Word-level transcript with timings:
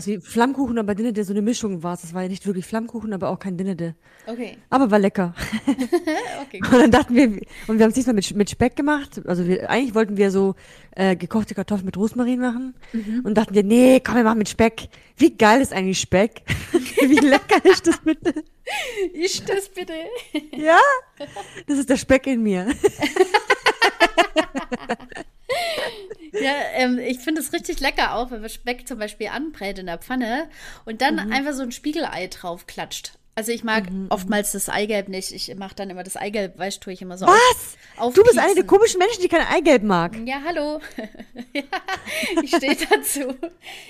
Sowas 0.00 0.06
wie 0.06 0.20
Flammkuchen, 0.20 0.78
aber 0.78 0.94
Dinner, 0.94 1.24
so 1.24 1.32
eine 1.32 1.42
Mischung 1.42 1.82
war 1.82 1.96
Das 1.96 2.14
war 2.14 2.22
ja 2.22 2.28
nicht 2.28 2.46
wirklich 2.46 2.64
Flammkuchen, 2.64 3.12
aber 3.12 3.28
auch 3.28 3.38
kein 3.38 3.58
Dinner. 3.58 3.94
Okay. 4.26 4.56
Aber 4.70 4.90
war 4.90 4.98
lecker. 4.98 5.34
okay. 6.42 6.60
Und 6.62 6.72
dann 6.72 6.90
dachten 6.90 7.14
wir, 7.14 7.26
und 7.66 7.78
wir 7.78 7.84
haben 7.84 7.90
es 7.90 7.94
diesmal 7.94 8.14
mit, 8.14 8.34
mit 8.34 8.48
Speck 8.48 8.76
gemacht. 8.76 9.20
Also 9.26 9.46
wir, 9.46 9.68
eigentlich 9.68 9.94
wollten 9.94 10.16
wir 10.16 10.30
so 10.30 10.54
äh, 10.92 11.16
gekochte 11.16 11.54
Kartoffeln 11.54 11.84
mit 11.84 11.96
Rosmarin 11.98 12.40
machen. 12.40 12.74
Mhm. 12.92 13.20
Und 13.24 13.34
dachten 13.34 13.54
wir, 13.54 13.62
nee, 13.62 14.00
komm, 14.00 14.16
wir 14.16 14.24
machen 14.24 14.38
mit 14.38 14.48
Speck. 14.48 14.88
Wie 15.18 15.36
geil 15.36 15.60
ist 15.60 15.72
eigentlich 15.72 16.00
Speck? 16.00 16.42
Wie 16.72 17.18
lecker 17.18 17.62
ist 17.64 17.86
das 17.86 17.98
bitte? 17.98 18.32
Ist 19.12 19.48
das 19.48 19.68
bitte? 19.68 19.92
Ja, 20.56 20.78
das 21.66 21.78
ist 21.78 21.90
der 21.90 21.96
Speck 21.96 22.26
in 22.26 22.42
mir. 22.42 22.68
Ja, 26.32 26.52
ähm, 26.74 26.98
ich 26.98 27.18
finde 27.18 27.40
es 27.40 27.52
richtig 27.52 27.80
lecker 27.80 28.14
auch, 28.14 28.30
wenn 28.30 28.40
man 28.40 28.50
Speck 28.50 28.86
zum 28.86 28.98
Beispiel 28.98 29.28
anbrät 29.28 29.78
in 29.78 29.86
der 29.86 29.98
Pfanne 29.98 30.48
und 30.84 31.00
dann 31.02 31.16
Mhm. 31.16 31.32
einfach 31.32 31.52
so 31.52 31.62
ein 31.62 31.72
Spiegelei 31.72 32.26
drauf 32.28 32.66
klatscht. 32.66 33.12
Also 33.40 33.52
ich 33.52 33.64
mag 33.64 33.84
oftmals 34.10 34.52
das 34.52 34.68
Eigelb 34.68 35.08
nicht. 35.08 35.32
Ich 35.32 35.54
mache 35.56 35.74
dann 35.74 35.88
immer 35.88 36.02
das 36.02 36.14
Eigelb, 36.14 36.58
weißt 36.58 36.76
du, 36.76 36.80
tue 36.84 36.92
ich 36.92 37.00
immer 37.00 37.16
so 37.16 37.24
Was? 37.24 37.78
auf, 37.96 38.12
Du 38.12 38.22
bist 38.22 38.38
eine 38.38 38.54
der 38.54 38.64
komischen 38.64 38.98
Menschen, 38.98 39.22
die 39.22 39.28
kein 39.28 39.46
Eigelb 39.46 39.82
mag. 39.82 40.14
Ja, 40.26 40.42
hallo. 40.44 40.78
ja, 41.54 41.62
ich 42.42 42.54
stehe 42.54 42.76
dazu. 42.76 43.34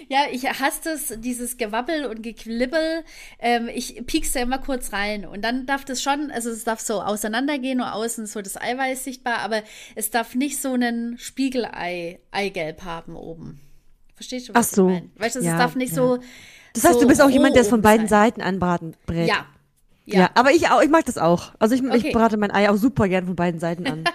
Ja, 0.08 0.26
ich 0.30 0.48
hasse 0.48 0.82
das, 0.84 1.14
dieses 1.18 1.56
Gewabbel 1.56 2.06
und 2.06 2.22
Geklibbel. 2.22 3.02
Ähm, 3.40 3.68
ich 3.74 4.06
piekse 4.06 4.34
da 4.34 4.40
immer 4.42 4.58
kurz 4.58 4.92
rein. 4.92 5.26
Und 5.26 5.42
dann 5.42 5.66
darf 5.66 5.84
das 5.84 6.00
schon, 6.00 6.30
also 6.30 6.48
es 6.48 6.62
darf 6.62 6.78
so 6.78 7.02
auseinandergehen 7.02 7.80
und 7.80 7.88
außen 7.88 8.26
so 8.26 8.42
das 8.42 8.56
Eiweiß 8.56 9.02
sichtbar, 9.02 9.38
aber 9.38 9.64
es 9.96 10.10
darf 10.10 10.36
nicht 10.36 10.62
so 10.62 10.74
einen 10.74 11.18
Spiegelei-Eigelb 11.18 12.84
haben 12.84 13.16
oben. 13.16 13.60
Verstehst 14.14 14.48
du, 14.48 14.54
was 14.54 14.70
Ach 14.70 14.74
so. 14.76 14.88
ich 14.90 14.94
meine? 14.94 15.10
Weißt 15.16 15.34
du, 15.34 15.40
es 15.40 15.46
Ja, 15.46 15.58
darf 15.58 15.74
nicht 15.74 15.90
ja. 15.90 15.96
so. 15.96 16.18
Das 16.74 16.84
heißt, 16.84 16.94
so 16.94 17.00
du 17.00 17.06
bist 17.08 17.20
auch 17.22 17.30
jemand, 17.30 17.54
der 17.54 17.62
es 17.62 17.68
von 17.68 17.82
beiden. 17.82 18.08
Seiten 18.08 18.40
anbraten 18.42 18.94
brät. 19.06 19.28
Ja. 19.28 19.46
Ja. 20.06 20.30
aber 20.34 20.50
ich 20.50 20.68
auch, 20.68 20.82
ich 20.82 20.88
mag 20.90 21.04
das 21.04 21.18
auch. 21.18 21.52
Also 21.60 21.74
ich, 21.76 21.82
Okay. 21.84 22.08
ich 22.08 22.12
brate 22.12 22.36
mein 22.36 22.50
Ei 22.50 22.68
auch 22.68 22.76
super 22.76 23.06
gern 23.08 23.26
von 23.26 23.36
beiden 23.36 23.60
Seiten 23.60 23.86
an. 23.86 24.04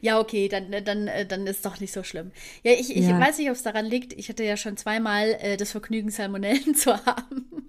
Ja, 0.00 0.20
okay, 0.20 0.48
dann, 0.48 0.70
dann, 0.84 1.08
äh, 1.08 1.26
dann 1.26 1.44
ist 1.48 1.66
doch 1.66 1.80
nicht 1.80 1.92
so 1.92 2.04
schlimm. 2.04 2.30
Ja, 2.62 2.70
ich, 2.70 2.94
ich 2.96 3.04
Ja. 3.08 3.18
weiß 3.18 3.38
nicht, 3.38 3.48
ob 3.48 3.56
es 3.56 3.64
daran 3.64 3.84
liegt. 3.84 4.12
Ich 4.12 4.28
hatte 4.28 4.44
ja 4.44 4.56
schon 4.56 4.76
zweimal 4.76 5.36
äh, 5.40 5.56
das 5.56 5.72
Vergnügen, 5.72 6.10
Salmonellen 6.10 6.74
zu 6.76 6.94
haben. 7.04 7.68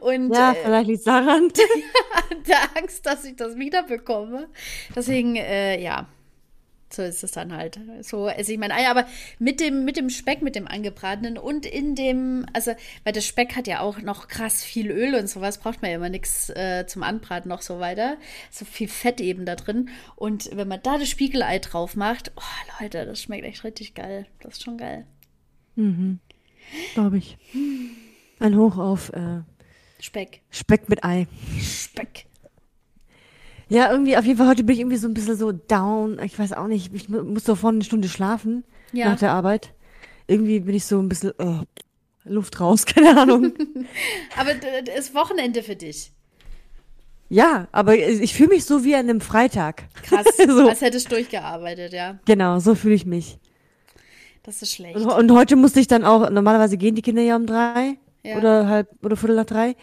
Und 0.00 0.34
ja, 0.34 0.52
äh, 0.52 0.56
vielleicht 0.62 0.86
liegt 0.88 0.98
es 0.98 1.04
daran. 1.04 1.48
der 2.46 2.58
Angst, 2.76 3.06
dass 3.06 3.24
ich 3.24 3.36
das 3.36 3.56
wieder 3.56 3.84
bekomme. 3.84 4.48
Deswegen, 4.94 5.36
äh, 5.36 5.80
ja, 5.82 6.06
so 6.92 7.02
ist 7.02 7.22
es 7.22 7.32
dann 7.32 7.52
halt. 7.52 7.78
So 8.02 8.28
esse 8.28 8.52
ich 8.52 8.58
mein 8.58 8.72
Ei. 8.72 8.88
Aber 8.88 9.06
mit 9.38 9.60
dem, 9.60 9.84
mit 9.84 9.96
dem 9.96 10.10
Speck, 10.10 10.42
mit 10.42 10.54
dem 10.54 10.66
angebratenen 10.66 11.38
und 11.38 11.66
in 11.66 11.94
dem, 11.94 12.46
also, 12.52 12.72
weil 13.04 13.12
der 13.12 13.20
Speck 13.20 13.56
hat 13.56 13.66
ja 13.66 13.80
auch 13.80 14.00
noch 14.00 14.28
krass 14.28 14.62
viel 14.62 14.90
Öl 14.90 15.14
und 15.14 15.28
sowas, 15.28 15.58
braucht 15.58 15.82
man 15.82 15.90
ja 15.90 15.96
immer 15.96 16.08
nichts 16.08 16.50
äh, 16.50 16.86
zum 16.86 17.02
Anbraten 17.02 17.48
noch 17.48 17.62
so 17.62 17.80
weiter. 17.80 18.16
So 18.50 18.64
viel 18.64 18.88
Fett 18.88 19.20
eben 19.20 19.46
da 19.46 19.56
drin. 19.56 19.90
Und 20.16 20.50
wenn 20.52 20.68
man 20.68 20.82
da 20.82 20.98
das 20.98 21.08
Spiegelei 21.08 21.58
drauf 21.58 21.96
macht, 21.96 22.32
oh 22.36 22.80
Leute, 22.80 23.06
das 23.06 23.22
schmeckt 23.22 23.44
echt 23.44 23.64
richtig 23.64 23.94
geil. 23.94 24.26
Das 24.40 24.54
ist 24.54 24.64
schon 24.64 24.78
geil. 24.78 25.06
Glaube 26.94 27.18
ich. 27.18 27.38
Ein 28.38 28.56
Hoch 28.56 28.78
auf 28.78 29.12
äh, 29.12 29.42
Speck. 30.00 30.40
Speck 30.50 30.88
mit 30.88 31.04
Ei. 31.04 31.26
Speck. 31.60 32.29
Ja, 33.70 33.90
irgendwie, 33.90 34.16
auf 34.16 34.24
jeden 34.24 34.36
Fall 34.36 34.48
heute 34.48 34.64
bin 34.64 34.74
ich 34.74 34.80
irgendwie 34.80 34.96
so 34.98 35.08
ein 35.08 35.14
bisschen 35.14 35.36
so 35.36 35.52
down. 35.52 36.18
Ich 36.22 36.38
weiß 36.38 36.52
auch 36.52 36.66
nicht, 36.66 36.92
ich 36.94 37.08
mu- 37.08 37.22
muss 37.22 37.44
doch 37.44 37.56
vorne 37.56 37.76
eine 37.76 37.84
Stunde 37.84 38.08
schlafen 38.08 38.64
Ja. 38.92 39.08
nach 39.10 39.18
der 39.18 39.32
Arbeit. 39.32 39.72
Irgendwie 40.26 40.60
bin 40.60 40.74
ich 40.74 40.84
so 40.84 40.98
ein 41.00 41.08
bisschen 41.08 41.32
oh, 41.38 41.60
Luft 42.24 42.60
raus, 42.60 42.84
keine 42.94 43.18
Ahnung. 43.18 43.52
Aber 44.36 44.54
d- 44.54 44.90
ist 44.98 45.14
Wochenende 45.14 45.62
für 45.62 45.76
dich. 45.76 46.12
ja, 47.28 47.68
aber 47.72 47.96
ich 47.96 48.34
fühle 48.34 48.48
mich 48.50 48.64
so 48.64 48.84
wie 48.84 48.94
an 48.94 49.08
einem 49.08 49.20
Freitag. 49.20 49.84
Krass. 50.02 50.26
So. 50.46 50.68
Als 50.68 50.80
hättest 50.80 51.06
du 51.10 51.14
durchgearbeitet, 51.14 51.92
ja. 51.92 52.18
Genau, 52.26 52.58
so 52.58 52.74
fühle 52.74 52.94
ich 52.94 53.06
mich. 53.06 53.38
Das 54.42 54.62
ist 54.62 54.72
schlecht. 54.74 54.96
Und, 54.96 55.06
und 55.10 55.30
heute 55.32 55.54
musste 55.54 55.78
ich 55.80 55.86
dann 55.86 56.04
auch, 56.04 56.28
normalerweise 56.30 56.76
gehen 56.76 56.94
die 56.96 57.02
Kinder 57.02 57.22
ja 57.22 57.36
um 57.36 57.46
drei 57.46 57.98
Ja. 58.24 58.36
oder 58.36 58.68
halb 58.68 58.88
oder 59.02 59.16
viertel 59.16 59.36
nach 59.36 59.46
drei. 59.46 59.76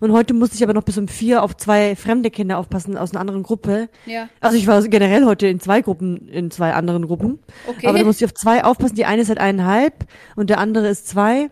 Und 0.00 0.12
heute 0.12 0.34
musste 0.34 0.56
ich 0.56 0.64
aber 0.64 0.74
noch 0.74 0.82
bis 0.82 0.98
um 0.98 1.08
vier 1.08 1.42
auf 1.42 1.56
zwei 1.56 1.94
fremde 1.94 2.30
Kinder 2.30 2.58
aufpassen 2.58 2.96
aus 2.96 3.12
einer 3.12 3.20
anderen 3.20 3.42
Gruppe. 3.42 3.88
Ja. 4.06 4.28
Also 4.40 4.56
ich 4.56 4.66
war 4.66 4.82
generell 4.82 5.24
heute 5.24 5.46
in 5.46 5.60
zwei 5.60 5.82
Gruppen, 5.82 6.28
in 6.28 6.50
zwei 6.50 6.72
anderen 6.74 7.06
Gruppen. 7.06 7.38
Okay. 7.66 7.86
Aber 7.86 7.98
da 7.98 8.04
musste 8.04 8.24
ich 8.24 8.30
auf 8.30 8.34
zwei 8.34 8.64
aufpassen. 8.64 8.96
Die 8.96 9.04
eine 9.04 9.22
ist 9.22 9.28
halt 9.28 9.38
eineinhalb 9.38 10.06
und 10.34 10.50
der 10.50 10.58
andere 10.58 10.88
ist 10.88 11.06
zwei. 11.06 11.50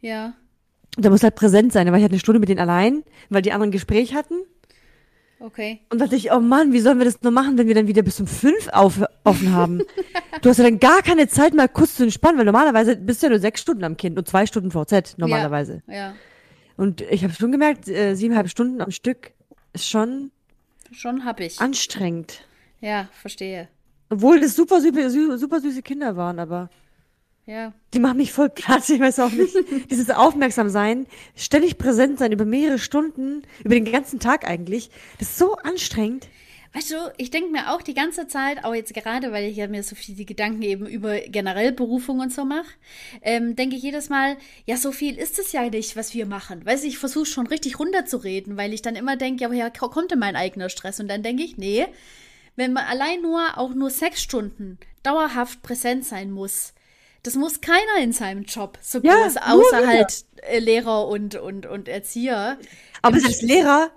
Ja. 0.00 0.34
Und 0.96 1.04
da 1.04 1.10
muss 1.10 1.22
halt 1.22 1.34
präsent 1.34 1.72
sein. 1.72 1.86
Da 1.86 1.92
war 1.92 1.98
ich 1.98 2.02
halt 2.02 2.12
eine 2.12 2.20
Stunde 2.20 2.38
mit 2.38 2.48
denen 2.48 2.60
allein, 2.60 3.02
weil 3.30 3.42
die 3.42 3.52
anderen 3.52 3.70
ein 3.70 3.72
Gespräch 3.72 4.14
hatten. 4.14 4.34
Okay. 5.42 5.80
Und 5.90 6.00
dachte 6.00 6.14
ich, 6.14 6.30
oh 6.30 6.38
Mann, 6.38 6.72
wie 6.72 6.78
sollen 6.78 6.98
wir 6.98 7.04
das 7.04 7.20
nur 7.20 7.32
machen, 7.32 7.58
wenn 7.58 7.66
wir 7.66 7.74
dann 7.74 7.88
wieder 7.88 8.02
bis 8.02 8.20
um 8.20 8.28
fünf 8.28 8.68
auf, 8.68 9.02
offen 9.24 9.52
haben? 9.52 9.82
du 10.40 10.48
hast 10.48 10.58
ja 10.58 10.64
dann 10.64 10.78
gar 10.78 11.02
keine 11.02 11.26
Zeit, 11.26 11.52
mal 11.52 11.68
kurz 11.68 11.96
zu 11.96 12.04
entspannen, 12.04 12.38
weil 12.38 12.44
normalerweise 12.44 12.96
bist 12.96 13.22
du 13.22 13.26
ja 13.26 13.30
nur 13.30 13.40
sechs 13.40 13.60
Stunden 13.60 13.82
am 13.82 13.96
Kind 13.96 14.16
und 14.16 14.28
zwei 14.28 14.46
Stunden 14.46 14.70
VZ 14.70 15.18
normalerweise. 15.18 15.82
Ja. 15.88 15.94
ja. 15.94 16.14
Und 16.76 17.00
ich 17.00 17.24
habe 17.24 17.34
schon 17.34 17.50
gemerkt, 17.50 17.88
äh, 17.88 18.14
siebeneinhalb 18.14 18.48
Stunden 18.48 18.80
am 18.80 18.92
Stück 18.92 19.32
ist 19.72 19.88
schon 19.88 20.30
Schon 20.92 21.24
hab 21.24 21.40
ich. 21.40 21.60
anstrengend. 21.60 22.46
Ja, 22.80 23.08
verstehe. 23.12 23.68
Obwohl 24.10 24.40
das 24.40 24.54
super, 24.54 24.80
super, 24.80 25.10
super, 25.10 25.38
super 25.38 25.60
süße 25.60 25.82
Kinder 25.82 26.16
waren, 26.16 26.38
aber 26.38 26.70
Ja. 27.44 27.72
die 27.92 27.98
machen 27.98 28.18
mich 28.18 28.32
voll 28.32 28.50
platt, 28.50 28.88
ich 28.88 29.00
weiß 29.00 29.18
auch 29.18 29.32
nicht. 29.32 29.54
Dieses 29.90 30.10
Aufmerksamsein, 30.10 31.06
ständig 31.34 31.76
präsent 31.76 32.18
sein 32.20 32.30
über 32.32 32.44
mehrere 32.44 32.78
Stunden, 32.78 33.42
über 33.64 33.74
den 33.74 33.84
ganzen 33.90 34.20
Tag 34.20 34.46
eigentlich, 34.48 34.90
das 35.18 35.30
ist 35.30 35.38
so 35.38 35.54
anstrengend. 35.56 36.28
Weißt 36.74 36.90
du, 36.92 37.12
ich 37.18 37.30
denke 37.30 37.50
mir 37.50 37.70
auch 37.72 37.82
die 37.82 37.92
ganze 37.92 38.28
Zeit, 38.28 38.64
auch 38.64 38.74
jetzt 38.74 38.94
gerade, 38.94 39.30
weil 39.30 39.44
ich 39.50 39.56
ja 39.58 39.66
mir 39.68 39.82
so 39.82 39.94
viel 39.94 40.14
die 40.14 40.24
Gedanken 40.24 40.62
eben 40.62 40.86
über 40.86 41.18
generell 41.18 41.70
Berufung 41.72 42.20
und 42.20 42.32
so 42.32 42.46
mache, 42.46 42.64
ähm, 43.20 43.56
denke 43.56 43.76
ich 43.76 43.82
jedes 43.82 44.08
Mal, 44.08 44.38
ja, 44.64 44.78
so 44.78 44.90
viel 44.90 45.18
ist 45.18 45.38
es 45.38 45.52
ja 45.52 45.68
nicht, 45.68 45.96
was 45.96 46.14
wir 46.14 46.24
machen. 46.24 46.64
Weißt 46.64 46.84
du, 46.84 46.88
ich 46.88 46.96
versuche 46.96 47.26
schon 47.26 47.46
richtig 47.46 47.78
runterzureden, 47.78 48.56
weil 48.56 48.72
ich 48.72 48.80
dann 48.80 48.96
immer 48.96 49.16
denke, 49.16 49.42
ja, 49.42 49.50
woher 49.50 49.70
ko- 49.70 49.90
kommt 49.90 50.12
denn 50.12 50.18
mein 50.20 50.36
eigener 50.36 50.70
Stress? 50.70 50.98
Und 50.98 51.08
dann 51.08 51.22
denke 51.22 51.42
ich, 51.42 51.58
nee, 51.58 51.84
wenn 52.56 52.72
man 52.72 52.84
allein 52.86 53.20
nur, 53.20 53.58
auch 53.58 53.74
nur 53.74 53.90
sechs 53.90 54.22
Stunden 54.22 54.78
dauerhaft 55.02 55.60
präsent 55.62 56.06
sein 56.06 56.30
muss, 56.30 56.72
das 57.22 57.34
muss 57.36 57.60
keiner 57.60 57.98
in 58.02 58.12
seinem 58.12 58.44
Job, 58.44 58.78
so 58.80 59.00
Ja, 59.00 59.14
groß, 59.14 59.36
außer 59.36 59.86
halt 59.86 60.24
äh, 60.42 60.58
Lehrer 60.58 61.06
und, 61.08 61.34
und, 61.36 61.66
und 61.66 61.88
Erzieher. 61.88 62.58
Aber 63.02 63.18
selbst 63.20 63.42
Lehrer 63.42 63.90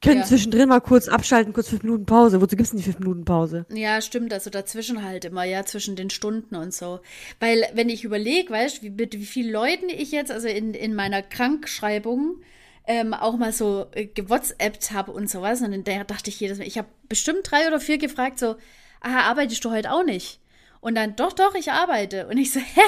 können 0.00 0.20
Ja. 0.20 0.26
zwischendrin 0.26 0.68
mal 0.68 0.80
kurz 0.80 1.06
abschalten, 1.08 1.52
kurz 1.52 1.68
fünf 1.68 1.84
Minuten 1.84 2.06
Pause. 2.06 2.40
Wozu 2.40 2.56
gibt's 2.56 2.70
denn 2.70 2.78
die 2.78 2.84
fünf 2.84 2.98
Minuten 2.98 3.24
Pause? 3.24 3.66
Ja, 3.72 4.00
stimmt, 4.00 4.32
also 4.32 4.50
dazwischen 4.50 5.04
halt 5.04 5.24
immer, 5.24 5.44
ja, 5.44 5.64
zwischen 5.64 5.94
den 5.94 6.10
Stunden 6.10 6.56
und 6.56 6.74
so. 6.74 7.00
Weil, 7.38 7.64
wenn 7.74 7.88
ich 7.88 8.02
überlege, 8.02 8.50
weißt 8.52 8.78
du, 8.78 8.82
wie, 8.82 8.90
mit 8.90 9.14
wie 9.14 9.24
vielen 9.24 9.52
Leuten 9.52 9.88
ich 9.88 10.10
jetzt, 10.10 10.32
also 10.32 10.48
in, 10.48 10.74
in 10.74 10.94
meiner 10.96 11.22
Krankschreibung, 11.22 12.40
ähm, 12.88 13.14
auch 13.14 13.36
mal 13.36 13.52
so 13.52 13.86
äh, 13.92 14.06
gewhatsappt 14.06 14.90
habe 14.90 15.12
und 15.12 15.30
sowas, 15.30 15.60
und 15.62 15.70
dann 15.70 15.84
da 15.84 16.02
dachte 16.02 16.30
ich 16.30 16.40
jedes 16.40 16.58
Mal, 16.58 16.66
ich 16.66 16.78
habe 16.78 16.88
bestimmt 17.08 17.48
drei 17.48 17.68
oder 17.68 17.78
vier 17.78 17.98
gefragt, 17.98 18.40
so, 18.40 18.56
aha, 19.00 19.30
arbeitest 19.30 19.64
du 19.64 19.70
heute 19.70 19.92
auch 19.92 20.04
nicht? 20.04 20.40
Und 20.82 20.96
dann, 20.96 21.14
doch, 21.14 21.32
doch, 21.32 21.54
ich 21.54 21.70
arbeite. 21.70 22.26
Und 22.26 22.38
ich 22.38 22.52
so, 22.52 22.58
hä? 22.74 22.80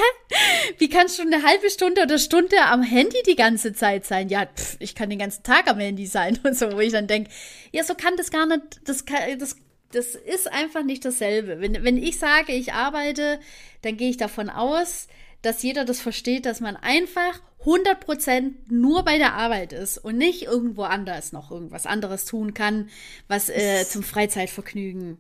Wie 0.79 0.89
kannst 0.89 1.17
du 1.17 1.23
eine 1.23 1.45
halbe 1.45 1.71
Stunde 1.71 2.03
oder 2.03 2.19
Stunde 2.19 2.61
am 2.61 2.83
Handy 2.83 3.23
die 3.25 3.37
ganze 3.37 3.73
Zeit 3.73 4.05
sein? 4.05 4.29
Ja, 4.29 4.47
pff, 4.47 4.77
ich 4.81 4.97
kann 4.97 5.11
den 5.11 5.21
ganzen 5.21 5.45
Tag 5.45 5.69
am 5.69 5.79
Handy 5.79 6.07
sein 6.07 6.39
und 6.45 6.59
so, 6.59 6.73
wo 6.73 6.81
ich 6.81 6.93
dann 6.93 7.07
denke, 7.07 7.31
ja, 7.71 7.85
so 7.85 7.95
kann 7.95 8.17
das 8.17 8.33
gar 8.33 8.47
nicht, 8.47 8.63
das 8.85 9.05
kann, 9.05 9.39
das, 9.39 9.57
das 9.93 10.17
ist 10.17 10.53
einfach 10.53 10.83
nicht 10.83 11.05
dasselbe. 11.05 11.61
Wenn, 11.61 11.85
wenn 11.85 11.97
ich 11.97 12.19
sage, 12.19 12.53
ich 12.53 12.73
arbeite, 12.73 13.39
dann 13.83 13.97
gehe 13.97 14.11
ich 14.11 14.17
davon 14.17 14.51
aus, 14.51 15.07
dass 15.43 15.63
jeder 15.63 15.85
das 15.85 16.01
versteht, 16.01 16.47
dass 16.47 16.59
man 16.59 16.75
einfach 16.75 17.41
100% 17.65 18.55
nur 18.71 19.05
bei 19.05 19.19
der 19.19 19.35
Arbeit 19.35 19.73
ist 19.73 19.99
und 19.99 20.19
nicht 20.19 20.43
irgendwo 20.43 20.83
anders 20.83 21.31
noch 21.31 21.53
irgendwas 21.53 21.87
anderes 21.87 22.25
tun 22.25 22.55
kann, 22.55 22.89
was 23.29 23.51
äh, 23.51 23.85
zum 23.89 24.03
Freizeitvergnügen, 24.03 25.19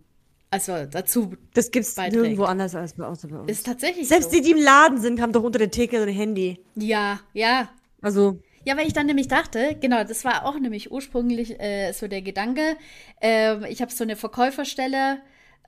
also 0.54 0.86
dazu 0.90 1.34
Das 1.52 1.70
gibt's 1.70 1.94
beiträgt. 1.94 2.22
nirgendwo 2.22 2.44
anders 2.44 2.74
als 2.74 2.94
bei 2.94 3.06
uns. 3.06 3.26
Bei 3.26 3.36
uns. 3.36 3.50
ist 3.50 3.66
tatsächlich 3.66 4.08
Selbst 4.08 4.30
so. 4.30 4.36
die, 4.36 4.42
die 4.42 4.50
im 4.52 4.58
Laden 4.62 4.98
sind, 5.00 5.20
haben 5.20 5.32
doch 5.32 5.42
unter 5.42 5.58
der 5.58 5.70
Theke 5.70 5.98
so 5.98 6.02
ein 6.04 6.08
Handy. 6.14 6.58
Ja, 6.74 7.20
ja. 7.32 7.68
Also, 8.02 8.38
Ja, 8.66 8.76
weil 8.76 8.86
ich 8.86 8.92
dann 8.92 9.06
nämlich 9.06 9.28
dachte, 9.28 9.76
genau, 9.80 10.04
das 10.04 10.24
war 10.24 10.46
auch 10.46 10.58
nämlich 10.58 10.90
ursprünglich 10.90 11.60
äh, 11.60 11.92
so 11.92 12.08
der 12.08 12.22
Gedanke. 12.22 12.76
Ähm, 13.20 13.64
ich 13.68 13.80
habe 13.82 13.92
so 13.92 14.04
eine 14.04 14.16
Verkäuferstelle, 14.16 15.18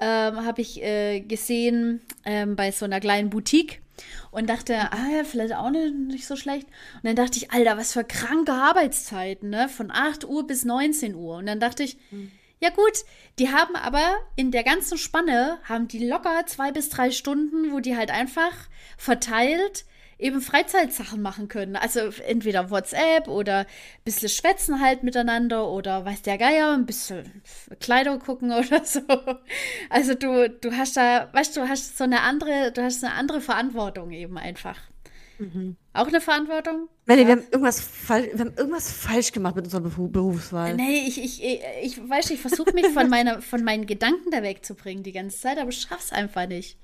ähm, 0.00 0.44
habe 0.44 0.60
ich 0.62 0.82
äh, 0.82 1.20
gesehen 1.20 2.00
ähm, 2.24 2.56
bei 2.56 2.70
so 2.72 2.84
einer 2.84 3.00
kleinen 3.00 3.30
Boutique 3.30 3.80
und 4.30 4.48
dachte, 4.50 4.74
ah 4.92 5.08
ja, 5.16 5.24
vielleicht 5.24 5.54
auch 5.54 5.70
nicht, 5.70 5.94
nicht 5.94 6.26
so 6.26 6.36
schlecht. 6.36 6.66
Und 6.96 7.04
dann 7.04 7.16
dachte 7.16 7.38
ich, 7.38 7.50
Alter, 7.50 7.78
was 7.78 7.94
für 7.94 8.04
kranke 8.04 8.52
Arbeitszeiten, 8.52 9.48
ne? 9.48 9.70
Von 9.70 9.90
8 9.90 10.26
Uhr 10.26 10.46
bis 10.46 10.66
19 10.66 11.14
Uhr. 11.14 11.36
Und 11.36 11.46
dann 11.46 11.60
dachte 11.60 11.82
ich, 11.82 11.96
ja 12.60 12.70
gut, 12.70 13.04
die 13.38 13.50
haben 13.50 13.76
aber 13.76 14.16
in 14.34 14.50
der 14.50 14.64
ganzen 14.64 14.98
Spanne, 14.98 15.58
haben 15.64 15.88
die 15.88 16.06
locker 16.06 16.46
zwei 16.46 16.72
bis 16.72 16.88
drei 16.88 17.10
Stunden, 17.10 17.72
wo 17.72 17.80
die 17.80 17.96
halt 17.96 18.10
einfach 18.10 18.52
verteilt 18.96 19.84
eben 20.18 20.40
Freizeitsachen 20.40 21.20
machen 21.20 21.48
können. 21.48 21.76
Also 21.76 22.00
entweder 22.26 22.70
WhatsApp 22.70 23.28
oder 23.28 23.60
ein 23.60 23.66
bisschen 24.04 24.28
schwätzen 24.28 24.80
halt 24.80 25.02
miteinander 25.02 25.68
oder 25.68 26.04
weiß 26.04 26.22
der 26.22 26.38
Geier, 26.38 26.72
ein 26.72 26.86
bisschen 26.86 27.42
Kleider 27.80 28.18
gucken 28.18 28.52
oder 28.52 28.84
so. 28.84 29.02
Also 29.90 30.14
du, 30.14 30.48
du 30.48 30.72
hast 30.72 30.96
da, 30.96 31.28
weißt 31.32 31.56
du, 31.56 31.68
hast 31.68 31.98
so 31.98 32.04
eine 32.04 32.22
andere, 32.22 32.72
du 32.72 32.82
hast 32.82 33.04
eine 33.04 33.14
andere 33.14 33.40
Verantwortung 33.40 34.10
eben 34.12 34.38
einfach. 34.38 34.78
Mhm. 35.38 35.76
Auch 35.96 36.08
eine 36.08 36.20
Verantwortung? 36.20 36.88
Nein, 37.06 37.20
ja. 37.20 37.26
wir, 37.26 37.32
haben 37.32 37.44
irgendwas 37.50 37.80
falsch, 37.80 38.28
wir 38.32 38.40
haben 38.40 38.54
irgendwas 38.56 38.90
falsch 38.90 39.32
gemacht 39.32 39.56
mit 39.56 39.64
unserer 39.64 39.80
Berufswahl. 39.80 40.74
Nee, 40.74 41.06
ich, 41.06 41.22
ich, 41.22 41.42
ich, 41.42 41.60
ich 41.82 42.08
weiß 42.08 42.30
ich 42.30 42.40
versuche 42.40 42.72
mich 42.72 42.86
von, 42.88 43.08
meiner, 43.08 43.40
von 43.42 43.64
meinen 43.64 43.86
Gedanken 43.86 44.30
da 44.30 44.42
wegzubringen 44.42 45.02
die 45.02 45.12
ganze 45.12 45.38
Zeit, 45.38 45.58
aber 45.58 45.70
ich 45.70 45.80
schaff's 45.80 46.12
einfach 46.12 46.46
nicht. 46.46 46.78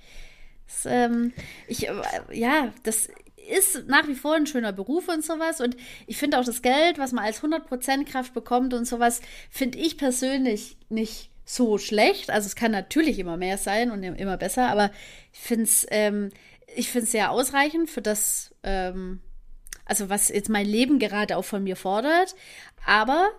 Das, 0.67 0.87
ähm, 0.87 1.33
ich, 1.69 1.89
äh, 1.89 1.93
ja, 2.33 2.73
das 2.85 3.09
ist 3.51 3.89
nach 3.89 4.07
wie 4.09 4.15
vor 4.15 4.35
ein 4.35 4.47
schöner 4.47 4.73
Beruf 4.73 5.09
und 5.09 5.25
sowas. 5.25 5.61
Und 5.61 5.77
ich 6.07 6.17
finde 6.17 6.39
auch 6.39 6.45
das 6.45 6.63
Geld, 6.63 6.99
was 6.99 7.13
man 7.13 7.25
als 7.25 7.43
100% 7.43 8.05
Kraft 8.05 8.35
bekommt 8.35 8.75
und 8.75 8.87
sowas, 8.87 9.21
finde 9.51 9.79
ich 9.79 9.99
persönlich 9.99 10.77
nicht 10.89 11.31
so 11.45 11.79
schlecht. 11.79 12.31
Also 12.31 12.47
es 12.47 12.57
kann 12.57 12.71
natürlich 12.71 13.19
immer 13.19 13.37
mehr 13.37 13.59
sein 13.59 13.91
und 13.91 14.03
immer 14.03 14.37
besser, 14.37 14.69
aber 14.69 14.91
ich 15.33 15.41
finde 15.41 15.65
es 15.65 15.87
ähm, 15.91 16.31
sehr 16.77 17.31
ausreichend 17.31 17.91
für 17.91 18.03
das, 18.03 18.55
ähm, 18.63 19.21
also 19.85 20.09
was 20.09 20.29
jetzt 20.29 20.49
mein 20.49 20.67
Leben 20.67 20.99
gerade 20.99 21.37
auch 21.37 21.45
von 21.45 21.65
mir 21.65 21.77
fordert. 21.77 22.35
Aber 22.87 23.31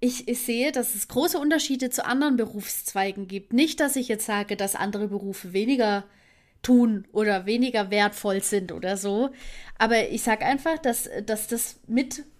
ich, 0.00 0.28
ich, 0.28 0.40
sehe, 0.40 0.72
dass 0.72 0.94
es 0.94 1.08
große 1.08 1.38
Unterschiede 1.38 1.90
zu 1.90 2.04
anderen 2.04 2.36
Berufszweigen 2.36 3.28
gibt. 3.28 3.52
Nicht, 3.52 3.80
dass 3.80 3.96
ich 3.96 4.08
jetzt 4.08 4.26
sage, 4.26 4.56
dass 4.56 4.74
andere 4.74 5.08
Berufe 5.08 5.52
weniger 5.52 6.04
tun 6.62 7.06
oder 7.12 7.46
weniger 7.46 7.90
wertvoll 7.90 8.42
sind 8.42 8.72
oder 8.72 8.96
so. 8.96 9.30
Aber 9.78 10.08
ich 10.08 10.22
sage 10.22 10.44
einfach, 10.44 10.78
dass, 10.78 11.08
dass 11.26 11.46
das 11.48 11.80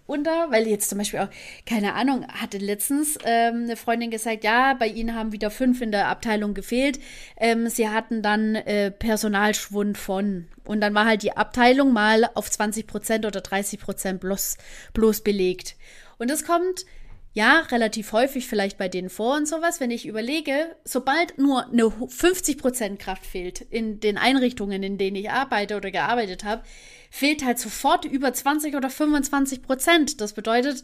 mitunter, 0.07 0.51
weil 0.51 0.67
jetzt 0.67 0.89
zum 0.89 0.97
Beispiel 0.97 1.19
auch, 1.19 1.29
keine 1.65 1.93
Ahnung, 1.93 2.25
hatte 2.27 2.57
letztens 2.57 3.17
ähm, 3.23 3.63
eine 3.63 3.75
Freundin 3.75 4.11
gesagt, 4.11 4.43
ja, 4.43 4.73
bei 4.73 4.87
ihnen 4.87 5.15
haben 5.15 5.31
wieder 5.31 5.51
fünf 5.51 5.81
in 5.81 5.91
der 5.91 6.07
Abteilung 6.07 6.53
gefehlt. 6.53 6.99
Ähm, 7.37 7.69
sie 7.69 7.89
hatten 7.89 8.21
dann 8.21 8.55
äh, 8.55 8.91
Personalschwund 8.91 9.97
von. 9.97 10.47
Und 10.65 10.81
dann 10.81 10.93
war 10.93 11.05
halt 11.05 11.23
die 11.23 11.35
Abteilung 11.35 11.93
mal 11.93 12.29
auf 12.35 12.49
20 12.49 12.87
Prozent 12.87 13.25
oder 13.25 13.41
30 13.41 13.79
Prozent 13.79 14.21
bloß, 14.21 14.57
bloß 14.93 15.21
belegt. 15.21 15.75
Und 16.17 16.29
das 16.29 16.45
kommt 16.45 16.85
ja, 17.33 17.61
relativ 17.71 18.11
häufig 18.11 18.47
vielleicht 18.47 18.77
bei 18.77 18.89
denen 18.89 19.09
vor 19.09 19.37
und 19.37 19.47
sowas, 19.47 19.79
wenn 19.79 19.89
ich 19.89 20.05
überlege, 20.05 20.75
sobald 20.83 21.37
nur 21.37 21.65
eine 21.65 21.83
50% 21.83 22.97
Kraft 22.97 23.25
fehlt 23.25 23.61
in 23.61 24.01
den 24.01 24.17
Einrichtungen, 24.17 24.83
in 24.83 24.97
denen 24.97 25.15
ich 25.15 25.29
arbeite 25.31 25.77
oder 25.77 25.91
gearbeitet 25.91 26.43
habe, 26.43 26.63
fehlt 27.09 27.45
halt 27.45 27.57
sofort 27.57 28.03
über 28.03 28.33
20 28.33 28.75
oder 28.75 28.89
25 28.89 29.61
Prozent. 29.61 30.19
Das 30.19 30.33
bedeutet, 30.33 30.83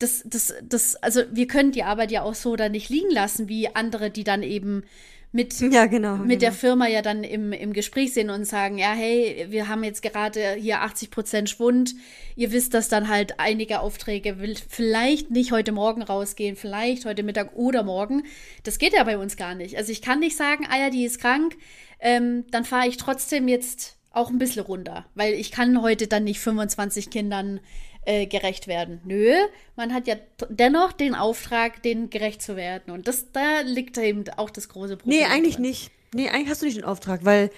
das, 0.00 0.22
das, 0.26 0.54
das, 0.62 0.96
also 0.96 1.22
wir 1.30 1.46
können 1.46 1.70
die 1.70 1.84
Arbeit 1.84 2.10
ja 2.10 2.22
auch 2.22 2.34
so 2.34 2.56
da 2.56 2.68
nicht 2.68 2.88
liegen 2.88 3.10
lassen, 3.10 3.48
wie 3.48 3.74
andere, 3.74 4.10
die 4.10 4.24
dann 4.24 4.42
eben 4.42 4.82
mit, 5.32 5.58
ja, 5.72 5.86
genau, 5.86 6.16
mit 6.16 6.28
genau. 6.28 6.40
der 6.40 6.52
Firma 6.52 6.86
ja 6.86 7.02
dann 7.02 7.24
im, 7.24 7.52
im 7.52 7.72
Gespräch 7.72 8.14
sind 8.14 8.30
und 8.30 8.44
sagen, 8.44 8.78
ja, 8.78 8.92
hey, 8.92 9.46
wir 9.50 9.68
haben 9.68 9.84
jetzt 9.84 10.02
gerade 10.02 10.54
hier 10.54 10.82
80 10.82 11.10
Prozent 11.10 11.50
Schwund. 11.50 11.94
Ihr 12.36 12.52
wisst, 12.52 12.74
dass 12.74 12.88
dann 12.88 13.08
halt 13.08 13.38
einige 13.38 13.80
Aufträge 13.80 14.38
will 14.38 14.56
vielleicht 14.68 15.30
nicht 15.30 15.52
heute 15.52 15.72
Morgen 15.72 16.02
rausgehen, 16.02 16.56
vielleicht 16.56 17.04
heute 17.04 17.22
Mittag 17.22 17.54
oder 17.54 17.82
morgen. 17.82 18.24
Das 18.64 18.78
geht 18.78 18.94
ja 18.94 19.04
bei 19.04 19.18
uns 19.18 19.36
gar 19.36 19.54
nicht. 19.54 19.76
Also 19.76 19.92
ich 19.92 20.02
kann 20.02 20.20
nicht 20.20 20.36
sagen, 20.36 20.66
ah 20.70 20.78
ja, 20.78 20.90
die 20.90 21.04
ist 21.04 21.20
krank, 21.20 21.56
ähm, 22.00 22.44
dann 22.50 22.64
fahre 22.64 22.88
ich 22.88 22.96
trotzdem 22.96 23.48
jetzt 23.48 23.96
auch 24.10 24.30
ein 24.30 24.38
bisschen 24.38 24.64
runter, 24.64 25.04
weil 25.14 25.34
ich 25.34 25.50
kann 25.50 25.82
heute 25.82 26.06
dann 26.06 26.24
nicht 26.24 26.40
25 26.40 27.10
Kindern 27.10 27.60
äh, 28.06 28.26
gerecht 28.26 28.66
werden. 28.66 29.00
Nö, 29.04 29.34
man 29.74 29.92
hat 29.92 30.06
ja 30.06 30.14
dennoch 30.48 30.92
den 30.92 31.14
Auftrag, 31.14 31.82
denen 31.82 32.08
gerecht 32.08 32.40
zu 32.40 32.56
werden. 32.56 32.92
Und 32.92 33.08
das, 33.08 33.32
da 33.32 33.60
liegt 33.60 33.98
eben 33.98 34.24
auch 34.36 34.50
das 34.50 34.68
große 34.68 34.96
Problem. 34.96 35.18
Nee, 35.18 35.26
eigentlich 35.26 35.56
drin. 35.56 35.66
nicht. 35.66 35.90
Nee, 36.14 36.28
eigentlich 36.28 36.48
hast 36.48 36.62
du 36.62 36.66
nicht 36.66 36.78
den 36.78 36.84
Auftrag, 36.84 37.24
weil 37.24 37.50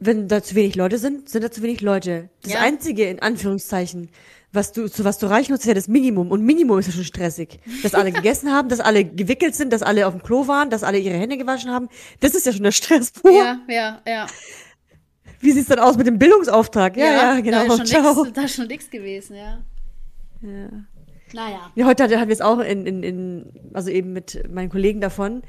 wenn 0.00 0.28
da 0.28 0.42
zu 0.42 0.54
wenig 0.54 0.74
Leute 0.74 0.98
sind, 0.98 1.28
sind 1.28 1.42
da 1.42 1.50
zu 1.50 1.62
wenig 1.62 1.80
Leute. 1.80 2.28
Das 2.42 2.52
ja. 2.52 2.60
Einzige, 2.60 3.04
in 3.08 3.20
Anführungszeichen, 3.20 4.10
was 4.52 4.72
du, 4.72 4.88
zu 4.88 5.04
was 5.04 5.18
du 5.18 5.26
reich 5.26 5.48
nutzt, 5.48 5.62
ist 5.62 5.68
ja 5.68 5.74
das 5.74 5.88
Minimum. 5.88 6.30
Und 6.30 6.42
Minimum 6.42 6.78
ist 6.78 6.86
ja 6.86 6.92
schon 6.92 7.04
stressig. 7.04 7.60
Dass 7.82 7.94
alle 7.94 8.12
gegessen 8.12 8.52
haben, 8.52 8.68
dass 8.68 8.80
alle 8.80 9.04
gewickelt 9.04 9.54
sind, 9.54 9.72
dass 9.72 9.82
alle 9.82 10.06
auf 10.06 10.14
dem 10.14 10.22
Klo 10.22 10.46
waren, 10.46 10.70
dass 10.70 10.82
alle 10.82 10.98
ihre 10.98 11.16
Hände 11.16 11.36
gewaschen 11.36 11.70
haben. 11.70 11.88
Das 12.20 12.34
ist 12.34 12.46
ja 12.46 12.52
schon 12.52 12.62
der 12.62 12.72
Stress 12.72 13.10
pur. 13.10 13.32
Ja, 13.32 13.60
ja, 13.68 14.02
ja. 14.06 14.26
Wie 15.40 15.52
sieht's 15.52 15.68
dann 15.68 15.78
aus 15.78 15.96
mit 15.96 16.06
dem 16.06 16.18
Bildungsauftrag? 16.18 16.96
Ja, 16.96 17.04
ja, 17.04 17.34
ja 17.34 17.40
genau. 17.40 17.66
Da 17.66 17.82
ist, 17.82 17.90
schon 17.90 18.02
nix, 18.02 18.32
da 18.32 18.42
ist 18.42 18.54
schon 18.54 18.66
nichts 18.66 18.90
gewesen, 18.90 19.36
ja. 19.36 19.62
Ja. 20.44 20.68
Naja. 21.32 21.72
Ja, 21.74 21.86
heute 21.86 22.04
hatten 22.04 22.28
wir 22.28 22.32
es 22.32 22.40
auch 22.40 22.60
in, 22.60 22.86
in, 22.86 23.02
in, 23.02 23.70
also 23.72 23.90
eben 23.90 24.12
mit 24.12 24.48
meinen 24.52 24.68
Kollegen 24.68 25.00
davon. 25.00 25.42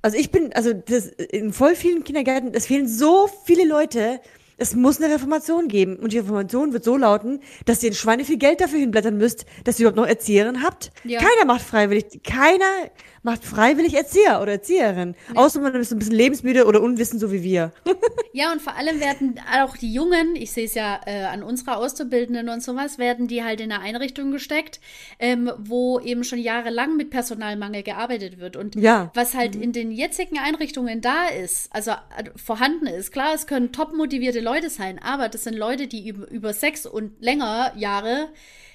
Also 0.00 0.16
ich 0.16 0.30
bin, 0.30 0.52
also 0.52 0.72
das, 0.72 1.06
in 1.06 1.52
voll 1.52 1.74
vielen 1.74 2.02
Kindergärten, 2.02 2.54
es 2.54 2.66
fehlen 2.66 2.88
so 2.88 3.28
viele 3.44 3.66
Leute, 3.66 4.20
es 4.56 4.74
muss 4.74 5.00
eine 5.00 5.12
Reformation 5.12 5.68
geben. 5.68 5.96
Und 5.96 6.12
die 6.12 6.18
Reformation 6.18 6.72
wird 6.72 6.84
so 6.84 6.96
lauten, 6.96 7.40
dass 7.66 7.82
ihr 7.82 7.90
ein 7.90 7.94
Schweine 7.94 8.24
viel 8.24 8.38
Geld 8.38 8.60
dafür 8.60 8.78
hinblättern 8.78 9.16
müsst, 9.16 9.44
dass 9.64 9.78
ihr 9.78 9.86
überhaupt 9.86 9.96
noch 9.96 10.06
Erzieherin 10.06 10.62
habt. 10.62 10.92
Ja. 11.04 11.18
Keiner 11.18 11.44
macht 11.46 11.62
freiwillig, 11.62 12.22
keiner 12.22 12.90
macht 13.22 13.44
freiwillig 13.44 13.94
Erzieher 13.94 14.40
oder 14.42 14.52
Erzieherin. 14.52 15.14
Ja. 15.34 15.40
Außer 15.40 15.60
man 15.60 15.74
ist 15.76 15.92
ein 15.92 15.98
bisschen 15.98 16.14
lebensmüde 16.14 16.66
oder 16.66 16.80
unwissend, 16.80 17.20
so 17.20 17.30
wie 17.32 17.42
wir. 17.42 17.72
ja, 18.32 18.52
und 18.52 18.60
vor 18.60 18.76
allem 18.76 19.00
werden 19.00 19.40
auch 19.60 19.76
die 19.76 19.92
Jungen, 19.92 20.34
ich 20.34 20.52
sehe 20.52 20.64
es 20.64 20.74
ja 20.74 21.00
äh, 21.06 21.24
an 21.24 21.42
unserer 21.42 21.76
Auszubildenden 21.78 22.48
und 22.48 22.62
sowas, 22.62 22.98
werden 22.98 23.28
die 23.28 23.44
halt 23.44 23.60
in 23.60 23.70
eine 23.70 23.82
Einrichtung 23.82 24.32
gesteckt, 24.32 24.80
ähm, 25.18 25.50
wo 25.58 26.00
eben 26.00 26.24
schon 26.24 26.38
jahrelang 26.38 26.96
mit 26.96 27.10
Personalmangel 27.10 27.82
gearbeitet 27.82 28.38
wird. 28.38 28.56
Und 28.56 28.74
ja. 28.74 29.10
was 29.14 29.34
halt 29.34 29.54
mhm. 29.54 29.62
in 29.62 29.72
den 29.72 29.92
jetzigen 29.92 30.38
Einrichtungen 30.38 31.00
da 31.00 31.26
ist, 31.28 31.72
also 31.72 31.92
äh, 31.92 32.30
vorhanden 32.34 32.86
ist, 32.86 33.12
klar, 33.12 33.34
es 33.34 33.46
können 33.46 33.72
top 33.72 33.94
motivierte 33.94 34.40
Leute 34.40 34.68
sein, 34.68 34.98
aber 34.98 35.28
das 35.28 35.44
sind 35.44 35.56
Leute, 35.56 35.86
die 35.86 36.08
über, 36.08 36.28
über 36.30 36.52
sechs 36.52 36.86
und 36.86 37.20
länger 37.20 37.72
Jahre 37.76 38.28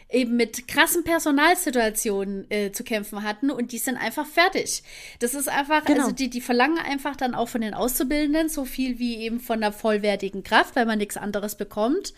eben 0.10 0.38
mit 0.38 0.68
krassen 0.70 1.04
Personalsituationen 1.04 2.50
äh, 2.50 2.72
zu 2.72 2.84
kämpfen 2.86 3.24
hatten 3.24 3.52
und 3.52 3.74
die 3.74 3.78
sind 3.78 3.98
einfach 3.98 4.26
fertig. 4.26 4.84
Das 5.20 5.34
ist 5.34 5.50
einfach, 5.50 5.84
genau. 5.84 6.04
also 6.04 6.12
die, 6.14 6.30
die 6.30 6.40
verlangen 6.40 6.78
einfach 6.78 7.18
dann 7.18 7.36
auch 7.36 7.50
von 7.50 7.60
den 7.60 7.74
Auszubildenden 7.74 8.48
so 8.48 8.64
viel 8.64 9.00
wie 9.00 9.18
eben 9.18 9.42
von 9.42 9.60
der 9.60 9.74
vollwertigen 9.74 10.44
Kraft, 10.44 10.78
weil 10.78 10.86
man 10.86 10.98
nichts 10.98 11.18
anderes 11.18 11.56
bekommt 11.56 12.14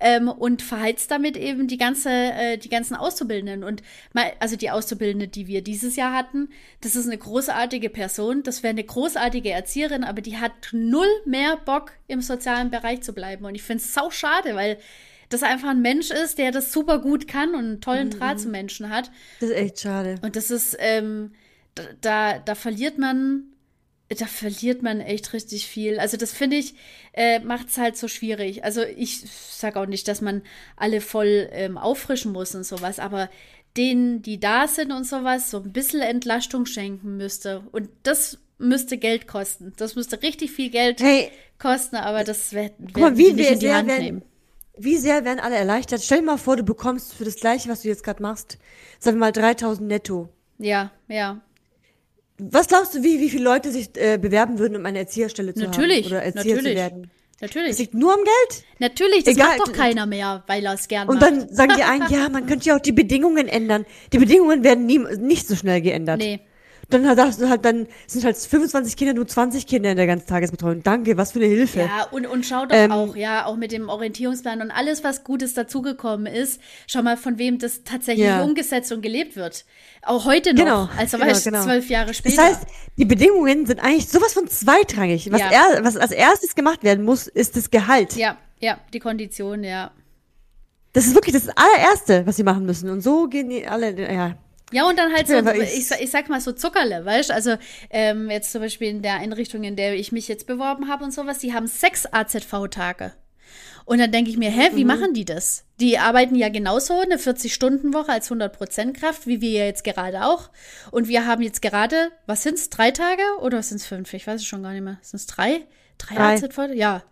ähm, 0.00 0.28
und 0.28 0.62
verheizt 0.62 1.10
damit 1.10 1.36
eben 1.36 1.68
die 1.68 1.76
ganze, 1.76 2.10
äh, 2.10 2.56
die 2.56 2.70
ganzen 2.70 2.96
Auszubildenden 2.96 3.62
und 3.62 3.82
mal, 4.14 4.32
also 4.40 4.56
die 4.56 4.70
Auszubildende, 4.70 5.28
die 5.28 5.46
wir 5.46 5.62
dieses 5.62 5.96
Jahr 5.96 6.14
hatten, 6.14 6.48
das 6.80 6.96
ist 6.96 7.06
eine 7.06 7.18
großartige 7.18 7.90
Person, 7.90 8.42
das 8.42 8.62
wäre 8.62 8.70
eine 8.70 8.84
großartige 8.84 9.50
Erzieherin, 9.50 10.04
aber 10.04 10.22
die 10.22 10.38
hat 10.38 10.52
null 10.72 11.08
mehr 11.26 11.58
Bock 11.58 11.92
im 12.06 12.22
sozialen 12.22 12.70
Bereich 12.70 13.02
zu 13.02 13.12
bleiben 13.12 13.44
und 13.44 13.54
ich 13.54 13.62
finde 13.62 13.84
es 13.84 13.92
sau 13.92 14.10
schade, 14.10 14.54
weil 14.54 14.78
das 15.28 15.42
einfach 15.42 15.70
ein 15.70 15.82
Mensch 15.82 16.10
ist, 16.10 16.38
der 16.38 16.52
das 16.52 16.72
super 16.72 16.98
gut 16.98 17.28
kann 17.28 17.54
und 17.54 17.64
einen 17.64 17.80
tollen 17.80 18.08
mhm. 18.08 18.12
Draht 18.12 18.40
zu 18.40 18.48
Menschen 18.48 18.90
hat. 18.90 19.10
Das 19.40 19.50
ist 19.50 19.56
echt 19.56 19.80
schade. 19.80 20.16
Und 20.22 20.36
das 20.36 20.50
ist, 20.50 20.76
ähm, 20.78 21.32
da, 22.00 22.38
da 22.38 22.54
verliert 22.54 22.98
man, 22.98 23.44
da 24.08 24.26
verliert 24.26 24.82
man 24.82 25.00
echt 25.00 25.32
richtig 25.32 25.66
viel. 25.66 25.98
Also 25.98 26.16
das 26.16 26.32
finde 26.32 26.56
ich, 26.56 26.74
äh, 27.12 27.40
macht 27.40 27.68
es 27.68 27.78
halt 27.78 27.96
so 27.96 28.08
schwierig. 28.08 28.64
Also 28.64 28.82
ich 28.82 29.22
sage 29.28 29.80
auch 29.80 29.86
nicht, 29.86 30.08
dass 30.08 30.20
man 30.20 30.42
alle 30.76 31.00
voll 31.00 31.48
ähm, 31.52 31.78
auffrischen 31.78 32.32
muss 32.32 32.54
und 32.54 32.64
sowas, 32.64 32.98
aber 32.98 33.30
denen, 33.76 34.22
die 34.22 34.38
da 34.38 34.68
sind 34.68 34.92
und 34.92 35.04
sowas, 35.04 35.50
so 35.50 35.58
ein 35.58 35.72
bisschen 35.72 36.00
Entlastung 36.00 36.66
schenken 36.66 37.16
müsste. 37.16 37.64
Und 37.72 37.88
das 38.02 38.38
müsste 38.58 38.98
Geld 38.98 39.26
kosten. 39.26 39.72
Das 39.76 39.96
müsste 39.96 40.22
richtig 40.22 40.52
viel 40.52 40.70
Geld 40.70 41.00
hey. 41.00 41.30
kosten, 41.58 41.96
aber 41.96 42.24
das 42.24 42.52
wird 42.52 42.72
wär, 42.78 43.16
wie 43.16 43.32
nicht 43.32 43.50
in 43.50 43.58
die 43.58 43.72
Hand 43.72 43.88
nehmen. 43.88 44.22
Wie 44.76 44.96
sehr 44.96 45.24
werden 45.24 45.40
alle 45.40 45.56
erleichtert? 45.56 46.02
Stell 46.02 46.18
dir 46.18 46.24
mal 46.24 46.36
vor, 46.36 46.56
du 46.56 46.64
bekommst 46.64 47.14
für 47.14 47.24
das 47.24 47.36
Gleiche, 47.36 47.68
was 47.68 47.82
du 47.82 47.88
jetzt 47.88 48.02
gerade 48.02 48.22
machst, 48.22 48.58
sagen 48.98 49.16
wir 49.18 49.26
mal 49.26 49.32
3000 49.32 49.86
netto. 49.86 50.28
Ja, 50.58 50.90
ja. 51.08 51.40
Was 52.38 52.66
glaubst 52.66 52.94
du, 52.94 53.02
wie, 53.04 53.20
wie 53.20 53.30
viele 53.30 53.44
Leute 53.44 53.70
sich 53.70 53.90
äh, 53.94 54.18
bewerben 54.18 54.58
würden, 54.58 54.76
um 54.76 54.84
eine 54.86 54.98
Erzieherstelle 54.98 55.54
zu 55.54 55.64
natürlich, 55.64 56.06
haben? 56.06 56.12
Oder 56.12 56.22
Erzieher 56.24 56.56
natürlich. 56.56 56.72
zu 56.72 56.78
werden? 56.78 57.10
Natürlich. 57.40 57.70
Es 57.70 57.78
liegt 57.78 57.94
nur 57.94 58.12
am 58.12 58.20
Geld? 58.20 58.64
Natürlich, 58.78 59.24
das 59.24 59.34
Egal. 59.34 59.58
macht 59.58 59.68
doch 59.68 59.72
keiner 59.72 60.06
mehr, 60.06 60.42
weil 60.46 60.64
er 60.64 60.74
es 60.74 60.88
gerne 60.88 61.10
Und 61.10 61.20
dann 61.20 61.48
sagen 61.52 61.74
die 61.76 61.82
einen, 61.82 62.06
ja, 62.10 62.28
man 62.28 62.46
könnte 62.46 62.68
ja 62.68 62.76
auch 62.76 62.80
die 62.80 62.92
Bedingungen 62.92 63.48
ändern. 63.48 63.86
Die 64.12 64.18
Bedingungen 64.18 64.64
werden 64.64 64.86
nie, 64.86 64.98
nicht 64.98 65.46
so 65.46 65.54
schnell 65.54 65.80
geändert. 65.80 66.18
Nee, 66.18 66.40
dann 66.90 67.08
halt, 67.08 67.64
dann 67.64 67.86
sind 68.06 68.24
halt 68.24 68.36
25 68.36 68.96
Kinder, 68.96 69.14
nur 69.14 69.26
20 69.26 69.66
Kinder 69.66 69.90
in 69.90 69.96
der 69.96 70.06
ganzen 70.06 70.26
Tagesbetreuung. 70.26 70.82
Danke, 70.82 71.16
was 71.16 71.32
für 71.32 71.38
eine 71.38 71.48
Hilfe. 71.48 71.80
Ja, 71.80 72.06
und, 72.10 72.26
und 72.26 72.44
schau 72.46 72.66
doch 72.66 72.76
ähm, 72.76 72.92
auch, 72.92 73.16
ja, 73.16 73.46
auch 73.46 73.56
mit 73.56 73.72
dem 73.72 73.88
Orientierungsplan 73.88 74.60
und 74.60 74.70
alles, 74.70 75.04
was 75.04 75.24
Gutes 75.24 75.54
dazugekommen 75.54 76.26
ist, 76.26 76.60
schau 76.86 77.02
mal, 77.02 77.16
von 77.16 77.38
wem 77.38 77.58
das 77.58 77.84
tatsächlich 77.84 78.26
ja. 78.26 78.42
umgesetzt 78.42 78.92
und 78.92 79.02
gelebt 79.02 79.36
wird. 79.36 79.64
Auch 80.02 80.24
heute 80.24 80.54
noch, 80.54 80.64
genau, 80.64 80.88
also 80.98 81.16
genau, 81.16 81.30
weißt, 81.30 81.44
genau. 81.44 81.62
zwölf 81.62 81.88
Jahre 81.88 82.14
später. 82.14 82.36
Das 82.36 82.44
heißt, 82.44 82.66
die 82.96 83.04
Bedingungen 83.04 83.66
sind 83.66 83.80
eigentlich 83.80 84.08
sowas 84.08 84.32
von 84.32 84.46
zweitrangig. 84.48 85.30
Was, 85.32 85.40
ja. 85.40 85.50
er, 85.50 85.84
was 85.84 85.96
als 85.96 86.12
erstes 86.12 86.54
gemacht 86.54 86.82
werden 86.82 87.04
muss, 87.04 87.26
ist 87.26 87.56
das 87.56 87.70
Gehalt. 87.70 88.16
Ja, 88.16 88.36
Ja, 88.60 88.78
die 88.92 89.00
Kondition, 89.00 89.64
ja. 89.64 89.90
Das 90.92 91.06
ist 91.06 91.14
wirklich 91.14 91.34
das 91.34 91.48
allererste, 91.48 92.24
was 92.26 92.36
sie 92.36 92.44
machen 92.44 92.64
müssen. 92.64 92.88
Und 92.88 93.00
so 93.00 93.26
gehen 93.26 93.50
die 93.50 93.66
alle, 93.66 94.12
ja. 94.12 94.36
Ja, 94.74 94.88
und 94.88 94.98
dann 94.98 95.12
halt 95.12 95.28
so, 95.28 95.36
ich, 95.50 95.90
ich 95.90 96.10
sag 96.10 96.28
mal 96.28 96.40
so 96.40 96.52
Zuckerle, 96.52 97.04
weißt 97.04 97.30
du? 97.30 97.34
Also 97.34 97.56
ähm, 97.90 98.28
jetzt 98.28 98.50
zum 98.50 98.60
Beispiel 98.60 98.88
in 98.88 99.02
der 99.02 99.14
Einrichtung, 99.14 99.62
in 99.62 99.76
der 99.76 99.94
ich 99.94 100.10
mich 100.10 100.26
jetzt 100.26 100.46
beworben 100.46 100.88
habe 100.88 101.04
und 101.04 101.14
sowas, 101.14 101.38
die 101.38 101.54
haben 101.54 101.68
sechs 101.68 102.06
AZV-Tage. 102.06 103.12
Und 103.84 103.98
dann 103.98 104.10
denke 104.10 104.30
ich 104.30 104.38
mir, 104.38 104.50
hä, 104.50 104.70
wie 104.74 104.82
mhm. 104.82 104.88
machen 104.88 105.14
die 105.14 105.24
das? 105.24 105.64
Die 105.78 105.98
arbeiten 105.98 106.34
ja 106.34 106.48
genauso 106.48 106.98
eine 106.98 107.16
40-Stunden-Woche 107.16 108.10
als 108.10 108.30
100% 108.30 108.98
Kraft, 108.98 109.26
wie 109.26 109.40
wir 109.40 109.50
ja 109.50 109.64
jetzt 109.66 109.84
gerade 109.84 110.24
auch. 110.24 110.50
Und 110.90 111.06
wir 111.06 111.26
haben 111.26 111.42
jetzt 111.42 111.62
gerade, 111.62 112.10
was 112.26 112.42
sind's, 112.42 112.70
drei 112.70 112.90
Tage 112.90 113.22
oder 113.40 113.58
was 113.58 113.68
sind's 113.68 113.86
fünf? 113.86 114.12
Ich 114.14 114.26
weiß 114.26 114.40
es 114.40 114.46
schon 114.46 114.62
gar 114.62 114.72
nicht 114.72 114.82
mehr. 114.82 114.98
Sind 115.02 115.20
es 115.20 115.26
drei? 115.26 115.66
Drei, 115.98 116.14
drei. 116.14 116.34
AZV? 116.34 116.74
Ja. 116.74 117.02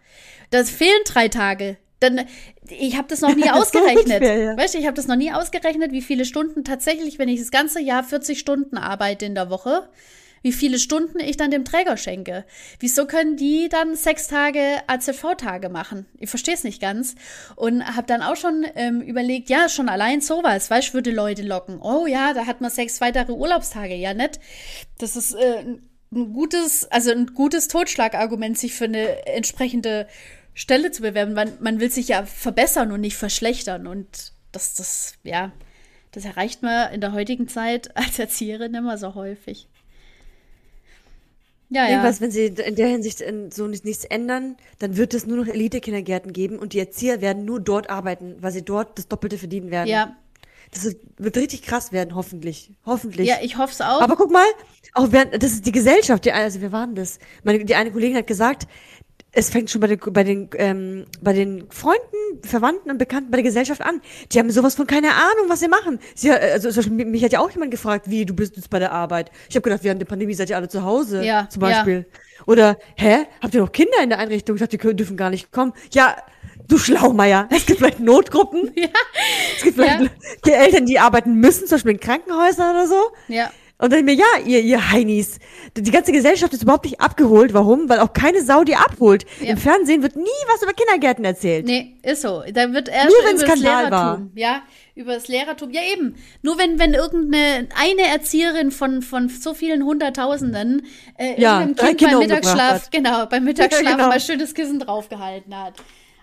Das 0.51 0.71
fehlen 0.71 1.03
drei 1.05 1.29
Tage. 1.29 1.77
Dann, 2.03 2.27
ich 2.69 2.97
habe 2.97 3.09
das 3.09 3.21
noch 3.21 3.35
nie 3.37 3.51
ausgerechnet. 3.51 4.21
Mehr, 4.21 4.37
ja. 4.37 4.57
Weißt 4.57 4.75
du, 4.75 4.79
ich 4.79 4.87
habe 4.87 4.97
das 4.97 5.07
noch 5.07 5.17
nie 5.17 5.33
ausgerechnet, 5.33 5.93
wie 5.93 6.03
viele 6.03 6.25
Stunden 6.25 6.65
tatsächlich, 6.65 7.19
wenn 7.19 7.29
ich 7.29 7.41
das 7.41 7.51
ganze 7.51 7.81
Jahr 7.81 8.05
40 8.05 8.39
Stunden 8.39 8.77
arbeite 8.77 9.25
in 9.25 9.35
der 9.35 9.51
Woche, 9.51 9.89
wie 10.43 10.53
viele 10.53 10.79
Stunden 10.79 11.21
ich 11.21 11.37
dann 11.37 11.51
dem 11.51 11.65
Träger 11.65 11.97
schenke. 11.97 12.45
Wieso 12.81 13.07
können 13.07 13.37
die 13.37 13.69
dann 13.69 13.95
sechs 13.95 14.27
Tage 14.27 14.61
AZV-Tage 14.89 15.69
machen? 15.69 16.07
Ich 16.19 16.31
verstehe 16.31 16.55
es 16.55 16.65
nicht 16.65 16.83
ganz. 16.83 17.15
Und 17.55 17.85
habe 17.85 18.07
dann 18.07 18.23
auch 18.23 18.37
schon 18.37 18.67
ähm, 18.75 19.01
überlegt, 19.01 19.49
ja, 19.49 19.69
schon 19.69 19.89
allein 19.89 20.21
sowas, 20.21 20.71
weißt 20.71 20.91
du, 20.91 20.95
würde 20.95 21.13
Leute 21.13 21.43
locken. 21.43 21.81
Oh 21.81 22.07
ja, 22.07 22.35
da 22.35 22.47
hat 22.47 22.61
man 22.61 22.71
sechs 22.71 23.01
weitere 23.01 23.33
Urlaubstage. 23.33 23.95
Ja, 23.95 24.15
nett. 24.15 24.41
Das 24.99 25.17
ist 25.17 25.35
äh, 25.35 25.65
ein 26.13 26.33
gutes, 26.33 26.91
also 26.91 27.11
ein 27.13 27.27
gutes 27.27 27.69
Totschlagargument, 27.69 28.59
sich 28.59 28.75
für 28.75 28.85
eine 28.85 29.27
entsprechende 29.27 30.07
Stelle 30.55 30.91
zu 30.91 31.03
bewerben. 31.03 31.35
Man, 31.35 31.53
man 31.61 31.81
will 31.81 31.91
sich 31.91 32.09
ja 32.09 32.25
verbessern 32.25 32.93
und 32.93 33.01
nicht 33.01 33.17
verschlechtern. 33.17 33.87
Und 33.87 34.33
das, 34.53 34.75
das, 34.75 35.15
ja, 35.23 35.53
das 36.13 36.25
erreicht 36.25 36.63
man 36.63 36.93
in 36.93 37.01
der 37.01 37.13
heutigen 37.13 37.49
Zeit 37.49 37.97
als 37.97 38.19
Erzieherin 38.19 38.75
immer 38.75 38.99
so 38.99 39.15
häufig. 39.15 39.69
Ja, 41.71 41.89
Irgendwas, 41.89 42.19
ja. 42.19 42.21
wenn 42.21 42.31
sie 42.31 42.47
in 42.47 42.77
der 42.77 42.89
Hinsicht 42.89 43.25
so 43.51 43.67
nichts 43.67 44.05
ändern, 44.05 44.57
dann 44.79 44.99
wird 44.99 45.15
es 45.15 45.27
nur 45.27 45.39
noch 45.39 45.47
Elite-Kindergärten 45.47 46.35
geben 46.35 46.59
und 46.59 46.75
die 46.75 46.79
Erzieher 46.79 47.23
werden 47.23 47.47
nur 47.47 47.61
dort 47.61 47.89
arbeiten, 47.89 48.37
weil 48.41 48.53
sie 48.53 48.63
dort 48.63 48.99
das 48.99 49.09
Doppelte 49.09 49.39
verdienen 49.39 49.71
werden. 49.71 49.89
Ja. 49.89 50.15
Das 50.71 50.97
wird 51.19 51.37
richtig 51.37 51.63
krass 51.63 51.93
werden, 51.93 52.15
hoffentlich. 52.15 52.73
Hoffentlich. 52.85 53.29
Ja, 53.29 53.37
ich 53.43 53.57
hoffe 53.57 53.73
es 53.73 53.81
auch. 53.81 54.01
Aber 54.03 54.17
guck 54.17 54.31
mal, 54.31 54.45
auch 54.95 55.13
während, 55.13 55.43
das 55.43 55.53
ist 55.53 55.67
die 55.67 55.73
Gesellschaft, 55.73 56.25
die, 56.25 56.33
also 56.33 56.61
wir 56.61 56.73
waren 56.73 56.95
das. 56.95 57.19
Meine, 57.43 57.65
die 57.65 57.75
eine 57.75 57.91
Kollegin 57.91 58.17
hat 58.17 58.27
gesagt, 58.27 58.67
es 59.35 59.49
fängt 59.49 59.71
schon 59.71 59.81
bei 59.81 59.87
den, 59.87 59.99
bei 59.99 60.25
den, 60.25 60.51
ähm, 60.57 61.07
bei 61.23 61.33
den 61.33 61.65
Freunden, 61.71 62.43
Verwandten 62.43 62.91
und 62.91 62.99
Bekannten, 62.99 63.31
bei 63.31 63.39
der 63.39 63.45
Gesellschaft 63.45 63.81
an. 63.81 64.03
Die 64.31 64.39
haben 64.39 64.51
sowas 64.51 64.75
von 64.75 64.87
keine 64.87 65.09
Ahnung, 65.09 65.49
was 65.49 65.61
sie 65.61 65.69
machen. 65.69 65.99
Sie, 66.15 66.31
also, 66.31 66.69
mich 66.91 67.25
hat 67.25 67.33
ja 67.33 67.41
auch 67.41 67.51
jemand 67.51 67.71
gefragt, 67.71 68.11
wie 68.11 68.27
du 68.27 68.35
bist 68.35 68.57
jetzt 68.57 68.69
bei 68.69 68.79
der 68.79 68.93
Arbeit. 68.93 69.31
Ich 69.49 69.57
habe 69.57 69.63
gedacht, 69.63 69.85
während 69.85 70.03
der 70.03 70.07
Pandemie 70.07 70.35
seid 70.35 70.51
ihr 70.51 70.57
alle 70.57 70.69
zu 70.69 70.83
Hause, 70.83 71.25
ja, 71.25 71.49
zum 71.49 71.61
Beispiel. 71.61 72.07
Ja. 72.13 72.45
Oder, 72.47 72.77
hä, 72.97 73.27
habt 73.41 73.55
ihr 73.55 73.63
noch 73.63 73.73
Kinder 73.73 74.03
in 74.03 74.11
der 74.11 74.19
Einrichtung? 74.19 74.57
Ich 74.57 74.61
dachte, 74.61 74.73
die 74.73 74.79
können, 74.79 74.97
dürfen 74.99 75.17
gar 75.17 75.31
nicht 75.31 75.51
kommen. 75.51 75.73
Ja, 75.93 76.17
du 76.69 76.77
Schlaumeier. 76.77 77.49
Es 77.57 77.65
gibt 77.65 77.79
vielleicht 77.79 78.01
Notgruppen. 78.01 78.71
Ja. 78.75 78.89
Es 79.57 79.63
gibt 79.63 79.77
vielleicht 79.77 80.11
ja. 80.45 80.53
Eltern, 80.53 80.85
die 80.85 80.99
arbeiten 80.99 81.35
müssen, 81.35 81.67
zum 81.67 81.77
Beispiel 81.77 81.93
in 81.93 82.01
Krankenhäusern 82.01 82.71
oder 82.75 82.87
so. 82.87 83.01
Ja. 83.29 83.51
Und 83.83 83.93
dann 83.93 84.05
mir, 84.05 84.15
ja, 84.15 84.25
ihr, 84.47 84.61
ihr 84.61 84.93
Heinis, 84.93 85.41
die 85.77 85.91
ganze 85.91 86.13
Gesellschaft 86.13 86.53
ist 86.53 86.63
überhaupt 86.63 86.85
nicht 86.85 87.01
abgeholt. 87.01 87.53
Warum? 87.53 87.89
Weil 87.89 87.99
auch 87.99 88.13
keine 88.13 88.41
Sau 88.41 88.63
die 88.63 88.77
abholt. 88.77 89.27
Ja. 89.41 89.51
Im 89.51 89.57
Fernsehen 89.57 90.05
wird 90.05 90.15
nie 90.15 90.23
was 90.47 90.63
über 90.63 90.73
Kindergärten 90.73 91.25
erzählt. 91.25 91.67
Nee, 91.67 91.97
ist 92.05 92.23
so. 92.23 92.45
Da 92.53 92.73
wird 92.73 92.89
erst 92.89 93.09
Nur 93.09 93.33
über 93.33 93.45
das 93.45 93.59
Lehrertum. 93.59 93.91
War. 93.91 94.23
Ja, 94.37 94.63
über 94.95 95.15
das 95.15 95.27
Lehrertum. 95.27 95.73
Ja, 95.73 95.81
eben. 95.93 96.15
Nur 96.43 96.59
wenn, 96.59 96.79
wenn 96.79 96.95
irgendeine 96.95 97.67
eine 97.77 98.03
Erzieherin 98.03 98.71
von, 98.71 99.03
von 99.03 99.29
so 99.29 99.53
vielen 99.53 99.83
Hunderttausenden 99.85 100.87
äh, 101.19 101.41
ja, 101.41 101.63
irgendeinem 101.63 101.97
Kind 101.97 102.13
beim 102.13 102.19
Mittagsschlaf, 102.21 102.91
genau, 102.91 103.27
beim 103.27 103.43
Mittagsschlaf 103.47 103.83
ja, 103.85 103.97
genau. 103.97 104.09
mal 104.11 104.21
schönes 104.21 104.55
Kissen 104.55 104.79
draufgehalten 104.79 105.59
hat. 105.59 105.75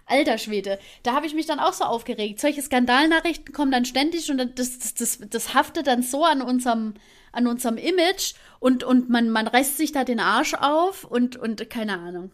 Alter 0.05 0.37
Schwede, 0.37 0.79
da 1.03 1.13
habe 1.13 1.25
ich 1.25 1.33
mich 1.33 1.45
dann 1.45 1.59
auch 1.59 1.73
so 1.73 1.83
aufgeregt. 1.83 2.39
Solche 2.39 2.61
Skandalnachrichten 2.61 3.53
kommen 3.53 3.71
dann 3.71 3.83
ständig 3.83 4.31
und 4.31 4.37
das, 4.57 4.79
das, 4.79 4.93
das, 4.93 5.19
das 5.29 5.53
haftet 5.53 5.87
dann 5.87 6.03
so 6.03 6.23
an 6.23 6.41
unserem, 6.41 6.93
an 7.31 7.48
unserem 7.48 7.77
Image 7.77 8.33
und, 8.59 8.83
und 8.83 9.09
man, 9.09 9.29
man 9.29 9.48
reißt 9.48 9.77
sich 9.77 9.91
da 9.91 10.03
den 10.03 10.19
Arsch 10.19 10.53
auf 10.53 11.03
und, 11.03 11.38
und 11.38 11.69
keine 11.69 12.00
Ahnung. 12.00 12.31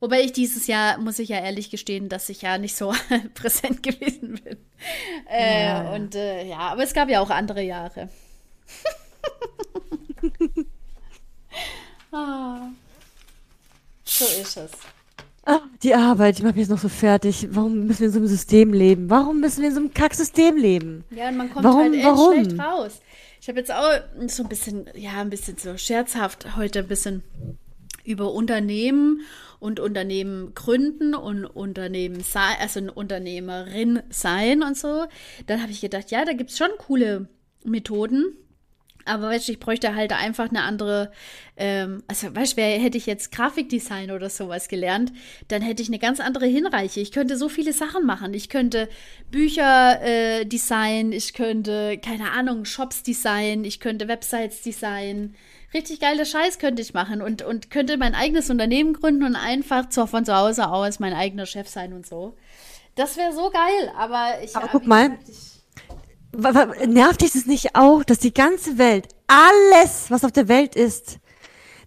Wobei 0.00 0.20
ich 0.22 0.32
dieses 0.32 0.68
Jahr, 0.68 0.98
muss 0.98 1.18
ich 1.18 1.30
ja 1.30 1.40
ehrlich 1.40 1.70
gestehen, 1.70 2.08
dass 2.08 2.28
ich 2.28 2.42
ja 2.42 2.56
nicht 2.58 2.76
so 2.76 2.94
präsent 3.34 3.82
gewesen 3.82 4.40
bin. 4.44 4.58
Äh, 5.28 5.64
ja. 5.64 5.92
Und 5.92 6.14
äh, 6.14 6.46
ja, 6.46 6.58
aber 6.58 6.84
es 6.84 6.94
gab 6.94 7.08
ja 7.08 7.20
auch 7.20 7.30
andere 7.30 7.62
Jahre. 7.62 8.08
ah. 12.12 12.68
So 14.04 14.24
ist 14.24 14.56
es. 14.56 14.70
Ah, 15.44 15.60
die 15.82 15.94
Arbeit, 15.94 16.36
ich 16.36 16.42
mache 16.42 16.52
mich 16.52 16.62
jetzt 16.62 16.70
noch 16.70 16.78
so 16.78 16.88
fertig. 16.88 17.48
Warum 17.50 17.86
müssen 17.86 18.00
wir 18.00 18.06
in 18.08 18.12
so 18.12 18.18
einem 18.18 18.28
System 18.28 18.72
leben? 18.72 19.08
Warum 19.10 19.40
müssen 19.40 19.62
wir 19.62 19.68
in 19.68 19.74
so 19.74 19.80
einem 19.80 19.94
Kacksystem 19.94 20.56
leben? 20.56 21.04
Ja, 21.10 21.28
und 21.28 21.38
man 21.38 21.50
kommt 21.50 21.64
warum, 21.64 21.80
halt 21.80 21.94
echt 21.94 22.04
warum? 22.04 22.34
schlecht 22.34 22.60
raus. 22.60 23.00
Ich 23.40 23.48
habe 23.48 23.58
jetzt 23.58 23.72
auch 23.72 24.00
so 24.26 24.42
ein 24.42 24.48
bisschen, 24.48 24.86
ja, 24.94 25.20
ein 25.20 25.30
bisschen 25.30 25.56
so 25.56 25.76
scherzhaft 25.76 26.56
heute 26.56 26.80
ein 26.80 26.88
bisschen 26.88 27.22
über 28.04 28.32
Unternehmen 28.32 29.22
und 29.60 29.80
Unternehmen 29.80 30.54
gründen 30.54 31.14
und 31.14 31.44
Unternehmen 31.44 32.20
sein, 32.20 32.56
also 32.60 32.80
eine 32.80 32.92
Unternehmerin 32.92 34.02
sein 34.10 34.62
und 34.62 34.76
so. 34.76 35.06
Dann 35.46 35.62
habe 35.62 35.72
ich 35.72 35.80
gedacht, 35.80 36.10
ja, 36.10 36.24
da 36.24 36.32
gibt 36.32 36.50
es 36.50 36.58
schon 36.58 36.70
coole 36.78 37.28
Methoden. 37.64 38.36
Aber 39.08 39.28
weißt 39.28 39.48
du, 39.48 39.52
ich 39.52 39.60
bräuchte 39.60 39.94
halt 39.94 40.12
einfach 40.12 40.48
eine 40.50 40.62
andere, 40.62 41.10
ähm, 41.56 42.02
also 42.06 42.34
weißt 42.34 42.56
du, 42.56 42.62
hätte 42.62 42.98
ich 42.98 43.06
jetzt 43.06 43.32
Grafikdesign 43.32 44.10
oder 44.10 44.30
sowas 44.30 44.68
gelernt, 44.68 45.12
dann 45.48 45.62
hätte 45.62 45.82
ich 45.82 45.88
eine 45.88 45.98
ganz 45.98 46.20
andere 46.20 46.46
Hinreiche. 46.46 47.00
Ich 47.00 47.12
könnte 47.12 47.36
so 47.36 47.48
viele 47.48 47.72
Sachen 47.72 48.06
machen. 48.06 48.34
Ich 48.34 48.48
könnte 48.48 48.88
Bücher 49.30 50.00
äh, 50.02 50.44
designen, 50.44 51.12
ich 51.12 51.34
könnte, 51.34 51.98
keine 51.98 52.32
Ahnung, 52.32 52.64
Shops 52.64 53.02
designen, 53.02 53.64
ich 53.64 53.80
könnte 53.80 54.08
Websites 54.08 54.62
designen. 54.62 55.34
Richtig 55.74 56.00
geile 56.00 56.24
Scheiß 56.24 56.58
könnte 56.58 56.80
ich 56.80 56.94
machen 56.94 57.20
und, 57.20 57.42
und 57.42 57.70
könnte 57.70 57.98
mein 57.98 58.14
eigenes 58.14 58.48
Unternehmen 58.48 58.94
gründen 58.94 59.24
und 59.24 59.36
einfach 59.36 59.88
zu, 59.90 60.06
von 60.06 60.24
zu 60.24 60.34
Hause 60.34 60.68
aus 60.68 60.98
mein 60.98 61.12
eigener 61.12 61.44
Chef 61.44 61.68
sein 61.68 61.92
und 61.92 62.06
so. 62.06 62.36
Das 62.94 63.16
wäre 63.16 63.32
so 63.32 63.50
geil, 63.50 63.92
aber 63.96 64.42
ich. 64.42 64.56
Aber 64.56 64.68
guck 64.68 64.86
mal. 64.86 65.10
Gesagt, 65.10 65.28
ich, 65.28 65.57
nervt 66.86 67.20
dich 67.22 67.32
das 67.32 67.46
nicht 67.46 67.74
auch, 67.74 68.04
dass 68.04 68.18
die 68.18 68.32
ganze 68.32 68.78
Welt, 68.78 69.08
alles, 69.26 70.10
was 70.10 70.24
auf 70.24 70.32
der 70.32 70.48
Welt 70.48 70.76
ist, 70.76 71.18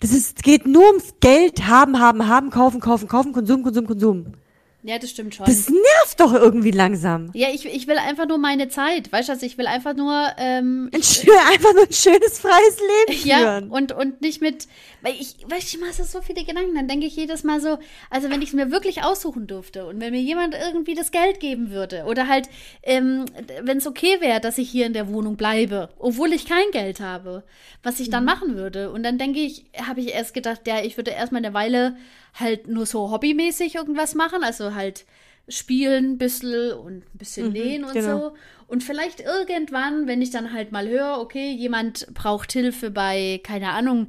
das 0.02 0.12
ist, 0.12 0.44
geht 0.44 0.66
nur 0.66 0.88
ums 0.88 1.14
Geld 1.20 1.68
haben, 1.68 2.00
haben, 2.00 2.28
haben, 2.28 2.50
kaufen, 2.50 2.80
kaufen, 2.80 3.08
kaufen, 3.08 3.34
Konsum, 3.34 3.64
Konsum, 3.64 3.86
Konsum. 3.86 4.34
Ja, 4.84 4.98
das 4.98 5.12
stimmt 5.12 5.36
schon. 5.36 5.46
Das 5.46 5.70
nervt 5.70 6.20
doch 6.20 6.34
irgendwie 6.34 6.72
langsam. 6.72 7.30
Ja, 7.34 7.50
ich, 7.54 7.66
ich 7.66 7.88
will 7.88 7.98
einfach 7.98 8.28
nur 8.28 8.40
meine 8.40 8.68
Zeit. 8.68 9.12
Weißt 9.12 9.30
du, 9.30 9.34
also 9.34 9.46
ich 9.46 9.58
will 9.60 9.68
einfach 9.68 9.96
nur. 9.96 10.28
Ähm, 10.38 10.90
ich 10.92 11.26
will 11.26 11.38
einfach 11.52 11.74
nur 11.74 11.84
ein 11.84 11.94
schönes, 11.94 12.40
freies 12.40 12.80
Leben 12.80 13.20
führen. 13.20 13.28
Ja, 13.28 13.58
und, 13.70 13.92
und 13.92 14.22
nicht 14.22 14.42
mit. 14.42 14.68
Weil 15.04 15.14
ich, 15.14 15.36
weißt 15.48 15.74
du, 15.74 15.78
ich 15.78 15.80
mache 15.80 16.04
so 16.04 16.22
viele 16.22 16.44
Gedanken. 16.44 16.74
Dann 16.74 16.88
denke 16.88 17.06
ich 17.06 17.16
jedes 17.16 17.44
Mal 17.44 17.62
so, 17.62 17.78
also 18.10 18.30
wenn 18.32 18.42
ich 18.42 18.50
es 18.50 18.56
mir 18.56 18.72
wirklich 18.72 19.04
aussuchen 19.04 19.46
dürfte 19.46 19.86
und 19.86 20.00
wenn 20.00 20.14
mir 20.14 20.22
jemand 20.22 20.56
irgendwie 20.56 20.96
das 20.96 21.12
Geld 21.12 21.40
geben 21.40 21.70
würde 21.70 22.06
oder 22.06 22.28
halt, 22.28 22.50
ähm, 22.82 23.26
wenn 23.62 23.78
es 23.78 23.88
okay 23.88 24.20
wäre, 24.20 24.40
dass 24.40 24.58
ich 24.58 24.70
hier 24.70 24.88
in 24.88 24.94
der 24.94 25.08
Wohnung 25.10 25.38
bleibe, 25.38 25.90
obwohl 26.00 26.34
ich 26.34 26.46
kein 26.46 26.72
Geld 26.72 27.00
habe, 27.00 27.44
was 27.84 28.00
ich 28.00 28.10
dann 28.10 28.24
mhm. 28.24 28.30
machen 28.30 28.56
würde. 28.56 28.92
Und 28.92 29.04
dann 29.04 29.20
denke 29.20 29.40
ich, 29.40 29.66
habe 29.88 30.02
ich 30.02 30.14
erst 30.14 30.34
gedacht, 30.34 30.62
ja, 30.66 30.82
ich 30.82 30.98
würde 30.98 31.12
erstmal 31.12 31.44
eine 31.44 31.54
Weile 31.54 31.96
halt 32.34 32.68
nur 32.68 32.86
so 32.86 33.12
hobbymäßig 33.12 33.76
irgendwas 33.76 34.16
machen, 34.16 34.44
also 34.44 34.74
halt 34.74 35.06
spielen 35.48 36.14
ein 36.14 36.18
bisschen 36.18 36.74
und 36.74 36.98
ein 36.98 37.18
bisschen 37.18 37.48
mhm, 37.48 37.54
nähen 37.54 37.84
und 37.84 37.94
genau. 37.94 38.20
so. 38.20 38.34
Und 38.68 38.84
vielleicht 38.84 39.20
irgendwann, 39.20 40.08
wenn 40.08 40.22
ich 40.22 40.32
dann 40.32 40.54
halt 40.54 40.72
mal 40.72 40.88
höre, 40.88 41.20
okay, 41.20 41.52
jemand 41.52 42.08
braucht 42.14 42.54
Hilfe 42.54 42.90
bei, 42.90 43.42
keine 43.44 43.72
Ahnung, 43.72 44.08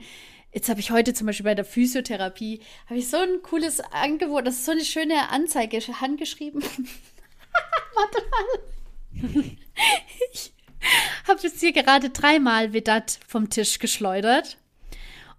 jetzt 0.52 0.68
habe 0.68 0.80
ich 0.80 0.90
heute 0.90 1.14
zum 1.14 1.26
Beispiel 1.26 1.44
bei 1.44 1.54
der 1.54 1.64
Physiotherapie, 1.64 2.60
habe 2.86 2.98
ich 2.98 3.08
so 3.08 3.16
ein 3.16 3.42
cooles 3.42 3.80
Angebot, 3.80 4.46
das 4.46 4.56
ist 4.56 4.66
so 4.66 4.72
eine 4.72 4.84
schöne 4.84 5.30
Anzeige 5.30 5.78
handgeschrieben. 6.00 6.62
Warte 7.94 8.22
mal. 8.30 9.42
ich 10.32 10.52
habe 11.26 11.40
jetzt 11.42 11.60
hier 11.60 11.72
gerade 11.72 12.10
dreimal 12.10 12.72
Vedat 12.72 13.18
vom 13.26 13.50
Tisch 13.50 13.78
geschleudert. 13.78 14.58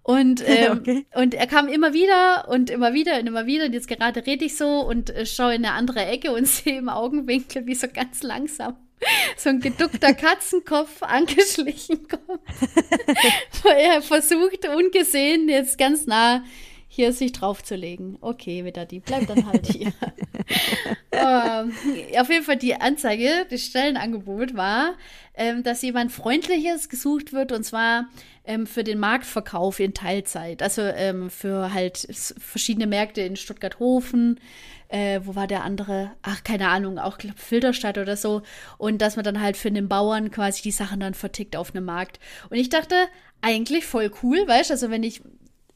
Und, 0.03 0.43
ähm, 0.47 0.79
okay. 0.79 1.05
und 1.15 1.33
er 1.33 1.47
kam 1.47 1.67
immer 1.67 1.93
wieder 1.93 2.47
und 2.49 2.69
immer 2.69 2.93
wieder 2.93 3.19
und 3.19 3.27
immer 3.27 3.45
wieder. 3.45 3.65
Und 3.65 3.73
jetzt 3.73 3.87
gerade 3.87 4.25
rede 4.25 4.45
ich 4.45 4.57
so 4.57 4.81
und 4.81 5.09
äh, 5.09 5.25
schaue 5.25 5.55
in 5.55 5.65
eine 5.65 5.73
andere 5.73 6.05
Ecke 6.05 6.31
und 6.31 6.47
sehe 6.47 6.77
im 6.77 6.89
Augenwinkel, 6.89 7.65
wie 7.65 7.75
so 7.75 7.87
ganz 7.87 8.23
langsam 8.23 8.75
so 9.37 9.49
ein 9.49 9.59
geduckter 9.59 10.13
Katzenkopf 10.13 11.01
angeschlichen 11.03 12.07
kommt. 12.07 12.41
Wo 13.63 13.69
er 13.69 14.01
versucht, 14.01 14.67
ungesehen, 14.67 15.49
jetzt 15.49 15.77
ganz 15.77 16.05
nah 16.05 16.43
hier 16.87 17.11
sich 17.11 17.31
draufzulegen. 17.31 18.17
Okay, 18.21 18.65
wieder 18.65 18.85
die 18.85 18.99
bleibt 18.99 19.29
dann 19.29 19.47
halt 19.47 19.65
hier. 19.65 19.91
ähm, 21.11 21.73
auf 22.19 22.29
jeden 22.29 22.43
Fall 22.43 22.57
die 22.57 22.75
Anzeige, 22.75 23.47
das 23.49 23.65
Stellenangebot 23.65 24.55
war, 24.55 24.93
ähm, 25.33 25.63
dass 25.63 25.81
jemand 25.81 26.11
Freundliches 26.11 26.89
gesucht 26.89 27.33
wird 27.33 27.51
und 27.51 27.63
zwar 27.63 28.09
ähm, 28.45 28.67
für 28.67 28.83
den 28.83 28.99
Marktverkauf 28.99 29.79
in 29.79 29.93
Teilzeit. 29.93 30.61
Also 30.61 30.81
ähm, 30.81 31.29
für 31.29 31.73
halt 31.73 32.07
verschiedene 32.39 32.87
Märkte 32.87 33.21
in 33.21 33.35
Stuttgart-Hofen. 33.35 34.39
Äh, 34.89 35.21
wo 35.23 35.35
war 35.35 35.47
der 35.47 35.63
andere? 35.63 36.11
Ach, 36.21 36.43
keine 36.43 36.69
Ahnung, 36.69 36.99
auch 36.99 37.17
glaub, 37.17 37.39
Filterstadt 37.39 37.97
oder 37.97 38.15
so. 38.15 38.43
Und 38.77 39.01
dass 39.01 39.15
man 39.15 39.25
dann 39.25 39.41
halt 39.41 39.57
für 39.57 39.71
den 39.71 39.87
Bauern 39.87 40.29
quasi 40.29 40.61
die 40.61 40.71
Sachen 40.71 40.99
dann 40.99 41.13
vertickt 41.13 41.55
auf 41.55 41.73
einem 41.73 41.85
Markt. 41.85 42.19
Und 42.49 42.57
ich 42.57 42.69
dachte, 42.69 42.95
eigentlich 43.41 43.85
voll 43.85 44.11
cool, 44.21 44.47
weißt 44.47 44.69
du, 44.69 44.73
also 44.73 44.89
wenn 44.89 45.03
ich 45.03 45.21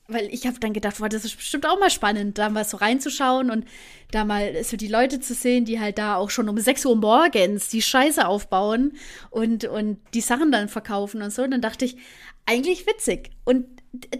weil 0.08 0.28
ich 0.34 0.48
habe 0.48 0.60
dann 0.60 0.74
gedacht, 0.74 0.98
boah, 1.00 1.10
das 1.10 1.26
ist 1.26 1.36
bestimmt 1.36 1.66
auch 1.66 1.80
mal 1.80 1.90
spannend, 1.90 2.38
da 2.38 2.50
mal 2.50 2.64
so 2.64 2.78
reinzuschauen 2.78 3.52
und 3.52 3.66
da 4.12 4.24
mal 4.24 4.64
so 4.64 4.78
die 4.78 4.88
Leute 4.88 5.20
zu 5.20 5.34
sehen, 5.34 5.66
die 5.66 5.80
halt 5.80 5.98
da 5.98 6.16
auch 6.16 6.30
schon 6.30 6.48
um 6.48 6.58
6 6.58 6.86
Uhr 6.86 6.96
morgens 6.96 7.70
die 7.70 7.82
Scheiße 7.82 8.26
aufbauen 8.26 8.94
und, 9.30 9.66
und 9.66 10.00
die 10.14 10.22
Sachen 10.22 10.52
dann 10.52 10.70
verkaufen 10.70 11.22
und 11.22 11.32
so. 11.32 11.44
Und 11.44 11.52
dann 11.52 11.62
dachte 11.62 11.86
ich, 11.86 11.98
eigentlich 12.46 12.88
witzig. 12.88 13.32
Und 13.44 13.66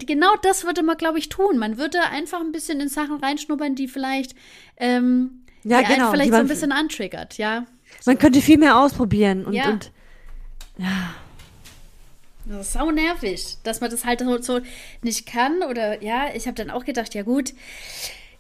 genau 0.06 0.36
das 0.42 0.66
würde 0.66 0.84
man, 0.84 0.98
glaube 0.98 1.20
ich, 1.20 1.30
tun. 1.30 1.58
Man 1.58 1.78
würde 1.78 2.02
einfach 2.12 2.42
ein 2.42 2.52
bisschen 2.52 2.82
in 2.82 2.90
Sachen 2.90 3.18
reinschnuppern, 3.18 3.76
die 3.76 3.88
vielleicht, 3.88 4.36
ähm, 4.76 5.46
ja, 5.64 5.82
die 5.82 5.94
genau, 5.94 6.12
vielleicht 6.12 6.30
die 6.30 6.36
so 6.36 6.40
ein 6.40 6.48
bisschen 6.48 6.72
antriggert, 6.72 7.38
ja. 7.38 7.66
Man 8.06 8.18
könnte 8.18 8.42
viel 8.42 8.58
mehr 8.58 8.78
ausprobieren 8.78 9.46
und, 9.46 9.54
ja. 9.54 9.70
und 9.70 9.92
ja. 10.78 11.14
Das 12.50 12.68
ist 12.68 12.74
sau 12.74 12.92
nervig, 12.92 13.58
dass 13.64 13.82
man 13.82 13.92
das 13.92 14.06
halt 14.06 14.24
so 14.42 14.60
nicht 15.02 15.26
kann. 15.26 15.64
Oder 15.64 16.02
ja, 16.02 16.28
ich 16.34 16.48
habe 16.48 16.56
dann 16.56 16.70
auch 16.70 16.86
gedacht, 16.86 17.14
ja 17.14 17.24
gut, 17.24 17.54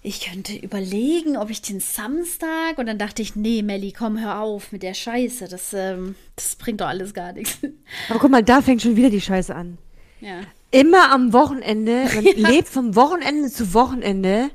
ich 0.01 0.21
könnte 0.21 0.55
überlegen, 0.55 1.35
ob 1.35 1.49
ich 1.49 1.61
den 1.61 1.79
Samstag. 1.79 2.77
Und 2.77 2.85
dann 2.85 2.97
dachte 2.97 3.21
ich, 3.21 3.35
nee, 3.35 3.61
Melli, 3.61 3.91
komm, 3.91 4.19
hör 4.19 4.39
auf 4.39 4.71
mit 4.71 4.83
der 4.83 4.93
Scheiße. 4.93 5.47
Das, 5.49 5.73
ähm, 5.73 6.15
das 6.35 6.55
bringt 6.55 6.81
doch 6.81 6.87
alles 6.87 7.13
gar 7.13 7.33
nichts. 7.33 7.59
Aber 8.09 8.19
guck 8.19 8.31
mal, 8.31 8.43
da 8.43 8.61
fängt 8.61 8.81
schon 8.81 8.95
wieder 8.95 9.09
die 9.09 9.21
Scheiße 9.21 9.53
an. 9.53 9.77
Ja. 10.21 10.41
Immer 10.71 11.11
am 11.11 11.33
Wochenende, 11.33 12.05
man 12.15 12.23
ja. 12.23 12.49
lebt 12.49 12.69
vom 12.69 12.95
Wochenende 12.95 13.51
zu 13.51 13.73
Wochenende. 13.73 14.49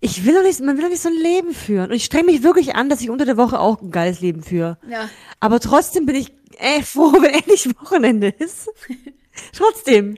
Ich 0.00 0.24
will 0.24 0.34
doch 0.34 0.42
nicht, 0.42 0.60
man 0.60 0.76
will 0.76 0.84
doch 0.84 0.90
nicht 0.90 1.02
so 1.02 1.08
ein 1.08 1.20
Leben 1.20 1.52
führen. 1.52 1.90
Und 1.90 1.96
ich 1.96 2.04
strenge 2.04 2.26
mich 2.30 2.42
wirklich 2.42 2.74
an, 2.74 2.88
dass 2.88 3.00
ich 3.00 3.10
unter 3.10 3.24
der 3.24 3.36
Woche 3.36 3.58
auch 3.58 3.82
ein 3.82 3.90
geiles 3.90 4.20
Leben 4.20 4.42
führe. 4.42 4.78
Ja. 4.88 5.08
Aber 5.40 5.60
trotzdem 5.60 6.06
bin 6.06 6.14
ich 6.14 6.32
ey, 6.58 6.82
froh, 6.82 7.12
wenn 7.20 7.34
endlich 7.34 7.68
Wochenende 7.80 8.28
ist. 8.28 8.68
Trotzdem. 9.52 10.16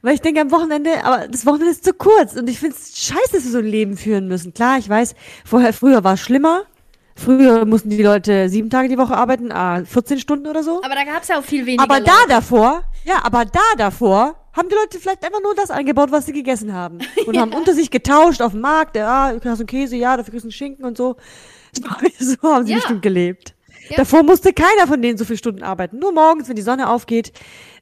Weil 0.00 0.14
ich 0.14 0.20
denke 0.20 0.40
am 0.40 0.50
Wochenende, 0.50 1.04
aber 1.04 1.28
das 1.28 1.44
Wochenende 1.46 1.72
ist 1.72 1.84
zu 1.84 1.92
kurz 1.92 2.34
und 2.34 2.48
ich 2.48 2.58
finde 2.58 2.76
es 2.76 2.96
scheiße, 2.96 3.32
dass 3.32 3.44
wir 3.44 3.50
so 3.50 3.58
ein 3.58 3.66
Leben 3.66 3.96
führen 3.96 4.28
müssen. 4.28 4.54
Klar, 4.54 4.78
ich 4.78 4.88
weiß, 4.88 5.14
vorher, 5.44 5.72
früher 5.72 6.04
war 6.04 6.14
es 6.14 6.20
schlimmer. 6.20 6.62
Früher 7.14 7.66
mussten 7.66 7.90
die 7.90 8.02
Leute 8.02 8.48
sieben 8.48 8.70
Tage 8.70 8.88
die 8.88 8.96
Woche 8.96 9.14
arbeiten, 9.14 9.52
ah, 9.52 9.84
14 9.84 10.18
Stunden 10.18 10.46
oder 10.46 10.62
so. 10.62 10.82
Aber 10.82 10.94
da 10.94 11.04
gab 11.04 11.22
es 11.22 11.28
ja 11.28 11.38
auch 11.38 11.44
viel 11.44 11.66
weniger. 11.66 11.82
Aber 11.82 12.00
da 12.00 12.14
davor, 12.26 12.84
ja, 13.04 13.22
aber 13.22 13.44
da 13.44 13.60
davor 13.76 14.36
haben 14.54 14.68
die 14.68 14.74
Leute 14.74 14.98
vielleicht 14.98 15.24
einfach 15.24 15.42
nur 15.42 15.54
das 15.54 15.70
eingebaut, 15.70 16.10
was 16.10 16.26
sie 16.26 16.32
gegessen 16.32 16.72
haben. 16.72 16.98
Und 17.26 17.34
ja. 17.34 17.42
haben 17.42 17.52
unter 17.52 17.74
sich 17.74 17.90
getauscht 17.90 18.40
auf 18.40 18.52
dem 18.52 18.60
Markt, 18.60 18.96
ja, 18.96 19.32
du 19.32 19.40
kriegst 19.40 19.60
einen 19.60 19.66
Käse, 19.66 19.96
ja, 19.96 20.16
dafür 20.16 20.32
kriegst 20.32 20.44
du 20.44 20.48
einen 20.48 20.52
Schinken 20.52 20.84
und 20.84 20.96
so. 20.96 21.16
So 22.18 22.36
haben 22.42 22.66
sie 22.66 22.72
ja. 22.72 22.78
bestimmt 22.78 23.02
gelebt. 23.02 23.54
Ja. 23.88 23.96
Davor 23.96 24.22
musste 24.22 24.52
keiner 24.52 24.86
von 24.86 25.02
denen 25.02 25.18
so 25.18 25.24
viele 25.24 25.38
Stunden 25.38 25.62
arbeiten. 25.62 25.98
Nur 25.98 26.12
morgens, 26.12 26.48
wenn 26.48 26.56
die 26.56 26.62
Sonne 26.62 26.88
aufgeht. 26.88 27.32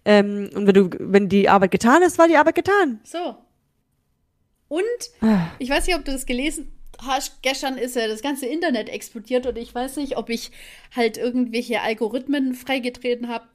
Ähm, 0.04 0.50
und 0.54 0.66
wenn 0.66 0.74
du, 0.74 0.90
wenn 0.98 1.28
die 1.28 1.48
Arbeit 1.48 1.70
getan 1.70 2.02
ist, 2.02 2.18
war 2.18 2.28
die 2.28 2.36
Arbeit 2.36 2.54
getan. 2.54 3.00
So. 3.04 3.36
Und 4.68 4.82
ah. 5.20 5.48
ich 5.58 5.68
weiß 5.68 5.86
nicht, 5.86 5.96
ob 5.96 6.04
du 6.04 6.12
das 6.12 6.26
gelesen 6.26 6.72
hast. 7.06 7.42
Gestern 7.42 7.76
ist 7.76 7.96
ja 7.96 8.08
das 8.08 8.22
ganze 8.22 8.46
Internet 8.46 8.88
explodiert 8.88 9.46
und 9.46 9.58
ich 9.58 9.74
weiß 9.74 9.96
nicht, 9.96 10.16
ob 10.16 10.30
ich 10.30 10.50
halt 10.94 11.18
irgendwelche 11.18 11.80
Algorithmen 11.80 12.54
freigetreten 12.54 13.28
habe. 13.28 13.46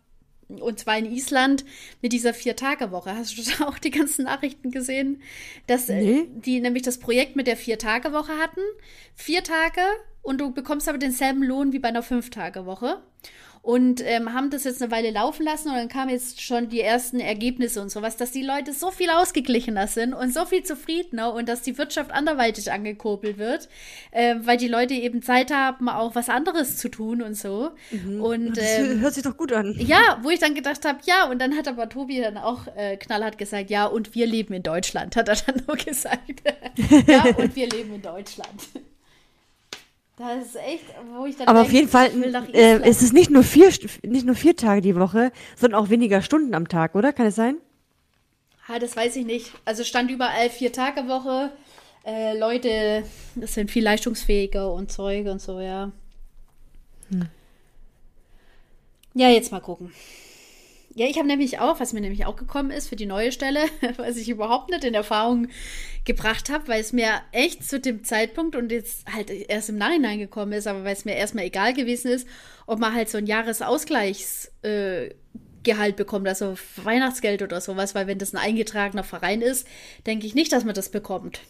Und 0.48 0.80
zwar 0.80 0.98
in 0.98 1.12
Island 1.12 1.65
mit 2.04 2.13
dieser 2.13 2.34
Vier-Tage-Woche. 2.34 3.15
Hast 3.15 3.38
du 3.38 3.41
da 3.41 3.65
auch 3.67 3.80
die 3.80 3.91
ganzen 3.91 4.26
Nachrichten 4.26 4.72
gesehen? 4.72 5.22
Dass 5.67 5.89
äh, 5.89 6.02
nee. 6.02 6.28
die 6.36 6.60
nämlich 6.60 6.84
das 6.84 7.00
Projekt 7.00 7.36
mit 7.36 7.48
der 7.48 7.58
Vier-Tage-Woche 7.58 8.34
hatten. 8.38 8.62
Vier 9.15 9.43
Tage 9.43 9.82
und 10.26 10.42
du 10.42 10.52
bekommst 10.52 10.90
aber 10.90 10.98
denselben 10.98 11.44
Lohn 11.44 11.72
wie 11.72 11.80
bei 11.80 11.90
einer 11.90 12.02
Fünf-Tage-Woche. 12.02 12.98
Und 13.62 14.00
ähm, 14.06 14.32
haben 14.34 14.52
das 14.52 14.64
jetzt 14.64 14.80
eine 14.80 14.92
Weile 14.92 15.10
laufen 15.10 15.44
lassen 15.44 15.70
und 15.70 15.76
dann 15.76 15.90
kamen 15.90 16.12
jetzt 16.12 16.40
schon 16.40 16.70
die 16.70 16.82
ersten 16.82 17.20
Ergebnisse 17.20 17.82
und 17.82 17.90
sowas, 17.90 18.16
dass 18.16 18.30
die 18.30 18.44
Leute 18.44 18.74
so 18.74 18.92
viel 18.92 19.10
ausgeglichener 19.10 19.88
sind 19.88 20.14
und 20.14 20.32
so 20.32 20.46
viel 20.46 20.62
zufriedener 20.62 21.34
und 21.34 21.50
dass 21.50 21.64
die 21.64 21.76
Wirtschaft 21.80 22.12
anderweitig 22.12 22.72
angekurbelt 22.72 23.40
wird, 23.40 23.68
äh, 24.12 24.36
weil 24.42 24.58
die 24.58 24.68
Leute 24.68 24.94
eben 24.94 25.24
Zeit 25.24 25.52
haben, 25.52 25.90
auch 25.90 26.14
was 26.14 26.30
anderes 26.30 26.78
zu 26.78 26.90
tun 26.90 27.24
und 27.24 27.34
so. 27.34 27.72
Mhm. 27.90 28.22
Und 28.22 28.58
das 28.58 28.78
ähm, 28.78 29.00
hört 29.00 29.16
sich 29.16 29.24
doch 29.24 29.36
gut 29.36 29.52
an. 29.52 29.74
Ja, 29.80 30.20
wo 30.22 30.30
ich 30.30 30.40
dann 30.40 30.54
gedacht 30.54 30.86
habe, 30.86 31.00
ja, 31.06 31.28
und 31.28 31.40
dann 31.40 31.58
hat 31.58 31.68
aber 31.68 31.90
Tobi 31.90 32.22
dann 32.22 32.38
auch 32.38 32.68
äh, 32.76 32.98
knallhart 32.98 33.40
gesagt, 33.40 33.72
ja, 33.72 33.88
und 33.88 34.14
wir 34.14 34.28
leben 34.28 34.54
in 34.54 34.62
Deutschland, 34.62 35.16
hat 35.16 35.28
er 35.28 35.38
dann 35.38 35.64
nur 35.66 35.76
gesagt. 35.84 36.44
ja, 37.08 37.24
und 37.36 37.56
wir 37.56 37.68
leben 37.68 37.96
in 37.96 38.02
Deutschland. 38.04 38.62
Das 40.17 40.45
ist 40.45 40.56
echt, 40.56 40.86
wo 41.17 41.25
ich 41.25 41.36
dann 41.36 41.47
Aber 41.47 41.63
denke, 41.63 41.67
auf 41.67 41.73
jeden 41.73 41.89
Fall 41.89 42.54
äh, 42.54 42.89
ist 42.89 43.01
es 43.01 43.12
nicht 43.12 43.30
nur 43.30 43.43
vier, 43.43 43.69
nicht 44.04 44.25
nur 44.25 44.36
vier 44.36 44.56
Tage 44.56 44.82
die 44.82 44.95
Woche, 44.95 45.32
sondern 45.58 45.82
auch 45.82 45.89
weniger 45.89 46.21
Stunden 46.21 46.54
am 46.56 46.69
Tag, 46.69 46.95
oder? 46.95 47.12
Kann 47.12 47.25
es 47.25 47.36
sein? 47.36 47.58
Ha, 48.67 48.80
das 48.80 48.95
weiß 48.95 49.17
ich 49.17 49.25
nicht. 49.25 49.51
Also 49.65 49.84
stand 49.84 50.10
überall 50.10 50.49
vier 50.49 50.71
Tage 50.71 51.08
Woche. 51.08 51.51
Äh, 52.06 52.38
Leute, 52.38 53.04
das 53.36 53.56
sind 53.56 53.71
viel 53.71 53.84
leistungsfähiger 53.84 54.71
und 54.71 54.91
Zeuge 54.91 55.32
und 55.32 55.41
so, 55.41 55.60
ja. 55.60 55.91
Hm. 57.10 57.28
Ja, 59.15 59.30
jetzt 59.30 59.51
mal 59.51 59.60
gucken. 59.60 59.91
Ja, 60.97 61.08
ich 61.08 61.17
habe 61.17 61.27
nämlich 61.27 61.60
auch, 61.60 61.81
was 61.81 61.91
mir 61.91 61.99
nämlich 61.99 62.25
auch 62.25 62.38
gekommen 62.38 62.71
ist 62.71 62.88
für 62.88 62.95
die 62.95 63.05
neue 63.05 63.34
Stelle, 63.34 63.65
was 63.97 64.15
ich 64.15 64.29
überhaupt 64.29 64.69
nicht 64.69 64.86
in 64.86 64.93
Erfahrung 64.93 65.49
gebracht 66.05 66.49
habe, 66.49 66.69
weil 66.69 66.79
es 66.79 66.93
mir 66.93 67.21
echt 67.34 67.67
zu 67.67 67.81
dem 67.81 68.05
Zeitpunkt 68.05 68.55
und 68.55 68.71
jetzt 68.71 69.05
halt 69.13 69.29
erst 69.29 69.67
im 69.67 69.77
Nachhinein 69.77 70.19
gekommen 70.19 70.53
ist, 70.53 70.67
aber 70.67 70.86
weil 70.86 70.93
es 70.93 71.03
mir 71.03 71.15
erstmal 71.15 71.43
egal 71.43 71.73
gewesen 71.73 72.12
ist, 72.12 72.25
ob 72.65 72.79
man 72.79 72.95
halt 72.95 73.10
so 73.10 73.17
ein 73.17 73.25
Jahresausgleichsgehalt 73.25 74.53
äh, 74.63 75.91
bekommt, 75.97 76.29
also 76.29 76.55
Weihnachtsgeld 76.81 77.41
oder 77.41 77.60
sowas, 77.60 77.93
weil 77.93 78.08
wenn 78.08 78.17
das 78.17 78.34
ein 78.34 78.39
eingetragener 78.39 79.03
Verein 79.03 79.41
ist, 79.41 79.67
denke 80.05 80.25
ich 80.25 80.34
nicht, 80.34 80.53
dass 80.53 80.63
man 80.63 80.75
das 80.75 80.88
bekommt. 80.88 81.41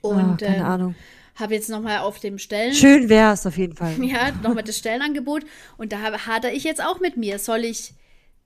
Und 0.00 0.42
oh, 0.42 0.46
keine 0.46 0.56
ähm, 0.56 0.64
Ahnung 0.64 0.94
habe 1.34 1.54
jetzt 1.54 1.68
nochmal 1.68 1.98
auf 1.98 2.18
dem 2.18 2.38
Stellen. 2.38 2.72
Schön 2.72 3.10
wäre 3.10 3.34
es 3.34 3.46
auf 3.46 3.58
jeden 3.58 3.76
Fall. 3.76 3.94
Ja, 4.02 4.32
nochmal 4.42 4.64
das 4.64 4.78
Stellenangebot. 4.78 5.44
Und 5.76 5.92
da 5.92 5.98
hadere 6.26 6.52
ich 6.52 6.64
jetzt 6.64 6.82
auch 6.82 6.98
mit 6.98 7.18
mir. 7.18 7.38
Soll 7.38 7.64
ich 7.64 7.92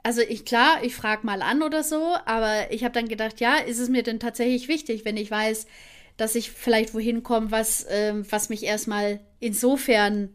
also 0.02 0.20
ich 0.22 0.44
klar, 0.44 0.78
ich 0.82 0.94
frage 0.94 1.26
mal 1.26 1.42
an 1.42 1.62
oder 1.62 1.82
so, 1.82 2.14
aber 2.26 2.70
ich 2.70 2.84
habe 2.84 2.94
dann 2.94 3.08
gedacht, 3.08 3.40
ja, 3.40 3.56
ist 3.56 3.78
es 3.78 3.88
mir 3.88 4.02
denn 4.02 4.20
tatsächlich 4.20 4.68
wichtig, 4.68 5.04
wenn 5.04 5.16
ich 5.16 5.30
weiß, 5.30 5.66
dass 6.16 6.34
ich 6.34 6.50
vielleicht 6.50 6.94
wohin 6.94 7.22
komme, 7.22 7.50
was, 7.50 7.86
ähm, 7.88 8.24
was 8.30 8.48
mich 8.48 8.64
erstmal 8.64 9.20
insofern 9.38 10.30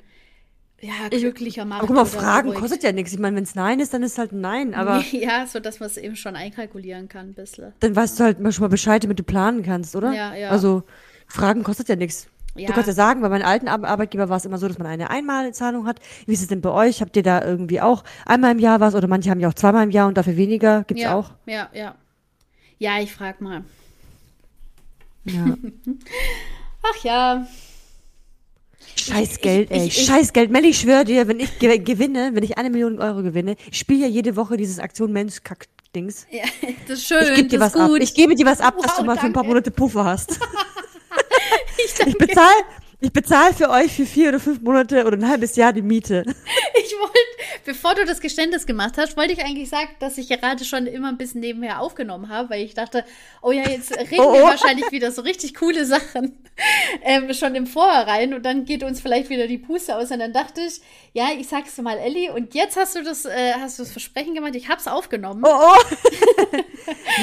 ja, 0.81 1.09
glücklicher 1.09 1.63
ich, 1.63 1.67
macht. 1.67 1.79
Aber 1.79 1.87
guck 1.87 1.95
mal, 1.95 2.05
Fragen 2.05 2.49
ruhig. 2.49 2.59
kostet 2.59 2.83
ja 2.83 2.91
nichts. 2.91 3.13
Ich 3.13 3.19
meine, 3.19 3.35
wenn 3.35 3.43
es 3.43 3.55
Nein 3.55 3.79
ist, 3.79 3.93
dann 3.93 4.03
ist 4.03 4.17
halt 4.17 4.31
ein 4.31 4.41
Nein. 4.41 4.73
Aber 4.73 5.03
ja, 5.11 5.45
so 5.47 5.59
dass 5.59 5.79
man 5.79 5.87
es 5.87 5.97
eben 5.97 6.15
schon 6.15 6.35
einkalkulieren 6.35 7.07
kann, 7.07 7.29
ein 7.29 7.33
bisschen. 7.33 7.73
Dann 7.79 7.95
weißt 7.95 8.19
du 8.19 8.23
halt 8.23 8.53
schon 8.53 8.61
mal 8.61 8.67
Bescheid, 8.67 9.03
damit 9.03 9.19
du 9.19 9.23
planen 9.23 9.63
kannst, 9.63 9.95
oder? 9.95 10.13
Ja, 10.13 10.35
ja. 10.35 10.49
Also 10.49 10.83
Fragen 11.27 11.63
kostet 11.63 11.89
ja 11.89 11.95
nichts. 11.95 12.27
Ja. 12.55 12.67
Du 12.67 12.73
kannst 12.73 12.87
ja 12.87 12.93
sagen, 12.93 13.21
bei 13.21 13.27
meinem 13.27 13.45
alten 13.45 13.67
Arbeitgeber 13.67 14.29
war 14.29 14.37
es 14.37 14.45
immer 14.45 14.57
so, 14.57 14.67
dass 14.67 14.77
man 14.77 14.87
eine 14.87 15.09
Einmalzahlung 15.09 15.85
hat. 15.85 15.99
Wie 16.25 16.33
ist 16.33 16.41
es 16.41 16.47
denn 16.47 16.61
bei 16.61 16.69
euch? 16.69 17.01
Habt 17.01 17.17
ihr 17.17 17.23
da 17.23 17.43
irgendwie 17.43 17.81
auch 17.81 18.03
einmal 18.25 18.51
im 18.51 18.59
Jahr 18.59 18.79
was 18.79 18.95
oder 18.95 19.07
manche 19.07 19.29
haben 19.29 19.41
ja 19.41 19.49
auch 19.49 19.53
zweimal 19.53 19.83
im 19.83 19.91
Jahr 19.91 20.07
und 20.07 20.17
dafür 20.17 20.37
weniger? 20.37 20.83
Gibt's 20.85 21.03
ja, 21.03 21.15
auch? 21.15 21.31
Ja, 21.45 21.69
ja. 21.73 21.95
Ja, 22.79 22.99
ich 23.01 23.13
frag 23.13 23.41
mal. 23.41 23.63
Ja. 25.25 25.45
Ach 26.83 27.03
ja. 27.03 27.47
Scheiß 28.95 29.39
Geld, 29.41 29.71
ey. 29.71 29.87
Ich, 29.87 29.99
ich, 29.99 30.05
Scheiß 30.05 30.31
Geld. 30.31 30.51
Melli, 30.51 30.69
ich 30.69 30.79
schwöre 30.79 31.03
dir, 31.03 31.27
wenn 31.27 31.39
ich 31.39 31.59
gewinne, 31.59 32.31
wenn 32.33 32.43
ich 32.43 32.57
eine 32.57 32.69
Million 32.69 32.99
Euro 32.99 33.21
gewinne, 33.21 33.55
ich 33.69 33.77
spiele 33.77 34.01
ja 34.01 34.07
jede 34.07 34.35
Woche 34.35 34.55
dieses 34.55 34.79
Aktion 34.79 35.11
Mensch 35.11 35.43
Kack 35.43 35.67
Dings. 35.93 36.25
Ja, 36.31 36.43
das 36.87 36.99
ist 36.99 37.07
schön. 37.07 37.23
Ich 37.23 37.35
gebe 37.35 37.49
dir 37.49 37.59
was 37.59 37.73
gut. 37.73 37.81
ab. 37.81 37.91
Ich 37.99 38.13
gebe 38.13 38.35
dir 38.35 38.45
was 38.45 38.61
ab, 38.61 38.75
wow, 38.77 38.85
dass 38.85 38.95
du 38.95 39.01
mal 39.03 39.15
danke. 39.15 39.21
für 39.21 39.25
ein 39.27 39.33
paar 39.33 39.43
Monate 39.43 39.71
Puffer 39.71 40.05
hast. 40.05 40.39
ich, 41.85 42.07
ich 42.07 42.17
bezahle 42.17 42.63
ich 43.01 43.11
bezahle 43.11 43.53
für 43.53 43.69
euch 43.69 43.91
für 43.93 44.05
vier 44.05 44.29
oder 44.29 44.39
fünf 44.39 44.61
Monate 44.61 45.05
oder 45.05 45.17
ein 45.17 45.27
halbes 45.27 45.55
Jahr 45.55 45.73
die 45.73 45.81
Miete. 45.81 46.23
Ich 46.77 46.93
wollte, 46.99 47.17
bevor 47.63 47.95
du 47.95 48.05
das 48.05 48.19
Geständnis 48.19 48.67
gemacht 48.67 48.95
hast, 48.97 49.17
wollte 49.17 49.33
ich 49.33 49.43
eigentlich 49.43 49.69
sagen, 49.69 49.89
dass 49.99 50.19
ich 50.19 50.27
gerade 50.27 50.63
schon 50.65 50.85
immer 50.85 51.07
ein 51.07 51.17
bisschen 51.17 51.41
nebenher 51.41 51.79
aufgenommen 51.79 52.29
habe, 52.29 52.51
weil 52.51 52.63
ich 52.63 52.75
dachte, 52.75 53.03
oh 53.41 53.51
ja, 53.51 53.67
jetzt 53.67 53.91
reden 53.97 54.19
oh, 54.19 54.29
oh. 54.29 54.33
wir 54.33 54.43
wahrscheinlich 54.43 54.91
wieder 54.91 55.11
so 55.11 55.23
richtig 55.23 55.55
coole 55.55 55.85
Sachen 55.85 56.37
ähm, 57.01 57.33
schon 57.33 57.55
im 57.55 57.65
Vorhinein 57.65 58.33
und 58.33 58.45
dann 58.45 58.65
geht 58.65 58.83
uns 58.83 59.01
vielleicht 59.01 59.29
wieder 59.29 59.47
die 59.47 59.57
Puste 59.57 59.95
aus. 59.95 60.11
Und 60.11 60.19
dann 60.19 60.33
dachte 60.33 60.61
ich, 60.61 60.81
ja, 61.13 61.29
ich 61.37 61.47
sag's 61.47 61.77
mal 61.77 61.97
Elli 61.97 62.29
und 62.29 62.53
jetzt 62.53 62.77
hast 62.77 62.95
du 62.95 63.03
das, 63.03 63.25
äh, 63.25 63.53
hast 63.59 63.79
du 63.79 63.83
das 63.83 63.91
Versprechen 63.91 64.35
gemacht, 64.35 64.53
ich 64.55 64.69
hab's 64.69 64.87
aufgenommen. 64.87 65.43
Oh, 65.45 65.49
oh. 65.49 66.57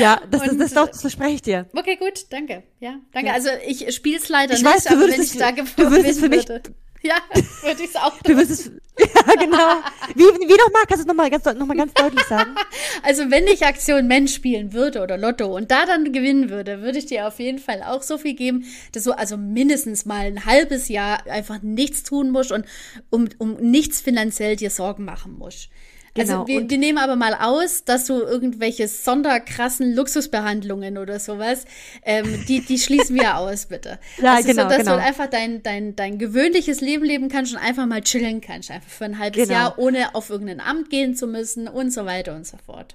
ja, 0.00 0.20
das, 0.30 0.42
das, 0.42 0.56
das, 0.56 0.74
doch, 0.74 0.88
das 0.88 1.00
verspreche 1.02 1.34
ich 1.34 1.42
dir. 1.42 1.66
Okay, 1.74 1.96
gut, 1.96 2.26
danke. 2.30 2.64
Ja, 2.80 2.96
danke. 3.12 3.28
Ja. 3.28 3.34
Also 3.34 3.50
ich 3.66 3.94
spiel's 3.94 4.28
leider 4.28 4.54
ich 4.54 4.62
nicht, 4.62 4.74
weiß, 4.74 4.84
du 4.84 4.94
aber 4.94 5.08
wenn 5.08 5.22
ich 5.22 5.36
da 5.36 5.50
du 5.76 5.90
würdest 5.90 6.20
für 6.20 6.28
mich, 6.28 6.48
würde. 6.48 6.62
Ja, 7.04 7.16
würde 7.62 7.82
ich 7.82 7.90
es 7.90 7.96
auch. 7.96 8.16
Du 8.22 8.36
wirst 8.36 8.50
es, 8.50 8.66
ja, 8.98 9.34
genau. 9.34 9.82
Wie, 10.14 10.22
wie 10.22 10.56
nochmal? 10.56 10.84
Kannst 10.86 10.98
du 10.98 11.00
es 11.00 11.06
nochmal 11.06 11.30
ganz, 11.30 11.44
noch 11.44 11.66
mal 11.66 11.76
ganz 11.76 11.92
deutlich 11.94 12.24
sagen? 12.26 12.54
Also, 13.02 13.30
wenn 13.30 13.46
ich 13.46 13.64
Aktion 13.64 14.06
Mensch 14.06 14.34
spielen 14.34 14.72
würde 14.72 15.02
oder 15.02 15.18
Lotto 15.18 15.46
und 15.46 15.70
da 15.70 15.86
dann 15.86 16.12
gewinnen 16.12 16.50
würde, 16.50 16.82
würde 16.82 16.98
ich 16.98 17.06
dir 17.06 17.26
auf 17.26 17.40
jeden 17.40 17.58
Fall 17.58 17.82
auch 17.82 18.02
so 18.02 18.18
viel 18.18 18.34
geben, 18.34 18.64
dass 18.92 19.04
du 19.04 19.12
also 19.12 19.36
mindestens 19.36 20.04
mal 20.04 20.26
ein 20.26 20.44
halbes 20.44 20.88
Jahr 20.88 21.26
einfach 21.26 21.62
nichts 21.62 22.04
tun 22.04 22.30
musst 22.30 22.52
und 22.52 22.66
um, 23.10 23.28
um 23.38 23.54
nichts 23.54 24.00
finanziell 24.00 24.56
dir 24.56 24.70
Sorgen 24.70 25.04
machen 25.04 25.36
musst. 25.38 25.70
Also 26.16 26.32
genau. 26.32 26.40
Also 26.42 26.52
wir, 26.52 26.70
wir 26.70 26.78
nehmen 26.78 26.98
aber 26.98 27.16
mal 27.16 27.34
aus, 27.34 27.84
dass 27.84 28.04
du 28.04 28.20
irgendwelche 28.20 28.86
sonderkrassen 28.86 29.94
Luxusbehandlungen 29.94 30.98
oder 30.98 31.18
sowas, 31.18 31.64
ähm, 32.04 32.44
die, 32.48 32.60
die 32.60 32.78
schließen 32.78 33.16
wir 33.16 33.38
aus, 33.38 33.66
bitte. 33.66 33.98
Ja, 34.22 34.34
also 34.34 34.48
genau, 34.48 34.64
so, 34.64 34.68
dass 34.68 34.78
genau. 34.78 34.96
du 34.96 35.02
einfach 35.02 35.28
dein, 35.28 35.62
dein, 35.62 35.96
dein 35.96 36.18
gewöhnliches 36.18 36.80
Leben 36.80 37.04
leben 37.04 37.28
kannst 37.28 37.52
und 37.52 37.58
einfach 37.58 37.86
mal 37.86 38.02
chillen 38.02 38.40
kannst, 38.40 38.70
einfach 38.70 38.88
für 38.88 39.04
ein 39.04 39.18
halbes 39.18 39.48
genau. 39.48 39.58
Jahr, 39.58 39.78
ohne 39.78 40.14
auf 40.14 40.30
irgendein 40.30 40.60
Amt 40.60 40.90
gehen 40.90 41.16
zu 41.16 41.26
müssen 41.26 41.66
und 41.66 41.92
so 41.92 42.04
weiter 42.04 42.34
und 42.36 42.46
so 42.46 42.56
fort. 42.64 42.94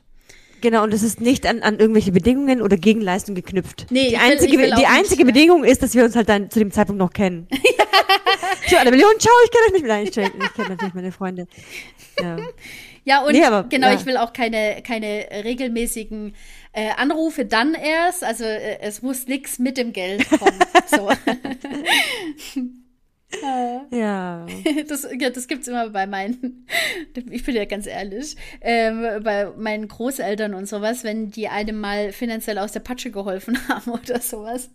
Genau, 0.61 0.83
und 0.83 0.93
es 0.93 1.03
ist 1.03 1.21
nicht 1.21 1.45
an, 1.45 1.61
an 1.61 1.79
irgendwelche 1.79 2.11
Bedingungen 2.11 2.61
oder 2.61 2.77
Gegenleistung 2.77 3.35
geknüpft. 3.35 3.87
Nee, 3.89 4.09
die 4.09 4.17
einzige, 4.17 4.53
will, 4.53 4.71
will 4.71 4.75
die 4.77 4.87
einzige 4.87 5.23
nicht, 5.23 5.33
Bedingung 5.33 5.63
ist, 5.63 5.83
dass 5.83 5.93
wir 5.93 6.03
uns 6.03 6.15
halt 6.15 6.29
dann 6.29 6.49
zu 6.49 6.59
dem 6.59 6.71
Zeitpunkt 6.71 6.99
noch 6.99 7.13
kennen. 7.13 7.47
Tja, 8.67 8.79
eine 8.79 8.91
Million, 8.91 9.11
ciao, 9.19 9.33
ich 9.45 9.51
kenne 9.51 9.65
euch 9.65 9.73
nicht 9.73 9.85
mehr. 9.85 10.01
Ich, 10.01 10.09
ich 10.09 10.53
kenne 10.53 10.69
natürlich 10.69 10.93
meine 10.93 11.11
Freunde. 11.11 11.47
Ja. 12.19 12.37
Ja, 13.07 13.23
und 13.23 13.31
nee, 13.31 13.43
aber, 13.45 13.63
genau, 13.69 13.87
ja. 13.87 13.93
ich 13.93 14.05
will 14.05 14.17
auch 14.17 14.33
keine, 14.33 14.81
keine 14.85 15.29
regelmäßigen 15.45 16.35
äh, 16.73 16.89
Anrufe 16.97 17.45
dann 17.45 17.73
erst. 17.73 18.21
Also 18.21 18.43
äh, 18.43 18.79
es 18.81 19.01
muss 19.01 19.27
nichts 19.27 19.59
mit 19.59 19.77
dem 19.77 19.93
Geld 19.93 20.29
kommen. 20.29 20.59
so. 20.87 21.09
ja. 23.95 24.45
Das, 24.89 25.07
ja, 25.17 25.29
das 25.29 25.47
gibt's 25.47 25.69
immer 25.69 25.89
bei 25.89 26.05
meinen, 26.05 26.67
ich 27.29 27.45
bin 27.45 27.55
ja 27.55 27.63
ganz 27.63 27.87
ehrlich, 27.87 28.35
ähm, 28.59 29.23
bei 29.23 29.51
meinen 29.55 29.87
Großeltern 29.87 30.53
und 30.53 30.67
sowas, 30.67 31.05
wenn 31.05 31.31
die 31.31 31.47
einem 31.47 31.79
mal 31.79 32.11
finanziell 32.11 32.57
aus 32.57 32.73
der 32.73 32.81
Patsche 32.81 33.11
geholfen 33.11 33.57
haben 33.69 33.89
oder 33.91 34.19
sowas 34.19 34.69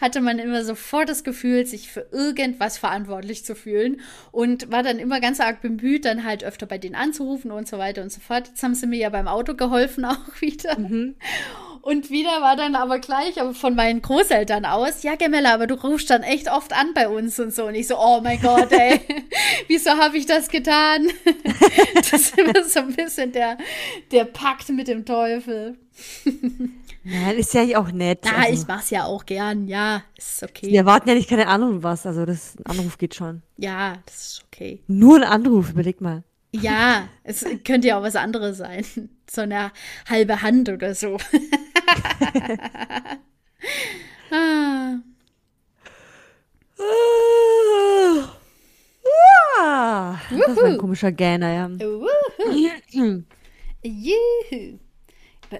hatte 0.00 0.20
man 0.20 0.38
immer 0.38 0.64
sofort 0.64 1.08
das 1.08 1.24
Gefühl, 1.24 1.66
sich 1.66 1.90
für 1.90 2.06
irgendwas 2.12 2.78
verantwortlich 2.78 3.44
zu 3.44 3.54
fühlen 3.54 4.00
und 4.32 4.70
war 4.70 4.82
dann 4.82 4.98
immer 4.98 5.20
ganz 5.20 5.40
arg 5.40 5.60
bemüht, 5.60 6.04
dann 6.04 6.24
halt 6.24 6.44
öfter 6.44 6.66
bei 6.66 6.78
denen 6.78 6.94
anzurufen 6.94 7.50
und 7.50 7.68
so 7.68 7.78
weiter 7.78 8.02
und 8.02 8.12
so 8.12 8.20
fort. 8.20 8.48
Jetzt 8.48 8.62
haben 8.62 8.74
sie 8.74 8.86
mir 8.86 8.98
ja 8.98 9.10
beim 9.10 9.28
Auto 9.28 9.54
geholfen 9.54 10.04
auch 10.04 10.40
wieder. 10.40 10.78
Mhm. 10.78 11.16
Und 11.86 12.10
wieder 12.10 12.40
war 12.40 12.56
dann 12.56 12.74
aber 12.74 12.98
gleich 12.98 13.40
aber 13.40 13.54
von 13.54 13.76
meinen 13.76 14.02
Großeltern 14.02 14.64
aus, 14.64 15.04
ja, 15.04 15.14
Gemella, 15.14 15.54
aber 15.54 15.68
du 15.68 15.76
rufst 15.76 16.10
dann 16.10 16.24
echt 16.24 16.50
oft 16.50 16.72
an 16.72 16.94
bei 16.94 17.08
uns 17.08 17.38
und 17.38 17.54
so. 17.54 17.66
Und 17.66 17.76
ich 17.76 17.86
so, 17.86 17.96
oh 17.96 18.20
mein 18.20 18.42
Gott, 18.42 18.72
ey, 18.72 19.00
wieso 19.68 19.90
habe 19.90 20.18
ich 20.18 20.26
das 20.26 20.48
getan? 20.48 21.06
das 21.94 22.12
ist 22.12 22.36
immer 22.36 22.64
so 22.64 22.80
ein 22.80 22.92
bisschen 22.92 23.30
der, 23.30 23.56
der 24.10 24.24
Pakt 24.24 24.68
mit 24.70 24.88
dem 24.88 25.04
Teufel. 25.04 25.78
Nein, 27.08 27.38
ist 27.38 27.54
ja 27.54 27.62
auch 27.78 27.92
nett. 27.92 28.24
Ja, 28.24 28.32
also. 28.34 28.52
ich 28.52 28.66
mach's 28.66 28.90
ja 28.90 29.04
auch 29.04 29.24
gern. 29.24 29.68
Ja, 29.68 30.02
ist 30.16 30.42
okay. 30.42 30.66
Wir 30.66 30.80
erwarten 30.80 31.08
ja 31.08 31.14
nicht 31.14 31.28
keine 31.28 31.46
Ahnung 31.46 31.84
was. 31.84 32.04
Also 32.04 32.26
das 32.26 32.56
ein 32.56 32.66
Anruf 32.66 32.98
geht 32.98 33.14
schon. 33.14 33.42
Ja, 33.56 33.98
das 34.06 34.16
ist 34.16 34.44
okay. 34.46 34.82
Nur 34.88 35.18
ein 35.18 35.22
Anruf, 35.22 35.70
überleg 35.70 36.00
mal. 36.00 36.24
Ja, 36.50 37.08
es 37.22 37.46
könnte 37.64 37.86
ja 37.88 37.98
auch 37.98 38.02
was 38.02 38.16
anderes 38.16 38.58
sein. 38.58 38.84
So 39.28 39.40
eine 39.40 39.72
halbe 40.08 40.40
Hand 40.40 40.68
oder 40.68 40.94
so. 40.94 41.16
ah. 44.30 44.94
Ah, 49.58 50.14
das 50.30 50.56
war 50.56 50.64
ein 50.66 50.78
komischer 50.78 51.10
Gähner, 51.10 51.52
ja. 51.52 51.66
Juhu. 52.92 53.24
Juhu 53.82 54.78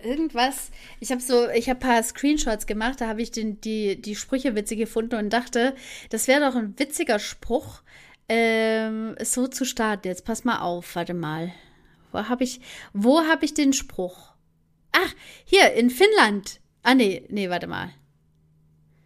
irgendwas. 0.02 0.70
Ich 1.00 1.10
habe 1.10 1.20
so, 1.20 1.48
ich 1.50 1.68
habe 1.68 1.80
paar 1.80 2.02
Screenshots 2.02 2.66
gemacht, 2.66 3.00
da 3.00 3.08
habe 3.08 3.22
ich 3.22 3.30
den, 3.30 3.60
die, 3.60 4.00
die 4.00 4.16
Sprüche 4.16 4.54
witzig 4.54 4.78
gefunden 4.78 5.16
und 5.16 5.30
dachte, 5.30 5.74
das 6.10 6.28
wäre 6.28 6.40
doch 6.40 6.56
ein 6.56 6.78
witziger 6.78 7.18
Spruch, 7.18 7.82
ähm, 8.28 9.16
so 9.22 9.46
zu 9.46 9.64
starten. 9.64 10.08
Jetzt 10.08 10.24
pass 10.24 10.44
mal 10.44 10.60
auf, 10.60 10.96
warte 10.96 11.14
mal. 11.14 11.52
Wo 12.12 12.18
habe 12.28 12.44
ich, 12.44 12.60
wo 12.92 13.20
habe 13.22 13.44
ich 13.44 13.54
den 13.54 13.72
Spruch? 13.72 14.32
Ach, 14.92 15.14
hier, 15.44 15.72
in 15.74 15.90
Finnland. 15.90 16.60
Ah, 16.82 16.94
nee, 16.94 17.24
nee, 17.28 17.50
warte 17.50 17.66
mal. 17.66 17.90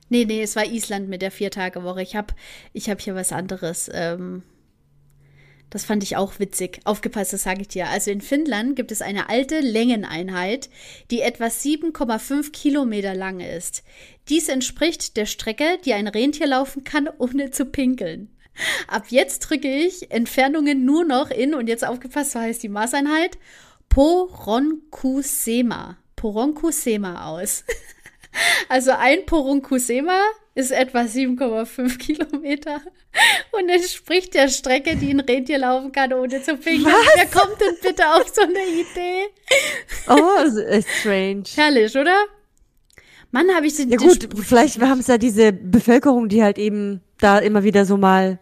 Nee, 0.08 0.24
nee, 0.24 0.42
es 0.42 0.56
war 0.56 0.66
Island 0.66 1.08
mit 1.08 1.22
der 1.22 1.30
Viertagewoche. 1.30 2.02
Ich 2.02 2.16
habe 2.16 2.34
ich 2.72 2.90
hab 2.90 3.00
hier 3.00 3.14
was 3.14 3.32
anderes. 3.32 3.88
Ähm, 3.92 4.42
das 5.70 5.84
fand 5.84 6.02
ich 6.02 6.16
auch 6.16 6.38
witzig. 6.38 6.80
Aufgepasst, 6.84 7.32
das 7.32 7.44
sage 7.44 7.62
ich 7.62 7.68
dir. 7.68 7.88
Also 7.88 8.10
in 8.10 8.20
Finnland 8.20 8.76
gibt 8.76 8.92
es 8.92 9.00
eine 9.02 9.28
alte 9.28 9.60
Längeneinheit, 9.60 10.68
die 11.10 11.22
etwa 11.22 11.46
7,5 11.46 12.52
Kilometer 12.52 13.14
lang 13.14 13.40
ist. 13.40 13.82
Dies 14.28 14.48
entspricht 14.48 15.16
der 15.16 15.26
Strecke, 15.26 15.78
die 15.84 15.94
ein 15.94 16.08
Rentier 16.08 16.48
laufen 16.48 16.84
kann, 16.84 17.08
ohne 17.18 17.50
zu 17.50 17.66
pinkeln. 17.66 18.30
Ab 18.88 19.06
jetzt 19.08 19.40
drücke 19.40 19.68
ich 19.68 20.10
Entfernungen 20.10 20.84
nur 20.84 21.04
noch 21.04 21.30
in, 21.30 21.54
und 21.54 21.68
jetzt 21.68 21.86
aufgepasst, 21.86 22.32
so 22.32 22.40
heißt 22.40 22.62
die 22.62 22.68
Maßeinheit, 22.68 23.38
Poronkusema. 23.88 25.96
Poronkusema 26.16 27.28
aus. 27.28 27.64
Also 28.68 28.92
ein 28.92 29.26
Porunkusema 29.26 30.22
ist 30.60 30.70
etwa 30.70 31.00
7,5 31.00 31.98
Kilometer 31.98 32.80
und 33.52 33.68
entspricht 33.68 34.34
der 34.34 34.48
Strecke, 34.48 34.96
die 34.96 35.10
ein 35.10 35.20
Rentier 35.20 35.58
laufen 35.58 35.90
kann, 35.92 36.12
ohne 36.12 36.42
zu 36.42 36.56
pinkeln. 36.56 36.94
Wer 37.14 37.26
kommt 37.26 37.60
denn 37.60 37.74
bitte 37.82 38.06
auf 38.14 38.28
so 38.28 38.42
eine 38.42 38.58
Idee? 38.58 39.26
Oh, 40.08 40.80
strange. 41.00 41.44
Herrlich, 41.56 41.96
oder? 41.96 42.16
Mann, 43.32 43.48
habe 43.54 43.66
ich 43.66 43.76
so 43.76 43.82
Ja 43.84 43.96
gut, 43.96 44.28
vielleicht 44.42 44.80
haben 44.80 45.00
es 45.00 45.06
ja 45.06 45.18
diese 45.18 45.52
Bevölkerung, 45.52 46.28
die 46.28 46.42
halt 46.42 46.58
eben 46.58 47.00
da 47.18 47.38
immer 47.38 47.64
wieder 47.64 47.84
so 47.84 47.96
mal 47.96 48.38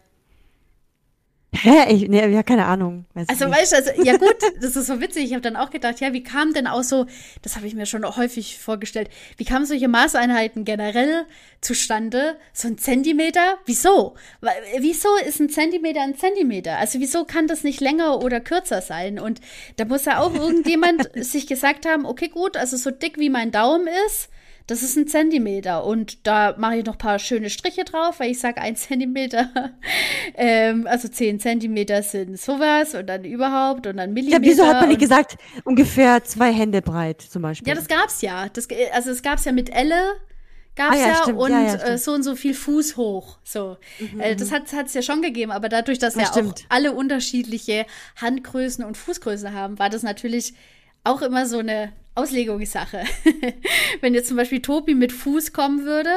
Hä? 1.51 1.91
Ich, 1.91 2.07
nee, 2.07 2.27
ja, 2.27 2.43
keine 2.43 2.65
Ahnung. 2.65 3.05
Weiß 3.15 3.27
also, 3.27 3.49
weißt 3.49 3.71
du, 3.71 3.75
also, 3.77 4.03
ja 4.03 4.17
gut, 4.17 4.35
das 4.61 4.75
ist 4.75 4.85
so 4.85 5.01
witzig. 5.01 5.25
Ich 5.25 5.31
habe 5.31 5.41
dann 5.41 5.55
auch 5.55 5.71
gedacht, 5.71 5.99
ja, 5.99 6.13
wie 6.13 6.21
kam 6.21 6.53
denn 6.53 6.67
auch 6.67 6.83
so, 6.83 7.07
das 7.41 7.55
habe 7.55 7.65
ich 7.65 7.73
mir 7.73 7.87
schon 7.87 8.05
häufig 8.05 8.59
vorgestellt, 8.59 9.09
wie 9.37 9.45
kamen 9.45 9.65
solche 9.65 9.87
Maßeinheiten 9.87 10.63
generell 10.63 11.25
zustande? 11.59 12.37
So 12.53 12.67
ein 12.67 12.77
Zentimeter? 12.77 13.57
Wieso? 13.65 14.15
Wieso 14.79 15.09
ist 15.27 15.39
ein 15.39 15.49
Zentimeter 15.49 16.01
ein 16.01 16.15
Zentimeter? 16.15 16.77
Also, 16.77 16.99
wieso 16.99 17.25
kann 17.25 17.47
das 17.47 17.63
nicht 17.63 17.81
länger 17.81 18.21
oder 18.23 18.39
kürzer 18.39 18.81
sein? 18.81 19.17
Und 19.17 19.41
da 19.77 19.85
muss 19.85 20.05
ja 20.05 20.19
auch 20.19 20.33
irgendjemand 20.35 21.09
sich 21.15 21.47
gesagt 21.47 21.87
haben, 21.87 22.05
okay, 22.05 22.27
gut, 22.27 22.57
also 22.57 22.77
so 22.77 22.91
dick 22.91 23.17
wie 23.17 23.29
mein 23.29 23.51
Daumen 23.51 23.87
ist, 24.05 24.29
das 24.69 24.83
ist 24.83 24.95
ein 24.97 25.07
Zentimeter 25.07 25.83
und 25.83 26.27
da 26.27 26.55
mache 26.57 26.77
ich 26.77 26.85
noch 26.85 26.93
ein 26.93 26.99
paar 26.99 27.17
schöne 27.17 27.49
Striche 27.49 27.83
drauf, 27.83 28.19
weil 28.19 28.29
ich 28.29 28.39
sage 28.39 28.61
ein 28.61 28.75
Zentimeter, 28.75 29.49
ähm, 30.35 30.85
also 30.85 31.07
zehn 31.07 31.39
Zentimeter 31.39 32.03
sind 32.03 32.39
sowas 32.39 32.93
und 32.93 33.07
dann 33.07 33.25
überhaupt 33.25 33.87
und 33.87 33.97
dann 33.97 34.13
Millimeter. 34.13 34.43
Ja, 34.43 34.47
wieso 34.47 34.67
hat 34.67 34.81
man 34.81 34.89
nicht 34.89 34.99
gesagt, 34.99 35.37
ungefähr 35.63 36.23
zwei 36.23 36.53
Hände 36.53 36.83
breit 36.83 37.21
zum 37.21 37.41
Beispiel? 37.41 37.67
Ja, 37.67 37.73
das 37.73 37.87
gab's 37.87 38.21
ja. 38.21 38.47
Das, 38.49 38.67
also 38.93 39.09
es 39.09 39.23
gab's 39.23 39.45
ja 39.45 39.53
mit 39.53 39.71
Elle, 39.71 40.15
gab's 40.75 40.97
ah, 40.97 40.99
ja, 40.99 41.23
ja 41.27 41.33
und 41.33 41.51
ja, 41.51 41.63
ja, 41.63 41.73
äh, 41.75 41.97
so 41.97 42.13
und 42.13 42.21
so 42.21 42.35
viel 42.35 42.53
Fuß 42.53 42.95
hoch. 42.95 43.39
So, 43.43 43.77
mhm. 43.99 44.19
äh, 44.19 44.35
das 44.35 44.51
hat 44.51 44.67
es 44.85 44.93
ja 44.93 45.01
schon 45.01 45.23
gegeben, 45.23 45.51
aber 45.51 45.69
dadurch, 45.69 45.97
dass 45.97 46.13
ja 46.13 46.29
auch 46.31 46.53
alle 46.69 46.93
unterschiedliche 46.93 47.87
Handgrößen 48.17 48.85
und 48.85 48.97
Fußgrößen 48.97 49.51
haben, 49.51 49.79
war 49.79 49.89
das 49.89 50.03
natürlich 50.03 50.53
auch 51.09 51.21
immer 51.21 51.45
so 51.45 51.59
eine 51.59 51.91
Auslegungssache. 52.15 53.03
Wenn 54.01 54.13
jetzt 54.13 54.27
zum 54.27 54.37
Beispiel 54.37 54.61
Tobi 54.61 54.95
mit 54.95 55.11
Fuß 55.11 55.53
kommen 55.53 55.85
würde, 55.85 56.11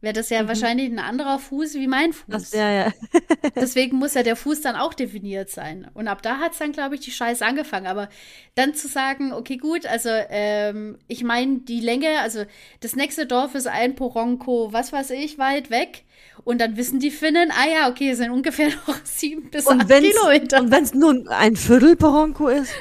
wäre 0.00 0.14
das 0.14 0.30
ja 0.30 0.42
mhm. 0.42 0.48
wahrscheinlich 0.48 0.90
ein 0.90 0.98
anderer 0.98 1.38
Fuß 1.38 1.74
wie 1.74 1.88
mein 1.88 2.12
Fuß. 2.12 2.26
Das, 2.28 2.52
ja, 2.52 2.70
ja. 2.70 2.92
Deswegen 3.56 3.96
muss 3.96 4.14
ja 4.14 4.22
der 4.22 4.36
Fuß 4.36 4.60
dann 4.60 4.76
auch 4.76 4.94
definiert 4.94 5.50
sein. 5.50 5.88
Und 5.94 6.08
ab 6.08 6.22
da 6.22 6.38
hat 6.38 6.52
es 6.52 6.58
dann, 6.58 6.72
glaube 6.72 6.94
ich, 6.94 7.00
die 7.00 7.10
Scheiße 7.10 7.44
angefangen. 7.44 7.86
Aber 7.86 8.08
dann 8.54 8.74
zu 8.74 8.88
sagen, 8.88 9.32
okay, 9.32 9.56
gut, 9.56 9.86
also 9.86 10.08
ähm, 10.12 10.98
ich 11.08 11.24
meine 11.24 11.58
die 11.60 11.80
Länge, 11.80 12.20
also 12.20 12.44
das 12.80 12.96
nächste 12.96 13.26
Dorf 13.26 13.54
ist 13.54 13.66
ein 13.66 13.96
Poronko, 13.96 14.72
was 14.72 14.92
weiß 14.92 15.10
ich, 15.10 15.38
weit 15.38 15.70
weg. 15.70 16.04
Und 16.44 16.60
dann 16.60 16.76
wissen 16.76 17.00
die 17.00 17.10
Finnen, 17.10 17.50
ah 17.50 17.68
ja, 17.68 17.88
okay, 17.90 18.10
es 18.10 18.18
sind 18.18 18.30
ungefähr 18.30 18.68
noch 18.86 19.04
sieben 19.04 19.50
bis 19.50 19.66
und 19.66 19.82
acht 19.82 19.88
Kilometer. 19.88 20.60
Und 20.60 20.70
wenn 20.70 20.84
es 20.84 20.94
nur 20.94 21.28
ein 21.30 21.56
Viertel 21.56 21.96
Poronko 21.96 22.48
ist? 22.48 22.72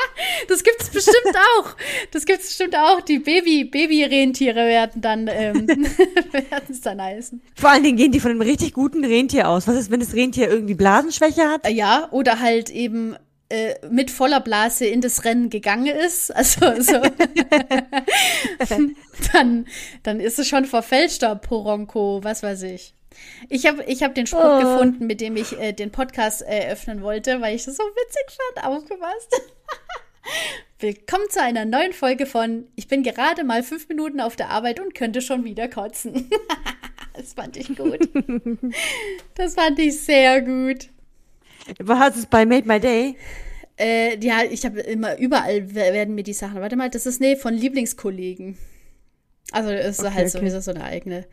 das 0.48 0.62
gibt 0.62 0.82
es 0.82 0.90
bestimmt 0.90 1.36
auch. 1.56 1.76
Das 2.10 2.24
gibt 2.24 2.40
es 2.40 2.48
bestimmt 2.48 2.76
auch. 2.76 3.00
Die 3.00 3.18
Baby, 3.18 3.64
Baby-Rentiere 3.64 4.66
werden 4.66 5.00
dann, 5.00 5.28
ähm, 5.28 5.66
werden 5.68 6.68
es 6.70 6.80
dann 6.80 7.00
heißen. 7.00 7.42
Vor 7.54 7.70
allen 7.70 7.82
Dingen 7.82 7.96
gehen 7.96 8.12
die 8.12 8.20
von 8.20 8.30
einem 8.30 8.42
richtig 8.42 8.72
guten 8.72 9.04
Rentier 9.04 9.48
aus. 9.48 9.66
Was 9.68 9.76
ist, 9.76 9.90
wenn 9.90 10.00
das 10.00 10.14
Rentier 10.14 10.48
irgendwie 10.48 10.74
Blasenschwäche 10.74 11.48
hat? 11.48 11.68
Ja, 11.68 12.08
oder 12.10 12.40
halt 12.40 12.70
eben 12.70 13.16
äh, 13.48 13.74
mit 13.90 14.10
voller 14.10 14.40
Blase 14.40 14.86
in 14.86 15.00
das 15.00 15.24
Rennen 15.24 15.50
gegangen 15.50 15.86
ist, 15.86 16.34
also 16.34 16.80
so, 16.80 17.02
dann, 19.32 19.66
dann 20.02 20.20
ist 20.20 20.38
es 20.38 20.48
schon 20.48 20.64
verfälschter 20.64 21.36
Poronko, 21.36 22.20
was 22.22 22.42
weiß 22.42 22.62
ich. 22.62 22.94
Ich 23.48 23.66
habe 23.66 23.84
ich 23.84 24.02
hab 24.02 24.14
den 24.14 24.26
Spruch 24.26 24.40
oh. 24.42 24.60
gefunden, 24.60 25.06
mit 25.06 25.20
dem 25.20 25.36
ich 25.36 25.58
äh, 25.58 25.72
den 25.72 25.90
Podcast 25.90 26.42
eröffnen 26.42 27.02
wollte, 27.02 27.40
weil 27.40 27.54
ich 27.54 27.64
das 27.64 27.76
so 27.76 27.82
witzig 27.82 28.38
fand, 28.54 28.66
aufgepasst. 28.66 29.42
Willkommen 30.78 31.28
zu 31.30 31.40
einer 31.40 31.64
neuen 31.64 31.92
Folge 31.92 32.26
von 32.26 32.66
Ich 32.76 32.88
bin 32.88 33.02
gerade 33.02 33.44
mal 33.44 33.62
fünf 33.62 33.88
Minuten 33.88 34.20
auf 34.20 34.36
der 34.36 34.50
Arbeit 34.50 34.80
und 34.80 34.94
könnte 34.94 35.20
schon 35.20 35.44
wieder 35.44 35.68
kotzen. 35.68 36.30
das 37.14 37.34
fand 37.34 37.56
ich 37.56 37.74
gut. 37.76 38.08
Das 39.34 39.54
fand 39.54 39.78
ich 39.78 40.00
sehr 40.00 40.42
gut. 40.42 40.90
Was 41.78 41.98
hast 41.98 42.16
es 42.16 42.26
bei 42.26 42.44
Made 42.44 42.66
My 42.66 42.80
Day? 42.80 43.16
Äh, 43.78 44.18
ja, 44.24 44.42
ich 44.42 44.64
habe 44.64 44.80
immer, 44.80 45.18
überall 45.18 45.74
werden 45.74 46.14
mir 46.14 46.24
die 46.24 46.32
Sachen. 46.32 46.60
Warte 46.60 46.76
mal, 46.76 46.90
das 46.90 47.06
ist, 47.06 47.20
nee, 47.20 47.36
von 47.36 47.54
Lieblingskollegen. 47.54 48.58
Also, 49.52 49.70
ist 49.70 50.00
okay, 50.00 50.10
halt 50.10 50.28
okay. 50.28 50.38
sowieso 50.38 50.60
so 50.60 50.70
eine 50.72 50.84
eigene 50.84 51.26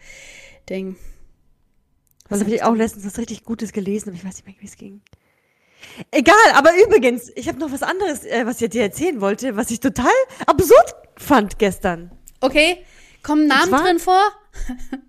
Ding. 0.69 0.95
Was 2.27 2.41
habe 2.41 2.53
ich 2.53 2.63
auch 2.63 2.75
letztens 2.75 3.05
was 3.05 3.17
richtig 3.17 3.43
Gutes 3.43 3.73
gelesen, 3.73 4.09
aber 4.09 4.17
ich 4.17 4.25
weiß 4.25 4.35
nicht 4.37 4.45
mehr, 4.45 4.55
wie 4.59 4.65
es 4.65 4.77
ging. 4.77 5.01
Egal, 6.11 6.35
aber 6.53 6.71
übrigens, 6.85 7.31
ich 7.35 7.47
habe 7.47 7.59
noch 7.59 7.71
was 7.71 7.83
anderes, 7.83 8.23
äh, 8.23 8.45
was 8.45 8.61
ich 8.61 8.69
dir 8.69 8.83
erzählen 8.83 9.19
wollte, 9.21 9.55
was 9.55 9.71
ich 9.71 9.79
total 9.79 10.11
absurd 10.45 10.95
fand 11.17 11.59
gestern. 11.59 12.11
Okay, 12.41 12.85
kommen 13.23 13.47
Namen 13.47 13.71
drin 13.71 13.99
vor? 13.99 14.21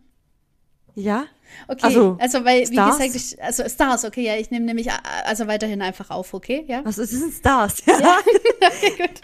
ja. 0.94 1.26
Okay, 1.68 1.80
also, 1.82 2.16
also 2.20 2.44
weil, 2.44 2.66
Stars? 2.66 2.98
wie 2.98 3.06
gesagt, 3.06 3.16
ich, 3.16 3.42
also 3.42 3.68
Stars, 3.68 4.04
okay, 4.04 4.22
ja, 4.22 4.36
ich 4.36 4.50
nehme 4.50 4.66
nämlich 4.66 4.88
äh, 4.88 4.92
also 5.24 5.46
weiterhin 5.46 5.82
einfach 5.82 6.10
auf, 6.10 6.34
okay, 6.34 6.64
ja? 6.66 6.82
Also 6.84 7.02
es 7.02 7.10
sind 7.10 7.32
Stars, 7.32 7.82
ja. 7.86 7.98
ja. 7.98 8.18
okay, 8.66 8.94
gut. 8.96 9.20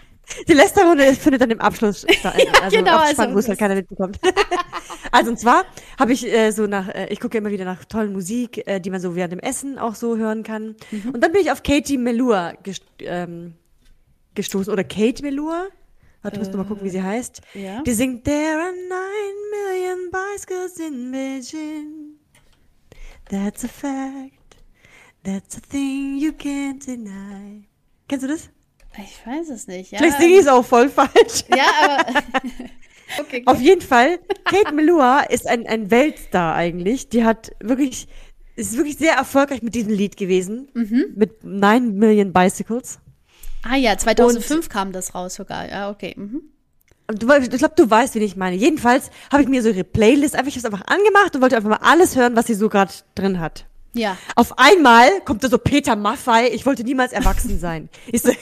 Die 0.47 0.53
Lästerrunde 0.53 1.13
findet 1.13 1.41
dann 1.41 1.51
im 1.51 1.61
Abschluss 1.61 2.05
statt. 2.09 2.35
ja, 2.37 2.61
also 2.61 2.77
genau, 2.77 2.97
Abspann, 2.97 3.25
also, 3.27 3.35
wo 3.35 3.39
es 3.39 3.47
halt 3.47 3.59
keiner 3.59 3.75
mitbekommt. 3.75 4.19
also 5.11 5.31
und 5.31 5.39
zwar 5.39 5.65
habe 5.99 6.13
ich 6.13 6.25
äh, 6.25 6.51
so 6.51 6.67
nach, 6.67 6.89
äh, 6.89 7.07
ich 7.09 7.19
gucke 7.19 7.37
immer 7.37 7.51
wieder 7.51 7.65
nach 7.65 7.85
tollen 7.85 8.11
Musik, 8.11 8.67
äh, 8.67 8.79
die 8.79 8.89
man 8.89 8.99
so 8.99 9.15
während 9.15 9.33
dem 9.33 9.39
Essen 9.39 9.77
auch 9.77 9.95
so 9.95 10.17
hören 10.17 10.43
kann. 10.43 10.75
Mhm. 10.91 11.11
Und 11.13 11.23
dann 11.23 11.31
bin 11.31 11.41
ich 11.41 11.51
auf 11.51 11.63
Katie 11.63 11.97
Melua 11.97 12.53
gest 12.63 12.83
ähm, 12.99 13.55
gestoßen. 14.35 14.71
Oder 14.71 14.83
Kate 14.83 15.23
Melua. 15.23 15.67
Warte, 16.21 16.39
musst 16.39 16.53
du 16.53 16.57
mal 16.57 16.65
gucken, 16.65 16.83
wie 16.83 16.89
sie 16.89 17.01
heißt. 17.01 17.41
Ja. 17.53 17.81
Die 17.83 17.93
singt 17.93 18.25
There 18.25 18.35
are 18.35 18.73
nine 18.73 19.37
million 19.51 20.11
bicycles 20.11 20.77
in 20.77 21.11
Beijing. 21.11 22.17
That's 23.29 23.63
a 23.63 23.67
fact. 23.67 24.57
That's 25.23 25.57
a 25.57 25.61
thing 25.61 26.17
you 26.17 26.31
can't 26.31 26.85
deny. 26.85 27.67
Kennst 28.07 28.23
du 28.23 28.29
das? 28.29 28.49
Ich 28.97 29.25
weiß 29.25 29.49
es 29.49 29.67
nicht. 29.67 29.91
Ja. 29.91 29.99
Vielleicht 29.99 30.19
singe 30.19 30.33
ich 30.33 30.41
es 30.41 30.47
auch 30.47 30.65
voll 30.65 30.89
falsch. 30.89 31.43
Ja, 31.55 31.65
aber. 31.83 32.23
okay, 33.19 33.43
Auf 33.45 33.59
jeden 33.59 33.81
Fall, 33.81 34.19
Kate 34.45 34.73
Melua 34.73 35.21
ist 35.21 35.47
ein, 35.47 35.67
ein 35.67 35.91
Weltstar 35.91 36.55
eigentlich. 36.55 37.09
Die 37.09 37.23
hat 37.23 37.51
wirklich, 37.59 38.07
ist 38.55 38.77
wirklich 38.77 38.97
sehr 38.97 39.13
erfolgreich 39.13 39.61
mit 39.61 39.75
diesem 39.75 39.93
Lied 39.93 40.17
gewesen. 40.17 40.69
Mhm. 40.73 41.05
Mit 41.15 41.43
9 41.43 41.95
Million 41.95 42.33
Bicycles. 42.33 42.99
Ah 43.63 43.75
ja, 43.75 43.97
2005 43.97 44.51
Und, 44.65 44.69
kam 44.69 44.91
das 44.91 45.13
raus 45.13 45.35
sogar. 45.35 45.69
Ja, 45.69 45.89
okay. 45.89 46.13
Mhm. 46.17 46.41
Du, 47.07 47.31
ich 47.33 47.49
glaube, 47.49 47.75
du 47.75 47.89
weißt, 47.89 48.15
wen 48.15 48.21
ich 48.21 48.35
meine. 48.35 48.57
Jedenfalls 48.57 49.11
habe 49.31 49.41
ich 49.41 49.47
mir 49.47 49.61
so 49.61 49.69
ihre 49.69 49.85
Playlist 49.85 50.35
einfach, 50.35 50.53
ich 50.53 50.65
einfach 50.65 50.85
angemacht 50.87 51.35
und 51.35 51.41
wollte 51.41 51.55
einfach 51.55 51.69
mal 51.69 51.79
alles 51.81 52.15
hören, 52.17 52.35
was 52.35 52.47
sie 52.47 52.53
so 52.53 52.67
gerade 52.67 52.91
drin 53.15 53.39
hat. 53.39 53.65
Ja. 53.97 54.17
Auf 54.35 54.57
einmal 54.57 55.21
kommt 55.25 55.43
da 55.43 55.49
so 55.49 55.57
Peter 55.57 55.95
Maffei, 55.95 56.49
ich 56.49 56.65
wollte 56.65 56.83
niemals 56.83 57.13
erwachsen 57.13 57.59
sein. 57.59 57.89
Ich 58.11 58.21
so, 58.21 58.29
hä? 58.31 58.37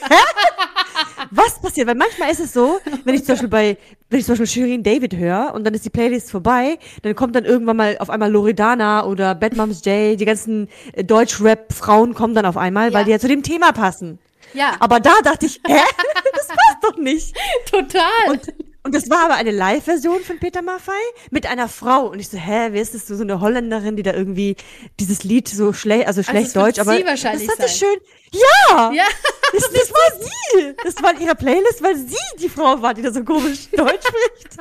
Was 1.30 1.60
passiert? 1.60 1.88
Weil 1.88 1.94
manchmal 1.94 2.30
ist 2.30 2.40
es 2.40 2.52
so, 2.52 2.78
wenn 3.04 3.14
ich 3.14 3.24
zum 3.24 3.34
Beispiel 3.34 3.48
bei, 3.48 3.76
wenn 4.10 4.20
ich 4.20 4.26
zum 4.26 4.32
Beispiel 4.32 4.46
Shirin 4.46 4.82
David 4.82 5.16
höre 5.16 5.52
und 5.54 5.64
dann 5.64 5.74
ist 5.74 5.84
die 5.84 5.90
Playlist 5.90 6.30
vorbei, 6.30 6.78
dann 7.02 7.14
kommt 7.14 7.34
dann 7.34 7.44
irgendwann 7.44 7.76
mal 7.76 7.96
auf 7.98 8.10
einmal 8.10 8.30
Loredana 8.30 9.04
oder 9.04 9.34
Bad 9.34 9.56
Moms 9.56 9.84
J, 9.84 10.18
die 10.18 10.24
ganzen 10.24 10.68
äh, 10.92 11.04
Deutsch-Rap-Frauen 11.04 12.14
kommen 12.14 12.34
dann 12.34 12.46
auf 12.46 12.56
einmal, 12.56 12.88
ja. 12.88 12.94
weil 12.94 13.04
die 13.04 13.10
ja 13.10 13.18
zu 13.18 13.28
dem 13.28 13.42
Thema 13.42 13.72
passen. 13.72 14.18
Ja. 14.54 14.76
Aber 14.78 15.00
da 15.00 15.12
dachte 15.22 15.46
ich, 15.46 15.60
hä? 15.66 15.80
Das 16.32 16.48
passt 16.48 16.78
doch 16.82 16.96
nicht. 16.98 17.34
Total. 17.70 18.02
Und, 18.28 18.42
und 18.86 18.94
das 18.94 19.10
war 19.10 19.24
aber 19.24 19.34
eine 19.34 19.50
Live-Version 19.50 20.20
von 20.22 20.38
Peter 20.38 20.62
Maffei 20.62 20.92
mit 21.32 21.44
einer 21.44 21.68
Frau. 21.68 22.06
Und 22.06 22.20
ich 22.20 22.28
so, 22.28 22.38
hä, 22.38 22.68
wie 22.70 22.78
ist 22.78 22.94
das 22.94 23.08
so, 23.08 23.16
so 23.16 23.24
eine 23.24 23.40
Holländerin, 23.40 23.96
die 23.96 24.04
da 24.04 24.12
irgendwie 24.12 24.54
dieses 25.00 25.24
Lied 25.24 25.48
so 25.48 25.72
schlecht, 25.72 26.06
also 26.06 26.22
schlecht 26.22 26.56
also 26.56 26.60
Deutsch, 26.60 26.78
aber 26.78 26.96
das 26.96 27.24
hat 27.24 27.68
sie 27.68 27.78
schön. 27.78 27.96
Ja! 28.30 28.92
Ja! 28.92 29.04
Das, 29.52 29.62
das 29.72 29.90
war 29.90 30.20
sie! 30.20 30.74
Das 30.84 31.02
war 31.02 31.14
in 31.14 31.22
ihrer 31.22 31.34
Playlist, 31.34 31.82
weil 31.82 31.96
sie 31.96 32.14
die 32.38 32.48
Frau 32.48 32.80
war, 32.80 32.94
die 32.94 33.02
da 33.02 33.12
so 33.12 33.24
komisch 33.24 33.68
Deutsch 33.76 34.06
spricht. 34.06 34.56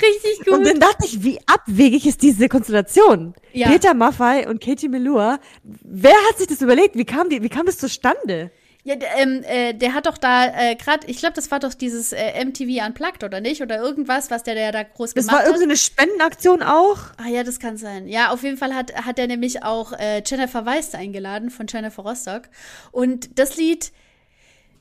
Richtig 0.00 0.46
gut. 0.46 0.54
Und 0.54 0.66
dann 0.66 0.80
dachte 0.80 1.04
ich, 1.04 1.22
wie 1.22 1.40
abwegig 1.44 2.06
ist 2.06 2.22
diese 2.22 2.48
Konstellation? 2.48 3.34
Ja. 3.52 3.68
Peter 3.68 3.92
Maffei 3.92 4.48
und 4.48 4.62
Katie 4.62 4.88
Melua. 4.88 5.40
Wer 5.62 6.16
hat 6.30 6.38
sich 6.38 6.46
das 6.46 6.62
überlegt? 6.62 6.96
Wie 6.96 7.04
kam, 7.04 7.28
die, 7.28 7.42
wie 7.42 7.50
kam 7.50 7.66
das 7.66 7.76
zustande? 7.76 8.50
Ja, 8.82 8.94
ähm, 9.16 9.42
äh, 9.44 9.74
der 9.74 9.92
hat 9.92 10.06
doch 10.06 10.16
da 10.16 10.46
äh, 10.46 10.74
gerade, 10.74 11.06
ich 11.06 11.18
glaube, 11.18 11.34
das 11.34 11.50
war 11.50 11.60
doch 11.60 11.74
dieses 11.74 12.12
äh, 12.12 12.44
MTV 12.44 12.86
Unplugged, 12.86 13.22
oder 13.22 13.40
nicht? 13.40 13.60
Oder 13.60 13.78
irgendwas, 13.78 14.30
was 14.30 14.42
der, 14.42 14.54
der 14.54 14.72
da 14.72 14.82
groß 14.82 15.12
das 15.12 15.26
gemacht 15.26 15.32
hat. 15.32 15.40
Das 15.40 15.46
war 15.46 15.46
irgendeine 15.46 15.76
Spendenaktion 15.76 16.62
auch. 16.62 16.98
Ah 17.18 17.28
ja, 17.28 17.44
das 17.44 17.58
kann 17.58 17.76
sein. 17.76 18.08
Ja, 18.08 18.30
auf 18.30 18.42
jeden 18.42 18.56
Fall 18.56 18.74
hat, 18.74 18.94
hat 18.94 19.18
er 19.18 19.26
nämlich 19.26 19.62
auch 19.62 19.92
äh, 19.92 20.22
Jennifer 20.24 20.64
Weist 20.64 20.94
eingeladen 20.94 21.50
von 21.50 21.66
Jennifer 21.66 22.02
Rostock. 22.02 22.44
Und 22.90 23.38
das 23.38 23.56
Lied 23.56 23.92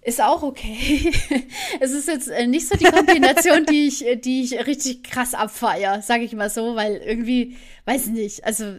ist 0.02 0.22
auch 0.22 0.44
okay. 0.44 1.12
es 1.82 1.92
ist 1.92 2.08
jetzt 2.08 2.30
äh, 2.30 2.48
nicht 2.48 2.70
so 2.70 2.78
die 2.78 2.86
Kombination, 2.86 3.66
die 3.66 3.88
ich, 3.88 4.06
die 4.22 4.44
ich 4.44 4.66
richtig 4.66 5.04
krass 5.04 5.34
abfeier, 5.34 6.02
sage 6.02 6.24
ich 6.24 6.34
mal 6.34 6.50
so, 6.50 6.76
weil 6.76 6.96
irgendwie, 6.96 7.58
weiß 7.86 8.08
nicht, 8.08 8.46
also 8.46 8.76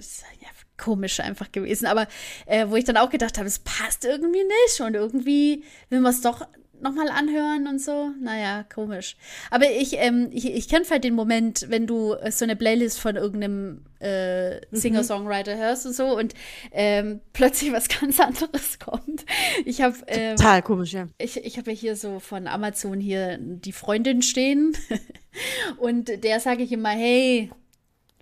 komisch 0.80 1.20
einfach 1.20 1.52
gewesen. 1.52 1.86
Aber 1.86 2.06
äh, 2.46 2.66
wo 2.68 2.76
ich 2.76 2.84
dann 2.84 2.96
auch 2.96 3.10
gedacht 3.10 3.38
habe, 3.38 3.46
es 3.46 3.60
passt 3.60 4.04
irgendwie 4.04 4.42
nicht 4.42 4.80
und 4.80 4.94
irgendwie 4.94 5.64
will 5.90 6.00
man 6.00 6.12
es 6.12 6.20
doch 6.20 6.46
nochmal 6.82 7.08
anhören 7.08 7.66
und 7.66 7.80
so. 7.80 8.10
Naja, 8.20 8.64
komisch. 8.74 9.16
Aber 9.50 9.70
ich, 9.70 9.96
ähm, 9.98 10.30
ich, 10.32 10.46
ich 10.50 10.68
kenne 10.68 10.84
halt 10.90 11.04
den 11.04 11.14
Moment, 11.14 11.66
wenn 11.68 11.86
du 11.86 12.16
so 12.30 12.44
eine 12.44 12.56
Playlist 12.56 12.98
von 12.98 13.16
irgendeinem 13.16 13.84
äh, 14.00 14.56
mhm. 14.56 14.60
Singer-Songwriter 14.72 15.56
hörst 15.56 15.86
und 15.86 15.94
so 15.94 16.16
und 16.16 16.34
ähm, 16.72 17.20
plötzlich 17.32 17.72
was 17.72 17.88
ganz 17.88 18.18
anderes 18.20 18.78
kommt. 18.78 19.24
Ich 19.64 19.82
habe 19.82 19.96
ähm, 20.06 20.36
total 20.36 20.62
komisch, 20.62 20.92
ja. 20.92 21.08
Ich, 21.18 21.36
ich 21.36 21.58
habe 21.58 21.70
ja 21.70 21.76
hier 21.76 21.96
so 21.96 22.18
von 22.18 22.46
Amazon 22.46 23.00
hier 23.00 23.38
die 23.38 23.72
Freundin 23.72 24.22
stehen 24.22 24.76
und 25.78 26.24
der 26.24 26.40
sage 26.40 26.62
ich 26.62 26.72
immer, 26.72 26.90
hey, 26.90 27.50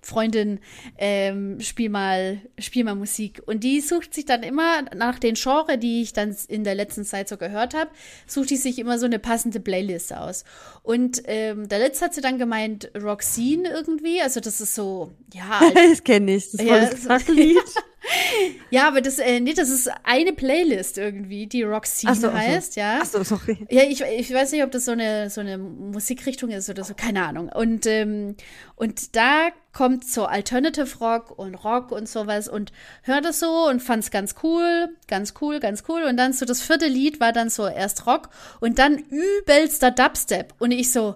Freundin, 0.09 0.59
ähm, 0.97 1.59
spiel 1.61 1.89
mal, 1.89 2.41
spiel 2.57 2.83
mal 2.83 2.95
Musik. 2.95 3.41
Und 3.45 3.63
die 3.63 3.79
sucht 3.79 4.13
sich 4.13 4.25
dann 4.25 4.43
immer 4.43 4.81
nach 4.95 5.19
den 5.19 5.35
Genre, 5.35 5.77
die 5.77 6.01
ich 6.01 6.13
dann 6.13 6.35
in 6.47 6.63
der 6.63 6.75
letzten 6.75 7.05
Zeit 7.05 7.29
so 7.29 7.37
gehört 7.37 7.73
habe, 7.73 7.91
sucht 8.27 8.49
die 8.49 8.57
sich 8.57 8.79
immer 8.79 8.99
so 8.99 9.05
eine 9.05 9.19
passende 9.19 9.59
Playlist 9.59 10.13
aus. 10.13 10.43
Und 10.83 11.21
ähm, 11.25 11.69
der 11.69 11.79
letzte 11.79 12.05
hat 12.05 12.13
sie 12.13 12.21
dann 12.21 12.37
gemeint, 12.37 12.91
Roxine 12.95 13.69
irgendwie, 13.69 14.21
also 14.21 14.39
das 14.39 14.59
ist 14.59 14.75
so, 14.75 15.11
ja. 15.33 15.61
das 15.73 16.03
kenne 16.03 16.35
ich, 16.35 16.51
das 16.51 16.65
war 16.65 16.81
ja, 16.81 16.89
das 16.89 17.27
Lied. 17.27 17.57
ja, 18.69 18.87
aber 18.87 19.01
das, 19.01 19.19
äh, 19.19 19.39
nee, 19.39 19.53
das 19.53 19.69
ist 19.69 19.89
eine 20.03 20.33
Playlist 20.33 20.97
irgendwie, 20.97 21.47
die 21.47 21.63
Roxine 21.63 22.15
so, 22.15 22.33
heißt, 22.33 22.73
so. 22.73 22.79
ja. 22.79 22.99
Achso, 23.01 23.23
sorry. 23.23 23.65
Ja, 23.69 23.83
ich, 23.83 24.01
ich 24.01 24.33
weiß 24.33 24.51
nicht, 24.51 24.63
ob 24.63 24.71
das 24.71 24.85
so 24.85 24.91
eine, 24.91 25.29
so 25.29 25.41
eine 25.41 25.57
Musikrichtung 25.57 26.49
ist 26.49 26.69
oder 26.69 26.83
so, 26.83 26.93
keine 26.93 27.25
Ahnung. 27.25 27.49
Und, 27.49 27.85
ähm, 27.85 28.35
und 28.75 29.15
da 29.15 29.49
kommt 29.73 30.05
so 30.05 30.25
Alternative 30.25 30.97
Rock 30.99 31.37
und 31.37 31.55
Rock 31.55 31.91
und 31.91 32.07
sowas 32.07 32.47
und 32.47 32.71
hört 33.03 33.25
es 33.25 33.39
so 33.39 33.67
und 33.67 33.81
fand 33.81 34.03
es 34.03 34.11
ganz 34.11 34.35
cool, 34.43 34.89
ganz 35.07 35.33
cool, 35.41 35.59
ganz 35.59 35.83
cool. 35.87 36.03
Und 36.03 36.17
dann 36.17 36.33
so 36.33 36.45
das 36.45 36.61
vierte 36.61 36.87
Lied 36.87 37.19
war 37.19 37.33
dann 37.33 37.49
so 37.49 37.67
erst 37.67 38.07
Rock 38.07 38.29
und 38.59 38.79
dann 38.79 38.97
übelster 38.97 39.91
Dubstep. 39.91 40.53
Und 40.59 40.71
ich 40.71 40.91
so, 40.91 41.15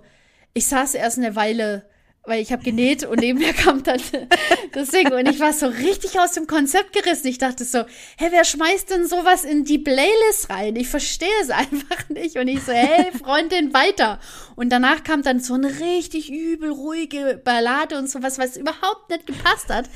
ich 0.53 0.67
saß 0.67 0.93
erst 0.95 1.17
eine 1.17 1.35
Weile 1.35 1.85
weil 2.25 2.41
ich 2.41 2.53
habe 2.53 2.63
genäht 2.63 3.03
und 3.03 3.19
neben 3.19 3.39
mir 3.39 3.53
kam 3.53 3.83
dann 3.83 3.99
das 4.71 4.89
Ding 4.89 5.11
und 5.11 5.27
ich 5.27 5.39
war 5.39 5.51
so 5.51 5.67
richtig 5.67 6.19
aus 6.19 6.31
dem 6.31 6.47
Konzept 6.47 6.93
gerissen. 6.93 7.27
Ich 7.27 7.37
dachte 7.37 7.65
so, 7.65 7.79
hä, 7.79 8.27
wer 8.29 8.45
schmeißt 8.45 8.89
denn 8.89 9.07
sowas 9.07 9.43
in 9.43 9.65
die 9.65 9.77
Playlist 9.77 10.49
rein? 10.49 10.75
Ich 10.77 10.87
verstehe 10.87 11.27
es 11.41 11.49
einfach 11.49 12.07
nicht 12.09 12.37
und 12.37 12.47
ich 12.47 12.63
so, 12.63 12.71
hey, 12.71 13.11
Freundin, 13.11 13.73
weiter. 13.73 14.19
Und 14.55 14.69
danach 14.69 15.03
kam 15.03 15.21
dann 15.21 15.41
so 15.41 15.55
eine 15.55 15.79
richtig 15.79 16.31
übel 16.31 16.71
ruhige 16.71 17.41
Ballade 17.43 17.97
und 17.97 18.09
sowas, 18.09 18.39
was 18.39 18.55
überhaupt 18.55 19.09
nicht 19.09 19.27
gepasst 19.27 19.69
hat. 19.69 19.89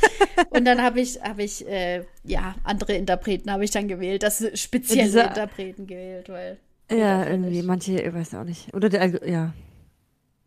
Und 0.50 0.66
dann 0.66 0.82
habe 0.82 1.00
ich 1.00 1.22
habe 1.22 1.44
ich 1.44 1.66
äh, 1.68 2.04
ja 2.24 2.56
andere 2.64 2.94
Interpreten 2.94 3.52
habe 3.52 3.64
ich 3.64 3.72
dann 3.72 3.88
gewählt, 3.88 4.24
das 4.24 4.44
spezielle 4.56 5.24
Interpreten 5.24 5.88
gewählt, 5.88 6.28
weil 6.30 6.58
ja, 6.90 7.26
irgendwie 7.26 7.62
manche, 7.64 8.00
ich 8.00 8.14
weiß 8.14 8.36
auch 8.36 8.46
nicht. 8.46 8.74
Oder 8.74 8.90
der 8.90 9.30
ja. 9.30 9.54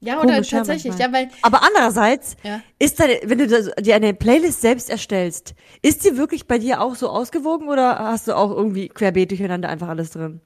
Ja, 0.01 0.19
oder 0.21 0.35
Komisch, 0.35 0.49
tatsächlich, 0.49 0.97
ja, 0.99 1.13
weil. 1.13 1.29
Aber 1.43 1.63
andererseits, 1.63 2.37
ja. 2.43 2.63
ist 2.79 2.99
da, 2.99 3.05
wenn 3.23 3.39
du 3.39 3.73
dir 3.81 3.95
eine 3.95 4.15
Playlist 4.15 4.63
selbst 4.63 4.89
erstellst, 4.89 5.55
ist 5.83 6.03
sie 6.03 6.17
wirklich 6.17 6.47
bei 6.47 6.59
dir 6.59 6.81
auch 6.81 6.95
so 6.95 7.11
ausgewogen 7.11 7.69
oder 7.69 7.99
hast 7.99 8.27
du 8.27 8.35
auch 8.35 8.51
irgendwie 8.51 8.89
querbeet 8.89 9.31
durcheinander 9.31 9.69
einfach 9.69 9.89
alles 9.89 10.11
drin? 10.11 10.41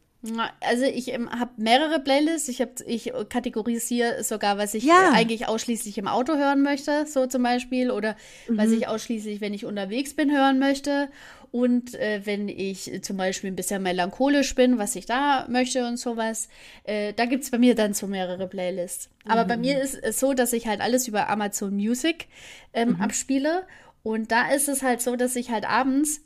Also 0.60 0.84
ich 0.84 1.12
ähm, 1.12 1.30
habe 1.30 1.50
mehrere 1.56 2.00
Playlists. 2.00 2.48
Ich, 2.48 2.60
hab, 2.60 2.80
ich 2.86 3.12
kategorisiere 3.28 4.24
sogar, 4.24 4.56
was 4.56 4.74
ich 4.74 4.84
ja. 4.84 5.10
eigentlich 5.12 5.48
ausschließlich 5.48 5.98
im 5.98 6.08
Auto 6.08 6.34
hören 6.34 6.62
möchte, 6.62 7.06
so 7.06 7.26
zum 7.26 7.42
Beispiel, 7.42 7.90
oder 7.90 8.16
mhm. 8.48 8.56
was 8.56 8.70
ich 8.70 8.88
ausschließlich, 8.88 9.40
wenn 9.40 9.54
ich 9.54 9.66
unterwegs 9.66 10.14
bin, 10.14 10.30
hören 10.30 10.58
möchte. 10.58 11.08
Und 11.54 11.94
äh, 11.94 12.20
wenn 12.24 12.48
ich 12.48 12.90
zum 13.02 13.16
Beispiel 13.16 13.48
ein 13.48 13.54
bisschen 13.54 13.80
melancholisch 13.80 14.56
bin, 14.56 14.76
was 14.76 14.96
ich 14.96 15.06
da 15.06 15.46
möchte 15.48 15.86
und 15.86 15.98
sowas, 15.98 16.48
äh, 16.82 17.12
da 17.12 17.26
gibt 17.26 17.44
es 17.44 17.52
bei 17.52 17.58
mir 17.58 17.76
dann 17.76 17.94
so 17.94 18.08
mehrere 18.08 18.48
Playlists. 18.48 19.08
Aber 19.24 19.44
mhm. 19.44 19.48
bei 19.48 19.56
mir 19.58 19.80
ist 19.80 19.94
es 19.94 20.18
so, 20.18 20.34
dass 20.34 20.52
ich 20.52 20.66
halt 20.66 20.80
alles 20.80 21.06
über 21.06 21.28
Amazon 21.28 21.76
Music 21.76 22.26
ähm, 22.72 22.94
mhm. 22.94 23.00
abspiele. 23.00 23.68
Und 24.02 24.32
da 24.32 24.50
ist 24.50 24.68
es 24.68 24.82
halt 24.82 25.00
so, 25.00 25.14
dass 25.14 25.36
ich 25.36 25.50
halt 25.50 25.64
abends, 25.64 26.22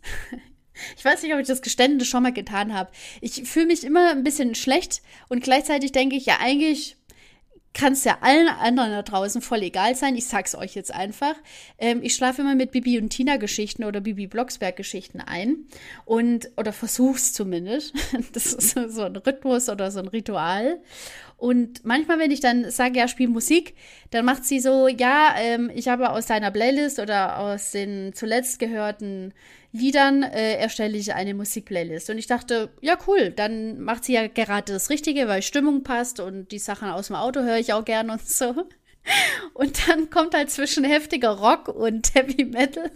ich 0.97 1.05
weiß 1.05 1.23
nicht, 1.23 1.35
ob 1.35 1.41
ich 1.41 1.47
das 1.47 1.61
Geständnis 1.61 2.09
schon 2.09 2.23
mal 2.23 2.33
getan 2.33 2.73
habe, 2.73 2.91
ich 3.21 3.43
fühle 3.43 3.67
mich 3.67 3.85
immer 3.85 4.13
ein 4.13 4.25
bisschen 4.25 4.55
schlecht 4.55 5.03
und 5.29 5.45
gleichzeitig 5.45 5.93
denke 5.93 6.17
ich, 6.17 6.25
ja, 6.25 6.39
eigentlich 6.41 6.97
kann 7.79 7.93
es 7.93 8.03
ja 8.03 8.19
allen 8.23 8.49
anderen 8.49 8.91
da 8.91 9.03
draußen 9.03 9.41
voll 9.41 9.63
egal 9.63 9.95
sein. 9.95 10.17
Ich 10.17 10.27
sag's 10.27 10.57
euch 10.57 10.75
jetzt 10.75 10.93
einfach. 10.93 11.37
Ähm, 11.79 12.01
ich 12.03 12.15
schlafe 12.15 12.43
immer 12.43 12.57
mit 12.57 12.73
Bibi 12.73 12.99
und 12.99 13.11
Tina 13.11 13.37
Geschichten 13.37 13.85
oder 13.85 14.01
Bibi 14.01 14.27
Blocksberg 14.27 14.75
Geschichten 14.75 15.21
ein 15.21 15.59
und 16.05 16.51
oder 16.57 16.73
versuch's 16.73 17.33
zumindest. 17.33 17.95
Das 18.33 18.53
ist 18.53 18.71
so 18.73 19.03
ein 19.03 19.17
Rhythmus 19.17 19.69
oder 19.69 19.91
so 19.91 20.01
ein 20.01 20.09
Ritual. 20.09 20.81
Und 21.37 21.85
manchmal, 21.85 22.19
wenn 22.19 22.33
ich 22.33 22.41
dann 22.41 22.69
sage, 22.71 22.99
ja, 22.99 23.07
spiel 23.07 23.29
Musik, 23.29 23.75
dann 24.11 24.25
macht 24.25 24.45
sie 24.45 24.59
so, 24.59 24.89
ja, 24.89 25.35
ähm, 25.39 25.71
ich 25.73 25.87
habe 25.87 26.11
aus 26.11 26.27
deiner 26.27 26.51
Playlist 26.51 26.99
oder 26.99 27.39
aus 27.39 27.71
den 27.71 28.13
zuletzt 28.13 28.59
gehörten 28.59 29.33
Liedern 29.73 30.23
äh, 30.23 30.55
erstelle 30.55 30.97
ich 30.97 31.15
eine 31.15 31.35
Musikplaylist. 31.35 32.11
Und 32.11 32.19
ich 32.19 32.27
dachte, 32.27 32.71
ja, 32.81 32.97
cool, 33.07 33.31
dann 33.31 33.81
macht 33.81 34.05
sie 34.05 34.15
ja 34.15 34.27
gerade 34.27 34.73
das 34.73 34.91
Richtige, 34.91 35.29
weil 35.29 35.43
Stimmung 35.43 35.83
passt 35.83 36.21
und 36.21 36.51
die 36.53 36.59
Sachen 36.59 36.89
aus 36.89 37.09
dem 37.09 37.17
Auto 37.17 37.41
höre 37.41 37.59
ich 37.59 37.73
auch 37.73 37.85
gern 37.85 38.11
und 38.11 38.27
so. 38.27 38.55
Und 39.55 39.89
dann 39.89 40.11
kommt 40.11 40.35
halt 40.35 40.51
zwischen 40.51 40.85
heftiger 40.85 41.31
Rock 41.31 41.69
und 41.69 42.15
Heavy 42.15 42.45
Metal 42.45 42.91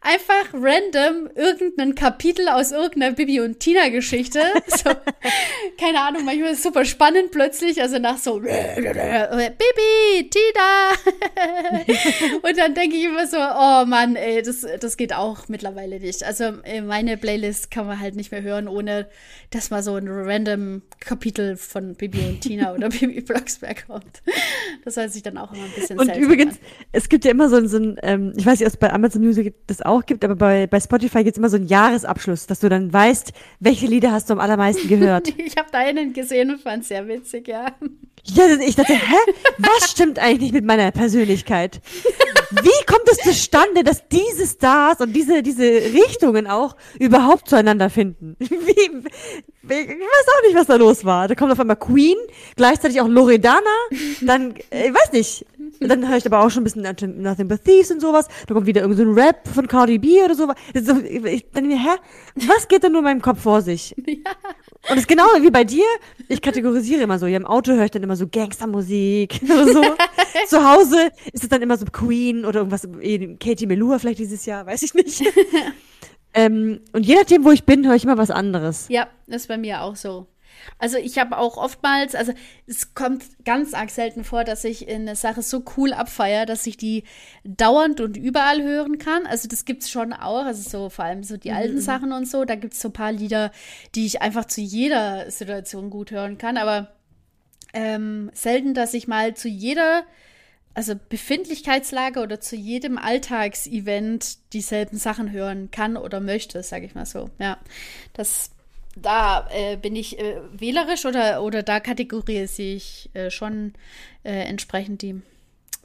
einfach 0.00 0.52
random 0.52 1.28
irgendein 1.34 1.94
Kapitel 1.94 2.48
aus 2.48 2.72
irgendeiner 2.72 3.14
Bibi 3.14 3.40
und 3.40 3.60
Tina 3.60 3.88
Geschichte. 3.88 4.40
So, 4.76 4.90
keine 5.80 6.00
Ahnung, 6.02 6.24
manchmal 6.24 6.50
ist 6.50 6.58
es 6.58 6.64
super 6.64 6.84
spannend 6.84 7.30
plötzlich, 7.30 7.80
also 7.80 7.98
nach 7.98 8.18
so 8.18 8.40
Bibi, 8.40 8.50
Tina. 10.28 10.90
und 12.42 12.58
dann 12.58 12.74
denke 12.74 12.96
ich 12.96 13.04
immer 13.04 13.26
so, 13.26 13.38
oh 13.38 13.86
Mann, 13.86 14.16
ey, 14.16 14.42
das, 14.42 14.66
das 14.80 14.98
geht 14.98 15.14
auch 15.14 15.48
mittlerweile 15.48 15.98
nicht. 15.98 16.24
Also 16.24 16.52
meine 16.84 17.16
Playlist 17.16 17.70
kann 17.70 17.86
man 17.86 18.00
halt 18.00 18.16
nicht 18.16 18.32
mehr 18.32 18.42
hören, 18.42 18.68
ohne 18.68 19.08
dass 19.50 19.70
mal 19.70 19.82
so 19.82 19.94
ein 19.94 20.08
random 20.08 20.82
Kapitel 21.00 21.56
von 21.56 21.94
Bibi 21.94 22.18
und 22.20 22.40
Tina 22.40 22.74
oder 22.74 22.88
Bibi 22.88 23.20
Blocksberg 23.20 23.86
kommt. 23.86 24.22
Das 24.84 24.96
hört 24.96 25.12
sich 25.12 25.22
dann 25.22 25.38
auch 25.38 25.52
immer 25.52 25.64
ein 25.64 25.72
bisschen 25.74 25.98
Und 25.98 26.14
übrigens, 26.16 26.54
an. 26.54 26.60
es 26.92 27.08
gibt 27.08 27.24
ja 27.24 27.30
immer 27.30 27.48
so, 27.48 27.64
so 27.66 27.78
ein, 27.78 27.96
ähm, 28.02 28.32
ich 28.36 28.44
weiß 28.44 28.58
nicht, 28.58 28.66
ob 28.66 28.74
es 28.74 28.78
bei 28.78 28.92
Amazon 28.92 29.22
Music 29.22 29.54
das 29.66 29.82
auch 29.86 30.04
gibt, 30.04 30.24
aber 30.24 30.36
bei, 30.36 30.66
bei 30.66 30.80
Spotify 30.80 31.24
gibt 31.24 31.36
es 31.36 31.38
immer 31.38 31.48
so 31.48 31.56
einen 31.56 31.66
Jahresabschluss, 31.66 32.46
dass 32.46 32.60
du 32.60 32.68
dann 32.68 32.92
weißt, 32.92 33.32
welche 33.60 33.86
Lieder 33.86 34.12
hast 34.12 34.28
du 34.28 34.34
am 34.34 34.40
allermeisten 34.40 34.88
gehört. 34.88 35.28
ich 35.38 35.56
habe 35.56 35.68
da 35.72 35.78
einen 35.78 36.12
gesehen 36.12 36.50
und 36.50 36.60
fand 36.60 36.82
es 36.82 36.88
sehr 36.88 37.06
witzig, 37.08 37.48
ja. 37.48 37.66
Ja, 38.24 38.44
ich 38.60 38.74
dachte, 38.74 38.94
hä? 38.94 39.16
Was 39.58 39.90
stimmt 39.90 40.18
eigentlich 40.18 40.40
nicht 40.40 40.54
mit 40.54 40.64
meiner 40.64 40.90
Persönlichkeit? 40.90 41.80
Wie 42.50 42.84
kommt 42.86 43.08
es 43.10 43.18
zustande, 43.18 43.84
dass 43.84 44.08
diese 44.08 44.46
Stars 44.46 45.00
und 45.00 45.12
diese, 45.12 45.42
diese 45.42 45.62
Richtungen 45.64 46.46
auch 46.46 46.76
überhaupt 46.98 47.48
zueinander 47.48 47.88
finden? 47.88 48.36
Wie, 48.38 48.90
ich 49.68 49.88
weiß 49.88 50.26
auch 50.36 50.42
nicht, 50.46 50.54
was 50.54 50.66
da 50.66 50.76
los 50.76 51.04
war. 51.04 51.28
Da 51.28 51.34
kommt 51.34 51.52
auf 51.52 51.60
einmal 51.60 51.76
Queen, 51.76 52.16
gleichzeitig 52.56 53.00
auch 53.00 53.08
Loredana, 53.08 53.60
dann, 54.20 54.54
ich 54.56 54.94
weiß 54.94 55.12
nicht. 55.12 55.44
Dann 55.80 56.08
höre 56.08 56.16
ich 56.16 56.26
aber 56.26 56.40
auch 56.40 56.50
schon 56.50 56.62
ein 56.62 56.64
bisschen 56.64 56.82
Nothing 57.22 57.48
But 57.48 57.64
Thieves 57.64 57.90
und 57.90 58.00
sowas. 58.00 58.28
Da 58.46 58.54
kommt 58.54 58.66
wieder 58.66 58.82
irgendein 58.82 59.14
so 59.14 59.20
Rap 59.20 59.48
von 59.48 59.66
Cardi 59.68 59.98
B 59.98 60.22
oder 60.22 60.34
sowas. 60.34 60.56
Ich 60.72 61.50
denke 61.50 61.68
mir, 61.68 61.78
hä? 61.78 61.96
Was 62.46 62.68
geht 62.68 62.82
denn 62.82 62.92
nur 62.92 63.00
in 63.00 63.04
meinem 63.04 63.22
Kopf 63.22 63.40
vor 63.42 63.62
sich? 63.62 63.94
Ja. 64.06 64.32
Und 64.90 64.98
es 64.98 65.02
ist 65.02 65.08
genau 65.08 65.24
wie 65.40 65.50
bei 65.50 65.64
dir. 65.64 65.84
Ich 66.28 66.40
kategorisiere 66.40 67.02
immer 67.02 67.18
so. 67.18 67.26
Ja, 67.26 67.36
im 67.36 67.46
Auto 67.46 67.72
höre 67.72 67.86
ich 67.86 67.90
dann 67.90 68.04
immer 68.04 68.14
so 68.14 68.28
Gangstermusik 68.28 69.40
oder 69.44 69.66
so. 69.66 69.82
Zu 70.46 70.64
Hause 70.64 71.10
ist 71.32 71.42
es 71.42 71.48
dann 71.48 71.60
immer 71.62 71.76
so 71.76 71.86
Queen 71.86 72.44
oder 72.44 72.60
irgendwas, 72.60 72.88
Katie 73.40 73.66
Melua 73.66 73.98
vielleicht 73.98 74.20
dieses 74.20 74.46
Jahr, 74.46 74.64
weiß 74.64 74.82
ich 74.82 74.94
nicht. 74.94 75.22
ähm, 76.34 76.80
und 76.92 77.04
je 77.04 77.16
nachdem, 77.16 77.44
wo 77.44 77.50
ich 77.50 77.64
bin, 77.64 77.86
höre 77.86 77.96
ich 77.96 78.04
immer 78.04 78.16
was 78.16 78.30
anderes. 78.30 78.86
Ja, 78.88 79.08
das 79.26 79.42
ist 79.42 79.48
bei 79.48 79.58
mir 79.58 79.82
auch 79.82 79.96
so. 79.96 80.28
Also 80.78 80.98
ich 80.98 81.18
habe 81.18 81.38
auch 81.38 81.56
oftmals, 81.56 82.14
also 82.14 82.32
es 82.66 82.94
kommt 82.94 83.24
ganz 83.44 83.74
arg 83.74 83.90
selten 83.90 84.24
vor, 84.24 84.44
dass 84.44 84.64
ich 84.64 84.88
eine 84.88 85.16
Sache 85.16 85.42
so 85.42 85.64
cool 85.76 85.92
abfeiere, 85.92 86.46
dass 86.46 86.66
ich 86.66 86.76
die 86.76 87.04
dauernd 87.44 88.00
und 88.00 88.16
überall 88.16 88.62
hören 88.62 88.98
kann. 88.98 89.26
Also 89.26 89.48
das 89.48 89.64
gibt 89.64 89.82
es 89.82 89.90
schon 89.90 90.12
auch, 90.12 90.44
also 90.44 90.68
so 90.68 90.90
vor 90.90 91.04
allem 91.04 91.22
so 91.22 91.36
die 91.36 91.50
mhm. 91.50 91.56
alten 91.56 91.80
Sachen 91.80 92.12
und 92.12 92.28
so. 92.28 92.44
Da 92.44 92.54
gibt 92.54 92.74
es 92.74 92.80
so 92.80 92.88
ein 92.88 92.92
paar 92.94 93.12
Lieder, 93.12 93.52
die 93.94 94.06
ich 94.06 94.22
einfach 94.22 94.46
zu 94.46 94.60
jeder 94.60 95.30
Situation 95.30 95.90
gut 95.90 96.10
hören 96.10 96.38
kann. 96.38 96.56
Aber 96.56 96.92
ähm, 97.72 98.30
selten, 98.34 98.74
dass 98.74 98.94
ich 98.94 99.08
mal 99.08 99.34
zu 99.34 99.48
jeder 99.48 100.04
also 100.76 100.94
Befindlichkeitslage 101.08 102.20
oder 102.20 102.38
zu 102.38 102.54
jedem 102.54 102.98
Alltagsevent 102.98 104.52
dieselben 104.52 104.98
Sachen 104.98 105.32
hören 105.32 105.70
kann 105.70 105.96
oder 105.96 106.20
möchte, 106.20 106.62
sage 106.62 106.84
ich 106.84 106.94
mal 106.94 107.06
so. 107.06 107.30
Ja, 107.38 107.56
das 108.12 108.50
da 108.96 109.46
äh, 109.50 109.76
bin 109.76 109.94
ich 109.94 110.18
äh, 110.18 110.40
wählerisch 110.52 111.04
oder, 111.04 111.42
oder 111.42 111.62
da 111.62 111.80
kategorisiere 111.80 112.76
ich 112.76 113.10
äh, 113.14 113.30
schon 113.30 113.74
äh, 114.24 114.32
entsprechend 114.32 115.02
die 115.02 115.20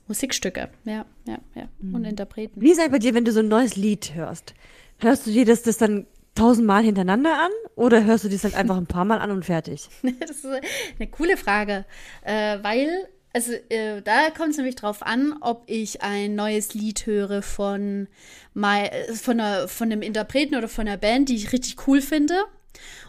Musikstücke. 0.07 0.69
Ja, 0.85 1.05
ja, 1.27 1.37
ja. 1.55 1.67
Mhm. 1.79 1.95
Und 1.95 2.05
Interpreten. 2.05 2.59
Wie 2.59 2.73
sei 2.73 2.87
bei 2.87 2.99
dir, 2.99 3.13
wenn 3.13 3.25
du 3.25 3.31
so 3.31 3.39
ein 3.39 3.47
neues 3.47 3.75
Lied 3.75 4.15
hörst? 4.15 4.53
Hörst 4.97 5.27
du 5.27 5.31
dir 5.31 5.45
das, 5.45 5.61
das 5.61 5.77
dann 5.77 6.07
tausendmal 6.35 6.83
hintereinander 6.83 7.33
an 7.33 7.51
oder 7.75 8.03
hörst 8.05 8.23
du 8.23 8.29
das 8.29 8.43
halt 8.43 8.55
einfach 8.55 8.77
ein 8.77 8.87
paar 8.87 9.05
Mal 9.05 9.19
an 9.19 9.31
und 9.31 9.45
fertig? 9.45 9.89
das 10.19 10.31
ist 10.31 10.45
eine 10.45 11.09
coole 11.09 11.37
Frage, 11.37 11.85
äh, 12.23 12.57
weil 12.61 13.07
also 13.33 13.53
äh, 13.69 14.01
da 14.01 14.29
kommt 14.29 14.51
es 14.51 14.57
nämlich 14.57 14.75
drauf 14.75 15.03
an, 15.03 15.35
ob 15.39 15.63
ich 15.67 16.01
ein 16.01 16.35
neues 16.35 16.73
Lied 16.73 17.05
höre 17.05 17.41
von, 17.41 18.07
my, 18.53 18.89
von, 19.13 19.39
einer, 19.39 19.67
von 19.69 19.91
einem 19.91 20.01
Interpreten 20.01 20.55
oder 20.55 20.67
von 20.67 20.87
einer 20.87 20.97
Band, 20.97 21.29
die 21.29 21.35
ich 21.35 21.53
richtig 21.53 21.87
cool 21.87 22.01
finde. 22.01 22.35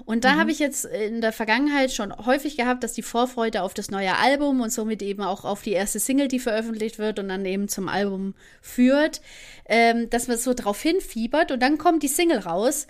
Und 0.04 0.24
da 0.24 0.34
mhm. 0.34 0.40
habe 0.40 0.50
ich 0.50 0.58
jetzt 0.58 0.84
in 0.84 1.20
der 1.20 1.32
Vergangenheit 1.32 1.92
schon 1.92 2.14
häufig 2.26 2.56
gehabt, 2.56 2.82
dass 2.82 2.92
die 2.92 3.02
Vorfreude 3.02 3.62
auf 3.62 3.74
das 3.74 3.90
neue 3.90 4.16
Album 4.16 4.60
und 4.60 4.70
somit 4.70 5.02
eben 5.02 5.22
auch 5.22 5.44
auf 5.44 5.62
die 5.62 5.72
erste 5.72 6.00
Single, 6.00 6.28
die 6.28 6.38
veröffentlicht 6.38 6.98
wird 6.98 7.18
und 7.18 7.28
dann 7.28 7.44
eben 7.44 7.68
zum 7.68 7.88
Album 7.88 8.34
führt, 8.60 9.20
ähm, 9.66 10.10
dass 10.10 10.28
man 10.28 10.38
so 10.38 10.54
drauf 10.54 10.80
hinfiebert 10.80 11.52
und 11.52 11.60
dann 11.60 11.78
kommt 11.78 12.02
die 12.02 12.08
Single 12.08 12.38
raus 12.38 12.86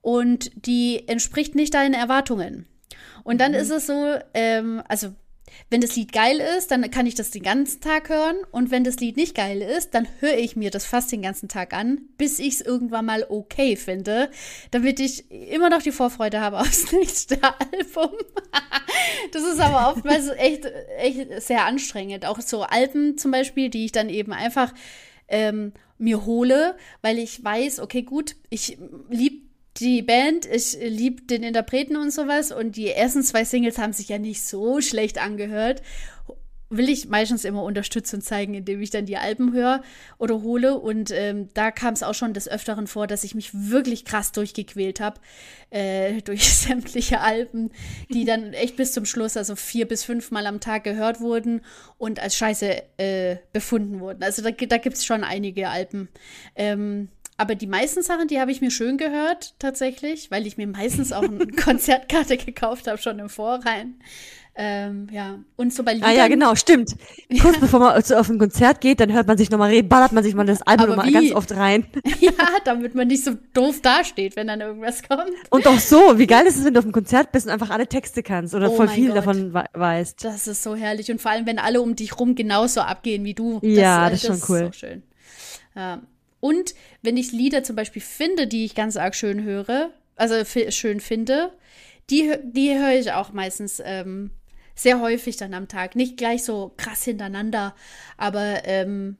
und 0.00 0.50
die 0.66 1.06
entspricht 1.08 1.54
nicht 1.54 1.74
deinen 1.74 1.94
Erwartungen. 1.94 2.66
Und 3.24 3.40
dann 3.40 3.52
mhm. 3.52 3.58
ist 3.58 3.70
es 3.70 3.86
so, 3.86 4.16
ähm, 4.34 4.82
also 4.88 5.14
wenn 5.70 5.80
das 5.80 5.96
Lied 5.96 6.12
geil 6.12 6.40
ist, 6.58 6.70
dann 6.70 6.90
kann 6.90 7.06
ich 7.06 7.14
das 7.14 7.30
den 7.30 7.42
ganzen 7.42 7.80
Tag 7.80 8.08
hören. 8.08 8.36
Und 8.50 8.70
wenn 8.70 8.84
das 8.84 8.96
Lied 8.96 9.16
nicht 9.16 9.34
geil 9.34 9.62
ist, 9.62 9.94
dann 9.94 10.06
höre 10.20 10.36
ich 10.36 10.56
mir 10.56 10.70
das 10.70 10.84
fast 10.84 11.10
den 11.12 11.22
ganzen 11.22 11.48
Tag 11.48 11.72
an, 11.72 12.02
bis 12.18 12.38
ich 12.38 12.54
es 12.54 12.60
irgendwann 12.60 13.06
mal 13.06 13.26
okay 13.28 13.76
finde, 13.76 14.30
damit 14.70 15.00
ich 15.00 15.30
immer 15.30 15.70
noch 15.70 15.82
die 15.82 15.92
Vorfreude 15.92 16.40
habe 16.40 16.58
aufs 16.60 16.92
nächste 16.92 17.38
Album. 17.42 18.12
das 19.32 19.42
ist 19.42 19.60
aber 19.60 19.90
oftmals 19.90 20.28
echt, 20.28 20.66
echt 20.98 21.42
sehr 21.42 21.64
anstrengend. 21.64 22.26
Auch 22.26 22.40
so 22.40 22.62
Alben 22.62 23.18
zum 23.18 23.30
Beispiel, 23.30 23.70
die 23.70 23.86
ich 23.86 23.92
dann 23.92 24.08
eben 24.08 24.32
einfach 24.32 24.72
ähm, 25.28 25.72
mir 25.98 26.26
hole, 26.26 26.76
weil 27.00 27.18
ich 27.18 27.42
weiß, 27.42 27.80
okay, 27.80 28.02
gut, 28.02 28.36
ich 28.50 28.78
liebe 29.08 29.51
die 29.78 30.02
Band, 30.02 30.46
ich 30.46 30.76
liebe 30.80 31.22
den 31.22 31.42
Interpreten 31.42 31.96
und 31.96 32.12
sowas 32.12 32.52
und 32.52 32.76
die 32.76 32.88
ersten 32.88 33.22
zwei 33.22 33.44
Singles 33.44 33.78
haben 33.78 33.92
sich 33.92 34.08
ja 34.08 34.18
nicht 34.18 34.44
so 34.44 34.80
schlecht 34.80 35.18
angehört. 35.18 35.82
will 36.68 36.88
ich 36.88 37.08
meistens 37.08 37.44
immer 37.44 37.62
Unterstützung 37.62 38.22
zeigen, 38.22 38.54
indem 38.54 38.80
ich 38.80 38.88
dann 38.88 39.04
die 39.04 39.18
Alben 39.18 39.52
höre 39.52 39.82
oder 40.16 40.40
hole. 40.42 40.78
Und 40.78 41.10
ähm, 41.10 41.50
da 41.52 41.70
kam 41.70 41.92
es 41.92 42.02
auch 42.02 42.14
schon 42.14 42.32
des 42.32 42.48
Öfteren 42.48 42.86
vor, 42.86 43.06
dass 43.06 43.24
ich 43.24 43.34
mich 43.34 43.50
wirklich 43.52 44.06
krass 44.06 44.32
durchgequält 44.32 45.00
habe 45.00 45.20
äh, 45.70 46.22
durch 46.24 46.48
sämtliche 46.54 47.20
Alben, 47.20 47.70
die 48.10 48.24
dann 48.26 48.54
echt 48.54 48.76
bis 48.76 48.92
zum 48.92 49.04
Schluss, 49.04 49.36
also 49.36 49.54
vier 49.56 49.86
bis 49.86 50.04
fünfmal 50.04 50.46
am 50.46 50.60
Tag 50.60 50.84
gehört 50.84 51.20
wurden 51.20 51.60
und 51.98 52.20
als 52.20 52.36
Scheiße 52.36 52.82
äh, 52.98 53.36
befunden 53.52 54.00
wurden. 54.00 54.22
Also 54.22 54.42
da, 54.42 54.50
da 54.50 54.78
gibt 54.78 54.96
es 54.96 55.04
schon 55.04 55.24
einige 55.24 55.68
Alben. 55.68 56.08
Ähm, 56.56 57.08
aber 57.42 57.56
die 57.56 57.66
meisten 57.66 58.02
Sachen, 58.02 58.28
die 58.28 58.38
habe 58.38 58.52
ich 58.52 58.60
mir 58.60 58.70
schön 58.70 58.98
gehört, 58.98 59.54
tatsächlich, 59.58 60.30
weil 60.30 60.46
ich 60.46 60.58
mir 60.58 60.68
meistens 60.68 61.12
auch 61.12 61.24
eine 61.24 61.44
Konzertkarte 61.64 62.36
gekauft 62.36 62.86
habe, 62.86 62.98
schon 62.98 63.18
im 63.18 63.28
Vorrein. 63.28 63.96
Ähm, 64.54 65.08
ja, 65.10 65.40
und 65.56 65.74
so 65.74 65.82
bei 65.82 65.94
Liedern. 65.94 66.08
Ah 66.08 66.12
ja, 66.12 66.28
genau, 66.28 66.54
stimmt. 66.54 66.94
Kurz 67.40 67.58
bevor 67.58 67.80
man 67.80 67.96
auf 67.96 68.28
ein 68.28 68.38
Konzert 68.38 68.80
geht, 68.80 69.00
dann 69.00 69.12
hört 69.12 69.26
man 69.26 69.36
sich 69.38 69.50
nochmal, 69.50 69.82
ballert 69.82 70.12
man 70.12 70.22
sich 70.22 70.36
mal 70.36 70.46
das 70.46 70.62
Album 70.62 70.90
nochmal 70.90 71.10
ganz 71.10 71.32
oft 71.32 71.50
rein. 71.52 71.86
Ja, 72.20 72.30
damit 72.64 72.94
man 72.94 73.08
nicht 73.08 73.24
so 73.24 73.32
doof 73.54 73.80
dasteht, 73.82 74.36
wenn 74.36 74.46
dann 74.46 74.60
irgendwas 74.60 75.02
kommt. 75.02 75.32
Und 75.50 75.66
auch 75.66 75.80
so, 75.80 76.20
wie 76.20 76.28
geil 76.28 76.46
ist 76.46 76.58
es, 76.58 76.64
wenn 76.64 76.74
du 76.74 76.78
auf 76.78 76.84
einem 76.84 76.92
Konzert 76.92 77.32
bist 77.32 77.46
und 77.46 77.52
einfach 77.52 77.70
alle 77.70 77.88
Texte 77.88 78.22
kannst 78.22 78.54
oder 78.54 78.70
oh 78.70 78.76
voll 78.76 78.86
viel 78.86 79.08
Gott. 79.08 79.16
davon 79.16 79.52
weißt. 79.52 80.24
Das 80.24 80.46
ist 80.46 80.62
so 80.62 80.76
herrlich 80.76 81.10
und 81.10 81.20
vor 81.20 81.32
allem, 81.32 81.46
wenn 81.46 81.58
alle 81.58 81.82
um 81.82 81.96
dich 81.96 82.20
rum 82.20 82.36
genauso 82.36 82.82
abgehen 82.82 83.24
wie 83.24 83.34
du. 83.34 83.58
Das, 83.60 83.72
ja, 83.72 84.10
das, 84.10 84.22
das 84.22 84.36
ist 84.36 84.46
schon 84.46 84.54
cool. 84.54 84.62
Ist 84.68 84.74
so 84.74 84.86
schön. 84.86 85.02
Ja. 85.74 86.02
Und 86.42 86.74
wenn 87.02 87.16
ich 87.16 87.30
Lieder 87.30 87.62
zum 87.62 87.76
Beispiel 87.76 88.02
finde, 88.02 88.48
die 88.48 88.64
ich 88.64 88.74
ganz 88.74 88.96
arg 88.96 89.14
schön 89.14 89.44
höre, 89.44 89.92
also 90.16 90.34
schön 90.70 90.98
finde, 90.98 91.52
die, 92.10 92.34
die 92.42 92.76
höre 92.76 92.98
ich 92.98 93.12
auch 93.12 93.32
meistens 93.32 93.80
ähm, 93.84 94.32
sehr 94.74 95.00
häufig 95.00 95.36
dann 95.36 95.54
am 95.54 95.68
Tag. 95.68 95.94
Nicht 95.94 96.16
gleich 96.16 96.42
so 96.42 96.74
krass 96.76 97.04
hintereinander, 97.04 97.76
aber 98.16 98.64
ähm, 98.64 99.18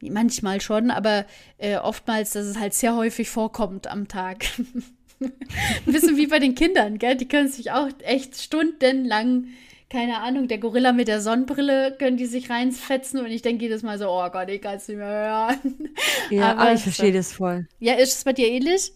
manchmal 0.00 0.62
schon, 0.62 0.90
aber 0.90 1.26
äh, 1.58 1.76
oftmals, 1.76 2.32
dass 2.32 2.46
es 2.46 2.58
halt 2.58 2.72
sehr 2.72 2.96
häufig 2.96 3.28
vorkommt 3.28 3.86
am 3.86 4.08
Tag. 4.08 4.46
Ein 5.20 5.92
bisschen 5.92 6.16
wie 6.16 6.26
bei 6.26 6.38
den 6.38 6.54
Kindern, 6.54 6.98
gell? 6.98 7.16
Die 7.16 7.28
können 7.28 7.48
sich 7.48 7.70
auch 7.70 7.88
echt 8.00 8.40
stundenlang, 8.40 9.48
keine 9.92 10.20
Ahnung, 10.20 10.48
der 10.48 10.56
Gorilla 10.56 10.92
mit 10.92 11.06
der 11.06 11.20
Sonnenbrille 11.20 11.94
können 11.98 12.16
die 12.16 12.24
sich 12.24 12.48
reinfetzen 12.48 13.20
und 13.20 13.26
ich 13.26 13.42
denke 13.42 13.64
jedes 13.64 13.82
Mal 13.82 13.98
so, 13.98 14.08
oh 14.08 14.26
Gott, 14.30 14.48
ich 14.48 14.62
kann 14.62 14.76
es 14.76 14.88
nicht 14.88 14.96
mehr 14.96 15.06
hören. 15.06 15.90
Ja, 16.30 16.50
aber, 16.52 16.60
aber 16.62 16.72
ich 16.72 16.80
verstehe 16.80 17.12
das 17.12 17.32
voll. 17.32 17.66
Ja, 17.78 17.94
ist 17.94 18.16
es 18.16 18.24
bei 18.24 18.32
dir 18.32 18.48
ähnlich? 18.48 18.92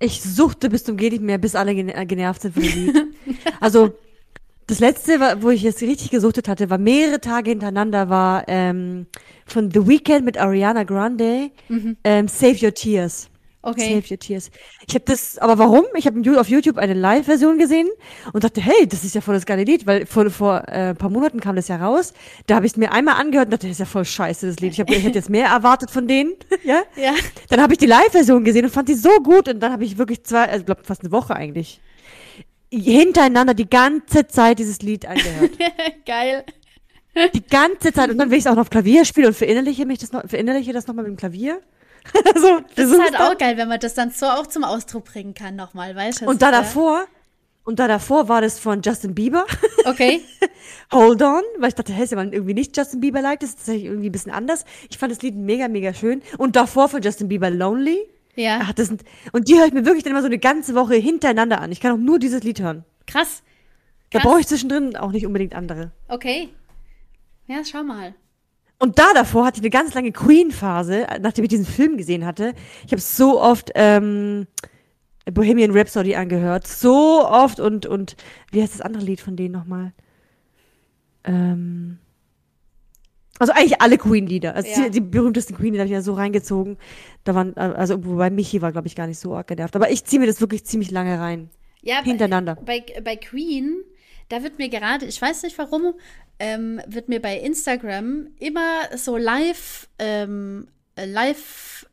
Ich 0.00 0.20
suchte 0.20 0.70
bis 0.70 0.82
zum 0.82 0.96
geht 0.96 1.12
nicht 1.12 1.22
mehr, 1.22 1.38
bis 1.38 1.54
alle 1.54 1.72
genervt 1.72 2.42
sind 2.42 2.54
von 2.54 2.62
dem 2.64 2.86
Lied. 2.86 2.96
also 3.60 3.96
das 4.66 4.80
letzte, 4.80 5.20
wo 5.40 5.50
ich 5.50 5.62
jetzt 5.62 5.82
richtig 5.82 6.10
gesuchtet 6.10 6.48
hatte, 6.48 6.68
war 6.68 6.78
mehrere 6.78 7.20
Tage 7.20 7.50
hintereinander, 7.50 8.08
war 8.08 8.44
ähm, 8.48 9.06
von 9.46 9.70
The 9.70 9.86
Weeknd 9.86 10.24
mit 10.24 10.36
Ariana 10.36 10.82
Grande, 10.82 11.50
mhm. 11.68 11.96
ähm, 12.02 12.26
Save 12.26 12.66
Your 12.66 12.74
Tears. 12.74 13.30
Okay. 13.60 14.00
Save 14.00 14.14
Your 14.14 14.18
Tears. 14.18 14.50
Ich 14.86 14.94
habe 14.94 15.04
das, 15.04 15.36
aber 15.38 15.58
warum? 15.58 15.84
Ich 15.96 16.06
habe 16.06 16.40
auf 16.40 16.48
YouTube 16.48 16.78
eine 16.78 16.94
Live-Version 16.94 17.58
gesehen 17.58 17.88
und 18.32 18.44
dachte, 18.44 18.60
hey, 18.60 18.86
das 18.86 19.04
ist 19.04 19.14
ja 19.14 19.20
voll 19.20 19.34
das 19.34 19.46
geile 19.46 19.64
Lied, 19.64 19.86
weil 19.86 20.06
vor, 20.06 20.30
vor 20.30 20.62
äh, 20.68 20.90
ein 20.90 20.96
paar 20.96 21.10
Monaten 21.10 21.40
kam 21.40 21.56
das 21.56 21.66
ja 21.68 21.76
raus. 21.76 22.14
Da 22.46 22.54
habe 22.54 22.66
ich 22.66 22.72
es 22.72 22.76
mir 22.76 22.92
einmal 22.92 23.16
angehört 23.20 23.46
und 23.46 23.52
dachte, 23.52 23.66
das 23.66 23.72
ist 23.72 23.80
ja 23.80 23.86
voll 23.86 24.04
scheiße, 24.04 24.46
das 24.46 24.60
Lied. 24.60 24.72
Ich, 24.72 24.80
hab, 24.80 24.88
ich 24.90 25.02
hätte 25.02 25.18
jetzt 25.18 25.28
mehr 25.28 25.48
erwartet 25.48 25.90
von 25.90 26.06
denen. 26.06 26.34
ja? 26.64 26.82
ja. 26.96 27.14
Dann 27.48 27.60
habe 27.60 27.72
ich 27.72 27.78
die 27.78 27.86
Live-Version 27.86 28.44
gesehen 28.44 28.64
und 28.64 28.70
fand 28.70 28.88
die 28.88 28.94
so 28.94 29.10
gut 29.22 29.48
und 29.48 29.60
dann 29.60 29.72
habe 29.72 29.84
ich 29.84 29.98
wirklich 29.98 30.22
zwei, 30.22 30.48
also 30.48 30.64
glaube 30.64 30.84
fast 30.84 31.02
eine 31.02 31.10
Woche 31.10 31.34
eigentlich 31.34 31.80
hintereinander 32.70 33.54
die 33.54 33.68
ganze 33.68 34.26
Zeit 34.26 34.58
dieses 34.58 34.82
Lied 34.82 35.06
angehört. 35.06 35.52
Geil. 36.06 36.44
Die 37.34 37.42
ganze 37.42 37.92
Zeit. 37.92 38.10
Und 38.10 38.18
dann 38.18 38.30
will 38.30 38.38
ich 38.38 38.44
es 38.44 38.46
auch 38.46 38.54
noch 38.54 38.62
auf 38.62 38.70
Klavier 38.70 39.04
spielen 39.04 39.28
und 39.28 39.36
verinnerliche 39.36 39.86
mich 39.86 39.98
das 39.98 40.12
noch, 40.12 40.28
verinnerliche 40.28 40.72
das 40.72 40.86
nochmal 40.86 41.04
mit 41.04 41.12
dem 41.12 41.16
Klavier. 41.16 41.60
also, 42.34 42.60
das, 42.74 42.90
ist 42.90 43.00
halt 43.00 43.20
auch 43.20 43.36
geil, 43.38 43.56
wenn 43.56 43.68
man 43.68 43.80
das 43.80 43.94
dann 43.94 44.10
so 44.10 44.26
auch 44.26 44.46
zum 44.46 44.64
Ausdruck 44.64 45.04
bringen 45.04 45.34
kann 45.34 45.56
nochmal, 45.56 45.94
weißt 45.94 46.22
du? 46.22 46.26
Und 46.26 46.42
da 46.42 46.50
davor, 46.50 47.06
und 47.64 47.78
da 47.78 47.86
davor 47.86 48.28
war 48.28 48.40
das 48.40 48.58
von 48.58 48.80
Justin 48.82 49.14
Bieber. 49.14 49.44
Okay. 49.84 50.20
Hold 50.92 51.22
on, 51.22 51.42
weil 51.58 51.68
ich 51.68 51.74
dachte, 51.74 51.94
hey, 51.94 52.04
ist 52.04 52.12
ja 52.12 52.22
irgendwie 52.22 52.52
nicht 52.52 52.76
Justin 52.76 53.00
Bieber-like, 53.00 53.40
das 53.40 53.50
ist 53.50 53.56
tatsächlich 53.56 53.86
irgendwie 53.86 54.10
ein 54.10 54.12
bisschen 54.12 54.32
anders. 54.32 54.66
Ich 54.90 54.98
fand 54.98 55.10
das 55.10 55.22
Lied 55.22 55.34
mega, 55.34 55.66
mega 55.66 55.94
schön. 55.94 56.20
Und 56.36 56.56
davor 56.56 56.88
von 56.88 57.00
Justin 57.00 57.28
Bieber 57.28 57.48
Lonely. 57.48 58.06
Ja. 58.34 58.60
Ach, 58.62 58.72
das 58.74 58.88
sind, 58.88 59.02
und 59.32 59.48
die 59.48 59.56
höre 59.56 59.66
ich 59.66 59.72
mir 59.72 59.86
wirklich 59.86 60.04
dann 60.04 60.10
immer 60.10 60.20
so 60.20 60.26
eine 60.26 60.38
ganze 60.38 60.74
Woche 60.74 60.94
hintereinander 60.94 61.62
an. 61.62 61.72
Ich 61.72 61.80
kann 61.80 61.92
auch 61.92 61.96
nur 61.96 62.18
dieses 62.18 62.42
Lied 62.42 62.60
hören. 62.60 62.84
Krass. 63.06 63.42
Da 64.10 64.18
brauche 64.20 64.40
ich 64.40 64.46
zwischendrin 64.46 64.96
auch 64.96 65.12
nicht 65.12 65.26
unbedingt 65.26 65.54
andere. 65.54 65.92
Okay. 66.08 66.50
Ja, 67.46 67.64
schau 67.64 67.82
mal. 67.82 68.14
Und 68.78 68.98
da 68.98 69.12
davor 69.12 69.44
hatte 69.44 69.58
ich 69.58 69.62
eine 69.62 69.70
ganz 69.70 69.94
lange 69.94 70.12
Queen-Phase, 70.12 71.06
nachdem 71.20 71.44
ich 71.44 71.50
diesen 71.50 71.66
Film 71.66 71.96
gesehen 71.96 72.24
hatte. 72.24 72.54
Ich 72.86 72.92
habe 72.92 73.00
so 73.00 73.40
oft 73.40 73.72
ähm, 73.74 74.46
Bohemian 75.32 75.72
Rhapsody 75.72 76.14
angehört. 76.14 76.66
So 76.66 77.26
oft 77.26 77.58
und, 77.58 77.86
und 77.86 78.16
wie 78.52 78.62
heißt 78.62 78.74
das 78.74 78.80
andere 78.80 79.04
Lied 79.04 79.20
von 79.20 79.36
denen 79.36 79.52
nochmal? 79.52 79.92
Ähm, 81.24 81.98
also 83.38 83.52
eigentlich 83.52 83.80
alle 83.80 83.98
Queen-Lieder. 83.98 84.54
Also 84.54 84.68
ja. 84.68 84.84
die, 84.84 84.90
die, 84.90 85.00
berühmtesten 85.00 85.56
Queen-Lieder 85.56 85.82
habe 85.82 85.88
ich 85.88 85.92
ja 85.92 86.02
so 86.02 86.14
reingezogen. 86.14 86.76
Da 87.24 87.34
waren, 87.34 87.56
also 87.56 88.04
wobei 88.04 88.30
Michi 88.30 88.62
war, 88.62 88.72
glaube 88.72 88.88
ich, 88.88 88.96
gar 88.96 89.06
nicht 89.06 89.18
so 89.18 89.34
arg 89.34 89.46
genervt. 89.46 89.76
Aber 89.76 89.90
ich 89.90 90.04
ziehe 90.04 90.20
mir 90.20 90.26
das 90.26 90.40
wirklich 90.40 90.64
ziemlich 90.64 90.90
lange 90.90 91.18
rein. 91.18 91.50
Ja, 91.82 92.02
hintereinander. 92.02 92.56
Bei, 92.64 92.84
bei 93.04 93.16
Queen, 93.16 93.76
da 94.28 94.42
wird 94.42 94.58
mir 94.58 94.68
gerade, 94.68 95.06
ich 95.06 95.20
weiß 95.20 95.44
nicht 95.44 95.56
warum, 95.58 95.94
ähm, 96.38 96.80
wird 96.86 97.08
mir 97.08 97.20
bei 97.20 97.38
Instagram 97.38 98.28
immer 98.38 98.96
so 98.96 99.16
live, 99.16 99.88
ähm, 99.98 100.68
live 100.96 101.86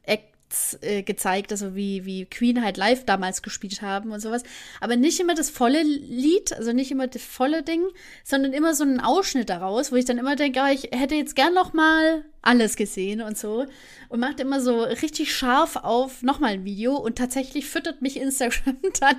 äh, 0.82 1.04
gezeigt, 1.04 1.52
also 1.52 1.76
wie, 1.76 2.06
wie 2.06 2.26
Queen 2.26 2.64
halt 2.64 2.78
live 2.78 3.04
damals 3.04 3.42
gespielt 3.42 3.82
haben 3.82 4.12
und 4.12 4.22
sowas. 4.22 4.44
Aber 4.80 4.96
nicht 4.96 5.20
immer 5.20 5.36
das 5.36 5.50
volle 5.50 5.84
Lied, 5.84 6.54
also 6.54 6.72
nicht 6.72 6.92
immer 6.92 7.08
das 7.08 7.24
volle 7.24 7.62
Ding, 7.62 7.84
sondern 8.24 8.54
immer 8.54 8.74
so 8.74 8.86
einen 8.86 9.02
Ausschnitt 9.02 9.50
daraus, 9.50 9.92
wo 9.92 9.98
ich 9.98 10.06
dann 10.06 10.18
immer 10.18 10.38
denke, 10.38 10.62
oh, 10.64 10.72
ich 10.72 10.92
hätte 10.98 11.16
jetzt 11.16 11.36
gern 11.36 11.54
noch 11.54 11.74
mal 11.74 12.24
alles 12.46 12.76
gesehen 12.76 13.22
und 13.22 13.38
so. 13.38 13.66
Und 14.10 14.20
macht 14.20 14.40
immer 14.40 14.62
so 14.62 14.84
richtig 14.84 15.36
scharf 15.36 15.76
auf 15.76 16.22
nochmal 16.22 16.54
ein 16.54 16.66
Video 16.66 16.96
und 16.96 17.18
tatsächlich 17.18 17.66
füttert 17.66 18.02
mich 18.02 18.18
Instagram 18.18 18.78
dann 19.00 19.18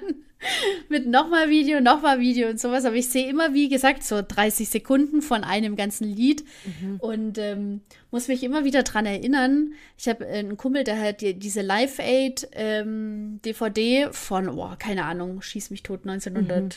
mit 0.89 1.07
nochmal 1.07 1.49
Video, 1.51 1.81
nochmal 1.81 2.21
Video 2.21 2.49
und 2.49 2.61
sowas. 2.61 2.85
Aber 2.85 2.95
ich 2.95 3.09
sehe 3.09 3.29
immer, 3.29 3.53
wie 3.53 3.69
gesagt, 3.69 4.05
so 4.05 4.23
30 4.27 4.69
Sekunden 4.69 5.23
von 5.23 5.45
einem 5.45 5.77
ganzen 5.77 6.05
Lied 6.05 6.45
mhm. 6.65 6.97
und 7.01 7.39
ähm, 7.39 7.81
muss 8.11 8.29
mich 8.29 8.45
immer 8.45 8.65
wieder 8.65 8.83
dran 8.83 9.07
erinnern. 9.07 9.73
Ich 9.99 10.09
habe 10.09 10.27
einen 10.27 10.57
Kumpel, 10.57 10.85
der 10.85 11.01
hat 11.01 11.21
die, 11.21 11.35
diese 11.35 11.63
Live 11.63 11.99
Aid 11.99 12.49
ähm, 12.53 13.41
DVD 13.45 14.09
von, 14.13 14.49
oh, 14.49 14.71
keine 14.79 15.05
Ahnung, 15.05 15.43
schieß 15.43 15.71
mich 15.71 15.83
tot, 15.83 16.01
1900, 16.05 16.63
mhm. 16.63 16.69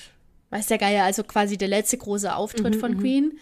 weiß 0.49 0.67
der 0.67 0.77
Geier, 0.79 1.03
also 1.03 1.23
quasi 1.23 1.57
der 1.57 1.67
letzte 1.67 1.97
große 1.97 2.35
Auftritt 2.35 2.75
mhm, 2.75 2.79
von 2.79 2.93
mhm. 2.93 2.99
Queen. 2.99 3.39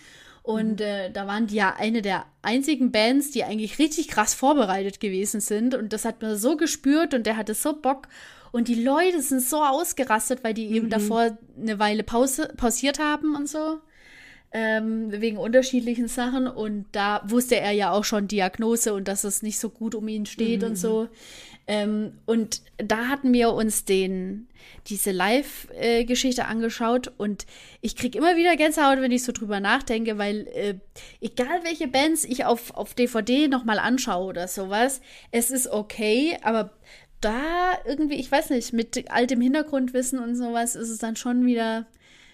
Und 0.47 0.79
mhm. 0.79 0.85
äh, 0.85 1.09
da 1.11 1.27
waren 1.27 1.47
die 1.47 1.55
ja 1.55 1.75
eine 1.77 2.01
der 2.01 2.25
einzigen 2.41 2.89
Bands, 2.93 3.31
die 3.31 3.43
eigentlich 3.43 3.79
richtig 3.79 4.07
krass 4.07 4.33
vorbereitet 4.33 5.01
gewesen 5.01 5.41
sind. 5.41 5.75
Und 5.75 5.91
das 5.91 6.05
hat 6.05 6.21
man 6.21 6.37
so 6.37 6.55
gespürt 6.55 7.13
und 7.13 7.25
der 7.25 7.35
hatte 7.35 7.53
so 7.53 7.73
Bock. 7.73 8.07
Und 8.53 8.69
die 8.69 8.81
Leute 8.81 9.21
sind 9.21 9.41
so 9.41 9.61
ausgerastet, 9.61 10.45
weil 10.45 10.53
die 10.53 10.67
eben 10.67 10.85
mhm. 10.85 10.91
davor 10.91 11.37
eine 11.61 11.79
Weile 11.79 12.03
Pause, 12.03 12.53
pausiert 12.55 12.97
haben 12.97 13.35
und 13.35 13.49
so. 13.49 13.79
Ähm, 14.53 15.11
wegen 15.11 15.35
unterschiedlichen 15.35 16.07
Sachen. 16.07 16.47
Und 16.47 16.85
da 16.93 17.23
wusste 17.25 17.57
er 17.57 17.73
ja 17.73 17.91
auch 17.91 18.05
schon 18.05 18.29
Diagnose 18.29 18.93
und 18.93 19.09
dass 19.09 19.25
es 19.25 19.41
nicht 19.41 19.59
so 19.59 19.69
gut 19.69 19.95
um 19.95 20.07
ihn 20.07 20.25
steht 20.25 20.61
mhm. 20.61 20.67
und 20.67 20.75
so. 20.77 21.09
Ähm, 21.67 22.13
und 22.25 22.61
da 22.77 23.07
hatten 23.07 23.33
wir 23.33 23.51
uns 23.51 23.83
den, 23.83 24.47
diese 24.87 25.11
Live-Geschichte 25.11 26.45
angeschaut 26.45 27.11
und 27.17 27.45
ich 27.81 27.97
kriege 27.97 28.17
immer 28.17 28.37
wieder 28.37 28.55
Gänsehaut, 28.55 29.01
wenn 29.01 29.11
ich 29.11 29.23
so 29.23 29.33
drüber 29.33 29.59
nachdenke, 29.59 30.17
weil 30.17 30.47
äh, 30.47 30.75
egal 31.19 31.63
welche 31.63 31.89
Bands 31.89 32.23
ich 32.23 32.45
auf, 32.45 32.73
auf 32.73 32.93
DVD 32.93 33.49
nochmal 33.49 33.79
anschaue 33.79 34.27
oder 34.27 34.47
sowas, 34.47 35.01
es 35.31 35.51
ist 35.51 35.67
okay, 35.67 36.37
aber 36.41 36.71
da 37.19 37.73
irgendwie, 37.85 38.15
ich 38.15 38.31
weiß 38.31 38.51
nicht, 38.51 38.71
mit 38.71 39.11
all 39.11 39.27
dem 39.27 39.41
Hintergrundwissen 39.41 40.19
und 40.19 40.35
sowas 40.35 40.75
ist 40.75 40.89
es 40.89 40.99
dann 40.99 41.17
schon 41.17 41.45
wieder 41.45 41.85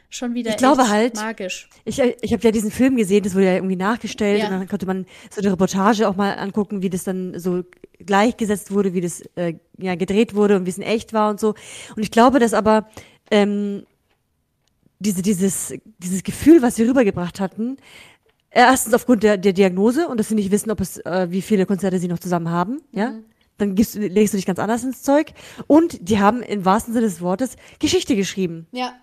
schon 0.09 0.35
wieder 0.35 0.51
ich 0.51 0.57
glaube 0.57 0.89
halt, 0.89 1.15
magisch. 1.15 1.69
Ich, 1.85 1.99
ich 1.99 2.33
habe 2.33 2.43
ja 2.43 2.51
diesen 2.51 2.69
Film 2.69 2.97
gesehen, 2.97 3.23
das 3.23 3.33
wurde 3.33 3.45
ja 3.45 3.53
irgendwie 3.55 3.75
nachgestellt 3.75 4.39
ja. 4.39 4.45
und 4.45 4.51
dann 4.51 4.67
konnte 4.67 4.85
man 4.85 5.07
so 5.31 5.41
eine 5.41 5.51
Reportage 5.51 6.07
auch 6.07 6.15
mal 6.15 6.33
angucken, 6.33 6.83
wie 6.83 6.89
das 6.91 7.03
dann 7.03 7.39
so 7.39 7.63
gleichgesetzt 8.05 8.71
wurde, 8.71 8.93
wie 8.93 9.01
das 9.01 9.21
äh, 9.35 9.55
ja 9.77 9.95
gedreht 9.95 10.35
wurde 10.35 10.55
und 10.55 10.65
wie 10.65 10.69
es 10.69 10.77
in 10.77 10.83
echt 10.83 11.13
war 11.13 11.29
und 11.29 11.39
so. 11.39 11.55
Und 11.95 12.03
ich 12.03 12.11
glaube, 12.11 12.39
dass 12.39 12.53
aber 12.53 12.87
ähm, 13.31 13.83
diese, 14.99 15.21
dieses, 15.21 15.73
dieses 15.97 16.23
Gefühl, 16.23 16.61
was 16.61 16.75
sie 16.75 16.83
rübergebracht 16.83 17.39
hatten, 17.39 17.77
erstens 18.49 18.93
aufgrund 18.93 19.23
der, 19.23 19.37
der 19.37 19.53
Diagnose 19.53 20.07
und 20.07 20.19
dass 20.19 20.29
sie 20.29 20.35
nicht 20.35 20.51
wissen, 20.51 20.71
ob 20.71 20.79
es, 20.79 20.97
äh, 20.99 21.27
wie 21.29 21.41
viele 21.41 21.65
Konzerte 21.65 21.99
sie 21.99 22.07
noch 22.07 22.19
zusammen 22.19 22.49
haben, 22.49 22.73
mhm. 22.91 22.99
ja. 22.99 23.13
Dann 23.59 23.75
gibst, 23.75 23.93
legst 23.93 24.33
du 24.33 24.37
dich 24.37 24.47
ganz 24.47 24.57
anders 24.57 24.83
ins 24.83 25.03
Zeug. 25.03 25.31
Und 25.67 26.09
die 26.09 26.19
haben 26.19 26.41
im 26.41 26.65
wahrsten 26.65 26.91
Sinne 26.91 27.05
des 27.05 27.21
Wortes 27.21 27.55
Geschichte 27.77 28.15
geschrieben. 28.15 28.65
Ja 28.71 28.95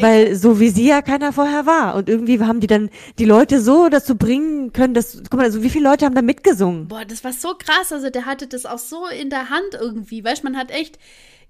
Weil 0.00 0.34
so 0.34 0.60
wie 0.60 0.70
sie 0.70 0.86
ja 0.88 1.02
keiner 1.02 1.32
vorher 1.32 1.66
war. 1.66 1.94
Und 1.94 2.08
irgendwie 2.08 2.40
haben 2.40 2.60
die 2.60 2.66
dann 2.66 2.90
die 3.18 3.24
Leute 3.24 3.60
so 3.60 3.88
dazu 3.88 4.16
bringen 4.16 4.72
können, 4.72 4.94
dass, 4.94 5.22
guck 5.30 5.34
mal, 5.34 5.44
also 5.44 5.62
wie 5.62 5.70
viele 5.70 5.88
Leute 5.88 6.04
haben 6.04 6.14
da 6.14 6.22
mitgesungen? 6.22 6.88
Boah, 6.88 7.04
das 7.04 7.24
war 7.24 7.32
so 7.32 7.54
krass. 7.58 7.92
Also 7.92 8.10
der 8.10 8.26
hatte 8.26 8.46
das 8.46 8.66
auch 8.66 8.78
so 8.78 9.06
in 9.06 9.30
der 9.30 9.50
Hand 9.50 9.74
irgendwie. 9.80 10.24
Weißt 10.24 10.44
man 10.44 10.56
hat 10.56 10.70
echt 10.70 10.98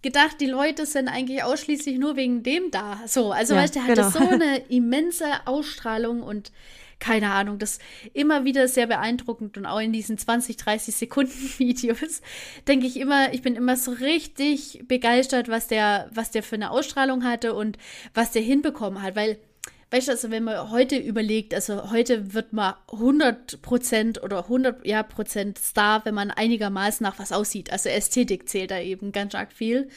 gedacht, 0.03 0.41
die 0.41 0.47
Leute 0.47 0.87
sind 0.87 1.09
eigentlich 1.09 1.43
ausschließlich 1.43 1.99
nur 1.99 2.17
wegen 2.17 2.43
dem 2.43 2.71
da. 2.71 3.01
So, 3.07 3.33
also 3.33 3.55
ja, 3.55 3.63
weißt 3.63 3.75
der 3.75 3.83
genau. 3.83 4.05
hatte 4.05 4.19
so 4.19 4.29
eine 4.31 4.59
immense 4.69 5.25
Ausstrahlung 5.47 6.23
und 6.23 6.53
keine 6.99 7.31
Ahnung, 7.33 7.59
das 7.59 7.79
immer 8.15 8.45
wieder 8.45 8.69
sehr 8.69 8.87
beeindruckend 8.87 9.57
und 9.59 9.67
auch 9.67 9.81
in 9.81 9.93
diesen 9.93 10.19
20, 10.19 10.57
30 10.57 10.95
Sekunden 10.95 11.33
Videos 11.59 12.23
denke 12.67 12.87
ich 12.87 12.99
immer, 12.99 13.33
ich 13.33 13.43
bin 13.43 13.55
immer 13.55 13.77
so 13.77 13.93
richtig 13.93 14.85
begeistert, 14.89 15.49
was 15.49 15.69
der, 15.69 16.11
was 16.13 16.31
der 16.31 16.43
für 16.43 16.57
eine 16.57 16.71
Ausstrahlung 16.71 17.25
hatte 17.25 17.55
und 17.55 17.79
was 18.15 18.33
der 18.33 18.43
hinbekommen 18.43 19.03
hat, 19.03 19.17
weil 19.17 19.39
Weißt 19.93 20.09
du, 20.09 20.13
also 20.13 20.33
wenn 20.33 20.43
man 20.43 20.73
heute 20.73 20.97
überlegt, 20.97 21.55
also 21.55 21.93
heute 21.93 22.35
wird 22.35 22.53
man 22.53 22.75
100% 22.89 24.21
oder 24.21 24.41
100 24.41 24.85
ja, 24.85 25.05
Prozent 25.05 25.59
Star, 25.59 26.05
wenn 26.05 26.15
man 26.15 26.33
einigermaßen 26.33 27.05
nach 27.05 27.21
was 27.21 27.31
aussieht. 27.31 27.71
Also 27.71 27.89
Ästhetik 27.89 28.49
zählt 28.49 28.73
da 28.73 28.81
eben 28.81 29.13
ganz 29.13 29.31
stark 29.31 29.53
viel. 29.53 29.89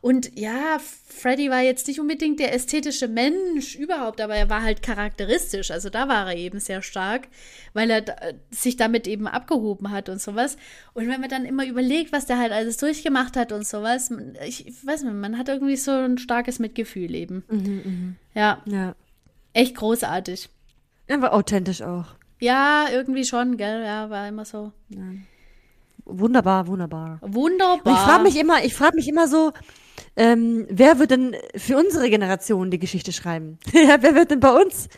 Und 0.00 0.38
ja, 0.38 0.78
Freddy 1.06 1.50
war 1.50 1.60
jetzt 1.60 1.88
nicht 1.88 2.00
unbedingt 2.00 2.40
der 2.40 2.54
ästhetische 2.54 3.08
Mensch 3.08 3.76
überhaupt, 3.76 4.20
aber 4.20 4.34
er 4.34 4.50
war 4.50 4.62
halt 4.62 4.82
charakteristisch. 4.82 5.70
Also 5.70 5.90
da 5.90 6.08
war 6.08 6.28
er 6.28 6.36
eben 6.36 6.60
sehr 6.60 6.82
stark, 6.82 7.28
weil 7.74 7.90
er 7.90 8.04
sich 8.50 8.76
damit 8.76 9.06
eben 9.06 9.26
abgehoben 9.26 9.90
hat 9.90 10.08
und 10.08 10.20
sowas. 10.20 10.56
Und 10.94 11.08
wenn 11.08 11.20
man 11.20 11.30
dann 11.30 11.44
immer 11.44 11.66
überlegt, 11.66 12.12
was 12.12 12.26
der 12.26 12.38
halt 12.38 12.52
alles 12.52 12.76
durchgemacht 12.76 13.36
hat 13.36 13.52
und 13.52 13.66
sowas, 13.66 14.10
ich, 14.46 14.66
ich 14.66 14.86
weiß 14.86 15.02
nicht, 15.02 15.14
man 15.14 15.38
hat 15.38 15.48
irgendwie 15.48 15.76
so 15.76 15.90
ein 15.90 16.18
starkes 16.18 16.58
Mitgefühl 16.58 17.14
eben. 17.14 17.44
Mhm, 17.48 18.16
mh. 18.34 18.40
Ja. 18.40 18.62
Ja 18.66 18.94
echt 19.56 19.74
großartig. 19.74 20.48
Er 21.06 21.22
war 21.22 21.32
authentisch 21.32 21.82
auch. 21.82 22.06
Ja, 22.38 22.86
irgendwie 22.92 23.24
schon, 23.24 23.56
gell? 23.56 23.82
Ja, 23.82 24.10
war 24.10 24.28
immer 24.28 24.44
so. 24.44 24.72
Ja. 24.90 25.02
Wunderbar, 26.04 26.66
wunderbar. 26.66 27.18
Wunderbar. 27.22 27.80
Und 27.84 27.92
ich 27.92 27.98
frage 27.98 28.22
mich 28.22 28.36
immer, 28.38 28.64
ich 28.64 28.74
frage 28.74 28.96
mich 28.96 29.08
immer 29.08 29.26
so, 29.26 29.52
ähm, 30.16 30.66
wer 30.70 30.98
wird 30.98 31.10
denn 31.10 31.36
für 31.56 31.76
unsere 31.76 32.08
Generation 32.08 32.70
die 32.70 32.78
Geschichte 32.78 33.12
schreiben? 33.12 33.58
wer 33.72 34.14
wird 34.14 34.30
denn 34.30 34.40
bei 34.40 34.50
uns? 34.50 34.88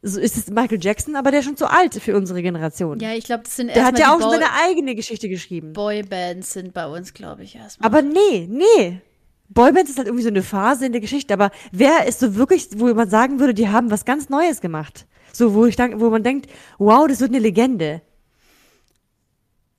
So 0.00 0.20
ist 0.20 0.36
es 0.36 0.48
Michael 0.48 0.78
Jackson, 0.80 1.16
aber 1.16 1.30
der 1.30 1.40
ist 1.40 1.46
schon 1.46 1.56
zu 1.56 1.68
alt 1.68 1.94
für 1.94 2.16
unsere 2.16 2.40
Generation. 2.40 3.00
Ja, 3.00 3.12
ich 3.14 3.24
glaube, 3.24 3.42
das 3.44 3.56
sind 3.56 3.74
Der 3.74 3.84
hat 3.84 3.98
ja 3.98 4.14
auch 4.14 4.20
Boy 4.20 4.30
seine 4.30 4.52
eigene 4.64 4.94
Geschichte 4.94 5.28
geschrieben. 5.28 5.72
Boybands 5.72 6.52
sind 6.52 6.72
bei 6.72 6.86
uns, 6.86 7.14
glaube 7.14 7.42
ich, 7.42 7.56
erstmal. 7.56 7.86
Aber 7.86 8.02
nee, 8.02 8.48
nee. 8.48 9.00
Boybands 9.48 9.90
ist 9.90 9.98
halt 9.98 10.06
irgendwie 10.06 10.22
so 10.22 10.28
eine 10.28 10.42
Phase 10.42 10.86
in 10.86 10.92
der 10.92 11.00
Geschichte, 11.00 11.34
aber 11.34 11.50
wer 11.72 12.06
ist 12.06 12.20
so 12.20 12.36
wirklich, 12.36 12.68
wo 12.76 12.92
man 12.94 13.10
sagen 13.10 13.40
würde, 13.40 13.54
die 13.54 13.68
haben 13.68 13.90
was 13.90 14.04
ganz 14.04 14.28
Neues 14.28 14.60
gemacht? 14.60 15.06
So, 15.32 15.54
wo 15.54 15.66
ich 15.66 15.76
denk, 15.76 16.00
wo 16.00 16.10
man 16.10 16.22
denkt, 16.22 16.48
wow, 16.78 17.06
das 17.08 17.20
wird 17.20 17.30
eine 17.30 17.40
Legende. 17.40 18.02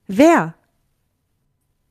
Wer? 0.06 0.54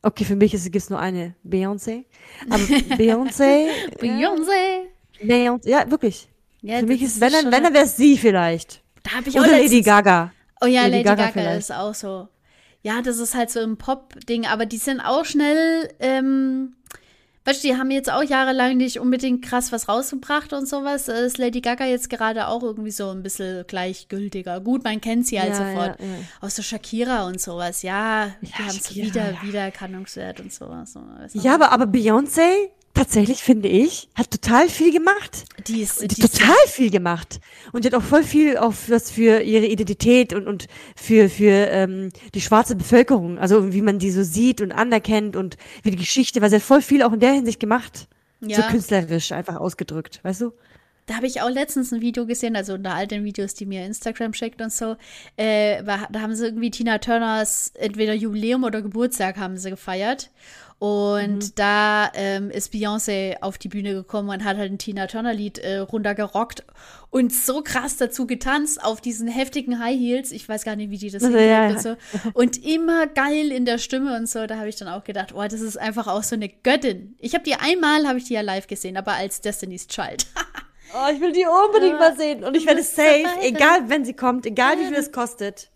Okay, 0.02 0.24
für 0.24 0.36
mich 0.36 0.52
gibt 0.52 0.76
es 0.76 0.90
nur 0.90 1.00
eine 1.00 1.36
Beyoncé. 1.46 2.06
Aber 2.50 2.64
Beyoncé. 2.98 3.68
Beyoncé. 4.00 4.88
Beyoncé. 5.22 5.70
Ja, 5.70 5.90
wirklich. 5.92 6.30
Ja, 6.62 6.80
für 6.80 6.86
mich 6.86 7.02
ist, 7.02 7.20
wenn 7.22 7.32
dann, 7.32 7.52
wenn 7.52 7.64
dann 7.64 7.74
wäre 7.74 7.86
es 7.86 7.98
sie 7.98 8.18
vielleicht. 8.18 8.82
Da 9.04 9.18
habe 9.18 9.30
ich 9.30 9.40
auch 9.40 9.44
Oder 9.44 9.58
Lady 9.58 9.82
Gaga. 9.82 10.32
Oh 10.62 10.66
ja, 10.66 10.84
Lady, 10.84 10.98
Lady 10.98 11.04
Gaga, 11.04 11.28
Gaga 11.32 11.54
ist 11.54 11.72
auch 11.72 11.94
so. 11.94 12.28
Ja, 12.82 13.02
das 13.02 13.18
ist 13.18 13.36
halt 13.36 13.50
so 13.50 13.60
ein 13.60 13.78
Pop-Ding, 13.78 14.46
aber 14.46 14.66
die 14.66 14.78
sind 14.78 15.02
auch 15.02 15.26
schnell, 15.26 15.94
ähm, 16.00 16.76
Weißt 17.50 17.64
du, 17.64 17.70
die 17.70 17.78
haben 17.78 17.90
jetzt 17.90 18.12
auch 18.12 18.22
jahrelang 18.22 18.78
nicht 18.78 19.00
unbedingt 19.00 19.44
krass 19.44 19.72
was 19.72 19.90
rausgebracht 19.90 20.54
und 20.54 20.68
sowas. 20.68 21.08
Ist 21.08 21.40
Lady 21.40 21.62
Gaga 21.62 21.84
jetzt 21.86 22.08
gerade 22.08 22.48
auch 22.48 22.62
irgendwie 22.62 22.92
so 22.92 23.10
ein 23.10 23.24
bisschen 23.24 23.66
gleichgültiger. 23.66 24.60
Gut, 24.62 24.84
man 24.84 25.02
kennt 25.02 25.26
sie 25.26 25.40
halt 25.40 25.54
ja, 25.54 25.56
sofort. 25.56 26.00
Ja, 26.00 26.06
ja. 26.06 26.14
Aus 26.42 26.54
der 26.54 26.62
Shakira 26.62 27.26
und 27.26 27.42
sowas. 27.42 27.82
Ja, 27.82 28.36
die 28.44 28.54
haben 28.54 28.68
es 28.68 28.94
wieder, 28.94 29.34
Wiedererkennungswert 29.42 30.42
und 30.42 30.54
sowas. 30.54 30.96
Ja, 31.34 31.56
aber, 31.56 31.72
aber 31.72 31.86
Beyoncé, 31.86 32.70
tatsächlich, 32.94 33.42
finde 33.42 33.70
ich, 33.70 34.10
hat 34.16 34.32
total 34.32 34.70
viel 34.70 34.92
gemacht. 34.92 35.46
Die 35.68 35.82
ist, 35.82 36.02
die, 36.02 36.08
die 36.08 36.22
total 36.22 36.56
ist 36.66 36.74
viel 36.74 36.90
gemacht. 36.90 37.40
Und 37.72 37.84
die 37.84 37.88
hat 37.88 37.96
auch 37.96 38.04
voll 38.04 38.24
viel 38.24 38.58
auf 38.58 38.90
was 38.90 39.12
für 39.12 39.42
ihre 39.42 39.66
Identität 39.66 40.34
und, 40.34 40.48
und 40.48 40.68
für, 40.96 41.30
für 41.30 41.68
ähm, 41.70 42.10
die 42.34 42.42
schwarze 42.42 42.76
Bevölkerung, 42.76 43.38
also 43.38 43.74
wie 43.74 43.82
man 43.82 44.00
die 44.00 44.12
so 44.12 44.24
sieht 44.24 44.62
und 44.62 44.72
anerkennt 44.72 45.36
und 45.36 45.58
wie 45.84 45.92
die 45.92 45.98
Geschichte, 45.98 46.42
weil 46.42 46.50
sie 46.50 46.58
hat 46.58 46.64
voll 46.64 46.82
viel 46.82 47.04
auch 47.04 47.14
in 47.14 47.20
der 47.20 47.34
Hinsicht 47.34 47.60
gemacht. 47.60 48.08
Ja. 48.42 48.58
So 48.58 48.68
künstlerisch 48.70 49.32
einfach 49.32 49.58
ausgedrückt, 49.58 50.20
weißt 50.24 50.42
du? 50.42 50.54
Da 51.10 51.16
habe 51.16 51.26
ich 51.26 51.42
auch 51.42 51.50
letztens 51.50 51.92
ein 51.92 52.02
Video 52.02 52.28
gesehen, 52.28 52.56
also 52.56 52.76
unter 52.76 52.94
all 52.94 53.08
den 53.08 53.24
Videos, 53.24 53.56
die 53.56 53.66
mir 53.66 53.84
Instagram 53.84 54.34
schickt 54.34 54.62
und 54.62 54.72
so. 54.72 54.96
Äh, 55.38 55.84
war, 55.84 56.08
da 56.12 56.22
haben 56.22 56.36
sie 56.36 56.46
irgendwie 56.46 56.70
Tina 56.70 57.00
Turners 57.00 57.72
entweder 57.74 58.14
Jubiläum 58.14 58.64
oder 58.64 58.84
Geburtstag 58.84 59.38
haben 59.38 59.58
sie 59.58 59.72
gefeiert. 59.72 60.30
Und 60.80 61.40
mhm. 61.40 61.52
da 61.56 62.10
ähm, 62.14 62.50
ist 62.50 62.74
Beyoncé 62.74 63.42
auf 63.42 63.58
die 63.58 63.68
Bühne 63.68 63.94
gekommen 63.94 64.30
und 64.30 64.46
hat 64.46 64.56
halt 64.56 64.72
ein 64.72 64.78
Tina 64.78 65.08
Turner-Lied 65.08 65.58
äh, 65.58 65.80
runtergerockt 65.80 66.64
und 67.10 67.34
so 67.34 67.62
krass 67.62 67.98
dazu 67.98 68.26
getanzt 68.26 68.82
auf 68.82 69.02
diesen 69.02 69.28
heftigen 69.28 69.80
High 69.80 70.00
Heels. 70.00 70.32
Ich 70.32 70.48
weiß 70.48 70.64
gar 70.64 70.78
nicht, 70.78 70.90
wie 70.90 70.98
die 70.98 71.12
das 71.12 71.24
also, 71.26 71.38
ja, 71.38 71.68
und 71.68 71.82
so. 71.82 71.98
Und 72.32 72.66
immer 72.66 73.08
geil 73.08 73.52
in 73.52 73.66
der 73.66 73.78
Stimme 73.78 74.16
und 74.16 74.30
so. 74.30 74.48
Da 74.48 74.56
habe 74.56 74.70
ich 74.70 74.78
dann 74.78 74.88
auch 74.88 75.04
gedacht, 75.04 75.34
oh, 75.36 75.44
das 75.44 75.60
ist 75.60 75.78
einfach 75.78 76.08
auch 76.08 76.24
so 76.24 76.36
eine 76.36 76.48
Göttin. 76.48 77.16
Ich 77.20 77.34
habe 77.34 77.44
die 77.44 77.56
einmal, 77.56 78.08
habe 78.08 78.18
ich 78.18 78.24
die 78.24 78.36
ja 78.36 78.42
live 78.42 78.68
gesehen, 78.68 78.96
aber 78.96 79.14
als 79.14 79.42
Destiny's 79.42 79.86
Child. 79.88 80.28
oh, 80.94 81.14
ich 81.14 81.20
will 81.20 81.34
die 81.34 81.46
unbedingt 81.46 82.00
mal 82.00 82.16
sehen. 82.16 82.46
Und 82.46 82.56
ich 82.56 82.66
werde 82.66 82.84
safe, 82.84 83.26
egal 83.42 83.90
wenn 83.90 84.06
sie 84.06 84.14
kommt, 84.14 84.46
egal 84.46 84.80
wie 84.80 84.86
viel 84.86 84.96
es 84.96 85.12
kostet 85.12 85.70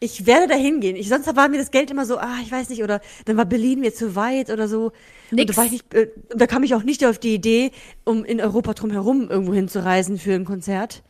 ich 0.00 0.26
werde 0.26 0.48
da 0.48 0.54
hingehen. 0.54 0.96
Ich, 0.96 1.08
sonst 1.08 1.34
war 1.36 1.48
mir 1.48 1.58
das 1.58 1.70
Geld 1.70 1.90
immer 1.90 2.06
so, 2.06 2.16
ah, 2.16 2.38
ich 2.42 2.50
weiß 2.50 2.70
nicht, 2.70 2.82
oder 2.82 3.00
dann 3.26 3.36
war 3.36 3.44
Berlin 3.44 3.80
mir 3.80 3.94
zu 3.94 4.16
weit 4.16 4.50
oder 4.50 4.66
so. 4.66 4.92
Nix. 5.30 5.42
Und 5.42 5.50
da, 5.50 5.56
war 5.58 5.64
ich 5.66 5.72
nicht, 5.72 5.94
äh, 5.94 6.08
da 6.34 6.46
kam 6.46 6.62
ich 6.62 6.74
auch 6.74 6.82
nicht 6.82 7.04
auf 7.04 7.18
die 7.18 7.34
Idee, 7.34 7.70
um 8.04 8.24
in 8.24 8.40
Europa 8.40 8.72
drumherum 8.72 9.28
irgendwo 9.30 9.52
hinzureisen 9.52 10.18
für 10.18 10.34
ein 10.34 10.46
Konzert. 10.46 11.02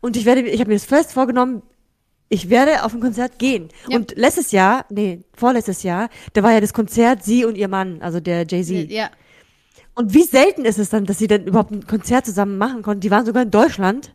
Und 0.00 0.16
ich 0.16 0.24
werde, 0.24 0.42
ich 0.42 0.60
habe 0.60 0.68
mir 0.68 0.76
das 0.76 0.84
fest 0.84 1.12
vorgenommen, 1.12 1.62
ich 2.28 2.48
werde 2.48 2.84
auf 2.84 2.94
ein 2.94 3.00
Konzert 3.00 3.38
gehen. 3.38 3.68
Ja. 3.88 3.98
Und 3.98 4.16
letztes 4.16 4.52
Jahr, 4.52 4.86
nee, 4.88 5.20
vorletztes 5.34 5.82
Jahr, 5.82 6.08
da 6.32 6.42
war 6.42 6.52
ja 6.52 6.60
das 6.60 6.72
Konzert 6.72 7.24
sie 7.24 7.44
und 7.44 7.58
ihr 7.58 7.68
Mann, 7.68 8.00
also 8.00 8.20
der 8.20 8.46
Jay-Z. 8.46 8.90
Ja. 8.90 9.10
Und 9.94 10.14
wie 10.14 10.22
selten 10.22 10.64
ist 10.64 10.78
es 10.78 10.88
dann, 10.88 11.04
dass 11.04 11.18
sie 11.18 11.26
dann 11.26 11.44
überhaupt 11.44 11.72
ein 11.72 11.86
Konzert 11.86 12.24
zusammen 12.24 12.56
machen 12.56 12.82
konnten? 12.82 13.00
Die 13.00 13.10
waren 13.10 13.26
sogar 13.26 13.42
in 13.42 13.50
Deutschland. 13.50 14.14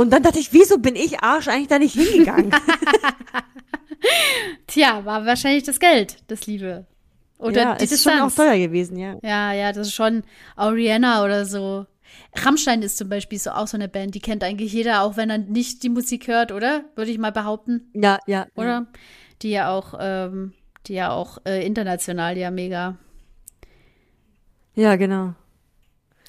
Und 0.00 0.10
dann 0.10 0.22
dachte 0.22 0.38
ich, 0.38 0.54
wieso 0.54 0.78
bin 0.78 0.96
ich 0.96 1.22
Arsch 1.22 1.48
eigentlich 1.48 1.68
da 1.68 1.78
nicht 1.78 1.94
hingegangen? 1.94 2.50
Tja, 4.66 5.04
war 5.04 5.26
wahrscheinlich 5.26 5.64
das 5.64 5.78
Geld, 5.78 6.16
das 6.28 6.46
Liebe. 6.46 6.86
Oder 7.36 7.60
ja, 7.60 7.74
die 7.74 7.84
ist 7.84 7.92
Distanz. 7.92 8.16
schon 8.16 8.26
auch 8.26 8.34
teuer 8.34 8.58
gewesen, 8.58 8.96
ja. 8.96 9.18
Ja, 9.22 9.52
ja, 9.52 9.72
das 9.72 9.88
ist 9.88 9.94
schon 9.94 10.22
Ariana 10.56 11.22
oder 11.22 11.44
so. 11.44 11.84
Rammstein 12.34 12.80
ist 12.80 12.96
zum 12.96 13.10
Beispiel 13.10 13.38
so 13.38 13.50
auch 13.50 13.66
so 13.66 13.76
eine 13.76 13.88
Band, 13.88 14.14
die 14.14 14.20
kennt 14.20 14.42
eigentlich 14.42 14.72
jeder, 14.72 15.02
auch 15.02 15.18
wenn 15.18 15.28
er 15.28 15.36
nicht 15.36 15.82
die 15.82 15.90
Musik 15.90 16.28
hört, 16.28 16.50
oder? 16.50 16.84
Würde 16.96 17.10
ich 17.10 17.18
mal 17.18 17.32
behaupten. 17.32 17.90
Ja, 17.92 18.20
ja. 18.26 18.46
Oder? 18.54 18.66
Ja. 18.66 18.86
Die 19.42 19.50
ja 19.50 19.70
auch, 19.70 19.94
ähm, 20.00 20.54
die 20.86 20.94
ja 20.94 21.10
auch 21.10 21.38
äh, 21.44 21.66
international 21.66 22.38
ja 22.38 22.50
mega. 22.50 22.96
Ja, 24.74 24.96
genau. 24.96 25.34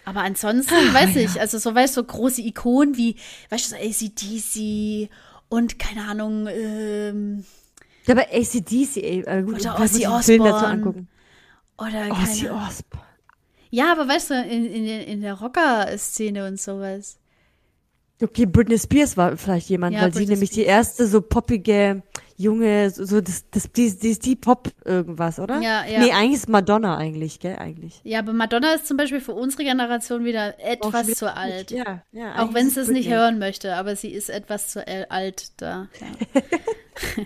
Aber 0.05 0.21
ansonsten, 0.21 0.73
ah, 0.73 0.93
weiß 0.93 1.15
ja. 1.15 1.21
ich, 1.21 1.39
also 1.39 1.57
so 1.57 1.75
weißt 1.75 1.95
du, 1.95 2.01
so 2.01 2.07
große 2.07 2.41
Ikonen 2.41 2.97
wie, 2.97 3.15
weißt 3.49 3.71
du, 3.71 3.75
so 3.75 3.75
ACDC 3.75 5.09
und 5.49 5.79
keine 5.79 6.05
Ahnung, 6.07 6.47
ähm. 6.47 7.45
Ja, 8.05 8.15
aber 8.15 8.23
ACDC, 8.31 8.97
ey, 8.97 9.23
äh, 9.25 9.43
gut, 9.43 9.61
oder 9.61 9.79
Ozzy 9.79 10.07
Osbourne. 10.07 11.07
Oder 11.77 12.11
Ozzy 12.11 12.49
Osbourne. 12.49 13.05
Ja, 13.69 13.91
aber 13.91 14.07
weißt 14.07 14.31
du, 14.31 14.33
in, 14.43 14.65
in, 14.65 14.85
in 14.85 15.21
der 15.21 15.35
Rocker-Szene 15.35 16.47
und 16.47 16.59
sowas. 16.59 17.20
Okay, 18.21 18.45
Britney 18.45 18.77
Spears 18.77 19.17
war 19.17 19.35
vielleicht 19.37 19.69
jemand, 19.69 19.95
ja, 19.95 20.01
weil 20.01 20.11
Britney 20.11 20.25
sie 20.27 20.31
nämlich 20.33 20.51
Spears. 20.51 20.65
die 20.65 20.69
erste 20.69 21.07
so 21.07 21.21
poppige 21.21 22.03
junge, 22.37 22.89
so, 22.89 23.05
so 23.05 23.21
das, 23.21 23.49
das, 23.49 23.71
die, 23.71 23.97
die, 23.97 24.17
die 24.17 24.35
Pop 24.35 24.69
irgendwas, 24.83 25.39
oder? 25.39 25.61
Ja, 25.61 25.85
ja. 25.85 25.99
Nee, 25.99 26.11
eigentlich 26.11 26.39
ist 26.39 26.49
Madonna 26.49 26.97
eigentlich, 26.97 27.39
gell, 27.39 27.55
eigentlich. 27.57 28.01
Ja, 28.03 28.19
aber 28.19 28.33
Madonna 28.33 28.73
ist 28.73 28.87
zum 28.87 28.97
Beispiel 28.97 29.21
für 29.21 29.33
unsere 29.33 29.63
Generation 29.63 30.25
wieder 30.25 30.59
etwas 30.59 31.07
zu 31.13 31.33
alt. 31.33 31.71
Ja, 31.71 32.03
ja. 32.11 32.43
Auch 32.43 32.53
wenn 32.53 32.69
sie 32.69 32.81
es 32.81 32.89
nicht 32.89 33.09
hören 33.09 33.39
möchte, 33.39 33.75
aber 33.75 33.95
sie 33.95 34.09
ist 34.09 34.29
etwas 34.29 34.69
zu 34.69 34.85
alt 35.09 35.51
da. 35.57 35.87
Ja. 35.99 36.41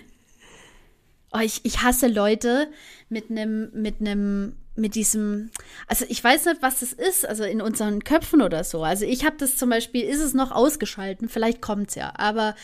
oh, 1.32 1.40
ich, 1.40 1.60
ich 1.64 1.82
hasse 1.82 2.08
Leute 2.08 2.68
mit 3.08 3.30
einem, 3.30 3.70
mit 3.72 4.00
einem 4.00 4.56
mit 4.76 4.94
diesem, 4.94 5.50
also 5.86 6.04
ich 6.08 6.22
weiß 6.22 6.46
nicht, 6.46 6.62
was 6.62 6.80
das 6.80 6.92
ist, 6.92 7.26
also 7.26 7.44
in 7.44 7.60
unseren 7.60 8.04
Köpfen 8.04 8.42
oder 8.42 8.64
so. 8.64 8.82
Also 8.82 9.04
ich 9.04 9.24
habe 9.24 9.36
das 9.38 9.56
zum 9.56 9.70
Beispiel, 9.70 10.02
ist 10.02 10.20
es 10.20 10.34
noch 10.34 10.52
ausgeschalten, 10.52 11.28
vielleicht 11.28 11.60
kommt 11.60 11.90
es 11.90 11.94
ja, 11.94 12.12
aber 12.16 12.54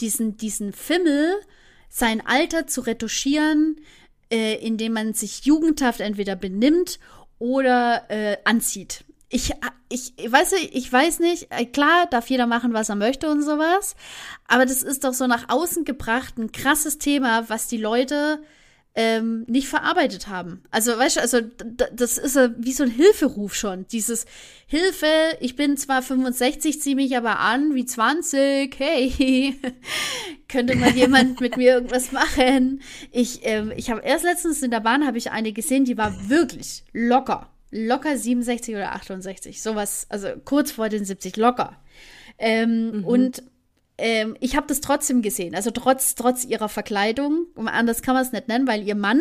diesen, 0.00 0.36
diesen 0.36 0.72
Fimmel 0.72 1.34
sein 1.88 2.24
Alter 2.26 2.66
zu 2.66 2.82
retuschieren, 2.82 3.76
äh, 4.30 4.54
indem 4.54 4.94
man 4.94 5.14
sich 5.14 5.44
jugendhaft 5.44 6.00
entweder 6.00 6.36
benimmt 6.36 6.98
oder 7.38 8.04
äh, 8.08 8.38
anzieht. 8.44 9.04
ich, 9.28 9.52
ich, 9.88 10.14
weißt 10.30 10.52
du, 10.52 10.56
ich 10.56 10.92
weiß 10.92 11.20
nicht, 11.20 11.48
äh, 11.50 11.66
klar, 11.66 12.06
darf 12.10 12.30
jeder 12.30 12.46
machen, 12.46 12.72
was 12.72 12.88
er 12.88 12.96
möchte 12.96 13.30
und 13.30 13.42
sowas, 13.42 13.94
aber 14.46 14.64
das 14.64 14.82
ist 14.82 15.04
doch 15.04 15.14
so 15.14 15.26
nach 15.26 15.48
außen 15.48 15.84
gebracht 15.84 16.38
ein 16.38 16.52
krasses 16.52 16.98
Thema, 16.98 17.48
was 17.48 17.66
die 17.66 17.78
Leute 17.78 18.42
ähm, 18.94 19.44
nicht 19.48 19.68
verarbeitet 19.68 20.28
haben. 20.28 20.62
Also, 20.70 20.96
weißt 20.98 21.16
du, 21.16 21.20
also 21.20 21.40
das 21.94 22.18
ist 22.18 22.36
wie 22.58 22.72
so 22.72 22.82
ein 22.84 22.90
Hilferuf 22.90 23.54
schon. 23.54 23.86
Dieses 23.88 24.26
Hilfe, 24.66 25.06
ich 25.40 25.56
bin 25.56 25.76
zwar 25.76 26.02
65, 26.02 26.80
ziehe 26.80 26.96
mich 26.96 27.16
aber 27.16 27.38
an 27.38 27.74
wie 27.74 27.86
20, 27.86 28.74
hey, 28.78 29.58
könnte 30.48 30.76
mal 30.76 30.90
jemand 30.94 31.40
mit 31.40 31.56
mir 31.56 31.74
irgendwas 31.74 32.12
machen? 32.12 32.82
Ich, 33.10 33.40
ähm, 33.44 33.72
ich 33.76 33.90
habe 33.90 34.02
erst 34.02 34.24
letztens 34.24 34.62
in 34.62 34.70
der 34.70 34.80
Bahn 34.80 35.06
habe 35.06 35.18
ich 35.18 35.30
eine 35.30 35.52
gesehen, 35.52 35.84
die 35.84 35.96
war 35.96 36.28
wirklich 36.28 36.84
locker 36.92 37.48
locker 37.72 38.16
67 38.16 38.74
oder 38.74 38.92
68, 38.92 39.60
sowas, 39.60 40.06
also 40.10 40.28
kurz 40.44 40.70
vor 40.72 40.90
den 40.90 41.04
70, 41.04 41.36
locker. 41.38 41.78
Ähm, 42.38 42.98
mhm. 42.98 43.04
Und 43.04 43.42
ähm, 43.98 44.36
ich 44.40 44.56
habe 44.56 44.66
das 44.66 44.80
trotzdem 44.80 45.22
gesehen, 45.22 45.54
also 45.54 45.70
trotz, 45.70 46.14
trotz 46.14 46.44
ihrer 46.44 46.68
Verkleidung, 46.68 47.46
anders 47.56 48.02
kann 48.02 48.14
man 48.14 48.24
es 48.24 48.32
nicht 48.32 48.48
nennen, 48.48 48.66
weil 48.66 48.82
ihr 48.82 48.94
Mann 48.94 49.20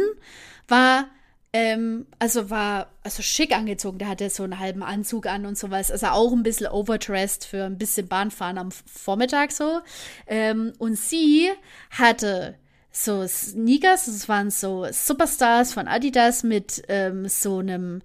war, 0.67 1.07
ähm, 1.53 2.07
also 2.17 2.49
war, 2.49 2.88
also 3.03 3.22
schick 3.22 3.55
angezogen, 3.55 3.97
der 3.97 4.07
hatte 4.07 4.30
so 4.30 4.43
einen 4.43 4.59
halben 4.59 4.84
Anzug 4.84 5.26
an 5.26 5.45
und 5.45 5.57
sowas, 5.57 5.91
also 5.91 6.07
auch 6.07 6.32
ein 6.32 6.43
bisschen 6.43 6.67
overdressed 6.67 7.45
für 7.45 7.65
ein 7.65 7.78
bisschen 7.78 8.07
Bahnfahren 8.07 8.57
am 8.57 8.72
Vormittag 8.72 9.51
so. 9.51 9.82
Ähm, 10.28 10.74
und 10.78 10.97
sie 10.97 11.49
hatte 11.89 12.55
so 12.91 13.26
Sneakers, 13.28 14.05
das 14.05 14.30
waren 14.30 14.49
so 14.49 14.88
Superstars 14.91 15.74
von 15.74 15.88
Adidas 15.88 16.43
mit 16.43 16.84
ähm, 16.88 17.28
so 17.28 17.59
einem 17.59 18.01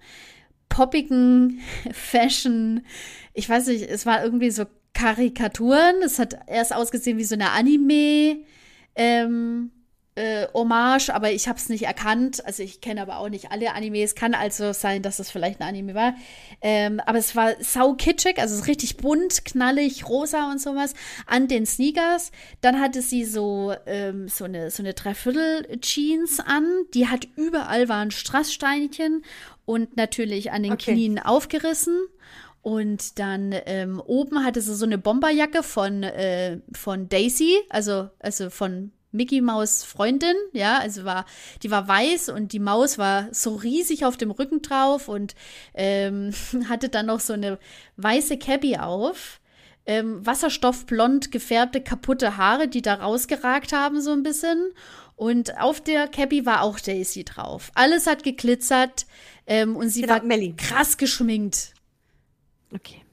poppigen 0.69 1.61
Fashion. 1.91 2.85
Ich 3.33 3.47
weiß 3.49 3.67
nicht, 3.67 3.83
es 3.89 4.05
war 4.05 4.23
irgendwie 4.23 4.51
so 4.51 4.65
Karikaturen. 4.97 6.01
Es 6.03 6.17
hat 6.17 6.39
erst 6.47 6.73
ausgesehen 6.73 7.19
wie 7.19 7.23
so 7.23 7.35
eine 7.35 7.51
Anime. 7.51 8.37
Ähm, 8.95 9.71
äh, 10.15 10.47
Hommage, 10.55 11.11
aber 11.11 11.31
ich 11.31 11.47
habe 11.47 11.59
es 11.59 11.69
nicht 11.69 11.83
erkannt. 11.83 12.43
Also 12.43 12.63
ich 12.63 12.81
kenne 12.81 13.03
aber 13.03 13.19
auch 13.19 13.29
nicht 13.29 13.51
alle 13.51 13.73
Animes. 13.75 14.15
Kann 14.15 14.33
also 14.33 14.73
sein, 14.73 15.03
dass 15.03 15.19
es 15.19 15.29
vielleicht 15.29 15.61
ein 15.61 15.67
Anime 15.67 15.93
war. 15.93 16.15
Ähm, 16.61 16.99
aber 17.05 17.19
es 17.19 17.35
war 17.35 17.53
sau 17.59 17.93
kitschig, 17.93 18.39
also 18.39 18.55
es 18.55 18.61
ist 18.61 18.67
richtig 18.67 18.97
bunt, 18.97 19.45
knallig, 19.45 20.09
rosa 20.09 20.49
und 20.49 20.59
sowas 20.59 20.95
an 21.27 21.47
den 21.47 21.67
Sneakers. 21.67 22.31
Dann 22.61 22.81
hatte 22.81 23.03
sie 23.03 23.23
so 23.23 23.75
ähm, 23.85 24.27
so 24.27 24.45
eine 24.45 24.71
so 24.71 24.81
eine 24.81 24.95
Dreiviertel 24.95 25.79
Jeans 25.79 26.39
an. 26.39 26.65
Die 26.95 27.07
hat 27.07 27.27
überall 27.35 27.87
waren 27.87 28.09
Strasssteinchen 28.09 29.23
und 29.65 29.97
natürlich 29.97 30.51
an 30.51 30.63
den 30.63 30.73
okay. 30.73 30.93
Knien 30.93 31.19
aufgerissen. 31.19 31.95
Und 32.61 33.19
dann 33.19 33.55
ähm, 33.65 34.01
oben 34.05 34.43
hatte 34.43 34.61
sie 34.61 34.75
so 34.75 34.85
eine 34.85 34.97
Bomberjacke 34.97 35.63
von, 35.63 36.03
äh, 36.03 36.59
von 36.73 37.07
Daisy, 37.07 37.55
also, 37.69 38.09
also 38.19 38.49
von 38.49 38.91
Mickey 39.11 39.41
Maus 39.41 39.83
Freundin, 39.83 40.35
ja, 40.51 40.79
also 40.79 41.05
war, 41.05 41.25
die 41.63 41.71
war 41.71 41.87
weiß 41.87 42.29
und 42.29 42.51
die 42.53 42.59
Maus 42.59 42.97
war 42.97 43.27
so 43.31 43.55
riesig 43.55 44.05
auf 44.05 44.17
dem 44.17 44.31
Rücken 44.31 44.61
drauf 44.61 45.07
und 45.07 45.35
ähm, 45.73 46.31
hatte 46.69 46.89
dann 46.89 47.07
noch 47.07 47.19
so 47.19 47.33
eine 47.33 47.57
weiße 47.97 48.37
Cappy 48.37 48.77
auf. 48.77 49.39
Ähm, 49.89 50.25
wasserstoffblond 50.25 51.31
gefärbte, 51.31 51.79
kaputte 51.79 52.35
Haare, 52.35 52.67
die 52.67 52.81
da 52.81 52.95
rausgeragt 52.95 53.71
haben, 53.71 54.01
so 54.01 54.11
ein 54.11 54.21
bisschen. 54.21 54.73
Und 55.15 55.57
auf 55.59 55.79
der 55.79 56.09
Cappy 56.09 56.45
war 56.45 56.61
auch 56.61 56.77
Daisy 56.77 57.23
drauf. 57.23 57.71
Alles 57.73 58.05
hat 58.05 58.23
geglitzert. 58.23 59.05
Ähm, 59.47 59.77
und 59.77 59.87
sie 59.87 60.01
genau, 60.01 60.15
war 60.15 60.23
Melly. 60.23 60.55
krass 60.57 60.97
geschminkt. 60.97 61.73
Okay. 62.73 63.03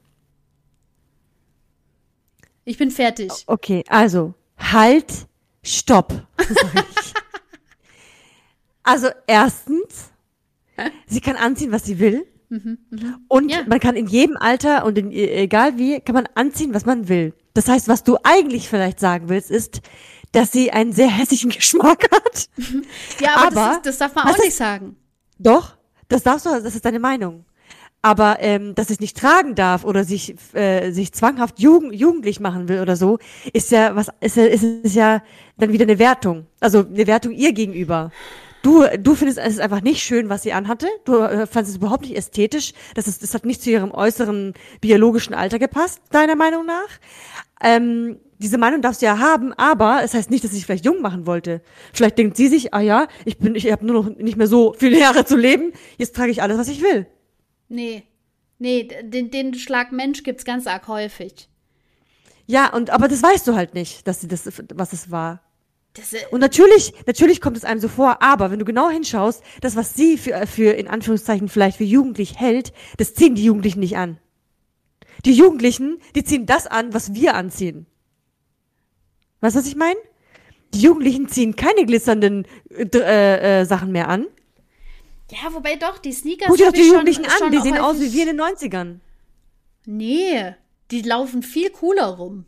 Ich 2.65 2.77
bin 2.77 2.89
fertig. 2.91 3.31
Okay, 3.45 3.83
also 3.87 4.33
halt, 4.57 5.27
stopp. 5.63 6.27
also 8.83 9.09
erstens, 9.27 10.11
sie 11.05 11.21
kann 11.21 11.35
anziehen, 11.35 11.71
was 11.71 11.85
sie 11.85 11.99
will. 11.99 12.25
Mhm, 12.49 12.77
mh. 12.89 13.19
Und 13.27 13.51
ja. 13.51 13.59
man 13.67 13.79
kann 13.79 13.95
in 13.95 14.07
jedem 14.07 14.37
Alter 14.37 14.85
und 14.85 14.97
in, 14.97 15.11
egal 15.11 15.77
wie, 15.77 15.99
kann 15.99 16.15
man 16.15 16.27
anziehen, 16.35 16.73
was 16.73 16.85
man 16.85 17.07
will. 17.07 17.33
Das 17.53 17.67
heißt, 17.67 17.87
was 17.87 18.03
du 18.03 18.17
eigentlich 18.23 18.67
vielleicht 18.67 18.99
sagen 18.99 19.29
willst, 19.29 19.51
ist, 19.51 19.81
dass 20.31 20.51
sie 20.51 20.71
einen 20.71 20.91
sehr 20.91 21.07
hässlichen 21.07 21.51
Geschmack 21.51 22.11
hat. 22.11 22.49
Ja, 23.19 23.35
aber, 23.35 23.45
aber 23.45 23.55
das, 23.55 23.75
ist, 23.77 23.85
das, 23.85 23.97
darf 23.99 24.15
man 24.15 24.27
auch 24.27 24.37
nicht 24.37 24.55
sagen. 24.55 24.97
Doch, 25.37 25.77
das 26.07 26.23
darfst 26.23 26.45
du, 26.45 26.49
das 26.49 26.75
ist 26.75 26.83
deine 26.83 26.99
Meinung. 26.99 27.45
Aber 28.05 28.37
ähm, 28.39 28.75
dass 28.75 28.91
es 28.91 28.99
nicht 28.99 29.17
tragen 29.17 29.55
darf 29.55 29.83
oder 29.83 30.03
sich 30.03 30.35
äh, 30.53 30.91
sich 30.91 31.11
zwanghaft 31.11 31.59
jugend, 31.59 31.95
jugendlich 31.95 32.39
machen 32.39 32.69
will 32.69 32.79
oder 32.79 32.95
so, 32.95 33.17
ist 33.51 33.71
ja 33.71 33.95
was 33.95 34.09
ist 34.19 34.37
ja, 34.37 34.43
ist, 34.45 34.61
ist 34.61 34.95
ja 34.95 35.23
dann 35.57 35.73
wieder 35.73 35.85
eine 35.85 35.97
Wertung. 35.97 36.45
Also 36.59 36.85
eine 36.85 37.07
Wertung 37.07 37.31
ihr 37.31 37.51
gegenüber. 37.51 38.11
Du, 38.61 38.83
du 38.99 39.15
findest 39.15 39.39
es 39.39 39.57
einfach 39.57 39.81
nicht 39.81 40.03
schön, 40.03 40.29
was 40.29 40.43
sie 40.43 40.53
anhatte. 40.53 40.85
Du 41.05 41.15
äh, 41.15 41.47
fandest 41.47 41.71
es 41.71 41.77
überhaupt 41.77 42.03
nicht 42.03 42.15
ästhetisch. 42.15 42.73
Das, 42.93 43.07
ist, 43.07 43.23
das 43.23 43.33
hat 43.33 43.43
nicht 43.43 43.63
zu 43.63 43.71
ihrem 43.71 43.89
äußeren 43.89 44.53
biologischen 44.81 45.33
Alter 45.33 45.57
gepasst, 45.57 45.99
deiner 46.11 46.35
Meinung 46.35 46.63
nach. 46.63 46.99
Ähm, 47.59 48.19
diese 48.37 48.59
Meinung 48.59 48.83
darfst 48.83 49.01
du 49.01 49.07
ja 49.07 49.17
haben, 49.17 49.51
aber 49.53 50.01
es 50.03 50.13
heißt 50.13 50.29
nicht, 50.29 50.43
dass 50.43 50.51
sich 50.51 50.67
vielleicht 50.67 50.85
jung 50.85 51.01
machen 51.01 51.25
wollte. 51.25 51.61
Vielleicht 51.91 52.19
denkt 52.19 52.37
sie 52.37 52.49
sich, 52.49 52.71
ah 52.71 52.81
ja, 52.81 53.07
ich 53.23 53.39
bin, 53.39 53.55
ich 53.55 53.71
habe 53.71 53.83
nur 53.83 54.03
noch 54.03 54.15
nicht 54.15 54.37
mehr 54.37 54.45
so 54.45 54.75
viele 54.77 54.99
Jahre 54.99 55.25
zu 55.25 55.37
leben, 55.37 55.73
jetzt 55.97 56.15
trage 56.15 56.29
ich 56.29 56.43
alles, 56.43 56.59
was 56.59 56.67
ich 56.67 56.83
will. 56.83 57.07
Nee. 57.67 58.03
Nee, 58.57 58.87
den, 59.03 59.31
den 59.31 59.53
Schlag 59.53 59.91
Mensch 59.91 60.23
gibt's 60.23 60.45
ganz 60.45 60.65
arg 60.65 60.87
häufig. 60.87 61.49
Ja, 62.47 62.71
und 62.71 62.89
aber 62.89 63.07
das 63.07 63.21
weißt 63.21 63.47
du 63.47 63.55
halt 63.55 63.73
nicht, 63.73 64.07
dass 64.07 64.21
sie 64.21 64.27
das, 64.27 64.49
was 64.73 64.93
es 64.93 65.11
war. 65.11 65.41
Das, 65.93 66.13
äh 66.13 66.19
und 66.31 66.39
natürlich, 66.39 66.93
natürlich 67.05 67.41
kommt 67.41 67.57
es 67.57 67.65
einem 67.65 67.79
so 67.79 67.87
vor, 67.87 68.21
aber 68.21 68.51
wenn 68.51 68.59
du 68.59 68.65
genau 68.65 68.89
hinschaust, 68.89 69.43
das, 69.61 69.75
was 69.75 69.95
sie 69.95 70.17
für, 70.17 70.45
für 70.45 70.71
in 70.71 70.87
Anführungszeichen 70.87 71.49
vielleicht 71.49 71.77
für 71.77 71.83
jugendlich 71.83 72.39
hält, 72.39 72.71
das 72.97 73.13
ziehen 73.13 73.35
die 73.35 73.43
Jugendlichen 73.45 73.79
nicht 73.79 73.97
an. 73.97 74.19
Die 75.25 75.33
Jugendlichen, 75.33 75.99
die 76.15 76.23
ziehen 76.23 76.45
das 76.45 76.67
an, 76.67 76.93
was 76.93 77.13
wir 77.13 77.33
anziehen. 77.35 77.87
Weißt 79.41 79.55
du, 79.55 79.59
was 79.59 79.67
ich 79.67 79.75
meine? 79.75 79.99
Die 80.73 80.81
Jugendlichen 80.81 81.29
ziehen 81.29 81.55
keine 81.55 81.85
glitzernden 81.85 82.45
äh, 82.69 83.61
äh, 83.61 83.65
Sachen 83.65 83.91
mehr 83.91 84.09
an. 84.09 84.27
Ja, 85.31 85.53
wobei 85.53 85.75
doch, 85.75 85.97
die 85.97 86.11
Sneakers. 86.11 86.47
Guck 86.47 86.57
dir 86.57 86.67
doch 86.67 86.73
die 86.73 86.87
Jugendlichen 86.87 87.25
an, 87.25 87.51
die 87.51 87.59
sehen 87.59 87.77
aus 87.77 87.99
wie 87.99 88.13
wir 88.13 88.29
in 88.29 88.37
den 88.37 88.41
90ern. 88.41 88.99
Nee, 89.85 90.55
die 90.91 91.01
laufen 91.01 91.43
viel 91.43 91.69
cooler 91.69 92.07
rum. 92.07 92.45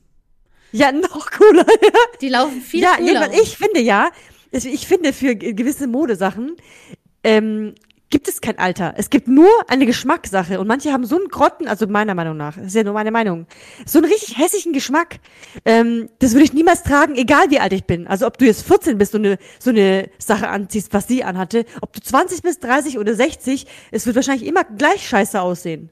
Ja, 0.72 0.92
noch 0.92 1.32
cooler. 1.32 1.66
die 2.22 2.30
laufen 2.30 2.62
viel 2.62 2.82
ja, 2.82 2.98
cooler. 2.98 3.34
Ja, 3.34 3.42
ich 3.42 3.58
finde 3.58 3.80
ja, 3.80 4.12
ich 4.52 4.88
finde 4.88 5.14
für 5.14 5.36
gewisse 5.36 5.88
Modesachen 5.88 6.56
ähm, 7.24 7.76
gibt 8.10 8.28
es 8.28 8.42
kein 8.42 8.58
Alter. 8.58 8.94
Es 8.98 9.10
gibt 9.10 9.28
nur 9.28 9.50
eine 9.68 9.86
Geschmackssache. 9.86 10.60
Und 10.60 10.68
manche 10.68 10.92
haben 10.92 11.06
so 11.06 11.18
einen 11.18 11.28
Grotten, 11.28 11.68
also 11.68 11.88
meiner 11.88 12.16
Meinung 12.16 12.38
nach, 12.38 12.56
das 12.56 12.68
ist 12.68 12.76
ja 12.76 12.84
nur 12.84 12.94
meine 12.94 13.12
Meinung, 13.12 13.48
so 13.86 14.00
einen 14.00 14.12
richtig 14.12 14.38
hässlichen 14.38 14.74
Geschmack. 14.74 15.20
Ähm, 15.66 16.10
das 16.20 16.34
würde 16.34 16.46
ich 16.46 16.54
niemals 16.54 16.84
tragen, 16.84 17.16
egal 17.16 17.50
wie 17.50 17.60
alt 17.60 17.74
ich 17.74 17.86
bin. 17.86 18.08
Also 18.08 18.28
ob 18.28 18.38
du 18.38 18.46
jetzt 18.46 18.66
14 18.66 18.98
bist 18.98 19.16
und 19.16 19.26
eine, 19.26 19.38
so 19.60 19.72
eine 19.72 20.10
Sache 20.20 20.48
anziehst, 20.48 20.94
was 20.94 21.08
sie 21.08 21.24
anhatte, 21.24 21.66
ob 21.82 21.94
du 21.94 22.02
20 22.02 22.42
bist, 22.42 22.64
30 22.64 22.98
oder 22.98 23.14
60, 23.14 23.66
es 23.92 24.06
wird 24.06 24.16
wahrscheinlich 24.16 24.48
immer 24.48 24.64
gleich 24.64 25.08
scheiße 25.08 25.42
aussehen. 25.42 25.90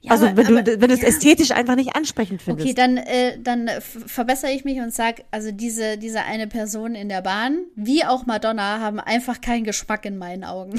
Ja, 0.00 0.12
also 0.12 0.26
wenn 0.34 0.46
aber, 0.46 0.62
du 0.62 0.80
wenn 0.80 0.88
du 0.88 0.94
es 0.94 1.00
ja. 1.00 1.08
ästhetisch 1.08 1.50
einfach 1.50 1.76
nicht 1.76 1.96
ansprechend 1.96 2.42
findest. 2.42 2.66
Okay, 2.66 2.74
dann 2.74 2.96
äh, 2.98 3.38
dann 3.40 3.70
verbessere 3.80 4.50
ich 4.52 4.64
mich 4.64 4.78
und 4.80 4.92
sag, 4.92 5.24
also 5.30 5.50
diese 5.50 5.96
diese 5.96 6.22
eine 6.22 6.46
Person 6.46 6.94
in 6.94 7.08
der 7.08 7.22
Bahn, 7.22 7.64
wie 7.74 8.04
auch 8.04 8.26
Madonna, 8.26 8.80
haben 8.80 9.00
einfach 9.00 9.40
keinen 9.40 9.64
Geschmack 9.64 10.04
in 10.04 10.18
meinen 10.18 10.44
Augen. 10.44 10.74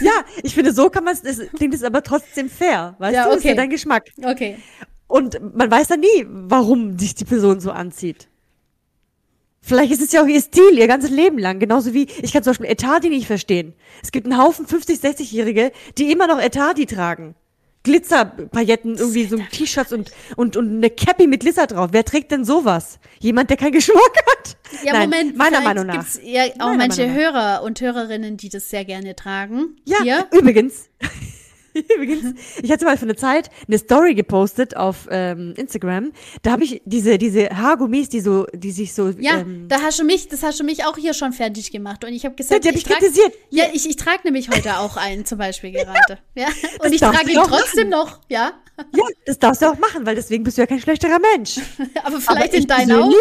ja, 0.00 0.12
ich 0.42 0.54
finde, 0.54 0.72
so 0.72 0.88
kann 0.90 1.04
man 1.04 1.16
es, 1.22 1.38
klingt 1.54 1.74
es 1.74 1.84
aber 1.84 2.02
trotzdem 2.02 2.48
fair, 2.48 2.96
weißt 2.98 3.14
ja, 3.14 3.24
du? 3.24 3.30
Okay. 3.30 3.38
Ist 3.38 3.44
ja 3.44 3.54
dein 3.54 3.70
Geschmack. 3.70 4.10
Okay. 4.22 4.56
Und 5.06 5.38
man 5.54 5.70
weiß 5.70 5.88
dann 5.88 6.00
nie, 6.00 6.26
warum 6.26 6.98
sich 6.98 7.14
die 7.14 7.24
Person 7.24 7.60
so 7.60 7.70
anzieht. 7.70 8.28
Vielleicht 9.66 9.90
ist 9.90 10.00
es 10.00 10.12
ja 10.12 10.22
auch 10.22 10.28
ihr 10.28 10.40
Stil, 10.40 10.78
ihr 10.78 10.86
ganzes 10.86 11.10
Leben 11.10 11.38
lang. 11.38 11.58
Genauso 11.58 11.92
wie, 11.92 12.06
ich 12.22 12.32
kann 12.32 12.44
zum 12.44 12.52
Beispiel 12.52 12.66
Etadi 12.66 13.08
nicht 13.08 13.26
verstehen. 13.26 13.74
Es 14.00 14.12
gibt 14.12 14.24
einen 14.26 14.38
Haufen 14.40 14.64
50-, 14.64 15.00
60-Jährige, 15.00 15.72
die 15.98 16.12
immer 16.12 16.28
noch 16.28 16.38
Etadi 16.38 16.86
tragen. 16.86 17.34
Glitzerpailletten, 17.82 18.96
irgendwie 18.96 19.24
so 19.24 19.38
T-Shirts 19.38 19.92
und, 19.92 20.12
und, 20.36 20.56
und 20.56 20.76
eine 20.76 20.88
Cappy 20.90 21.26
mit 21.26 21.40
Glitzer 21.40 21.66
drauf. 21.66 21.88
Wer 21.90 22.04
trägt 22.04 22.30
denn 22.30 22.44
sowas? 22.44 23.00
Jemand, 23.18 23.50
der 23.50 23.56
keinen 23.56 23.72
Geschmack 23.72 24.00
hat? 24.30 24.56
Ja, 24.84 24.92
Nein, 24.92 25.10
Moment, 25.10 25.36
meiner 25.36 25.60
Meinung 25.60 25.86
nach. 25.86 25.94
Gibt's 25.94 26.20
ja 26.22 26.44
auch 26.60 26.66
meiner 26.66 26.78
manche 26.78 27.12
Hörer 27.12 27.62
und 27.64 27.80
Hörerinnen, 27.80 28.36
die 28.36 28.48
das 28.48 28.70
sehr 28.70 28.84
gerne 28.84 29.16
tragen. 29.16 29.76
Ja, 29.84 29.98
Hier. 30.02 30.26
übrigens. 30.32 30.90
Ich 32.62 32.70
hatte 32.70 32.84
mal 32.84 32.96
für 32.96 33.04
eine 33.04 33.16
Zeit 33.16 33.50
eine 33.66 33.78
Story 33.78 34.14
gepostet 34.14 34.76
auf 34.76 35.06
ähm, 35.10 35.54
Instagram. 35.56 36.12
Da 36.42 36.52
habe 36.52 36.64
ich 36.64 36.82
diese 36.84 37.18
diese 37.18 37.50
Haargummis, 37.50 38.08
die 38.08 38.20
so, 38.20 38.46
die 38.52 38.70
sich 38.70 38.94
so. 38.94 39.10
Ja, 39.10 39.40
ähm, 39.40 39.66
da 39.68 39.80
hast 39.82 39.98
du 39.98 40.04
mich, 40.04 40.28
das 40.28 40.42
hast 40.42 40.60
du 40.60 40.64
mich 40.64 40.84
auch 40.84 40.96
hier 40.96 41.14
schon 41.14 41.32
fertig 41.32 41.70
gemacht 41.70 42.04
und 42.04 42.12
ich 42.12 42.24
habe 42.24 42.34
gesagt, 42.34 42.64
ja, 42.64 42.72
die 42.72 42.76
hab 42.78 42.84
ich 42.84 42.90
ich 42.90 42.98
kritisiert. 42.98 43.32
Ja, 43.50 43.64
ich, 43.72 43.88
ich 43.88 43.96
trage 43.96 44.20
nämlich 44.24 44.48
heute 44.50 44.78
auch 44.78 44.96
einen 44.96 45.24
zum 45.24 45.38
Beispiel 45.38 45.72
gerade. 45.72 46.18
Ja, 46.34 46.48
und 46.82 46.92
ich 46.92 47.00
darfst 47.00 47.20
trage 47.20 47.32
ihn 47.32 47.42
trotzdem 47.44 47.88
noch. 47.88 48.20
Ja, 48.28 48.52
Ja, 48.94 49.04
das 49.24 49.38
darfst 49.38 49.62
du 49.62 49.66
auch 49.66 49.78
machen, 49.78 50.06
weil 50.06 50.14
deswegen 50.14 50.44
bist 50.44 50.58
du 50.58 50.62
ja 50.62 50.66
kein 50.66 50.80
schlechterer 50.80 51.18
Mensch. 51.34 51.58
aber 52.04 52.20
vielleicht 52.20 52.54
ich 52.54 52.62
in 52.62 52.66
deinen 52.66 52.92
Augen. 52.92 53.14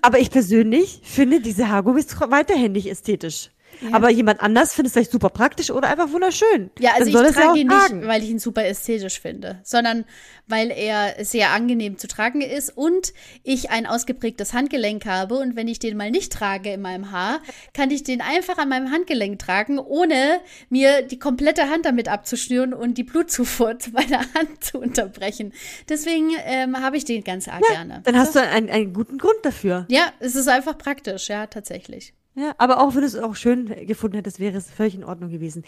Aber 0.00 0.18
ich 0.18 0.30
persönlich 0.30 1.00
finde 1.02 1.40
diese 1.40 1.68
Haargummis 1.68 2.06
weiterhin 2.30 2.72
nicht 2.72 2.90
ästhetisch. 2.90 3.50
Aber 3.92 4.10
jemand 4.10 4.40
anders 4.40 4.74
findet 4.74 4.88
es 4.88 4.92
vielleicht 4.94 5.12
super 5.12 5.30
praktisch 5.30 5.70
oder 5.70 5.88
einfach 5.88 6.12
wunderschön. 6.12 6.70
Ja, 6.78 6.92
also 6.94 7.08
ich 7.08 7.14
ja 7.14 7.30
trage 7.30 7.50
auch 7.50 7.56
ihn 7.56 7.68
tragen. 7.68 7.98
nicht, 7.98 8.08
weil 8.08 8.22
ich 8.22 8.30
ihn 8.30 8.38
super 8.38 8.64
ästhetisch 8.64 9.20
finde, 9.20 9.60
sondern 9.64 10.04
weil 10.46 10.70
er 10.70 11.24
sehr 11.24 11.50
angenehm 11.50 11.98
zu 11.98 12.06
tragen 12.06 12.40
ist 12.40 12.76
und 12.76 13.12
ich 13.42 13.70
ein 13.70 13.86
ausgeprägtes 13.86 14.52
Handgelenk 14.52 15.06
habe 15.06 15.36
und 15.36 15.56
wenn 15.56 15.68
ich 15.68 15.78
den 15.78 15.96
mal 15.96 16.10
nicht 16.10 16.32
trage 16.32 16.72
in 16.72 16.82
meinem 16.82 17.10
Haar, 17.10 17.40
kann 17.74 17.90
ich 17.90 18.04
den 18.04 18.20
einfach 18.20 18.58
an 18.58 18.68
meinem 18.68 18.90
Handgelenk 18.90 19.38
tragen, 19.38 19.78
ohne 19.78 20.40
mir 20.68 21.02
die 21.02 21.18
komplette 21.18 21.68
Hand 21.70 21.84
damit 21.84 22.08
abzuschnüren 22.08 22.72
und 22.74 22.98
die 22.98 23.04
Blutzufuhr 23.04 23.78
zu 23.78 23.90
meiner 23.90 24.20
Hand 24.34 24.62
zu 24.62 24.78
unterbrechen. 24.78 25.52
Deswegen 25.88 26.30
ähm, 26.44 26.80
habe 26.80 26.96
ich 26.96 27.04
den 27.04 27.24
ganz 27.24 27.48
arg 27.48 27.62
gerne. 27.68 28.02
Dann 28.04 28.16
hast 28.16 28.34
du 28.34 28.40
einen, 28.40 28.70
einen 28.70 28.92
guten 28.92 29.18
Grund 29.18 29.38
dafür. 29.42 29.86
Ja, 29.88 30.12
es 30.20 30.36
ist 30.36 30.48
einfach 30.48 30.78
praktisch, 30.78 31.28
ja, 31.28 31.46
tatsächlich. 31.46 32.14
Ja, 32.36 32.54
aber 32.58 32.80
auch 32.80 32.94
wenn 32.94 33.00
du 33.00 33.06
es 33.06 33.16
auch 33.16 33.34
schön 33.34 33.86
gefunden 33.86 34.16
hättest, 34.16 34.38
wäre 34.38 34.58
es 34.58 34.70
völlig 34.70 34.94
in 34.94 35.04
Ordnung 35.04 35.30
gewesen. 35.30 35.64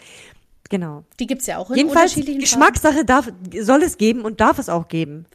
Genau. 0.69 1.03
Die 1.19 1.25
gibt's 1.25 1.47
ja 1.47 1.57
auch 1.57 1.71
in 1.71 1.77
Jedenfalls, 1.77 2.11
unterschiedlichen 2.11 2.41
Geschmackssache 2.41 3.03
darf, 3.03 3.31
soll 3.59 3.81
es 3.81 3.97
geben 3.97 4.21
und 4.21 4.39
darf 4.39 4.59
es 4.59 4.69
auch 4.69 4.87
geben. 4.87 5.25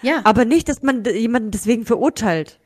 Ja. 0.00 0.22
Aber 0.24 0.46
nicht, 0.46 0.68
dass 0.68 0.82
man 0.82 1.04
jemanden 1.04 1.50
deswegen 1.50 1.84
verurteilt. 1.84 2.58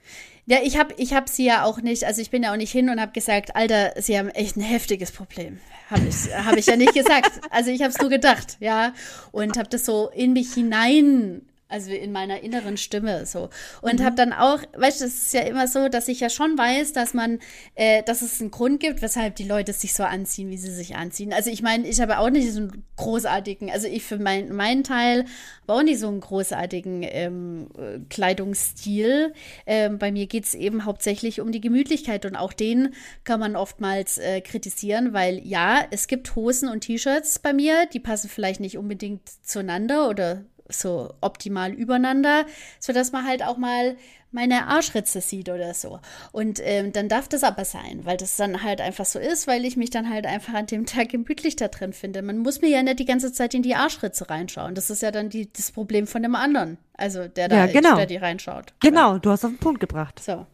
Ja, 0.47 0.59
ich 0.63 0.79
habe 0.79 0.95
ich 0.99 1.15
hab 1.15 1.29
sie 1.29 1.45
ja 1.45 1.65
auch 1.65 1.81
nicht, 1.81 2.05
also 2.05 2.21
ich 2.21 2.31
bin 2.31 2.43
ja 2.43 2.53
auch 2.53 2.57
nicht 2.57 2.73
hin 2.73 2.91
und 2.91 3.01
habe 3.01 3.13
gesagt, 3.13 3.55
Alter, 3.57 3.95
sie 4.01 4.19
haben 4.19 4.29
echt 4.29 4.57
ein 4.57 4.61
heftiges 4.61 5.11
Problem. 5.13 5.59
Habe 5.89 6.03
ich, 6.09 6.35
hab 6.35 6.57
ich 6.57 6.67
ja 6.67 6.77
nicht 6.77 6.95
gesagt. 6.95 7.31
Also 7.51 7.71
ich 7.71 7.83
habe 7.83 7.91
es 7.91 7.99
nur 7.99 8.09
gedacht, 8.09 8.57
ja. 8.61 8.93
Und 9.31 9.59
habe 9.59 9.69
das 9.69 9.85
so 9.85 10.11
in 10.15 10.33
mich 10.33 10.55
hinein, 10.55 11.43
also 11.73 11.91
in 11.91 12.13
meiner 12.13 12.43
inneren 12.43 12.77
Stimme 12.77 13.27
so. 13.27 13.49
Und 13.81 14.01
Mhm. 14.01 14.05
habe 14.05 14.17
dann 14.17 14.33
auch, 14.33 14.61
weißt 14.77 15.01
du, 15.01 15.07
es 15.07 15.23
ist 15.25 15.35
ja 15.35 15.41
immer 15.41 15.67
so, 15.67 15.89
dass 15.89 16.07
ich 16.09 16.21
ja 16.21 16.31
schon 16.31 16.57
weiß, 16.57 16.93
dass 16.93 17.15
man, 17.15 17.39
äh, 17.75 18.03
dass 18.03 18.23
es 18.23 18.41
einen 18.41 18.51
Grund 18.51 18.79
gibt, 18.81 19.03
weshalb 19.03 19.37
die 19.37 19.45
Leute 19.45 19.73
sich 19.73 19.95
so 19.95 20.05
anziehen, 20.05 20.51
wie 20.51 20.57
sie 20.59 20.73
sich 20.73 20.97
anziehen. 20.97 21.33
Also 21.33 21.51
ich 21.51 21.63
meine, 21.63 21.89
ich 21.89 22.01
habe 22.01 22.19
auch 22.19 22.31
nicht 22.31 22.53
so 22.53 22.61
einen 22.61 22.85
großartigen, 22.97 23.71
also 23.71 23.89
ich 23.89 24.05
für 24.05 24.19
mein, 24.19 24.53
meinen 24.55 24.85
Teil 24.85 25.25
habe 25.63 25.75
auch 25.79 25.83
nicht 25.83 25.99
so 25.99 26.09
einen 26.09 26.21
großartigen 26.21 27.03
ähm, 27.05 27.69
äh, 27.79 27.99
Kleidungsstil. 28.11 29.33
Ähm, 29.67 29.99
bei 29.99 30.13
mir 30.13 30.27
geht 30.27 30.45
es 30.45 30.55
eben 30.55 30.85
hauptsächlich 30.85 31.41
um 31.41 31.53
die 31.53 31.61
Gemütlichkeit 31.61 32.27
und 32.27 32.37
auch 32.37 32.53
den 32.53 32.95
kann 33.25 33.41
man 33.41 33.57
oftmals 33.57 34.19
äh, 34.19 34.41
kritisieren, 34.41 35.13
weil 35.13 35.41
ja, 35.47 35.81
es 35.91 36.07
gibt 36.07 36.35
Hosen 36.37 36.69
und 36.69 36.81
T-Shirts 36.83 37.39
bei 37.39 37.53
mir, 37.53 37.87
die 37.93 38.01
passen 38.01 38.29
vielleicht 38.29 38.61
nicht 38.61 38.77
unbedingt 38.79 39.23
zueinander 39.43 40.09
oder 40.09 40.45
so 40.69 41.13
optimal 41.21 41.73
übereinander, 41.73 42.47
sodass 42.81 43.13
man 43.13 43.27
halt 43.27 43.43
auch 43.43 43.57
mal 43.57 43.97
meine 44.33 44.67
Arschritze 44.67 45.21
sieht 45.21 45.49
oder 45.51 45.75
so. 45.75 46.01
Und 46.33 46.59
ähm, 46.63 46.93
dann 46.93 47.09
darf 47.09 47.29
das 47.29 47.45
aber 47.45 47.65
sein, 47.65 48.01
weil 48.05 48.17
das 48.17 48.37
dann 48.37 48.63
halt 48.63 48.81
einfach 48.81 49.05
so 49.05 49.19
ist, 49.19 49.47
weil 49.47 49.65
ich 49.65 49.77
mich 49.77 49.91
dann 49.91 50.09
halt 50.09 50.27
einfach 50.27 50.55
an 50.55 50.67
dem 50.67 50.87
Tag 50.87 51.11
gemütlich 51.11 51.57
da 51.57 51.69
drin 51.69 51.93
finde. 51.93 52.23
Man 52.23 52.39
muss 52.39 52.63
mir 52.63 52.71
ja 52.71 52.83
nicht 52.83 52.99
die 52.99 53.05
ganze 53.05 53.33
Zeit 53.33 53.55
in 53.55 53.63
die 53.63 53.75
Arschritze 53.75 54.29
reinschauen. 54.31 54.75
Das 54.75 54.91
ist 54.91 55.03
ja 55.03 55.11
dann 55.11 55.29
die, 55.29 55.53
das 55.53 55.71
Problem 55.71 56.07
von 56.07 56.23
dem 56.23 56.35
anderen. 56.35 56.79
Also 56.95 57.29
der 57.29 57.49
da 57.49 57.57
Ja, 57.57 57.67
genau. 57.67 57.97
der 57.97 58.07
die 58.07 58.17
reinschaut. 58.17 58.73
Genau, 58.81 59.19
du 59.19 59.31
hast 59.31 59.45
auf 59.45 59.51
den 59.51 59.59
Punkt 59.59 59.81
gebracht. 59.81 60.21
So. 60.23 60.47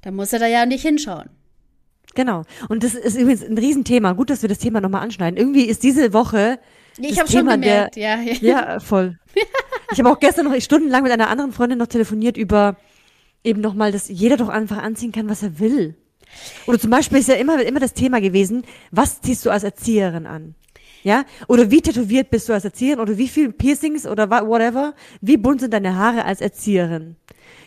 Da 0.00 0.10
muss 0.10 0.32
er 0.32 0.38
da 0.38 0.46
ja 0.46 0.66
nicht 0.66 0.82
hinschauen. 0.82 1.28
Genau. 2.14 2.44
Und 2.68 2.82
das 2.82 2.94
ist 2.94 3.16
übrigens 3.16 3.42
ein 3.42 3.56
Riesenthema. 3.56 4.12
Gut, 4.12 4.30
dass 4.30 4.42
wir 4.42 4.48
das 4.48 4.58
Thema 4.58 4.80
nochmal 4.80 5.02
anschneiden. 5.02 5.38
Irgendwie 5.38 5.64
ist 5.64 5.82
diese 5.82 6.12
Woche 6.12 6.58
Ich 6.98 7.18
habe 7.18 7.30
schon 7.30 7.46
gemerkt, 7.46 7.96
der, 7.96 8.20
ja. 8.22 8.32
Ja, 8.40 8.80
voll. 8.80 9.18
Ich 9.92 9.98
habe 9.98 10.10
auch 10.10 10.18
gestern 10.20 10.46
noch 10.46 10.60
stundenlang 10.60 11.02
mit 11.02 11.12
einer 11.12 11.28
anderen 11.28 11.52
Freundin 11.52 11.78
noch 11.78 11.86
telefoniert 11.86 12.36
über 12.36 12.76
eben 13.44 13.60
nochmal, 13.60 13.92
dass 13.92 14.08
jeder 14.08 14.36
doch 14.36 14.48
einfach 14.48 14.78
anziehen 14.78 15.12
kann, 15.12 15.28
was 15.28 15.42
er 15.42 15.58
will. 15.58 15.94
Oder 16.66 16.78
zum 16.78 16.90
Beispiel 16.90 17.18
ist 17.18 17.28
ja 17.28 17.34
immer, 17.34 17.62
immer 17.62 17.80
das 17.80 17.94
Thema 17.94 18.20
gewesen, 18.20 18.64
was 18.90 19.20
ziehst 19.20 19.44
du 19.44 19.50
als 19.50 19.64
Erzieherin 19.64 20.26
an? 20.26 20.54
Ja? 21.02 21.24
Oder 21.48 21.70
wie 21.70 21.82
tätowiert 21.82 22.30
bist 22.30 22.48
du 22.48 22.52
als 22.52 22.64
Erzieherin? 22.64 23.00
Oder 23.00 23.18
wie 23.18 23.28
viel 23.28 23.52
Piercings 23.52 24.06
oder 24.06 24.30
whatever? 24.30 24.94
Wie 25.20 25.36
bunt 25.36 25.60
sind 25.60 25.74
deine 25.74 25.96
Haare 25.96 26.24
als 26.24 26.40
Erzieherin? 26.40 27.16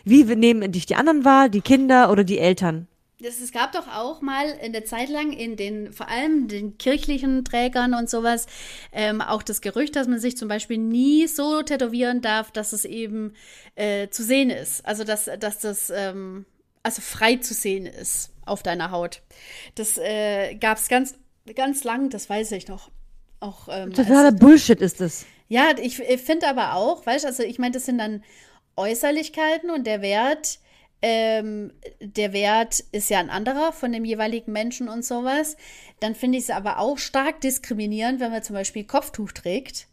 Wie 0.04 0.24
nehmen 0.24 0.72
dich 0.72 0.86
die 0.86 0.96
anderen 0.96 1.24
wahr, 1.24 1.48
die 1.48 1.60
Kinder 1.60 2.10
oder 2.10 2.24
die 2.24 2.38
Eltern? 2.38 2.86
Das, 3.18 3.40
es 3.40 3.50
gab 3.50 3.72
doch 3.72 3.88
auch 3.88 4.20
mal 4.20 4.58
eine 4.62 4.84
Zeit 4.84 5.08
lang 5.08 5.32
in 5.32 5.56
den, 5.56 5.92
vor 5.92 6.08
allem 6.08 6.48
den 6.48 6.76
kirchlichen 6.76 7.46
Trägern 7.46 7.94
und 7.94 8.10
sowas, 8.10 8.46
ähm, 8.92 9.22
auch 9.22 9.42
das 9.42 9.62
Gerücht, 9.62 9.96
dass 9.96 10.06
man 10.06 10.18
sich 10.18 10.36
zum 10.36 10.48
Beispiel 10.48 10.76
nie 10.76 11.26
so 11.26 11.62
tätowieren 11.62 12.20
darf, 12.20 12.50
dass 12.50 12.74
es 12.74 12.84
eben 12.84 13.32
äh, 13.74 14.08
zu 14.08 14.22
sehen 14.22 14.50
ist. 14.50 14.84
Also, 14.84 15.02
dass, 15.02 15.30
dass 15.38 15.60
das 15.60 15.88
ähm, 15.88 16.44
also 16.82 17.02
frei 17.02 17.36
zu 17.36 17.52
sehen 17.52 17.84
ist 17.86 18.30
auf 18.44 18.62
deiner 18.62 18.90
Haut. 18.92 19.22
Das 19.74 19.98
äh, 19.98 20.54
gab 20.54 20.78
es 20.78 20.88
ganz, 20.88 21.14
ganz 21.56 21.82
lang, 21.84 22.10
das 22.10 22.30
weiß 22.30 22.52
ich 22.52 22.68
noch. 22.68 22.90
Auch, 23.40 23.68
ähm, 23.70 23.92
Totaler 23.92 24.30
Bullshit 24.30 24.80
ist 24.80 25.00
das. 25.00 25.26
ja, 25.48 25.70
ich, 25.82 25.98
ich 25.98 26.20
finde 26.20 26.46
aber 26.48 26.74
auch, 26.74 27.04
weißt 27.04 27.24
du, 27.24 27.28
also 27.28 27.42
ich 27.42 27.58
meine, 27.58 27.72
das 27.72 27.86
sind 27.86 27.98
dann 27.98 28.22
Äußerlichkeiten 28.76 29.70
und 29.70 29.86
der 29.86 30.00
Wert, 30.00 30.60
ähm, 31.02 31.72
der 32.00 32.32
Wert 32.32 32.80
ist 32.92 33.10
ja 33.10 33.18
ein 33.18 33.30
anderer 33.30 33.72
von 33.72 33.92
dem 33.92 34.04
jeweiligen 34.04 34.52
Menschen 34.52 34.88
und 34.88 35.04
sowas. 35.04 35.56
Dann 36.00 36.14
finde 36.14 36.38
ich 36.38 36.44
es 36.44 36.50
aber 36.50 36.78
auch 36.78 36.98
stark 36.98 37.40
diskriminierend, 37.40 38.20
wenn 38.20 38.32
man 38.32 38.42
zum 38.42 38.54
Beispiel 38.54 38.84
Kopftuch 38.84 39.32
trägt. 39.32 39.88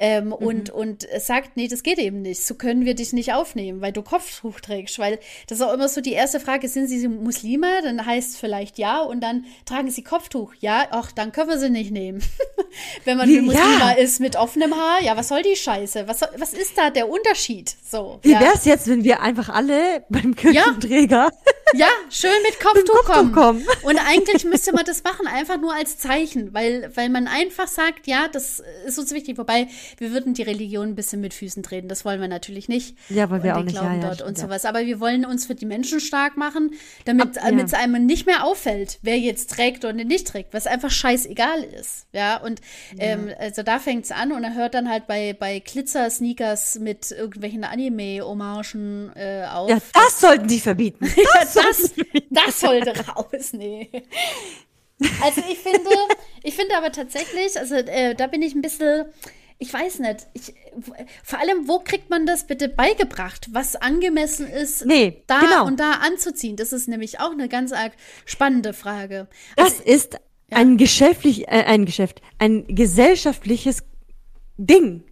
Ähm, 0.00 0.32
und, 0.32 0.70
und 0.70 1.06
sagt, 1.18 1.56
nee, 1.56 1.66
das 1.66 1.82
geht 1.82 1.98
eben 1.98 2.22
nicht. 2.22 2.44
So 2.44 2.54
können 2.54 2.84
wir 2.84 2.94
dich 2.94 3.12
nicht 3.12 3.32
aufnehmen, 3.32 3.80
weil 3.80 3.92
du 3.92 4.02
Kopftuch 4.02 4.60
trägst. 4.60 4.98
Weil 4.98 5.18
das 5.48 5.58
ist 5.58 5.64
auch 5.64 5.72
immer 5.72 5.88
so 5.88 6.00
die 6.00 6.12
erste 6.12 6.38
Frage, 6.38 6.68
sind 6.68 6.86
sie 6.86 7.08
Muslime? 7.08 7.82
Dann 7.82 8.04
heißt 8.06 8.30
es 8.30 8.36
vielleicht 8.36 8.78
ja. 8.78 9.00
Und 9.00 9.20
dann 9.22 9.44
tragen 9.64 9.90
sie 9.90 10.02
Kopftuch. 10.04 10.54
Ja, 10.60 10.86
ach, 10.90 11.10
dann 11.12 11.32
können 11.32 11.50
wir 11.50 11.58
sie 11.58 11.70
nicht 11.70 11.90
nehmen. 11.90 12.22
Wenn 13.04 13.16
man 13.18 13.28
Wie- 13.28 13.40
Muslima 13.40 13.90
ja. 13.90 13.98
ist 13.98 14.20
mit 14.20 14.36
offenem 14.36 14.76
Haar, 14.76 15.02
ja, 15.02 15.16
was 15.16 15.28
soll 15.28 15.42
die 15.42 15.56
Scheiße? 15.56 16.06
Was, 16.06 16.20
soll, 16.20 16.28
was 16.36 16.52
ist 16.52 16.76
da 16.78 16.90
der 16.90 17.08
Unterschied? 17.08 17.74
So. 17.90 18.20
Wie 18.22 18.32
ja. 18.32 18.40
wär's 18.40 18.64
jetzt, 18.66 18.86
wenn 18.88 19.02
wir 19.02 19.20
einfach 19.20 19.48
alle 19.48 20.04
beim 20.08 20.34
Kirchenträger 20.36 21.30
Ja, 21.74 21.88
schön 22.10 22.30
mit 22.44 22.60
Kopftuch, 22.60 22.94
Kopftuch 23.04 23.14
kommen. 23.14 23.32
kommen. 23.32 23.66
Und 23.82 23.98
eigentlich 23.98 24.44
müsste 24.44 24.72
man 24.72 24.84
das 24.84 25.02
machen, 25.02 25.26
einfach 25.26 25.58
nur 25.58 25.74
als 25.74 25.98
Zeichen, 25.98 26.54
weil, 26.54 26.90
weil 26.94 27.08
man 27.08 27.26
einfach 27.26 27.66
sagt, 27.68 28.06
ja, 28.06 28.28
das 28.28 28.62
ist 28.86 28.98
uns 28.98 29.12
wichtig. 29.12 29.38
Wobei, 29.38 29.68
wir 29.96 30.10
würden 30.12 30.34
die 30.34 30.42
Religion 30.42 30.88
ein 30.88 30.94
bisschen 30.94 31.20
mit 31.20 31.34
Füßen 31.34 31.62
treten. 31.62 31.88
Das 31.88 32.04
wollen 32.04 32.20
wir 32.20 32.28
natürlich 32.28 32.68
nicht. 32.68 32.96
Ja, 33.08 33.30
wollen 33.30 33.42
wir 33.42 33.54
Und 33.54 33.60
auch 33.60 33.64
nicht. 33.64 33.74
Ja, 33.74 33.80
Glauben 33.80 33.96
ja, 33.96 34.02
dort 34.02 34.14
stimmt, 34.16 34.28
und 34.28 34.38
ja. 34.38 34.44
sowas. 34.44 34.64
Aber 34.64 34.80
wir 34.84 35.00
wollen 35.00 35.24
uns 35.24 35.46
für 35.46 35.54
die 35.54 35.66
Menschen 35.66 36.00
stark 36.00 36.36
machen, 36.36 36.72
damit 37.04 37.38
Ab- 37.38 37.52
ja. 37.52 37.64
es 37.64 37.74
einem 37.74 38.06
nicht 38.06 38.26
mehr 38.26 38.44
auffällt, 38.44 38.98
wer 39.02 39.18
jetzt 39.18 39.50
trägt 39.50 39.84
oder 39.84 39.92
nicht 39.94 40.26
trägt, 40.26 40.52
was 40.54 40.66
einfach 40.66 40.90
scheißegal 40.90 41.62
ist. 41.64 42.06
Ja, 42.12 42.36
und 42.38 42.60
ähm, 42.98 43.30
also 43.38 43.62
da 43.62 43.78
fängt 43.78 44.04
es 44.04 44.10
an 44.10 44.32
und 44.32 44.44
er 44.44 44.54
hört 44.54 44.74
dann 44.74 44.88
halt 44.88 45.06
bei, 45.06 45.34
bei 45.38 45.60
Glitzer-Sneakers 45.60 46.78
mit 46.78 47.10
irgendwelchen 47.10 47.64
Anime-Hommagen 47.64 49.12
äh, 49.16 49.44
auf. 49.52 49.70
Ja, 49.70 49.78
das 49.92 50.20
sollten 50.20 50.48
die 50.48 50.60
verbieten. 50.60 51.06
Ja, 51.16 51.40
das, 51.44 51.92
das 52.30 52.60
sollte 52.60 52.92
raus, 53.08 53.52
nee. 53.52 53.90
Also 55.22 55.42
ich 55.50 55.58
finde, 55.58 55.90
ich 56.42 56.54
finde 56.54 56.76
aber 56.76 56.90
tatsächlich, 56.90 57.58
also 57.58 57.74
äh, 57.76 58.14
da 58.14 58.26
bin 58.26 58.42
ich 58.42 58.54
ein 58.54 58.62
bisschen, 58.62 59.06
ich 59.58 59.72
weiß 59.72 59.98
nicht, 60.00 60.26
ich, 60.34 60.54
vor 61.24 61.40
allem, 61.40 61.66
wo 61.66 61.80
kriegt 61.80 62.10
man 62.10 62.26
das 62.26 62.46
bitte 62.46 62.68
beigebracht, 62.68 63.48
was 63.52 63.74
angemessen 63.74 64.46
ist, 64.46 64.86
Nee, 64.86 65.22
da 65.26 65.40
genau. 65.40 65.66
und 65.66 65.80
da 65.80 65.92
anzuziehen? 65.94 66.56
Das 66.56 66.72
ist 66.72 66.88
nämlich 66.88 67.18
auch 67.20 67.32
eine 67.32 67.48
ganz 67.48 67.72
arg 67.72 67.92
spannende 68.24 68.72
Frage. 68.72 69.26
Das 69.56 69.80
ist 69.80 70.18
ein 70.50 70.76
geschäftlich, 70.76 71.48
äh, 71.48 71.64
ein 71.64 71.86
Geschäft, 71.86 72.22
ein 72.38 72.66
gesellschaftliches 72.68 73.82
Ding. 74.56 75.02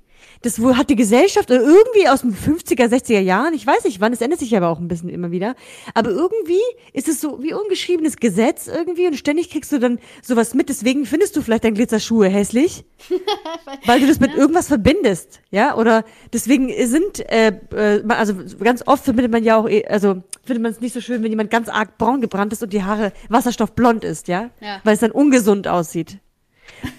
Das 0.42 0.58
hat 0.58 0.90
die 0.90 0.96
Gesellschaft 0.96 1.50
oder 1.50 1.60
irgendwie 1.62 2.08
aus 2.08 2.20
den 2.20 2.34
50er, 2.34 2.86
60er 2.88 3.20
Jahren, 3.20 3.54
ich 3.54 3.66
weiß 3.66 3.84
nicht 3.84 4.00
wann, 4.00 4.12
es 4.12 4.20
ändert 4.20 4.38
sich 4.40 4.56
aber 4.56 4.68
auch 4.68 4.78
ein 4.78 4.86
bisschen 4.88 5.08
immer 5.08 5.30
wieder, 5.30 5.54
aber 5.94 6.10
irgendwie 6.10 6.60
ist 6.92 7.08
es 7.08 7.20
so 7.20 7.42
wie 7.42 7.54
ungeschriebenes 7.54 8.16
Gesetz 8.16 8.66
irgendwie 8.66 9.06
und 9.06 9.16
ständig 9.16 9.50
kriegst 9.50 9.72
du 9.72 9.78
dann 9.78 9.98
sowas 10.22 10.54
mit, 10.54 10.68
deswegen 10.68 11.06
findest 11.06 11.34
du 11.36 11.42
vielleicht 11.42 11.64
deine 11.64 11.74
Glitzerschuhe 11.74 12.28
hässlich, 12.28 12.84
weil 13.86 14.00
du 14.00 14.06
das 14.06 14.20
mit 14.20 14.34
irgendwas 14.34 14.68
verbindest, 14.68 15.40
ja, 15.50 15.74
oder 15.76 16.04
deswegen 16.32 16.70
sind, 16.86 17.20
äh, 17.30 17.52
äh, 17.74 18.02
also 18.08 18.34
ganz 18.62 18.82
oft 18.86 19.04
verbindet 19.04 19.32
man 19.32 19.42
ja 19.42 19.56
auch, 19.56 19.68
eh- 19.68 19.86
also 19.86 20.22
findet 20.44 20.62
man 20.62 20.72
es 20.72 20.80
nicht 20.80 20.92
so 20.92 21.00
schön, 21.00 21.22
wenn 21.22 21.30
jemand 21.30 21.50
ganz 21.50 21.68
arg 21.68 21.98
braun 21.98 22.20
gebrannt 22.20 22.52
ist 22.52 22.62
und 22.62 22.72
die 22.72 22.82
Haare 22.84 23.12
wasserstoffblond 23.30 24.04
ist, 24.04 24.28
ja, 24.28 24.50
Ja. 24.60 24.80
weil 24.84 24.94
es 24.94 25.00
dann 25.00 25.10
ungesund 25.12 25.66
aussieht. 25.66 26.18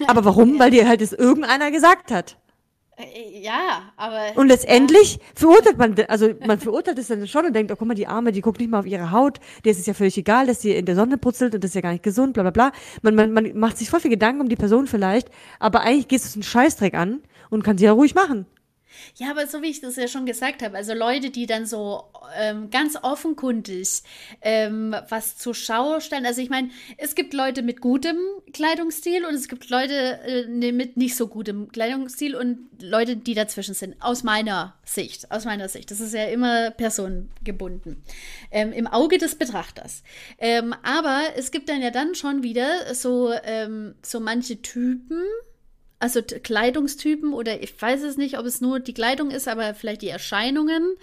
Aber 0.06 0.24
warum? 0.24 0.58
Weil 0.58 0.70
dir 0.70 0.88
halt 0.88 1.00
es 1.02 1.12
irgendeiner 1.12 1.70
gesagt 1.70 2.10
hat. 2.10 2.36
Äh, 2.98 3.40
ja, 3.40 3.92
aber. 3.96 4.36
Und 4.36 4.48
letztendlich 4.48 5.14
ja. 5.14 5.20
verurteilt 5.34 5.78
man, 5.78 5.94
also 6.08 6.30
man 6.44 6.58
verurteilt 6.58 6.98
es 6.98 7.08
dann 7.08 7.26
schon 7.28 7.46
und 7.46 7.54
denkt, 7.54 7.70
oh 7.70 7.76
guck 7.76 7.86
mal, 7.86 7.94
die 7.94 8.06
Arme, 8.06 8.32
die 8.32 8.40
guckt 8.40 8.58
nicht 8.60 8.70
mal 8.70 8.80
auf 8.80 8.86
ihre 8.86 9.12
Haut, 9.12 9.38
der 9.64 9.72
ist 9.72 9.78
es 9.78 9.86
ja 9.86 9.94
völlig 9.94 10.16
egal, 10.18 10.46
dass 10.46 10.62
sie 10.62 10.72
in 10.72 10.84
der 10.84 10.96
Sonne 10.96 11.16
putzelt 11.16 11.54
und 11.54 11.62
das 11.62 11.70
ist 11.70 11.74
ja 11.74 11.80
gar 11.80 11.92
nicht 11.92 12.02
gesund, 12.02 12.34
bla 12.34 12.42
bla 12.42 12.50
bla. 12.50 12.72
Man, 13.02 13.14
man, 13.14 13.32
man 13.32 13.56
macht 13.56 13.78
sich 13.78 13.88
voll 13.88 14.00
viel 14.00 14.10
Gedanken 14.10 14.40
um 14.40 14.48
die 14.48 14.56
Person 14.56 14.86
vielleicht, 14.86 15.30
aber 15.60 15.82
eigentlich 15.82 16.08
geht 16.08 16.20
es 16.20 16.34
einen 16.34 16.42
Scheißdreck 16.42 16.94
an 16.94 17.20
und 17.50 17.62
kann 17.62 17.78
sie 17.78 17.84
ja 17.84 17.92
ruhig 17.92 18.14
machen. 18.14 18.46
Ja, 19.16 19.30
aber 19.30 19.46
so 19.46 19.62
wie 19.62 19.68
ich 19.68 19.80
das 19.80 19.96
ja 19.96 20.08
schon 20.08 20.26
gesagt 20.26 20.62
habe, 20.62 20.76
also 20.76 20.94
Leute, 20.94 21.30
die 21.30 21.46
dann 21.46 21.66
so 21.66 22.04
ähm, 22.36 22.70
ganz 22.70 22.96
offenkundig 23.00 24.02
ähm, 24.42 24.94
was 25.08 25.36
zur 25.36 25.54
Schau 25.54 26.00
stellen. 26.00 26.26
Also 26.26 26.40
ich 26.40 26.50
meine, 26.50 26.70
es 26.96 27.14
gibt 27.14 27.34
Leute 27.34 27.62
mit 27.62 27.80
gutem 27.80 28.16
Kleidungsstil 28.52 29.24
und 29.24 29.34
es 29.34 29.48
gibt 29.48 29.68
Leute 29.70 30.20
äh, 30.24 30.46
ne, 30.46 30.72
mit 30.72 30.96
nicht 30.96 31.16
so 31.16 31.28
gutem 31.28 31.70
Kleidungsstil 31.70 32.34
und 32.34 32.58
Leute, 32.80 33.16
die 33.16 33.34
dazwischen 33.34 33.74
sind. 33.74 33.96
Aus 34.00 34.22
meiner 34.22 34.74
Sicht, 34.84 35.30
aus 35.30 35.44
meiner 35.44 35.68
Sicht. 35.68 35.90
Das 35.90 36.00
ist 36.00 36.14
ja 36.14 36.26
immer 36.26 36.70
personengebunden. 36.70 38.02
Ähm, 38.50 38.72
Im 38.72 38.86
Auge 38.86 39.18
des 39.18 39.34
Betrachters. 39.34 40.02
Ähm, 40.38 40.74
aber 40.82 41.22
es 41.36 41.50
gibt 41.50 41.68
dann 41.68 41.82
ja 41.82 41.90
dann 41.90 42.14
schon 42.14 42.42
wieder 42.42 42.94
so, 42.94 43.32
ähm, 43.44 43.94
so 44.02 44.20
manche 44.20 44.62
Typen, 44.62 45.22
also 45.98 46.22
Kleidungstypen 46.22 47.32
oder 47.32 47.62
ich 47.62 47.80
weiß 47.80 48.02
es 48.02 48.16
nicht, 48.16 48.38
ob 48.38 48.46
es 48.46 48.60
nur 48.60 48.80
die 48.80 48.94
Kleidung 48.94 49.30
ist, 49.30 49.48
aber 49.48 49.74
vielleicht 49.74 50.02
die 50.02 50.08
Erscheinungen, 50.08 50.96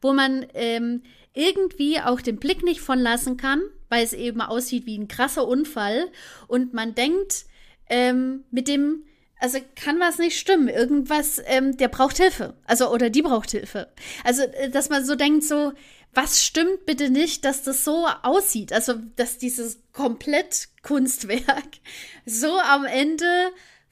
wo 0.00 0.12
man 0.12 0.46
ähm, 0.54 1.02
irgendwie 1.34 2.00
auch 2.00 2.20
den 2.20 2.38
Blick 2.38 2.62
nicht 2.62 2.80
von 2.80 2.98
lassen 2.98 3.36
kann, 3.36 3.60
weil 3.88 4.04
es 4.04 4.12
eben 4.12 4.40
aussieht 4.40 4.86
wie 4.86 4.98
ein 4.98 5.08
krasser 5.08 5.46
Unfall 5.46 6.08
und 6.48 6.74
man 6.74 6.94
denkt, 6.94 7.46
ähm, 7.88 8.44
mit 8.50 8.68
dem, 8.68 9.04
also 9.38 9.58
kann 9.74 10.00
was 10.00 10.18
nicht 10.18 10.38
stimmen, 10.38 10.68
irgendwas, 10.68 11.40
ähm, 11.46 11.76
der 11.76 11.88
braucht 11.88 12.16
Hilfe, 12.16 12.54
also 12.64 12.90
oder 12.90 13.10
die 13.10 13.22
braucht 13.22 13.50
Hilfe. 13.50 13.88
Also, 14.24 14.42
äh, 14.42 14.70
dass 14.70 14.88
man 14.88 15.04
so 15.04 15.14
denkt, 15.14 15.44
so, 15.44 15.72
was 16.14 16.42
stimmt 16.42 16.86
bitte 16.86 17.10
nicht, 17.10 17.44
dass 17.44 17.62
das 17.62 17.84
so 17.84 18.06
aussieht, 18.22 18.72
also 18.72 18.94
dass 19.16 19.36
dieses 19.36 19.80
komplett 19.92 20.68
Kunstwerk 20.82 21.68
so 22.24 22.58
am 22.58 22.86
Ende 22.86 23.26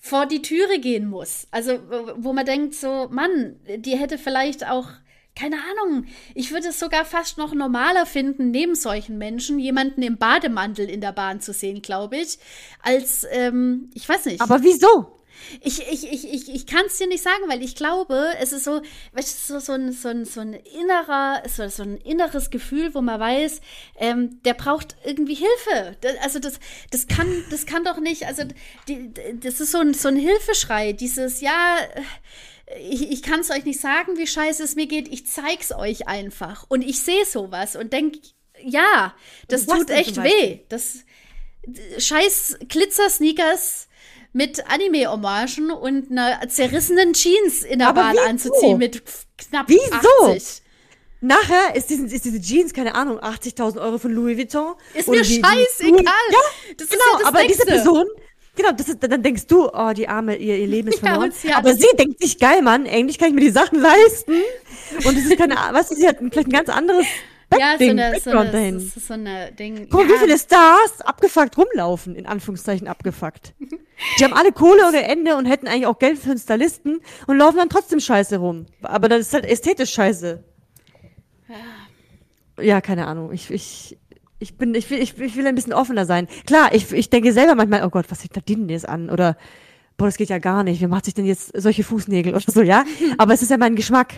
vor 0.04 0.26
die 0.26 0.42
Türe 0.42 0.80
gehen 0.80 1.08
muss. 1.08 1.46
Also, 1.50 1.78
wo 2.16 2.34
man 2.34 2.44
denkt, 2.44 2.74
so, 2.74 3.08
Mann, 3.10 3.56
die 3.78 3.96
hätte 3.96 4.18
vielleicht 4.18 4.68
auch, 4.68 4.86
keine 5.34 5.56
Ahnung, 5.56 6.04
ich 6.34 6.52
würde 6.52 6.68
es 6.68 6.78
sogar 6.78 7.06
fast 7.06 7.38
noch 7.38 7.54
normaler 7.54 8.04
finden, 8.04 8.50
neben 8.50 8.74
solchen 8.74 9.16
Menschen 9.16 9.58
jemanden 9.58 10.02
im 10.02 10.18
Bademantel 10.18 10.90
in 10.90 11.00
der 11.00 11.12
Bahn 11.12 11.40
zu 11.40 11.54
sehen, 11.54 11.80
glaube 11.80 12.18
ich, 12.18 12.38
als, 12.82 13.26
ähm, 13.30 13.88
ich 13.94 14.06
weiß 14.06 14.26
nicht. 14.26 14.42
Aber 14.42 14.62
wieso? 14.62 15.20
Ich, 15.60 15.80
ich, 15.80 16.10
ich, 16.12 16.32
ich, 16.32 16.54
ich 16.54 16.66
kann 16.66 16.86
es 16.86 16.98
dir 16.98 17.06
nicht 17.06 17.22
sagen, 17.22 17.44
weil 17.48 17.62
ich 17.62 17.74
glaube, 17.74 18.32
es 18.40 18.52
ist 18.52 18.64
so, 18.64 18.82
weißt 19.12 19.48
du, 19.48 19.54
so, 19.54 19.58
so, 19.60 19.72
ein, 19.72 19.92
so, 19.92 20.08
ein, 20.08 20.24
so 20.24 20.40
ein 20.40 20.54
innerer, 20.54 21.42
so, 21.48 21.68
so 21.68 21.82
ein 21.82 21.96
inneres 21.98 22.50
Gefühl, 22.50 22.94
wo 22.94 23.00
man 23.00 23.20
weiß, 23.20 23.60
ähm, 23.98 24.42
der 24.44 24.54
braucht 24.54 24.96
irgendwie 25.04 25.34
Hilfe. 25.34 25.96
also 26.22 26.38
das, 26.38 26.60
das 26.90 27.06
kann, 27.06 27.44
das 27.50 27.66
kann 27.66 27.84
doch 27.84 27.98
nicht, 27.98 28.26
also 28.26 28.44
die, 28.88 29.10
das 29.40 29.60
ist 29.60 29.72
so 29.72 29.78
ein, 29.78 29.94
so 29.94 30.08
ein 30.08 30.16
Hilfeschrei, 30.16 30.92
dieses, 30.92 31.40
ja, 31.40 31.76
ich, 32.78 33.10
ich 33.10 33.22
kann 33.22 33.40
es 33.40 33.50
euch 33.50 33.64
nicht 33.64 33.80
sagen, 33.80 34.16
wie 34.16 34.26
scheiße 34.26 34.62
es 34.62 34.74
mir 34.74 34.86
geht, 34.86 35.08
ich 35.08 35.26
zeig's 35.26 35.72
euch 35.72 36.08
einfach. 36.08 36.64
Und 36.68 36.82
ich 36.82 37.00
sehe 37.00 37.24
sowas 37.26 37.76
und 37.76 37.92
denk, 37.92 38.16
ja, 38.62 39.14
das 39.48 39.66
tut 39.66 39.90
echt 39.90 40.22
weh. 40.22 40.60
Das 40.68 40.98
scheiß 41.98 42.58
Glitzer-Sneakers 42.68 43.88
mit 44.34 44.68
Anime-Hommagen 44.68 45.70
und 45.70 46.10
einer 46.10 46.46
zerrissenen 46.48 47.14
Jeans 47.14 47.62
in 47.62 47.78
der 47.78 47.92
Bahn 47.94 48.18
anzuziehen 48.18 48.78
mit 48.78 49.02
knapp 49.38 49.68
wieso? 49.68 50.26
80. 50.26 50.62
Nachher 51.20 51.74
ist, 51.74 51.88
diesen, 51.88 52.06
ist 52.08 52.24
diese 52.24 52.40
Jeans, 52.40 52.74
keine 52.74 52.94
Ahnung, 52.94 53.18
80.000 53.18 53.80
Euro 53.80 53.96
von 53.96 54.12
Louis 54.12 54.36
Vuitton. 54.36 54.74
Ist 54.92 55.08
mir 55.08 55.24
scheißegal. 55.24 56.02
Ja, 56.04 56.74
das 56.76 56.88
genau, 56.88 57.02
ja 57.12 57.18
das 57.18 57.28
aber 57.28 57.38
Nächste. 57.38 57.62
diese 57.64 57.66
Person, 57.66 58.06
genau, 58.56 58.72
das 58.72 58.88
ist, 58.88 58.98
dann 59.00 59.22
denkst 59.22 59.46
du, 59.46 59.70
oh, 59.72 59.92
die 59.96 60.08
Arme, 60.08 60.36
ihr, 60.36 60.58
ihr 60.58 60.66
Leben 60.66 60.88
ist 60.88 60.98
verloren. 61.00 61.32
Ja, 61.44 61.58
aber 61.58 61.72
sie 61.74 61.86
denkt 61.96 62.20
sich, 62.20 62.38
geil, 62.38 62.60
Mann, 62.60 62.86
eigentlich 62.86 63.18
kann 63.18 63.28
ich 63.28 63.34
mir 63.34 63.40
die 63.40 63.50
Sachen 63.50 63.80
leisten. 63.80 64.34
Und 65.04 65.16
es 65.16 65.24
ist 65.24 65.38
keine, 65.38 65.54
weißt 65.72 65.92
du, 65.92 65.94
sie 65.94 66.08
hat 66.08 66.18
vielleicht 66.18 66.48
ein 66.48 66.52
ganz 66.52 66.68
anderes 66.68 67.06
ja, 67.58 67.76
so 67.78 67.88
eine, 67.88 68.20
so 68.20 68.30
eine, 68.30 68.50
dahin. 68.50 68.80
So, 68.80 69.00
so 69.00 69.14
eine 69.14 69.52
Ding. 69.52 69.88
Guck, 69.90 70.02
ja. 70.02 70.08
wie 70.08 70.18
viele 70.18 70.38
Stars 70.38 71.00
abgefuckt 71.00 71.56
rumlaufen, 71.56 72.14
in 72.16 72.26
Anführungszeichen 72.26 72.88
abgefuckt. 72.88 73.54
Die 74.18 74.24
haben 74.24 74.34
alle 74.34 74.52
Kohle 74.52 74.88
oder 74.88 75.04
Ende 75.04 75.36
und 75.36 75.46
hätten 75.46 75.68
eigentlich 75.68 75.86
auch 75.86 75.98
Geld 75.98 76.18
für 76.18 76.30
einen 76.30 76.38
Stylisten 76.38 77.00
und 77.26 77.38
laufen 77.38 77.58
dann 77.58 77.68
trotzdem 77.68 78.00
scheiße 78.00 78.38
rum. 78.38 78.66
Aber 78.82 79.08
das 79.08 79.20
ist 79.20 79.34
halt 79.34 79.46
ästhetisch 79.46 79.92
scheiße. 79.92 80.42
Ja, 81.48 82.62
ja 82.62 82.80
keine 82.80 83.06
Ahnung. 83.06 83.32
Ich, 83.32 83.50
ich, 83.50 83.98
ich 84.38 84.56
bin, 84.56 84.74
ich 84.74 84.90
will, 84.90 84.98
ich, 84.98 85.18
ich 85.18 85.36
will 85.36 85.46
ein 85.46 85.54
bisschen 85.54 85.72
offener 85.72 86.06
sein. 86.06 86.28
Klar, 86.46 86.74
ich, 86.74 86.92
ich 86.92 87.10
denke 87.10 87.32
selber 87.32 87.54
manchmal, 87.54 87.84
oh 87.84 87.90
Gott, 87.90 88.06
was 88.10 88.20
sieht 88.20 88.34
Nadine 88.34 88.70
jetzt 88.72 88.88
an? 88.88 89.10
Oder, 89.10 89.36
boah, 89.96 90.06
das 90.06 90.16
geht 90.16 90.28
ja 90.28 90.38
gar 90.38 90.64
nicht. 90.64 90.80
Wer 90.80 90.88
macht 90.88 91.04
sich 91.04 91.14
denn 91.14 91.24
jetzt 91.24 91.52
solche 91.54 91.84
Fußnägel 91.84 92.34
oder 92.34 92.50
so, 92.50 92.62
ja? 92.62 92.84
Aber 93.18 93.32
es 93.34 93.42
ist 93.42 93.50
ja 93.50 93.58
mein 93.58 93.76
Geschmack. 93.76 94.14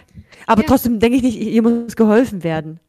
Aber 0.47 0.63
ja. 0.63 0.69
trotzdem 0.69 1.01
denke 1.01 1.17
ich 1.17 1.23
nicht, 1.23 1.41
ihr 1.41 1.63
muss 1.63 1.97
geholfen 1.97 2.43
werden. 2.45 2.81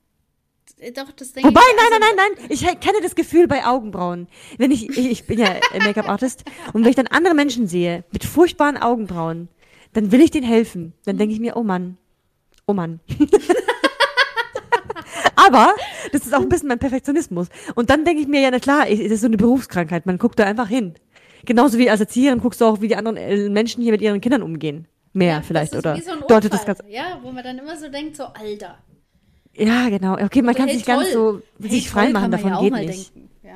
Äh, 0.80 0.92
doch, 0.92 1.12
das 1.12 1.34
denke 1.34 1.50
Wobei, 1.50 1.62
ich. 1.62 1.76
Wobei, 1.76 1.90
nein, 1.90 2.00
nein, 2.00 2.12
nein, 2.16 2.32
nein. 2.38 2.48
Ich 2.50 2.62
kenne 2.80 3.02
das 3.02 3.16
Gefühl 3.16 3.48
bei 3.48 3.66
Augenbrauen. 3.66 4.28
Wenn 4.58 4.72
ich, 4.72 4.90
ich, 4.90 5.12
ich 5.12 5.26
bin 5.26 5.40
ja 5.40 5.56
Make-up-Artist 5.74 6.44
und 6.74 6.84
wenn 6.84 6.90
ich 6.90 6.96
dann 6.96 7.08
andere 7.08 7.34
Menschen 7.34 7.68
sehe 7.68 8.04
mit 8.12 8.24
furchtbaren 8.24 8.78
Augenbrauen, 8.78 9.50
dann 9.94 10.12
will 10.12 10.22
ich 10.22 10.32
denen 10.32 10.46
helfen. 10.46 10.94
Dann 11.06 11.18
denke 11.18 11.34
ich 11.34 11.40
mir, 11.40 11.58
oh 11.58 11.64
Mann, 11.64 11.98
oh 12.68 12.74
Mann. 12.74 13.00
Aber 15.36 15.74
das 16.12 16.26
ist 16.26 16.34
auch 16.34 16.42
ein 16.42 16.50
bisschen 16.50 16.68
mein 16.68 16.80
Perfektionismus. 16.80 17.48
Und 17.76 17.90
dann 17.90 18.06
denke 18.06 18.22
ich 18.22 18.28
mir, 18.28 18.42
ja, 18.42 18.52
na 18.52 18.60
klar, 18.60 18.86
das 18.86 19.00
ist 19.00 19.22
so 19.22 19.28
eine 19.28 19.38
Berufskrankheit. 19.38 20.06
Man 20.06 20.18
guckt 20.18 20.38
da 20.40 20.46
einfach 20.46 20.68
hin. 20.68 20.96
Genauso 21.46 21.78
wie 21.78 21.90
als 21.90 22.02
Erzieherin 22.02 22.40
guckst 22.40 22.60
du 22.60 22.66
auch, 22.66 22.82
wie 22.82 22.88
die 22.88 22.96
anderen 22.96 23.18
äh, 23.18 23.50
Menschen 23.50 23.82
hier 23.82 23.92
mit 23.92 24.02
ihren 24.02 24.20
Kindern 24.20 24.44
umgehen. 24.44 24.88
Mehr 25.14 25.36
ja, 25.36 25.42
vielleicht, 25.42 25.76
oder? 25.76 25.96
Wie 25.96 26.02
so 26.02 26.12
ein 26.12 26.20
Unfall, 26.20 26.42
das 26.42 26.66
ganz 26.66 26.80
ja, 26.88 27.20
wo 27.24 27.32
man 27.32 27.44
dann 27.44 27.58
immer 27.58 27.78
so 27.78 27.90
denkt, 27.90 28.18
so, 28.18 28.26
Alter, 28.26 28.78
ja, 29.58 29.90
genau. 29.90 30.14
Okay, 30.14 30.42
man 30.42 30.50
aber 30.50 30.60
kann 30.60 30.68
hey, 30.68 30.78
sich 30.78 30.86
toll. 30.86 30.96
ganz 30.96 31.14
so 31.14 31.42
hey, 31.62 31.70
sich 31.70 31.90
freimachen, 31.90 32.32
davon 32.32 32.52
ja 32.52 32.62
geht 32.62 32.74
nicht. 32.74 33.12
Ja, 33.44 33.52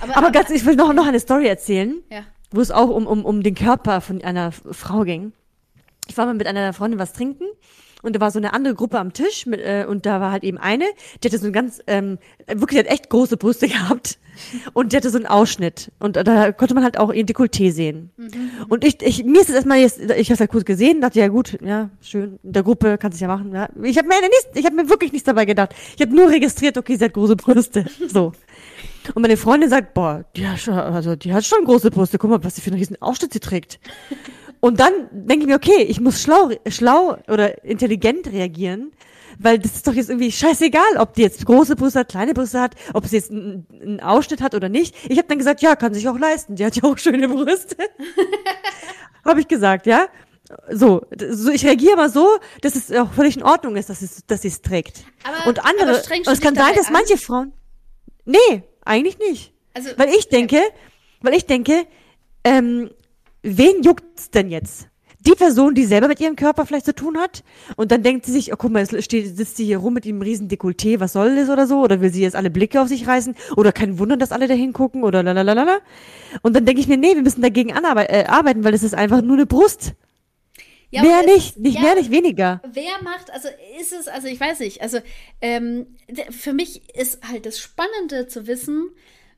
aber, 0.00 0.12
aber, 0.12 0.16
aber, 0.16 0.30
ganz, 0.32 0.50
ich 0.50 0.64
will 0.64 0.76
noch, 0.76 0.92
noch 0.92 1.06
eine 1.06 1.20
Story 1.20 1.46
erzählen, 1.46 2.02
ja. 2.10 2.22
wo 2.50 2.60
es 2.60 2.70
auch 2.70 2.88
um, 2.88 3.06
um, 3.06 3.24
um 3.24 3.42
den 3.42 3.54
Körper 3.54 4.00
von 4.00 4.22
einer 4.22 4.52
Frau 4.52 5.02
ging. 5.02 5.32
Ich 6.08 6.16
war 6.16 6.26
mal 6.26 6.34
mit 6.34 6.46
einer 6.46 6.72
Freundin 6.72 6.98
was 6.98 7.12
trinken 7.12 7.44
und 8.02 8.16
da 8.16 8.20
war 8.20 8.30
so 8.30 8.38
eine 8.38 8.52
andere 8.52 8.74
Gruppe 8.74 8.98
am 8.98 9.12
Tisch 9.12 9.46
mit, 9.46 9.60
äh, 9.60 9.84
und 9.88 10.06
da 10.06 10.20
war 10.20 10.32
halt 10.32 10.44
eben 10.44 10.58
eine, 10.58 10.84
die 11.22 11.28
hatte 11.28 11.38
so 11.38 11.46
ein 11.46 11.52
ganz, 11.52 11.80
ähm, 11.86 12.18
wirklich, 12.46 12.78
hat 12.78 12.86
echt 12.86 13.10
große 13.10 13.36
Brüste 13.36 13.68
gehabt 13.68 14.18
und 14.72 14.92
die 14.92 14.96
hatte 14.96 15.10
so 15.10 15.18
einen 15.18 15.26
Ausschnitt 15.26 15.92
und 15.98 16.16
da 16.16 16.52
konnte 16.52 16.74
man 16.74 16.84
halt 16.84 16.98
auch 16.98 17.12
ihr 17.12 17.24
Dekolleté 17.24 17.72
sehen. 17.72 18.10
Mhm. 18.16 18.50
Und 18.68 18.84
ich, 18.84 19.02
ich, 19.02 19.24
mir 19.24 19.40
ist 19.40 19.48
es 19.48 19.54
erstmal 19.54 19.78
jetzt, 19.78 20.00
ich 20.00 20.30
habe 20.30 20.40
halt 20.40 20.50
kurz 20.50 20.64
gesehen, 20.64 21.00
dachte 21.00 21.20
ja 21.20 21.28
gut, 21.28 21.58
ja 21.62 21.90
schön, 22.00 22.38
in 22.42 22.52
der 22.52 22.62
Gruppe 22.62 22.98
kannst 22.98 23.20
du 23.20 23.24
ja 23.24 23.28
machen. 23.28 23.52
Ja. 23.52 23.68
Ich 23.82 23.98
habe 23.98 24.08
mir 24.08 24.20
nichts, 24.20 24.48
ich 24.54 24.64
habe 24.64 24.76
mir 24.76 24.88
wirklich 24.88 25.12
nichts 25.12 25.26
dabei 25.26 25.44
gedacht. 25.44 25.74
Ich 25.96 26.02
habe 26.02 26.14
nur 26.14 26.28
registriert, 26.30 26.78
okay, 26.78 26.96
sie 26.96 27.04
hat 27.04 27.12
große 27.12 27.36
Brüste, 27.36 27.84
so. 28.08 28.32
Und 29.14 29.22
meine 29.22 29.36
Freundin 29.36 29.70
sagt, 29.70 29.94
boah, 29.94 30.24
die 30.36 30.46
hat 30.46 30.60
schon, 30.60 30.74
also 30.74 31.16
die 31.16 31.32
hat 31.32 31.44
schon 31.44 31.64
große 31.64 31.90
Brüste, 31.90 32.18
guck 32.18 32.30
mal, 32.30 32.44
was 32.44 32.56
sie 32.56 32.60
für 32.60 32.70
einen 32.70 32.78
riesen 32.78 33.00
Ausschnitt 33.00 33.32
sie 33.32 33.40
trägt. 33.40 33.80
Und 34.60 34.78
dann 34.78 35.08
denke 35.10 35.44
ich 35.44 35.46
mir, 35.46 35.56
okay, 35.56 35.82
ich 35.82 36.00
muss 36.00 36.22
schlau, 36.22 36.50
schlau 36.68 37.16
oder 37.28 37.64
intelligent 37.64 38.30
reagieren, 38.30 38.92
weil 39.38 39.58
das 39.58 39.76
ist 39.76 39.86
doch 39.86 39.94
jetzt 39.94 40.10
irgendwie 40.10 40.30
scheißegal, 40.30 40.98
ob 40.98 41.14
die 41.14 41.22
jetzt 41.22 41.46
große 41.46 41.76
Brüste 41.76 42.00
hat, 42.00 42.10
kleine 42.10 42.34
Brüste 42.34 42.60
hat, 42.60 42.74
ob 42.92 43.06
sie 43.06 43.16
jetzt 43.16 43.30
einen, 43.30 43.66
einen 43.80 44.00
Ausschnitt 44.00 44.42
hat 44.42 44.54
oder 44.54 44.68
nicht. 44.68 44.94
Ich 45.08 45.16
habe 45.16 45.28
dann 45.28 45.38
gesagt, 45.38 45.62
ja, 45.62 45.76
kann 45.76 45.94
sich 45.94 46.08
auch 46.08 46.18
leisten. 46.18 46.56
Die 46.56 46.64
hat 46.64 46.76
ja 46.76 46.84
auch 46.84 46.98
schöne 46.98 47.28
Brüste. 47.28 47.76
habe 49.24 49.40
ich 49.40 49.48
gesagt, 49.48 49.86
ja. 49.86 50.08
So, 50.68 51.06
so, 51.16 51.50
ich 51.50 51.64
reagiere 51.64 51.96
mal 51.96 52.10
so, 52.10 52.28
dass 52.60 52.74
es 52.74 52.92
auch 52.92 53.12
völlig 53.12 53.36
in 53.36 53.44
Ordnung 53.44 53.76
ist, 53.76 53.88
dass 53.88 54.02
es, 54.02 54.26
dass 54.26 54.42
sie 54.42 54.48
es 54.48 54.62
trägt. 54.62 55.04
Aber, 55.22 55.48
und 55.48 55.64
andere, 55.64 55.90
aber 55.90 56.32
es 56.32 56.40
kann 56.40 56.54
sein, 56.54 56.74
dass 56.74 56.88
an? 56.88 56.92
manche 56.92 57.16
Frauen, 57.16 57.52
nee, 58.24 58.64
eigentlich 58.84 59.18
nicht. 59.18 59.54
Also, 59.74 59.90
weil 59.96 60.08
ich 60.08 60.28
denke, 60.28 60.60
weil 61.22 61.34
ich 61.34 61.46
denke, 61.46 61.86
ähm, 62.42 62.90
wen 63.42 63.82
juckt's 63.82 64.30
denn 64.30 64.50
jetzt? 64.50 64.88
Die 65.26 65.32
Person, 65.32 65.74
die 65.74 65.84
selber 65.84 66.08
mit 66.08 66.18
ihrem 66.18 66.34
Körper 66.34 66.64
vielleicht 66.64 66.86
zu 66.86 66.94
tun 66.94 67.18
hat 67.18 67.44
und 67.76 67.92
dann 67.92 68.02
denkt 68.02 68.24
sie 68.24 68.32
sich, 68.32 68.54
oh 68.54 68.56
guck 68.56 68.70
mal, 68.70 68.80
jetzt 68.80 69.04
steht, 69.04 69.36
sitzt 69.36 69.58
sie 69.58 69.66
hier 69.66 69.76
rum 69.76 69.92
mit 69.92 70.06
dem 70.06 70.22
riesen 70.22 70.48
Dekolleté, 70.48 70.98
was 70.98 71.12
soll 71.12 71.36
das 71.36 71.50
oder 71.50 71.66
so? 71.66 71.82
Oder 71.82 72.00
will 72.00 72.10
sie 72.10 72.22
jetzt 72.22 72.36
alle 72.36 72.48
Blicke 72.48 72.80
auf 72.80 72.88
sich 72.88 73.06
reißen? 73.06 73.36
Oder 73.54 73.70
kein 73.72 73.98
Wunder, 73.98 74.16
dass 74.16 74.32
alle 74.32 74.48
da 74.48 74.54
hingucken 74.54 75.04
oder 75.04 75.22
lalalala. 75.22 75.80
Und 76.40 76.56
dann 76.56 76.64
denke 76.64 76.80
ich 76.80 76.88
mir, 76.88 76.96
nee, 76.96 77.14
wir 77.14 77.22
müssen 77.22 77.42
dagegen 77.42 77.68
äh, 77.68 78.24
arbeiten, 78.28 78.64
weil 78.64 78.72
das 78.72 78.82
ist 78.82 78.94
einfach 78.94 79.20
nur 79.20 79.36
eine 79.36 79.44
Brust. 79.44 79.92
Ja, 80.90 81.02
mehr 81.02 81.22
nicht, 81.22 81.56
nicht 81.58 81.76
ja, 81.76 81.82
mehr, 81.82 81.94
nicht 81.94 82.10
weniger. 82.10 82.60
Wer 82.72 83.02
macht, 83.02 83.30
also 83.30 83.48
ist 83.78 83.92
es, 83.92 84.08
also 84.08 84.26
ich 84.26 84.40
weiß 84.40 84.58
nicht, 84.58 84.82
also 84.82 84.98
ähm, 85.40 85.86
für 86.30 86.52
mich 86.52 86.96
ist 86.96 87.20
halt 87.28 87.46
das 87.46 87.60
Spannende 87.60 88.26
zu 88.26 88.48
wissen, 88.48 88.90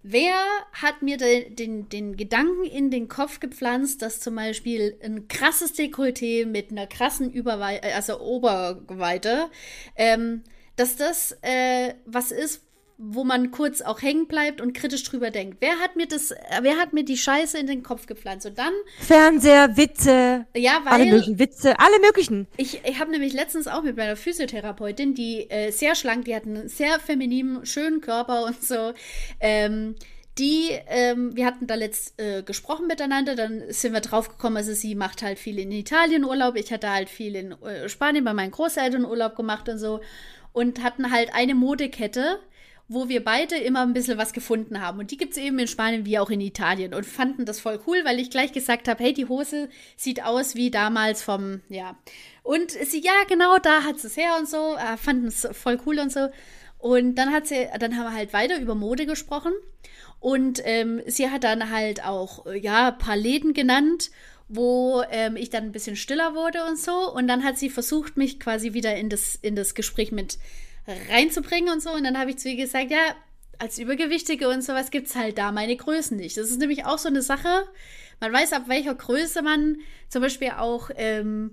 Wer 0.03 0.34
hat 0.72 1.03
mir 1.03 1.16
de, 1.16 1.55
den, 1.55 1.88
den 1.88 2.16
Gedanken 2.16 2.64
in 2.64 2.90
den 2.90 3.07
Kopf 3.07 3.38
gepflanzt, 3.38 4.03
dass 4.03 4.18
zum 4.18 4.34
Beispiel 4.34 4.98
ein 5.03 5.28
krasses 5.28 5.74
Dekolleté 5.74 6.44
mit 6.44 6.72
einer 6.72 6.88
krassen 6.88 7.30
Überweite, 7.30 7.86
äh, 7.86 7.92
also 7.92 8.20
Oberweite, 8.20 9.48
ähm, 9.94 10.42
dass 10.74 10.96
das 10.96 11.38
äh, 11.42 11.94
was 12.05 12.32
ist, 12.32 12.62
wo 13.05 13.24
man 13.24 13.50
kurz 13.50 13.80
auch 13.80 14.00
hängen 14.00 14.28
bleibt 14.28 14.61
und 14.61 14.74
kritisch 14.74 15.03
drüber 15.03 15.30
denkt. 15.30 15.57
Wer 15.61 15.80
hat 15.80 15.96
mir 15.96 16.07
das, 16.07 16.32
wer 16.61 16.76
hat 16.76 16.92
mir 16.92 17.05
die 17.05 17.16
Scheiße 17.16 17.59
in 17.59 17.66
den 17.66 17.82
Kopf 17.82 18.07
gepflanzt? 18.07 18.46
Und 18.46 18.59
dann 18.59 18.72
Fernseher, 19.00 19.76
Witze, 19.76 20.46
ja, 20.57 20.80
weil 20.84 20.92
alle 20.92 21.07
möglichen 21.07 21.38
Witze, 21.40 21.78
alle 21.80 21.98
möglichen. 22.00 22.46
Ich, 22.57 22.80
ich 22.84 23.00
habe 23.00 23.11
nämlich 23.11 23.32
letztens 23.32 23.66
auch 23.66 23.82
mit 23.82 23.96
meiner 23.96 24.14
Physiotherapeutin, 24.14 25.14
die 25.14 25.50
äh, 25.50 25.72
sehr 25.72 25.96
schlank, 25.96 26.26
die 26.26 26.36
hat 26.36 26.46
einen 26.46 26.68
sehr 26.68 27.00
femininen, 27.00 27.66
schönen 27.66 28.00
Körper 28.00 28.44
und 28.44 28.62
so. 28.62 28.92
Ähm, 29.40 29.96
die, 30.38 30.70
ähm, 30.86 31.36
wir 31.36 31.44
hatten 31.44 31.66
da 31.66 31.74
letzt 31.74 32.18
äh, 32.20 32.42
gesprochen 32.42 32.86
miteinander, 32.86 33.34
dann 33.34 33.64
sind 33.68 33.92
wir 33.92 34.00
drauf 34.00 34.30
gekommen, 34.30 34.57
also 34.57 34.72
sie 34.72 34.94
macht 34.94 35.22
halt 35.22 35.38
viel 35.38 35.59
in 35.59 35.70
Italien 35.72 36.24
Urlaub, 36.24 36.57
ich 36.57 36.72
hatte 36.72 36.90
halt 36.90 37.11
viel 37.11 37.34
in 37.34 37.53
äh, 37.53 37.88
Spanien 37.88 38.24
bei 38.24 38.32
meinen 38.32 38.50
Großeltern 38.50 39.05
Urlaub 39.05 39.36
gemacht 39.36 39.68
und 39.68 39.78
so 39.78 40.00
und 40.53 40.82
hatten 40.82 41.11
halt 41.11 41.34
eine 41.34 41.55
Modekette, 41.55 42.38
wo 42.93 43.09
wir 43.09 43.24
beide 43.24 43.57
immer 43.57 43.82
ein 43.82 43.93
bisschen 43.93 44.18
was 44.18 44.32
gefunden 44.32 44.80
haben. 44.80 44.99
Und 44.99 45.11
die 45.11 45.16
gibt 45.16 45.32
es 45.32 45.38
eben 45.38 45.59
in 45.59 45.68
Spanien 45.68 46.05
wie 46.05 46.18
auch 46.18 46.30
in 46.30 46.40
Italien 46.40 46.95
und 46.95 47.07
fanden 47.07 47.45
das 47.45 47.61
voll 47.61 47.80
cool, 47.86 48.03
weil 48.05 48.18
ich 48.20 48.30
gleich 48.30 48.53
gesagt 48.53 48.88
habe, 48.88 49.03
hey, 49.03 49.12
die 49.12 49.26
Hose 49.26 49.68
sieht 49.97 50.24
aus 50.24 50.55
wie 50.55 50.70
damals 50.70 51.22
vom, 51.22 51.61
ja. 51.68 51.97
Und 52.43 52.72
sie, 52.72 53.01
ja, 53.01 53.24
genau, 53.28 53.59
da 53.59 53.84
hat 53.84 54.01
sie 54.01 54.09
es 54.09 54.16
her 54.16 54.36
und 54.38 54.49
so, 54.49 54.76
äh, 54.76 54.97
fanden 54.97 55.28
es 55.28 55.49
voll 55.53 55.78
cool 55.86 55.99
und 55.99 56.12
so. 56.12 56.28
Und 56.78 57.14
dann 57.14 57.32
hat 57.32 57.47
sie, 57.47 57.68
dann 57.78 57.97
haben 57.97 58.05
wir 58.05 58.14
halt 58.14 58.32
weiter 58.32 58.61
über 58.61 58.74
Mode 58.74 59.07
gesprochen. 59.07 59.53
Und 60.18 60.61
ähm, 60.64 61.03
sie 61.07 61.30
hat 61.30 61.45
dann 61.45 61.70
halt 61.70 62.05
auch, 62.05 62.47
ja, 62.55 62.88
ein 62.88 62.99
paar 62.99 63.16
Läden 63.16 63.55
genannt 63.55 64.11
wo 64.55 65.03
ähm, 65.11 65.36
ich 65.36 65.49
dann 65.49 65.64
ein 65.64 65.72
bisschen 65.72 65.97
stiller 65.97 66.34
wurde 66.34 66.64
und 66.66 66.78
so. 66.78 67.11
Und 67.11 67.26
dann 67.26 67.43
hat 67.43 67.57
sie 67.59 67.70
versucht, 67.70 68.18
mich 68.18 68.38
quasi 68.38 68.74
wieder 68.74 68.95
in 68.97 69.09
das, 69.09 69.34
in 69.40 69.57
das 69.57 69.74
Gespräch 69.74 70.12
mit 70.12 70.38
reinzubringen 70.87 71.72
und 71.72 71.83
so. 71.83 71.91
Und 71.91 72.05
dann 72.05 72.18
habe 72.18 72.30
ich 72.30 72.39
zu 72.39 72.49
ihr 72.49 72.57
gesagt, 72.57 72.91
ja, 72.91 73.14
als 73.59 73.78
Übergewichtige 73.78 74.49
und 74.49 74.62
sowas 74.62 74.91
gibt 74.91 75.07
es 75.09 75.14
halt 75.14 75.39
da 75.39 75.53
meine 75.53 75.76
Größen 75.76 76.16
nicht. 76.16 76.37
Das 76.37 76.51
ist 76.51 76.59
nämlich 76.59 76.85
auch 76.85 76.99
so 76.99 77.09
eine 77.09 77.22
Sache. 77.22 77.68
Man 78.20 78.33
weiß, 78.33 78.53
ab 78.53 78.64
welcher 78.66 78.95
Größe 78.95 79.43
man 79.43 79.78
zum 80.09 80.22
Beispiel 80.22 80.51
auch 80.51 80.91
ähm, 80.97 81.53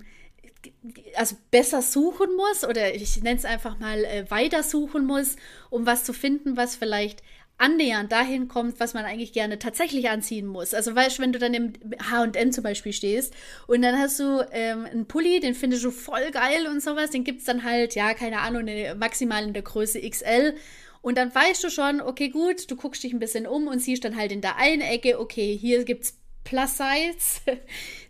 also 1.16 1.36
besser 1.52 1.82
suchen 1.82 2.36
muss 2.36 2.64
oder 2.64 2.94
ich 2.94 3.22
nenne 3.22 3.38
es 3.38 3.46
einfach 3.46 3.80
mal 3.80 4.04
äh, 4.06 4.30
weiter 4.30 4.64
suchen 4.64 5.06
muss, 5.06 5.36
um 5.70 5.86
was 5.86 6.04
zu 6.04 6.14
finden, 6.14 6.58
was 6.58 6.76
vielleicht 6.76 7.24
annähernd 7.60 8.12
dahin 8.12 8.48
kommt, 8.48 8.80
was 8.80 8.94
man 8.94 9.06
eigentlich 9.06 9.34
gerne 9.34 9.60
tatsächlich 9.60 10.10
anziehen 10.10 10.48
muss. 10.48 10.74
Also 10.74 10.96
weißt 10.96 11.18
du, 11.18 11.22
wenn 11.22 11.34
du 11.34 11.40
dann 11.40 11.54
im 11.54 11.74
H&M 12.10 12.52
zum 12.52 12.64
Beispiel 12.64 12.94
stehst 12.94 13.34
und 13.68 13.82
dann 13.82 14.00
hast 14.00 14.20
du 14.20 14.44
ähm, 14.52 14.86
einen 14.86 15.06
Pulli, 15.06 15.40
den 15.40 15.54
findest 15.54 15.84
du 15.84 15.92
voll 15.92 16.32
geil 16.32 16.68
und 16.68 16.82
sowas, 16.82 17.12
den 17.12 17.24
gibt 17.24 17.40
es 17.40 17.46
dann 17.46 17.64
halt, 17.64 17.96
ja, 17.96 18.14
keine 18.14 18.40
Ahnung, 18.40 18.66
maximal 18.98 19.44
in 19.44 19.54
der 19.54 19.64
Größe 19.64 20.02
XL 20.02 20.56
und 21.02 21.18
dann 21.18 21.34
weißt 21.34 21.64
du 21.64 21.70
schon, 21.70 22.02
okay, 22.02 22.30
gut, 22.30 22.70
du 22.70 22.76
guckst 22.76 23.04
dich 23.04 23.14
ein 23.14 23.20
bisschen 23.20 23.48
um 23.48 23.68
und 23.68 23.80
siehst 23.80 24.04
dann 24.04 24.18
halt 24.18 24.32
in 24.32 24.42
der 24.42 24.58
einen 24.58 24.82
Ecke, 24.82 25.20
okay, 25.20 25.56
hier 25.56 25.84
gibt's 25.86 26.18
Plus 26.44 26.78
Size. 26.78 27.58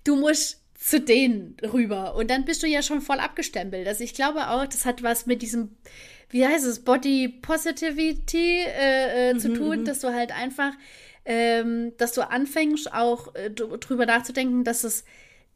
Du 0.06 0.16
musst 0.16 0.64
zu 0.80 1.02
denen 1.02 1.58
rüber. 1.62 2.16
Und 2.16 2.32
dann 2.32 2.46
bist 2.46 2.64
du 2.64 2.68
ja 2.68 2.82
schon 2.82 3.02
voll 3.02 3.20
abgestempelt. 3.20 3.86
Also 3.88 4.04
ich 4.04 4.14
glaube 4.14 4.50
auch, 4.50 4.66
das 4.66 4.86
hat 4.86 5.04
was 5.04 5.26
mit 5.26 5.42
diesem 5.42 5.76
wie 6.30 6.46
heißt 6.46 6.66
es, 6.66 6.80
Body 6.80 7.28
Positivity 7.28 8.64
äh, 8.66 9.30
äh, 9.30 9.34
mhm, 9.34 9.40
zu 9.40 9.54
tun, 9.54 9.80
mhm. 9.82 9.86
dass 9.86 10.00
du 10.00 10.14
halt 10.14 10.32
einfach, 10.32 10.74
ähm, 11.26 11.94
dass 11.98 12.14
du 12.14 12.28
anfängst 12.28 12.94
auch 12.94 13.34
äh, 13.36 13.50
drüber 13.50 14.06
nachzudenken, 14.06 14.64
dass 14.64 14.84
es 14.84 15.04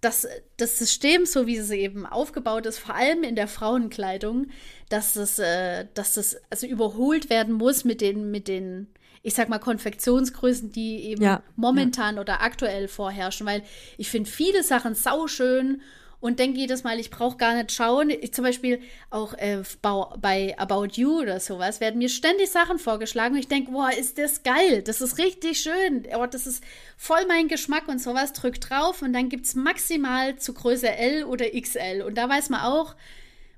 dass 0.03 0.28
das 0.57 0.78
System, 0.78 1.26
so 1.26 1.47
wie 1.47 1.55
es 1.55 1.71
eben 1.71 2.05
aufgebaut 2.05 2.65
ist, 2.65 2.78
vor 2.78 2.95
allem 2.95 3.24
in 3.24 3.36
der 3.36 3.47
Frauenkleidung, 3.47 4.47
dass 4.89 5.15
es, 5.15 5.39
äh, 5.39 5.86
dass 5.93 6.17
es 6.17 6.38
also 6.49 6.67
überholt 6.67 7.30
werden 7.30 7.53
muss 7.53 7.86
mit 7.86 8.01
den, 8.01 8.30
mit 8.30 8.47
den, 8.49 8.88
ich 9.21 9.34
sag 9.34 9.47
mal, 9.47 9.59
Konfektionsgrößen, 9.59 10.71
die 10.71 11.05
eben 11.05 11.24
ja, 11.24 11.41
momentan 11.55 12.15
ja. 12.15 12.21
oder 12.21 12.41
aktuell 12.41 12.89
vorherrschen, 12.89 13.47
weil 13.47 13.63
ich 13.97 14.09
finde 14.09 14.30
viele 14.30 14.63
Sachen 14.63 14.93
sauschön 14.93 15.82
und 16.24 16.39
denke 16.39 16.57
jedes 16.57 16.86
Mal, 16.86 17.01
ich 17.01 17.09
brauche 17.09 17.36
gar 17.36 17.53
nicht 17.53 17.74
schauen. 17.74 18.09
Ich, 18.09 18.34
zum 18.34 18.45
Beispiel 18.45 18.80
auch 19.09 19.34
äh, 19.34 19.61
bei 19.82 20.57
About 20.57 20.88
You 20.93 21.19
oder 21.19 21.41
sowas 21.41 21.82
werden 21.82 21.97
mir 21.97 22.07
ständig 22.07 22.49
Sachen 22.49 22.80
vorgeschlagen 22.80 23.34
und 23.34 23.41
ich 23.41 23.49
denke, 23.49 23.71
boah, 23.71 23.91
ist 23.91 24.17
das 24.17 24.41
geil, 24.41 24.84
das 24.84 25.01
ist 25.01 25.17
richtig 25.17 25.59
schön, 25.59 26.07
oh, 26.15 26.26
das 26.26 26.47
ist 26.47 26.63
voll 26.95 27.26
mein 27.28 27.49
Geschmack 27.49 27.89
und 27.89 27.99
sowas. 27.99 28.32
Drück 28.32 28.61
drauf 28.61 29.01
und 29.01 29.11
dann 29.11 29.28
gibt 29.28 29.47
es 29.47 29.53
maximal 29.53 30.38
zu 30.38 30.53
Größe 30.53 30.89
L 30.89 31.26
oder 31.26 31.45
XL. 31.49 32.03
Und 32.07 32.17
da 32.17 32.30
weiß 32.30 32.49
man 32.49 32.61
auch, 32.61 32.95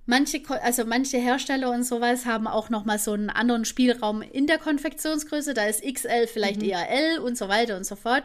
Manche, 0.07 0.41
also 0.61 0.85
manche 0.85 1.17
Hersteller 1.17 1.71
und 1.71 1.83
sowas 1.83 2.27
haben 2.27 2.45
auch 2.45 2.69
noch 2.69 2.85
mal 2.85 2.99
so 2.99 3.13
einen 3.13 3.31
anderen 3.31 3.65
Spielraum 3.65 4.21
in 4.21 4.45
der 4.45 4.59
Konfektionsgröße. 4.59 5.55
Da 5.55 5.65
ist 5.65 5.83
XL 5.83 6.27
vielleicht 6.27 6.61
mhm. 6.61 6.69
eher 6.69 6.89
L 6.89 7.19
und 7.19 7.37
so 7.37 7.49
weiter 7.49 7.75
und 7.75 7.85
so 7.85 7.95
fort. 7.95 8.23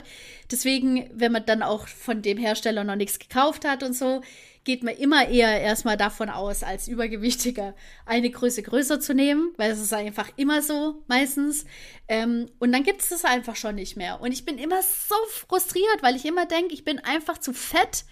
Deswegen, 0.50 1.08
wenn 1.14 1.32
man 1.32 1.46
dann 1.46 1.62
auch 1.62 1.88
von 1.88 2.20
dem 2.20 2.36
Hersteller 2.36 2.84
noch 2.84 2.96
nichts 2.96 3.18
gekauft 3.18 3.64
hat 3.64 3.82
und 3.82 3.94
so, 3.94 4.20
geht 4.64 4.82
man 4.82 4.94
immer 4.94 5.26
eher 5.28 5.58
erstmal 5.60 5.96
davon 5.96 6.28
aus, 6.28 6.62
als 6.62 6.86
Übergewichtiger 6.86 7.74
eine 8.04 8.30
Größe 8.30 8.62
größer 8.62 9.00
zu 9.00 9.14
nehmen, 9.14 9.54
weil 9.56 9.70
es 9.70 9.80
ist 9.80 9.94
einfach 9.94 10.28
immer 10.36 10.60
so 10.60 11.02
meistens. 11.08 11.64
Ähm, 12.08 12.50
und 12.58 12.72
dann 12.72 12.82
gibt 12.82 13.00
es 13.00 13.08
das 13.08 13.24
einfach 13.24 13.56
schon 13.56 13.76
nicht 13.76 13.96
mehr. 13.96 14.20
Und 14.20 14.32
ich 14.32 14.44
bin 14.44 14.58
immer 14.58 14.82
so 14.82 15.14
frustriert, 15.30 16.02
weil 16.02 16.14
ich 16.14 16.26
immer 16.26 16.44
denke, 16.44 16.74
ich 16.74 16.84
bin 16.84 16.98
einfach 16.98 17.38
zu 17.38 17.54
fett 17.54 18.04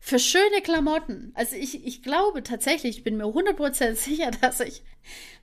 für 0.00 0.18
schöne 0.18 0.62
Klamotten. 0.62 1.32
Also 1.34 1.56
ich, 1.56 1.86
ich 1.86 2.02
glaube 2.02 2.42
tatsächlich, 2.42 2.98
ich 2.98 3.04
bin 3.04 3.16
mir 3.16 3.26
100% 3.26 3.94
sicher, 3.94 4.30
dass 4.40 4.60
ich 4.60 4.82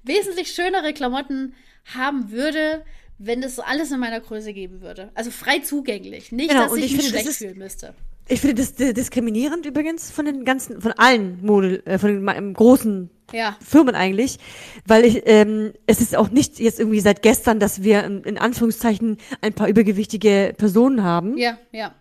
wesentlich 0.04 0.52
schönere 0.52 0.94
Klamotten 0.94 1.54
haben 1.94 2.32
würde, 2.32 2.84
wenn 3.20 3.42
das 3.42 3.60
alles 3.60 3.92
in 3.92 4.00
meiner 4.00 4.20
Größe 4.20 4.54
geben 4.54 4.82
würde. 4.82 5.12
Also 5.14 5.32
frei 5.32 5.60
zugänglich. 5.60 6.32
Nicht, 6.32 6.50
genau, 6.50 6.64
dass 6.64 6.76
ich, 6.76 6.86
ich 6.86 6.92
mich 6.92 7.02
finde, 7.02 7.12
schlecht 7.12 7.30
ist, 7.30 7.38
fühlen 7.38 7.58
müsste. 7.58 7.96
Ich 8.30 8.42
finde 8.42 8.56
das 8.56 8.74
diskriminierend 8.74 9.66
übrigens 9.66 10.12
von 10.12 10.26
den 10.26 10.44
ganzen, 10.44 10.82
von 10.82 10.92
allen 10.94 11.46
Mode, 11.46 11.86
äh, 11.86 11.98
von 11.98 12.26
den 12.26 12.54
großen 12.54 13.10
ja. 13.32 13.56
Firmen 13.66 13.96
eigentlich, 13.96 14.38
weil 14.86 15.06
ich, 15.06 15.24
ähm, 15.26 15.72
es 15.86 16.02
ist 16.02 16.16
auch 16.16 16.30
nicht 16.30 16.60
jetzt 16.60 16.80
irgendwie 16.80 17.00
seit 17.00 17.22
gestern, 17.22 17.60
dass 17.60 17.84
wir 17.84 18.04
in, 18.04 18.24
in 18.24 18.38
Anführungszeichen 18.38 19.18
ein 19.42 19.54
paar 19.54 19.70
übergewichtige 19.70 20.54
Personen 20.58 21.04
haben. 21.04 21.38
Ja, 21.38 21.58
ja. 21.72 21.96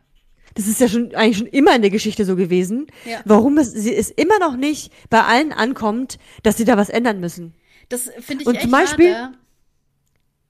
Das 0.57 0.66
ist 0.66 0.80
ja 0.80 0.88
schon 0.88 1.14
eigentlich 1.14 1.36
schon 1.36 1.46
immer 1.46 1.76
in 1.76 1.82
der 1.82 1.90
Geschichte 1.90 2.24
so 2.24 2.34
gewesen. 2.34 2.86
Ja. 3.04 3.20
Warum 3.24 3.59
es, 3.59 3.72
sie, 3.72 3.94
es 3.94 4.11
immer 4.11 4.38
noch 4.38 4.57
nicht 4.57 4.92
bei 5.11 5.22
allen 5.22 5.52
ankommt, 5.52 6.18
dass 6.42 6.57
sie 6.57 6.64
da 6.64 6.76
was 6.76 6.88
ändern 6.88 7.20
müssen. 7.20 7.54
Das 7.88 8.11
finde 8.20 8.42
ich 8.42 8.48
und 8.48 8.54
echt 8.54 8.62
zum 8.62 8.70
Beispiel, 8.70 9.12
schade. 9.12 9.38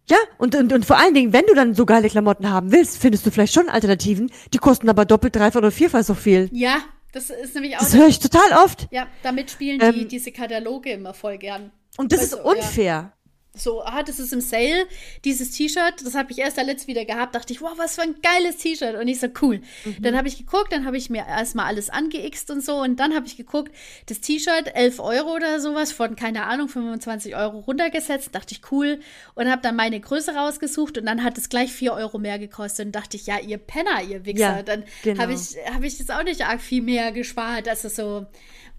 Ja, 0.09 0.17
und, 0.39 0.55
und, 0.55 0.73
und 0.73 0.87
vor 0.87 0.99
allen 0.99 1.15
Dingen, 1.15 1.33
wenn 1.33 1.45
du 1.47 1.55
dann 1.55 1.75
so 1.75 1.85
geile 1.85 2.09
Klamotten 2.09 2.49
haben 2.49 2.71
willst, 2.71 2.99
findest 2.99 3.27
du 3.27 3.33
vielleicht 3.33 3.53
schon 3.53 3.69
Alternativen, 3.69 4.31
die 4.55 4.59
kosten 4.59 4.89
aber 4.89 5.05
doppelt, 5.05 5.35
dreifach 5.35 5.59
oder 5.59 5.73
vierfach 5.73 6.05
so 6.05 6.15
viel. 6.15 6.49
Ja, 6.53 6.79
das 7.13 7.31
ist 7.31 7.55
nämlich 7.57 7.75
auch. 7.75 7.81
Das 7.81 7.95
höre 7.97 8.07
ich 8.07 8.21
total 8.21 8.65
oft. 8.65 8.87
Ja, 8.93 9.09
damit 9.25 9.51
spielen 9.51 9.81
die 9.81 10.03
ähm, 10.03 10.09
diese 10.09 10.31
Kataloge 10.31 10.93
immer 10.93 11.13
voll 11.13 11.39
gern. 11.39 11.73
Und 11.97 12.13
das 12.13 12.21
also, 12.21 12.37
ist 12.37 12.45
unfair. 12.45 12.85
Ja 12.85 13.16
so, 13.57 13.83
ah, 13.83 14.03
das 14.03 14.19
ist 14.19 14.33
im 14.33 14.41
Sale, 14.41 14.87
dieses 15.25 15.51
T-Shirt, 15.53 16.05
das 16.05 16.15
habe 16.15 16.33
ich 16.33 16.39
erst 16.39 16.57
letzt 16.57 16.87
wieder 16.87 17.05
gehabt, 17.05 17.35
dachte 17.35 17.53
ich, 17.53 17.61
wow, 17.61 17.73
was 17.77 17.97
für 17.97 18.03
ein 18.03 18.17
geiles 18.23 18.57
T-Shirt 18.59 18.97
und 18.97 19.09
ich 19.09 19.21
so, 19.21 19.29
cool. 19.43 19.61
Mhm. 19.85 20.03
Dann 20.03 20.17
habe 20.17 20.29
ich 20.29 20.39
geguckt, 20.39 20.73
dann 20.73 20.85
habe 20.85 20.97
ich 20.97 21.11
mir 21.11 21.27
erstmal 21.27 21.67
alles 21.67 21.91
angeixt 21.91 22.51
und 22.51 22.65
so 22.65 22.77
und 22.77 23.01
dann 23.01 23.15
habe 23.15 23.27
ich 23.27 23.37
geguckt, 23.37 23.73
das 24.07 24.21
T-Shirt, 24.21 24.75
11 24.75 25.01
Euro 25.01 25.35
oder 25.35 25.61
sowas, 25.61 25.93
von, 25.93 26.17
keine 26.17 26.45
Ahnung, 26.45 26.69
25 26.69 27.37
Euro 27.37 27.61
runtergesetzt, 27.61 28.35
dachte 28.35 28.55
ich, 28.55 28.61
cool 28.71 29.01
und 29.35 29.51
habe 29.51 29.63
dann 29.63 29.77
meine 29.77 30.01
Größe 30.01 30.35
rausgesucht 30.35 30.99
und 30.99 31.07
dann 31.07 31.23
hat 31.25 31.39
es 31.39 31.49
gleich 31.49 31.73
4 31.73 31.93
Euro 31.93 32.19
mehr 32.19 32.39
gekostet 32.39 32.87
und 32.87 32.93
dachte 32.93 33.17
ich, 33.17 33.27
ja, 33.27 33.39
ihr 33.39 33.59
Penner, 33.59 34.03
ihr 34.03 34.25
Wichser, 34.25 34.57
ja, 34.57 34.63
dann 34.63 34.85
genau. 35.03 35.23
habe 35.23 35.35
ich, 35.35 35.57
hab 35.73 35.83
ich 35.83 35.99
jetzt 35.99 36.11
auch 36.11 36.23
nicht 36.23 36.47
arg 36.47 36.61
viel 36.61 36.83
mehr 36.83 37.13
gespart, 37.13 37.69
also 37.69 37.89
so, 37.89 38.27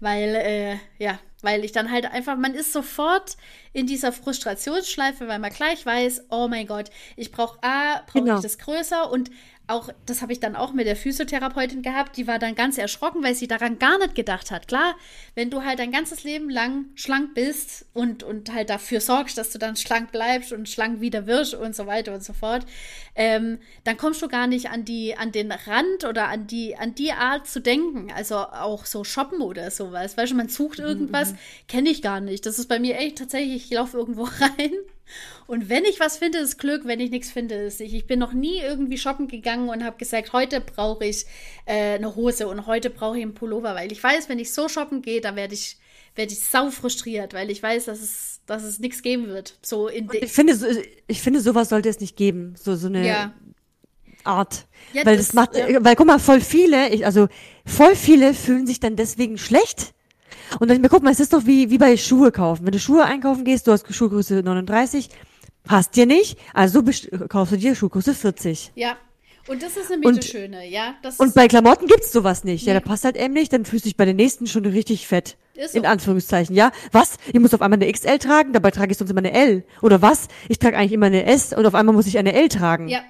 weil, 0.00 0.34
äh, 0.34 0.76
ja, 0.98 1.18
weil 1.42 1.64
ich 1.64 1.72
dann 1.72 1.90
halt 1.90 2.06
einfach, 2.06 2.36
man 2.36 2.54
ist 2.54 2.72
sofort 2.72 3.36
in 3.72 3.86
dieser 3.86 4.12
Frustrationsschleife, 4.12 5.28
weil 5.28 5.38
man 5.38 5.52
gleich 5.52 5.84
weiß, 5.86 6.26
oh 6.30 6.48
mein 6.48 6.66
Gott, 6.66 6.90
ich 7.16 7.30
brauche 7.30 7.58
A, 7.62 8.02
brauche 8.06 8.24
genau. 8.24 8.36
ich 8.36 8.42
das 8.42 8.58
größer 8.58 9.10
und 9.10 9.30
auch, 9.68 9.90
das 10.06 10.22
habe 10.22 10.32
ich 10.32 10.40
dann 10.40 10.56
auch 10.56 10.72
mit 10.72 10.86
der 10.86 10.96
Physiotherapeutin 10.96 11.82
gehabt, 11.82 12.16
die 12.16 12.26
war 12.26 12.38
dann 12.38 12.54
ganz 12.54 12.78
erschrocken, 12.78 13.22
weil 13.22 13.34
sie 13.34 13.46
daran 13.46 13.78
gar 13.78 13.98
nicht 13.98 14.14
gedacht 14.14 14.50
hat. 14.50 14.66
Klar, 14.66 14.96
wenn 15.34 15.50
du 15.50 15.62
halt 15.62 15.78
dein 15.78 15.92
ganzes 15.92 16.24
Leben 16.24 16.48
lang 16.48 16.86
schlank 16.94 17.34
bist 17.34 17.86
und, 17.92 18.22
und 18.22 18.52
halt 18.52 18.70
dafür 18.70 19.00
sorgst, 19.00 19.36
dass 19.36 19.50
du 19.50 19.58
dann 19.58 19.76
schlank 19.76 20.10
bleibst 20.10 20.52
und 20.52 20.68
schlank 20.68 21.00
wieder 21.00 21.26
wirst 21.26 21.54
und 21.54 21.76
so 21.76 21.86
weiter 21.86 22.14
und 22.14 22.24
so 22.24 22.32
fort, 22.32 22.64
ähm, 23.14 23.58
dann 23.84 23.98
kommst 23.98 24.22
du 24.22 24.28
gar 24.28 24.46
nicht 24.46 24.70
an 24.70 24.84
die, 24.84 25.16
an 25.16 25.32
den 25.32 25.52
Rand 25.52 26.04
oder 26.04 26.28
an 26.28 26.46
die, 26.46 26.76
an 26.76 26.94
die 26.94 27.12
Art 27.12 27.46
zu 27.46 27.60
denken. 27.60 28.10
Also 28.14 28.36
auch 28.36 28.86
so 28.86 29.04
shoppen 29.04 29.42
oder 29.42 29.70
sowas. 29.70 30.16
Weißt 30.16 30.32
du, 30.32 30.36
man 30.36 30.48
sucht 30.48 30.78
mhm, 30.78 30.86
irgendwas, 30.86 31.32
mhm. 31.32 31.38
kenne 31.68 31.90
ich 31.90 32.00
gar 32.00 32.20
nicht. 32.20 32.46
Das 32.46 32.58
ist 32.58 32.68
bei 32.68 32.78
mir 32.78 32.96
echt 32.96 33.18
tatsächlich, 33.18 33.64
ich 33.64 33.70
laufe 33.70 33.98
irgendwo 33.98 34.22
rein 34.40 34.72
Und 35.46 35.68
wenn 35.68 35.84
ich 35.84 36.00
was 36.00 36.18
finde, 36.18 36.38
ist 36.38 36.58
Glück. 36.58 36.82
Wenn 36.84 37.00
ich 37.00 37.10
nichts 37.10 37.30
finde, 37.30 37.54
ist 37.54 37.80
ich. 37.80 37.94
Ich 37.94 38.06
bin 38.06 38.18
noch 38.18 38.32
nie 38.32 38.60
irgendwie 38.60 38.98
shoppen 38.98 39.28
gegangen 39.28 39.68
und 39.68 39.84
habe 39.84 39.96
gesagt, 39.96 40.32
heute 40.32 40.60
brauche 40.60 41.04
ich 41.04 41.24
äh, 41.64 41.94
eine 41.94 42.14
Hose 42.14 42.48
und 42.48 42.66
heute 42.66 42.90
brauche 42.90 43.16
ich 43.16 43.22
einen 43.22 43.34
Pullover, 43.34 43.74
weil 43.74 43.90
ich 43.92 44.02
weiß, 44.02 44.28
wenn 44.28 44.38
ich 44.38 44.52
so 44.52 44.68
shoppen 44.68 45.02
gehe, 45.02 45.20
dann 45.20 45.36
werde 45.36 45.54
ich, 45.54 45.78
werd 46.14 46.32
ich 46.32 46.40
sau 46.40 46.70
frustriert, 46.70 47.32
weil 47.32 47.50
ich 47.50 47.62
weiß, 47.62 47.86
dass 47.86 48.00
es, 48.00 48.40
dass 48.46 48.62
es 48.62 48.78
nichts 48.78 49.02
geben 49.02 49.28
wird. 49.28 49.58
So 49.62 49.88
in 49.88 50.08
ich 50.12 50.32
finde, 50.32 50.84
ich 51.06 51.22
finde, 51.22 51.40
sowas 51.40 51.70
sollte 51.70 51.88
es 51.88 52.00
nicht 52.00 52.16
geben. 52.16 52.54
So, 52.58 52.76
so 52.76 52.88
eine 52.88 53.06
ja. 53.06 53.34
Art. 54.24 54.66
Ja, 54.92 55.06
weil 55.06 55.16
das, 55.16 55.28
das 55.28 55.34
macht, 55.34 55.56
ja. 55.56 55.82
weil 55.82 55.96
guck 55.96 56.06
mal, 56.06 56.18
voll 56.18 56.40
viele, 56.40 56.90
ich, 56.90 57.06
also 57.06 57.28
voll 57.64 57.96
viele 57.96 58.34
fühlen 58.34 58.66
sich 58.66 58.80
dann 58.80 58.96
deswegen 58.96 59.38
schlecht 59.38 59.94
und 60.60 60.70
dann 60.70 60.82
guck 60.82 61.02
mal, 61.02 61.10
es 61.10 61.20
ist 61.20 61.32
doch 61.32 61.46
wie, 61.46 61.70
wie 61.70 61.78
bei 61.78 61.96
Schuhe 61.96 62.32
kaufen. 62.32 62.64
Wenn 62.64 62.72
du 62.72 62.78
Schuhe 62.78 63.04
einkaufen 63.04 63.44
gehst, 63.44 63.66
du 63.66 63.72
hast 63.72 63.92
Schuhgröße 63.92 64.42
39, 64.42 65.10
passt 65.64 65.96
dir 65.96 66.06
nicht, 66.06 66.38
also 66.54 66.82
kaufst 67.28 67.52
du 67.52 67.56
dir 67.56 67.74
Schuhgröße 67.74 68.14
40. 68.14 68.72
Ja. 68.74 68.96
Und 69.48 69.62
das 69.62 69.78
ist 69.78 69.88
nämlich 69.88 70.08
und, 70.08 70.18
das 70.18 70.26
Schöne, 70.26 70.68
ja. 70.68 70.94
Das 71.02 71.16
und 71.16 71.34
bei 71.34 71.48
Klamotten 71.48 71.86
gibt's 71.86 72.12
sowas 72.12 72.44
nicht. 72.44 72.66
Nee. 72.66 72.72
Ja, 72.72 72.80
da 72.80 72.86
passt 72.86 73.04
halt 73.04 73.16
eben 73.16 73.32
nicht, 73.32 73.50
dann 73.52 73.64
fühlst 73.64 73.86
du 73.86 73.88
dich 73.88 73.96
bei 73.96 74.04
den 74.04 74.16
nächsten 74.16 74.46
schon 74.46 74.66
richtig 74.66 75.06
fett. 75.06 75.38
Ist 75.54 75.72
so. 75.72 75.78
In 75.78 75.86
Anführungszeichen, 75.86 76.54
ja. 76.54 76.70
Was? 76.92 77.16
Ich 77.32 77.40
muss 77.40 77.54
auf 77.54 77.62
einmal 77.62 77.82
eine 77.82 77.90
XL 77.90 78.18
tragen, 78.18 78.52
dabei 78.52 78.70
trage 78.70 78.92
ich 78.92 78.98
sonst 78.98 79.10
immer 79.10 79.20
eine 79.20 79.32
L. 79.32 79.64
Oder 79.80 80.02
was? 80.02 80.28
Ich 80.48 80.58
trage 80.58 80.76
eigentlich 80.76 80.92
immer 80.92 81.06
eine 81.06 81.24
S 81.24 81.54
und 81.54 81.64
auf 81.64 81.74
einmal 81.74 81.94
muss 81.94 82.06
ich 82.06 82.18
eine 82.18 82.34
L 82.34 82.48
tragen. 82.48 82.88
Ja. 82.88 83.00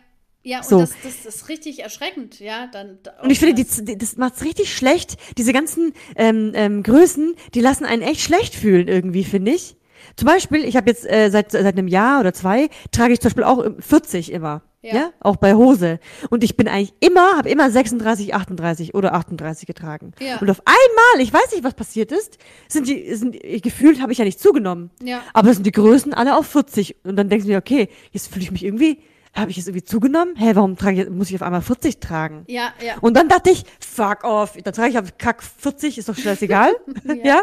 Ja, 0.48 0.60
und 0.60 0.64
so. 0.64 0.80
das, 0.80 0.92
das 1.02 1.26
ist 1.26 1.48
richtig 1.50 1.80
erschreckend, 1.80 2.40
ja. 2.40 2.68
Dann, 2.72 2.98
und 3.22 3.28
ich 3.28 3.38
finde, 3.38 3.62
die, 3.62 3.98
das 3.98 4.16
macht's 4.16 4.42
richtig 4.42 4.74
schlecht. 4.74 5.18
Diese 5.36 5.52
ganzen 5.52 5.92
ähm, 6.16 6.52
ähm, 6.54 6.82
Größen, 6.82 7.34
die 7.52 7.60
lassen 7.60 7.84
einen 7.84 8.00
echt 8.00 8.22
schlecht 8.22 8.54
fühlen 8.54 8.88
irgendwie, 8.88 9.24
finde 9.24 9.50
ich. 9.52 9.76
Zum 10.16 10.24
Beispiel, 10.24 10.64
ich 10.64 10.74
habe 10.74 10.88
jetzt 10.88 11.04
äh, 11.04 11.28
seit 11.28 11.52
seit 11.52 11.76
einem 11.76 11.86
Jahr 11.86 12.20
oder 12.20 12.32
zwei 12.32 12.70
trage 12.92 13.12
ich 13.12 13.20
zum 13.20 13.28
Beispiel 13.28 13.44
auch 13.44 13.62
40 13.78 14.32
immer, 14.32 14.62
ja, 14.80 14.94
ja? 14.94 15.10
auch 15.20 15.36
bei 15.36 15.52
Hose. 15.52 16.00
Und 16.30 16.42
ich 16.42 16.56
bin 16.56 16.66
eigentlich 16.66 16.94
immer, 17.00 17.36
habe 17.36 17.50
immer 17.50 17.70
36, 17.70 18.34
38 18.34 18.94
oder 18.94 19.12
38 19.12 19.66
getragen. 19.66 20.12
Ja. 20.18 20.38
Und 20.38 20.48
auf 20.48 20.62
einmal, 20.64 21.22
ich 21.22 21.30
weiß 21.30 21.52
nicht, 21.52 21.62
was 21.62 21.74
passiert 21.74 22.10
ist, 22.10 22.38
sind 22.68 22.88
die, 22.88 23.14
sind 23.16 23.36
gefühlt 23.62 24.00
habe 24.00 24.12
ich 24.12 24.18
ja 24.18 24.24
nicht 24.24 24.40
zugenommen. 24.40 24.90
Ja. 25.02 25.20
Aber 25.34 25.52
sind 25.52 25.66
die 25.66 25.72
Größen 25.72 26.14
alle 26.14 26.38
auf 26.38 26.46
40 26.46 27.04
und 27.04 27.16
dann 27.16 27.28
denkst 27.28 27.44
du 27.44 27.50
mir, 27.50 27.58
okay, 27.58 27.90
jetzt 28.12 28.32
fühle 28.32 28.44
ich 28.44 28.50
mich 28.50 28.64
irgendwie 28.64 29.02
habe 29.38 29.50
ich 29.50 29.56
jetzt 29.56 29.68
irgendwie 29.68 29.84
zugenommen? 29.84 30.34
Hä, 30.36 30.50
warum 30.54 30.76
trage 30.76 31.02
ich, 31.02 31.10
muss 31.10 31.30
ich 31.30 31.36
auf 31.36 31.42
einmal 31.42 31.62
40 31.62 32.00
tragen? 32.00 32.44
Ja, 32.46 32.72
ja. 32.84 32.96
Und 33.00 33.16
dann 33.16 33.28
dachte 33.28 33.50
ich, 33.50 33.64
fuck 33.80 34.24
off, 34.24 34.56
da 34.62 34.72
trage 34.72 34.90
ich 34.90 34.98
auf 34.98 35.18
Kack 35.18 35.42
40, 35.42 35.98
ist 35.98 36.08
doch 36.08 36.16
scheißegal. 36.16 36.72
ja. 37.04 37.14
ja. 37.24 37.42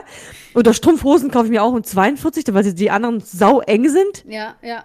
Oder 0.53 0.73
Strumpfhosen 0.73 1.31
kaufe 1.31 1.45
ich 1.45 1.51
mir 1.51 1.63
auch 1.63 1.73
um 1.73 1.83
42, 1.83 2.45
weil 2.53 2.73
die 2.73 2.91
anderen 2.91 3.19
sau 3.19 3.61
eng 3.61 3.89
sind. 3.89 4.25
Ja, 4.27 4.55
ja. 4.61 4.83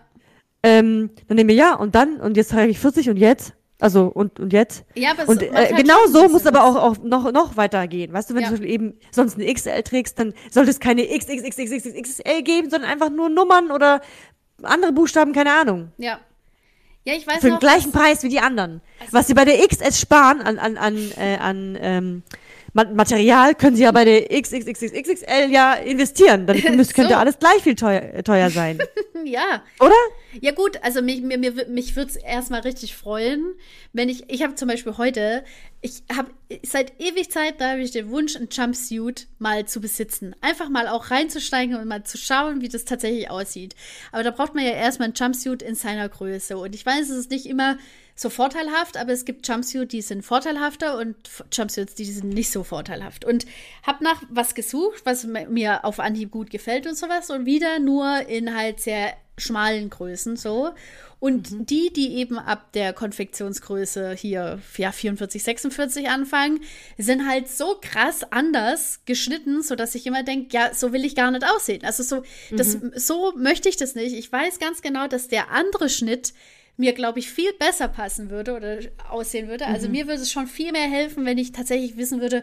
Ähm, 0.63 1.11
dann 1.29 1.37
nehme 1.37 1.53
ich 1.53 1.59
ja, 1.59 1.75
und 1.75 1.95
dann, 1.95 2.21
und 2.21 2.37
jetzt 2.37 2.51
trage 2.51 2.71
ich 2.71 2.79
40 2.79 3.11
und 3.11 3.17
jetzt? 3.17 3.55
Also, 3.81 4.07
und, 4.07 4.39
und 4.39 4.53
jetzt? 4.53 4.85
Ja, 4.95 5.13
aber 5.13 5.27
und, 5.27 5.43
äh, 5.43 5.51
halt 5.51 5.77
genau 5.77 6.07
so 6.07 6.29
muss 6.29 6.47
aber 6.47 6.65
auch, 6.65 6.77
auch 6.77 6.99
noch, 7.03 7.33
noch 7.33 7.57
weitergehen. 7.57 8.13
Weißt 8.13 8.29
du, 8.29 8.35
wenn 8.35 8.43
ja. 8.43 8.51
du 8.51 8.63
eben 8.63 8.95
sonst 9.11 9.37
eine 9.37 9.53
XL 9.53 9.83
trägst, 9.83 10.19
dann 10.19 10.35
sollte 10.51 10.71
es 10.71 10.81
keine 10.81 11.07
XXXXXXL 11.07 12.43
geben, 12.43 12.69
sondern 12.69 12.91
einfach 12.91 13.09
nur 13.09 13.31
Nummern 13.31 13.71
oder 13.71 14.03
andere 14.63 14.93
Buchstaben, 14.93 15.33
keine 15.33 15.53
Ahnung. 15.53 15.93
Ja. 15.97 16.21
Ja, 17.05 17.15
ich 17.15 17.27
weiß 17.27 17.41
Für 17.41 17.49
noch, 17.49 17.59
den 17.59 17.61
gleichen 17.61 17.93
Preis 17.93 18.23
wie 18.23 18.29
die 18.29 18.41
anderen. 18.41 18.83
Also 19.01 19.13
was 19.13 19.27
sie 19.27 19.35
bei 19.35 19.45
der 19.45 19.57
XS 19.67 20.01
sparen 20.01 20.43
an, 20.43 20.59
an, 20.59 20.77
an, 20.77 21.13
äh, 21.17 21.37
an 21.37 21.79
ähm, 21.81 22.23
Material, 22.73 23.55
können 23.55 23.77
sie 23.77 23.83
ja 23.83 23.93
bei 23.93 24.05
der 24.05 24.29
XXXXXL 24.29 25.51
ja 25.51 25.75
investieren. 25.75 26.47
Dann 26.47 26.57
müsste, 26.77 26.95
könnte 26.95 27.15
so. 27.15 27.19
alles 27.19 27.39
gleich 27.39 27.63
viel 27.63 27.75
teuer, 27.75 28.23
teuer 28.23 28.51
sein. 28.51 28.79
ja. 29.25 29.63
Oder? 29.81 29.95
Ja 30.41 30.53
gut, 30.53 30.79
also 30.83 31.03
mich, 31.03 31.23
mir, 31.23 31.39
mir, 31.39 31.67
mich 31.69 31.97
würde 31.97 32.11
es 32.11 32.17
erstmal 32.17 32.61
richtig 32.61 32.97
freuen, 32.97 33.55
wenn 33.93 34.09
ich, 34.09 34.31
ich 34.31 34.43
habe 34.43 34.55
zum 34.55 34.69
Beispiel 34.69 34.97
heute, 34.97 35.45
ich 35.81 36.03
habe 36.15 36.31
seit 36.63 37.01
ewig 37.01 37.31
Zeit, 37.31 37.61
da 37.61 37.71
habe 37.71 37.81
ich 37.81 37.91
den 37.91 38.11
Wunsch, 38.11 38.37
ein 38.37 38.49
Jumpsuit 38.51 39.27
mal 39.39 39.67
zu 39.67 39.81
besitzen. 39.81 40.37
Einfach 40.41 40.69
mal 40.69 40.87
auch 40.87 41.11
reinzusteigen 41.11 41.75
und 41.75 41.89
mal 41.89 42.05
zu 42.05 42.19
schauen, 42.19 42.61
wie 42.61 42.69
das 42.69 42.85
tatsächlich 42.85 43.31
aussieht. 43.31 43.75
Aber 44.13 44.23
da 44.23 44.31
braucht 44.31 44.55
man 44.55 44.65
ja 44.65 44.73
erstmal 44.73 45.09
ein 45.09 45.15
Jumpsuit 45.15 45.63
in 45.63 45.75
seiner 45.75 46.09
Größe. 46.09 46.57
Und 46.57 46.75
ich 46.75 46.87
weiß, 46.87 47.09
es 47.09 47.17
ist 47.17 47.31
nicht 47.31 47.47
immer 47.47 47.79
so 48.15 48.31
vorteilhaft, 48.31 48.97
aber 48.97 49.13
es 49.13 49.25
gibt 49.25 49.47
Jumpsuits, 49.47 49.91
die 49.91 50.03
sind 50.03 50.23
vorteilhafter 50.23 50.99
und 50.99 51.17
Jumpsuits, 51.53 51.95
die 51.95 52.05
sind 52.05 52.29
nicht 52.29 52.51
so 52.51 52.65
vorteilhaft. 52.65 53.25
Und 53.25 53.47
habe 53.83 54.05
nach 54.05 54.23
was 54.29 54.55
gesucht, 54.55 55.03
was 55.05 55.25
mir 55.25 55.85
auf 55.85 56.01
Anhieb 56.01 56.31
gut 56.31 56.51
gefällt 56.51 56.87
und 56.87 56.97
sowas 56.97 57.31
und 57.31 57.47
wieder 57.47 57.79
nur 57.79 58.27
in 58.29 58.55
halt 58.55 58.81
sehr 58.81 59.15
schmalen 59.39 59.91
Größen 59.91 60.37
so. 60.37 60.71
Und 61.19 61.51
mhm. 61.51 61.67
die, 61.67 61.93
die 61.93 62.15
eben 62.15 62.39
ab 62.39 62.73
der 62.73 62.95
Konfektionsgröße 62.95 64.13
hier 64.13 64.59
ja, 64.79 64.91
44, 64.91 65.43
46 65.43 66.09
anfangen, 66.09 66.61
sind 66.97 67.29
halt 67.29 67.49
so 67.49 67.77
krass 67.81 68.25
anders 68.31 69.01
geschnitten, 69.05 69.63
sodass 69.63 69.95
ich 69.95 70.07
immer 70.07 70.23
denke, 70.23 70.49
ja, 70.53 70.73
so 70.73 70.93
will 70.93 71.05
ich 71.05 71.15
gar 71.15 71.31
nicht 71.31 71.45
aussehen. 71.45 71.85
Also 71.85 72.03
so, 72.03 72.23
das, 72.51 72.79
mhm. 72.79 72.93
so 72.95 73.35
möchte 73.37 73.69
ich 73.69 73.77
das 73.77 73.95
nicht. 73.95 74.15
Ich 74.15 74.33
weiß 74.33 74.59
ganz 74.59 74.81
genau, 74.81 75.09
dass 75.09 75.29
der 75.29 75.51
andere 75.51 75.91
Schnitt 75.91 76.33
mir, 76.81 76.93
glaube 76.93 77.19
ich, 77.19 77.31
viel 77.31 77.53
besser 77.53 77.89
passen 77.89 78.31
würde 78.31 78.55
oder 78.57 78.79
aussehen 79.09 79.49
würde. 79.49 79.67
Also 79.67 79.87
mhm. 79.87 79.93
mir 79.93 80.07
würde 80.07 80.23
es 80.23 80.33
schon 80.33 80.47
viel 80.47 80.73
mehr 80.73 80.89
helfen, 80.89 81.25
wenn 81.25 81.39
ich 81.39 81.53
tatsächlich 81.53 81.97
wissen 81.97 82.21
würde, 82.21 82.43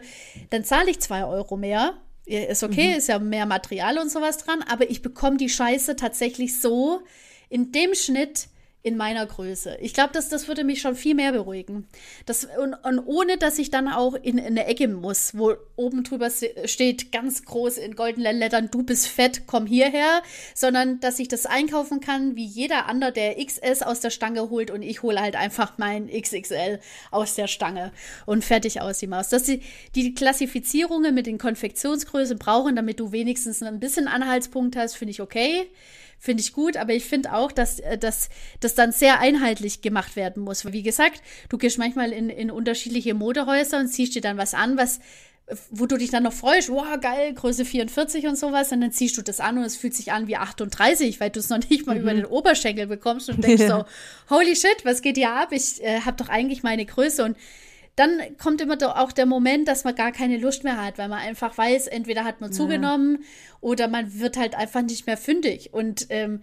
dann 0.50 0.64
zahle 0.64 0.90
ich 0.90 1.00
zwei 1.00 1.24
Euro 1.24 1.56
mehr. 1.56 1.94
Ist 2.24 2.62
okay, 2.62 2.90
mhm. 2.90 2.96
ist 2.98 3.08
ja 3.08 3.18
mehr 3.18 3.46
Material 3.46 3.98
und 3.98 4.10
sowas 4.10 4.38
dran, 4.38 4.62
aber 4.62 4.90
ich 4.90 5.02
bekomme 5.02 5.38
die 5.38 5.48
Scheiße 5.48 5.96
tatsächlich 5.96 6.60
so 6.60 7.00
in 7.48 7.72
dem 7.72 7.94
Schnitt, 7.94 8.48
in 8.88 8.96
meiner 8.96 9.26
Größe. 9.26 9.76
Ich 9.80 9.92
glaube, 9.92 10.10
das, 10.14 10.30
das 10.30 10.48
würde 10.48 10.64
mich 10.64 10.80
schon 10.80 10.96
viel 10.96 11.14
mehr 11.14 11.32
beruhigen. 11.32 11.86
Das, 12.24 12.48
und, 12.58 12.72
und 12.72 12.98
ohne, 13.00 13.36
dass 13.36 13.58
ich 13.58 13.70
dann 13.70 13.86
auch 13.86 14.14
in, 14.14 14.38
in 14.38 14.46
eine 14.46 14.64
Ecke 14.64 14.88
muss, 14.88 15.36
wo 15.36 15.54
oben 15.76 16.04
drüber 16.04 16.30
steht 16.64 17.12
ganz 17.12 17.44
groß 17.44 17.76
in 17.76 17.94
goldenen 17.94 18.38
Lettern, 18.38 18.70
du 18.70 18.82
bist 18.82 19.06
fett, 19.06 19.42
komm 19.46 19.66
hierher, 19.66 20.22
sondern 20.54 21.00
dass 21.00 21.18
ich 21.18 21.28
das 21.28 21.44
einkaufen 21.44 22.00
kann, 22.00 22.34
wie 22.34 22.46
jeder 22.46 22.86
andere, 22.86 23.12
der 23.12 23.36
XS 23.44 23.82
aus 23.82 24.00
der 24.00 24.10
Stange 24.10 24.48
holt 24.48 24.70
und 24.70 24.80
ich 24.80 25.02
hole 25.02 25.20
halt 25.20 25.36
einfach 25.36 25.76
mein 25.76 26.08
XXL 26.08 26.80
aus 27.10 27.34
der 27.34 27.46
Stange 27.46 27.92
und 28.24 28.42
fertig 28.42 28.80
aus 28.80 28.98
die 28.98 29.06
Maus. 29.06 29.28
Dass 29.28 29.44
sie 29.44 29.60
die 29.94 30.14
Klassifizierungen 30.14 31.14
mit 31.14 31.26
den 31.26 31.36
Konfektionsgrößen 31.36 32.38
brauchen, 32.38 32.74
damit 32.74 33.00
du 33.00 33.12
wenigstens 33.12 33.62
ein 33.62 33.80
bisschen 33.80 34.08
Anhaltspunkt 34.08 34.76
hast, 34.76 34.96
finde 34.96 35.10
ich 35.10 35.20
okay 35.20 35.68
finde 36.18 36.42
ich 36.42 36.52
gut, 36.52 36.76
aber 36.76 36.92
ich 36.92 37.04
finde 37.04 37.32
auch, 37.32 37.52
dass, 37.52 37.80
äh, 37.80 37.96
dass 37.98 38.28
das 38.60 38.74
dann 38.74 38.92
sehr 38.92 39.20
einheitlich 39.20 39.82
gemacht 39.82 40.16
werden 40.16 40.42
muss. 40.42 40.64
Wie 40.72 40.82
gesagt, 40.82 41.22
du 41.48 41.58
gehst 41.58 41.78
manchmal 41.78 42.12
in, 42.12 42.28
in 42.28 42.50
unterschiedliche 42.50 43.14
Modehäuser 43.14 43.78
und 43.78 43.88
ziehst 43.88 44.14
dir 44.14 44.22
dann 44.22 44.36
was 44.36 44.54
an, 44.54 44.76
was 44.76 45.00
wo 45.70 45.86
du 45.86 45.96
dich 45.96 46.10
dann 46.10 46.24
noch 46.24 46.32
freust, 46.32 46.68
wow, 46.68 47.00
geil, 47.00 47.32
Größe 47.34 47.64
44 47.64 48.26
und 48.26 48.36
sowas, 48.36 48.70
und 48.72 48.80
dann 48.80 48.92
ziehst 48.92 49.16
du 49.16 49.22
das 49.22 49.40
an 49.40 49.58
und 49.58 49.64
es 49.64 49.76
fühlt 49.76 49.94
sich 49.94 50.12
an 50.12 50.26
wie 50.28 50.36
38, 50.36 51.20
weil 51.20 51.30
du 51.30 51.40
es 51.40 51.48
noch 51.48 51.58
nicht 51.70 51.86
mal 51.86 51.94
mhm. 51.94 52.02
über 52.02 52.14
den 52.14 52.26
Oberschenkel 52.26 52.86
bekommst 52.86 53.28
und 53.28 53.42
denkst 53.42 53.62
ja. 53.62 53.78
so, 53.78 54.34
holy 54.34 54.54
shit, 54.54 54.84
was 54.84 55.02
geht 55.02 55.16
hier 55.16 55.32
ab? 55.32 55.52
Ich 55.52 55.82
äh, 55.82 56.00
habe 56.00 56.16
doch 56.16 56.28
eigentlich 56.28 56.62
meine 56.62 56.84
Größe 56.84 57.24
und 57.24 57.36
dann 57.98 58.36
kommt 58.38 58.60
immer 58.60 58.76
auch 59.00 59.12
der 59.12 59.26
Moment, 59.26 59.66
dass 59.68 59.84
man 59.84 59.94
gar 59.94 60.12
keine 60.12 60.38
Lust 60.38 60.64
mehr 60.64 60.82
hat, 60.82 60.98
weil 60.98 61.08
man 61.08 61.18
einfach 61.18 61.56
weiß, 61.56 61.88
entweder 61.88 62.24
hat 62.24 62.40
man 62.40 62.50
ja. 62.50 62.56
zugenommen 62.56 63.24
oder 63.60 63.88
man 63.88 64.20
wird 64.20 64.36
halt 64.36 64.54
einfach 64.54 64.82
nicht 64.82 65.06
mehr 65.06 65.16
fündig. 65.16 65.72
Und 65.72 66.06
ähm, 66.10 66.42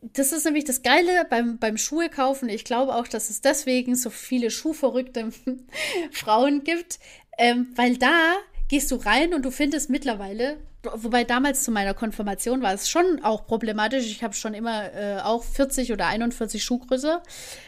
das 0.00 0.32
ist 0.32 0.44
nämlich 0.44 0.64
das 0.64 0.82
Geile 0.82 1.26
beim, 1.28 1.58
beim 1.58 1.76
Schuhe 1.76 2.08
kaufen. 2.08 2.48
Ich 2.48 2.64
glaube 2.64 2.94
auch, 2.94 3.06
dass 3.06 3.30
es 3.30 3.40
deswegen 3.40 3.94
so 3.94 4.10
viele 4.10 4.50
schuhverrückte 4.50 5.30
Frauen 6.12 6.64
gibt, 6.64 6.98
ähm, 7.38 7.68
weil 7.76 7.96
da 7.96 8.34
gehst 8.70 8.92
du 8.92 8.94
rein 8.94 9.34
und 9.34 9.44
du 9.44 9.50
findest 9.50 9.90
mittlerweile, 9.90 10.56
wobei 10.94 11.24
damals 11.24 11.64
zu 11.64 11.72
meiner 11.72 11.92
Konfirmation 11.92 12.62
war 12.62 12.72
es 12.72 12.88
schon 12.88 13.20
auch 13.24 13.44
problematisch. 13.44 14.06
Ich 14.06 14.22
habe 14.22 14.32
schon 14.32 14.54
immer 14.54 14.94
äh, 14.94 15.20
auch 15.22 15.42
40 15.42 15.92
oder 15.92 16.06
41 16.06 16.62
Schuhgröße. 16.62 17.20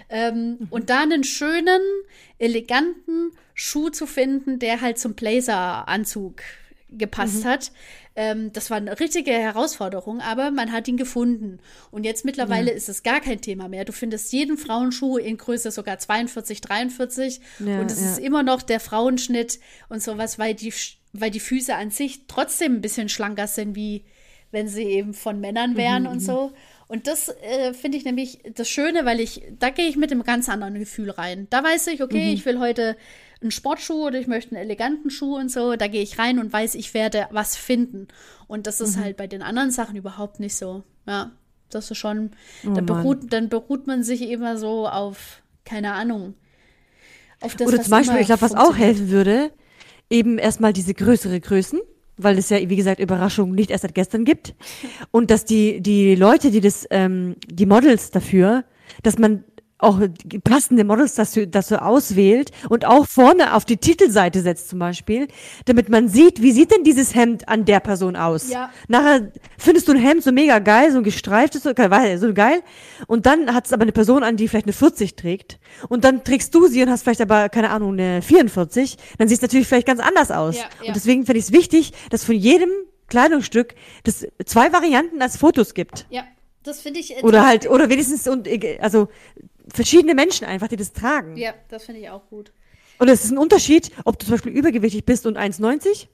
Ähm, 0.08 0.58
mhm. 0.60 0.66
Und 0.70 0.90
da 0.90 1.00
einen 1.00 1.24
schönen, 1.24 1.80
eleganten 2.38 3.32
Schuh 3.52 3.90
zu 3.90 4.06
finden, 4.06 4.60
der 4.60 4.80
halt 4.80 5.00
zum 5.00 5.14
Blazeranzug 5.14 6.40
gepasst 6.98 7.44
mhm. 7.44 7.48
hat. 7.48 7.72
Ähm, 8.14 8.52
das 8.52 8.70
war 8.70 8.76
eine 8.76 8.98
richtige 9.00 9.32
Herausforderung, 9.32 10.20
aber 10.20 10.50
man 10.50 10.72
hat 10.72 10.86
ihn 10.88 10.96
gefunden. 10.96 11.58
Und 11.90 12.04
jetzt 12.04 12.24
mittlerweile 12.24 12.70
ja. 12.70 12.76
ist 12.76 12.88
es 12.88 13.02
gar 13.02 13.20
kein 13.20 13.40
Thema 13.40 13.68
mehr. 13.68 13.84
Du 13.84 13.92
findest 13.92 14.32
jeden 14.32 14.58
Frauenschuh 14.58 15.16
in 15.16 15.38
Größe 15.38 15.70
sogar 15.70 15.98
42, 15.98 16.60
43 16.60 17.40
ja, 17.60 17.80
und 17.80 17.90
es 17.90 18.00
ja. 18.00 18.10
ist 18.10 18.18
immer 18.18 18.42
noch 18.42 18.62
der 18.62 18.80
Frauenschnitt 18.80 19.60
und 19.88 20.02
sowas, 20.02 20.38
weil 20.38 20.54
die, 20.54 20.72
weil 21.12 21.30
die 21.30 21.40
Füße 21.40 21.74
an 21.74 21.90
sich 21.90 22.26
trotzdem 22.26 22.74
ein 22.74 22.80
bisschen 22.80 23.08
schlanker 23.08 23.46
sind, 23.46 23.76
wie 23.76 24.04
wenn 24.50 24.68
sie 24.68 24.84
eben 24.84 25.14
von 25.14 25.40
Männern 25.40 25.76
wären 25.76 26.02
mhm, 26.02 26.08
und 26.08 26.16
mhm. 26.16 26.20
so. 26.20 26.52
Und 26.88 27.06
das 27.06 27.30
äh, 27.30 27.72
finde 27.72 27.96
ich 27.96 28.04
nämlich 28.04 28.40
das 28.54 28.68
Schöne, 28.68 29.06
weil 29.06 29.18
ich, 29.18 29.42
da 29.58 29.70
gehe 29.70 29.88
ich 29.88 29.96
mit 29.96 30.12
einem 30.12 30.24
ganz 30.24 30.50
anderen 30.50 30.78
Gefühl 30.78 31.10
rein. 31.10 31.46
Da 31.48 31.64
weiß 31.64 31.86
ich, 31.86 32.02
okay, 32.02 32.26
mhm. 32.26 32.34
ich 32.34 32.44
will 32.44 32.58
heute 32.58 32.98
einen 33.42 33.50
Sportschuh 33.50 34.06
oder 34.06 34.18
ich 34.18 34.26
möchte 34.26 34.54
einen 34.54 34.64
eleganten 34.64 35.10
Schuh 35.10 35.36
und 35.36 35.50
so. 35.50 35.76
Da 35.76 35.88
gehe 35.88 36.02
ich 36.02 36.18
rein 36.18 36.38
und 36.38 36.52
weiß, 36.52 36.74
ich 36.74 36.94
werde 36.94 37.26
was 37.30 37.56
finden. 37.56 38.08
Und 38.46 38.66
das 38.66 38.80
ist 38.80 38.96
mhm. 38.96 39.04
halt 39.04 39.16
bei 39.16 39.26
den 39.26 39.42
anderen 39.42 39.70
Sachen 39.70 39.96
überhaupt 39.96 40.40
nicht 40.40 40.56
so. 40.56 40.84
Ja. 41.06 41.32
Das 41.70 41.90
ist 41.90 41.98
schon, 41.98 42.32
oh, 42.66 42.74
dann, 42.74 42.86
beruht, 42.86 43.32
dann 43.32 43.48
beruht 43.48 43.86
man 43.86 44.02
sich 44.02 44.22
immer 44.22 44.58
so 44.58 44.86
auf, 44.86 45.42
keine 45.64 45.94
Ahnung. 45.94 46.34
Auf 47.40 47.56
das, 47.56 47.66
Oder 47.66 47.82
zum 47.82 47.90
Beispiel, 47.90 48.20
ich 48.20 48.26
glaube, 48.26 48.42
was 48.42 48.54
auch 48.54 48.76
helfen 48.76 49.10
würde, 49.10 49.50
eben 50.10 50.38
erstmal 50.38 50.72
diese 50.72 50.94
größere 50.94 51.40
Größen, 51.40 51.80
weil 52.16 52.38
es 52.38 52.50
ja, 52.50 52.58
wie 52.68 52.76
gesagt, 52.76 53.00
Überraschungen 53.00 53.54
nicht 53.54 53.70
erst 53.70 53.82
seit 53.82 53.94
gestern 53.94 54.24
gibt. 54.24 54.54
Und 55.10 55.30
dass 55.30 55.44
die, 55.44 55.80
die 55.80 56.14
Leute, 56.14 56.50
die 56.50 56.60
das, 56.60 56.86
ähm, 56.90 57.36
die 57.46 57.66
Models 57.66 58.10
dafür, 58.10 58.64
dass 59.02 59.18
man 59.18 59.44
auch 59.82 60.00
passende 60.44 60.84
Models 60.84 61.16
dazu, 61.16 61.46
dazu 61.46 61.76
auswählt 61.76 62.52
und 62.68 62.84
auch 62.84 63.06
vorne 63.06 63.54
auf 63.54 63.64
die 63.64 63.76
Titelseite 63.76 64.40
setzt 64.40 64.68
zum 64.68 64.78
Beispiel, 64.78 65.26
damit 65.64 65.88
man 65.88 66.08
sieht, 66.08 66.40
wie 66.40 66.52
sieht 66.52 66.70
denn 66.70 66.84
dieses 66.84 67.14
Hemd 67.14 67.48
an 67.48 67.64
der 67.64 67.80
Person 67.80 68.14
aus. 68.14 68.48
Ja. 68.48 68.70
Nachher 68.86 69.32
findest 69.58 69.88
du 69.88 69.92
ein 69.92 69.98
Hemd 69.98 70.22
so 70.22 70.30
mega 70.30 70.60
geil, 70.60 70.92
so 70.92 70.98
ein 70.98 71.04
gestreiftes, 71.04 71.64
so, 71.64 71.70
so 71.70 72.34
geil 72.34 72.62
und 73.08 73.26
dann 73.26 73.52
hat 73.52 73.66
es 73.66 73.72
aber 73.72 73.82
eine 73.82 73.92
Person 73.92 74.22
an, 74.22 74.36
die 74.36 74.46
vielleicht 74.46 74.66
eine 74.66 74.72
40 74.72 75.16
trägt 75.16 75.58
und 75.88 76.04
dann 76.04 76.22
trägst 76.22 76.54
du 76.54 76.68
sie 76.68 76.82
und 76.82 76.88
hast 76.88 77.02
vielleicht 77.02 77.20
aber, 77.20 77.48
keine 77.48 77.70
Ahnung, 77.70 77.94
eine 77.94 78.22
44, 78.22 78.96
dann 79.18 79.26
sieht 79.26 79.38
es 79.38 79.42
natürlich 79.42 79.66
vielleicht 79.66 79.88
ganz 79.88 80.00
anders 80.00 80.30
aus. 80.30 80.56
Ja, 80.56 80.62
ja. 80.80 80.88
Und 80.88 80.96
deswegen 80.96 81.26
finde 81.26 81.40
ich 81.40 81.46
es 81.46 81.52
wichtig, 81.52 81.92
dass 82.10 82.24
von 82.24 82.36
jedem 82.36 82.70
Kleidungsstück 83.08 83.74
das 84.04 84.26
zwei 84.46 84.72
Varianten 84.72 85.20
als 85.20 85.36
Fotos 85.36 85.74
gibt. 85.74 86.06
Ja. 86.10 86.22
Das 86.62 86.80
finde 86.80 87.00
ich. 87.00 87.22
Oder 87.24 87.44
halt, 87.44 87.68
oder 87.68 87.88
wenigstens, 87.88 88.28
und, 88.28 88.48
also 88.80 89.08
verschiedene 89.68 90.14
Menschen 90.14 90.46
einfach, 90.46 90.68
die 90.68 90.76
das 90.76 90.92
tragen. 90.92 91.36
Ja, 91.36 91.54
das 91.68 91.84
finde 91.84 92.00
ich 92.00 92.10
auch 92.10 92.26
gut. 92.28 92.52
Und 92.98 93.08
es 93.08 93.24
ist 93.24 93.30
ein 93.30 93.38
Unterschied, 93.38 93.90
ob 94.04 94.18
du 94.18 94.26
zum 94.26 94.34
Beispiel 94.34 94.52
übergewichtig 94.52 95.04
bist 95.04 95.26
und 95.26 95.36
1,90 95.36 96.06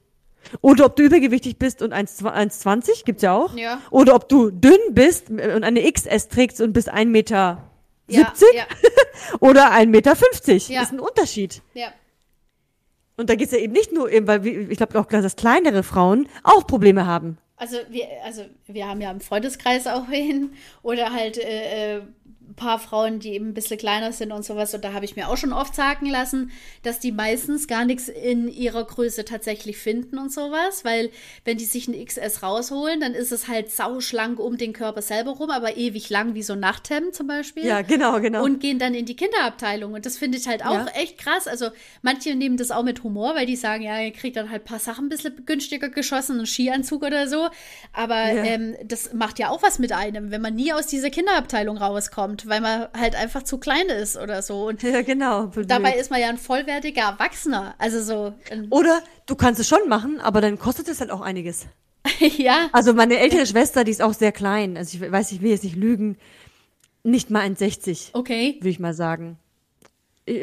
oder 0.60 0.86
ob 0.86 0.96
du 0.96 1.02
übergewichtig 1.02 1.58
bist 1.58 1.82
und 1.82 1.92
1,20, 1.92 3.04
gibt's 3.04 3.22
ja 3.22 3.36
auch. 3.36 3.56
Ja. 3.56 3.80
Oder 3.90 4.14
ob 4.14 4.28
du 4.28 4.50
dünn 4.50 4.78
bist 4.92 5.30
und 5.30 5.64
eine 5.64 5.90
XS 5.90 6.28
trägst 6.28 6.60
und 6.60 6.72
bist 6.72 6.92
1,70 6.92 7.06
Meter 7.06 7.70
ja, 8.08 8.32
ja. 8.54 8.66
oder 9.40 9.72
1,50 9.72 9.86
Meter. 9.86 10.12
Ja. 10.12 10.80
Das 10.80 10.88
ist 10.88 10.92
ein 10.92 11.00
Unterschied. 11.00 11.62
Ja. 11.74 11.88
Und 13.16 13.28
da 13.28 13.34
geht's 13.34 13.52
ja 13.52 13.58
eben 13.58 13.72
nicht 13.72 13.92
nur 13.92 14.10
eben, 14.10 14.26
weil 14.26 14.46
ich 14.46 14.78
glaube 14.78 14.98
auch, 14.98 15.06
dass 15.06 15.36
kleinere 15.36 15.82
Frauen 15.82 16.28
auch 16.44 16.66
Probleme 16.66 17.04
haben. 17.04 17.38
Also 17.56 17.76
wir, 17.88 18.06
also 18.24 18.44
wir 18.66 18.86
haben 18.86 19.00
ja 19.00 19.10
im 19.10 19.20
Freundeskreis 19.20 19.88
auch 19.88 20.06
hin 20.06 20.52
oder 20.82 21.12
halt 21.12 21.36
äh, 21.36 21.96
äh 21.96 22.02
paar 22.54 22.78
Frauen, 22.78 23.20
die 23.20 23.32
eben 23.32 23.48
ein 23.48 23.54
bisschen 23.54 23.78
kleiner 23.78 24.12
sind 24.12 24.32
und 24.32 24.44
sowas. 24.44 24.74
Und 24.74 24.84
da 24.84 24.92
habe 24.92 25.04
ich 25.04 25.16
mir 25.16 25.28
auch 25.28 25.36
schon 25.36 25.52
oft 25.52 25.74
sagen 25.74 26.06
lassen, 26.06 26.50
dass 26.82 26.98
die 26.98 27.12
meistens 27.12 27.68
gar 27.68 27.84
nichts 27.84 28.08
in 28.08 28.48
ihrer 28.48 28.84
Größe 28.84 29.24
tatsächlich 29.24 29.76
finden 29.76 30.18
und 30.18 30.32
sowas. 30.32 30.84
Weil 30.84 31.10
wenn 31.44 31.58
die 31.58 31.64
sich 31.64 31.88
ein 31.88 32.04
XS 32.04 32.42
rausholen, 32.42 33.00
dann 33.00 33.14
ist 33.14 33.32
es 33.32 33.48
halt 33.48 33.70
sauschlank 33.70 34.38
um 34.38 34.56
den 34.56 34.72
Körper 34.72 35.02
selber 35.02 35.32
rum, 35.32 35.50
aber 35.50 35.76
ewig 35.76 36.08
lang 36.10 36.34
wie 36.34 36.42
so 36.42 36.54
ein 36.54 36.60
Nachthemd 36.60 37.14
zum 37.14 37.26
Beispiel. 37.26 37.66
Ja, 37.66 37.82
genau, 37.82 38.20
genau. 38.20 38.44
Und 38.44 38.60
gehen 38.60 38.78
dann 38.78 38.94
in 38.94 39.04
die 39.04 39.16
Kinderabteilung. 39.16 39.92
Und 39.92 40.06
das 40.06 40.16
finde 40.16 40.38
ich 40.38 40.48
halt 40.48 40.64
auch 40.64 40.72
ja. 40.72 40.86
echt 40.94 41.18
krass. 41.18 41.46
Also 41.46 41.68
manche 42.02 42.34
nehmen 42.34 42.56
das 42.56 42.70
auch 42.70 42.82
mit 42.82 43.02
Humor, 43.02 43.34
weil 43.34 43.46
die 43.46 43.56
sagen, 43.56 43.82
ja, 43.82 44.00
ihr 44.00 44.12
kriegt 44.12 44.36
dann 44.36 44.50
halt 44.50 44.62
ein 44.62 44.66
paar 44.66 44.78
Sachen 44.78 45.06
ein 45.06 45.08
bisschen 45.08 45.44
günstiger 45.44 45.90
geschossen, 45.90 46.38
einen 46.38 46.46
Skianzug 46.46 47.02
oder 47.02 47.28
so. 47.28 47.48
Aber 47.92 48.32
ja. 48.32 48.44
ähm, 48.44 48.74
das 48.84 49.12
macht 49.12 49.38
ja 49.38 49.50
auch 49.50 49.62
was 49.62 49.78
mit 49.78 49.92
einem, 49.92 50.30
wenn 50.30 50.40
man 50.40 50.54
nie 50.54 50.72
aus 50.72 50.86
dieser 50.86 51.10
Kinderabteilung 51.10 51.76
rauskommt 51.76 52.37
kommt, 52.38 52.50
weil 52.50 52.60
man 52.60 52.88
halt 52.96 53.14
einfach 53.14 53.42
zu 53.42 53.58
klein 53.58 53.88
ist 53.88 54.16
oder 54.16 54.42
so. 54.42 54.68
Und 54.68 54.82
ja, 54.82 55.02
genau. 55.02 55.46
Dabei 55.46 55.94
ist 55.94 56.10
man 56.10 56.20
ja 56.20 56.28
ein 56.28 56.38
vollwertiger 56.38 57.02
Erwachsener. 57.02 57.74
Also 57.78 58.02
so. 58.02 58.34
Oder 58.70 59.02
du 59.26 59.34
kannst 59.34 59.60
es 59.60 59.68
schon 59.68 59.88
machen, 59.88 60.20
aber 60.20 60.40
dann 60.40 60.58
kostet 60.58 60.88
es 60.88 61.00
halt 61.00 61.10
auch 61.10 61.20
einiges. 61.20 61.66
ja. 62.18 62.68
Also 62.72 62.94
meine 62.94 63.18
ältere 63.18 63.46
Schwester, 63.46 63.84
die 63.84 63.90
ist 63.90 64.02
auch 64.02 64.14
sehr 64.14 64.32
klein. 64.32 64.76
Also 64.76 64.96
ich 64.96 65.12
weiß, 65.12 65.32
ich 65.32 65.42
will 65.42 65.50
jetzt 65.50 65.64
nicht 65.64 65.76
lügen. 65.76 66.16
Nicht 67.02 67.30
mal 67.30 67.46
1,60. 67.46 68.10
Okay. 68.12 68.56
Würde 68.58 68.70
ich 68.70 68.80
mal 68.80 68.94
sagen. 68.94 69.38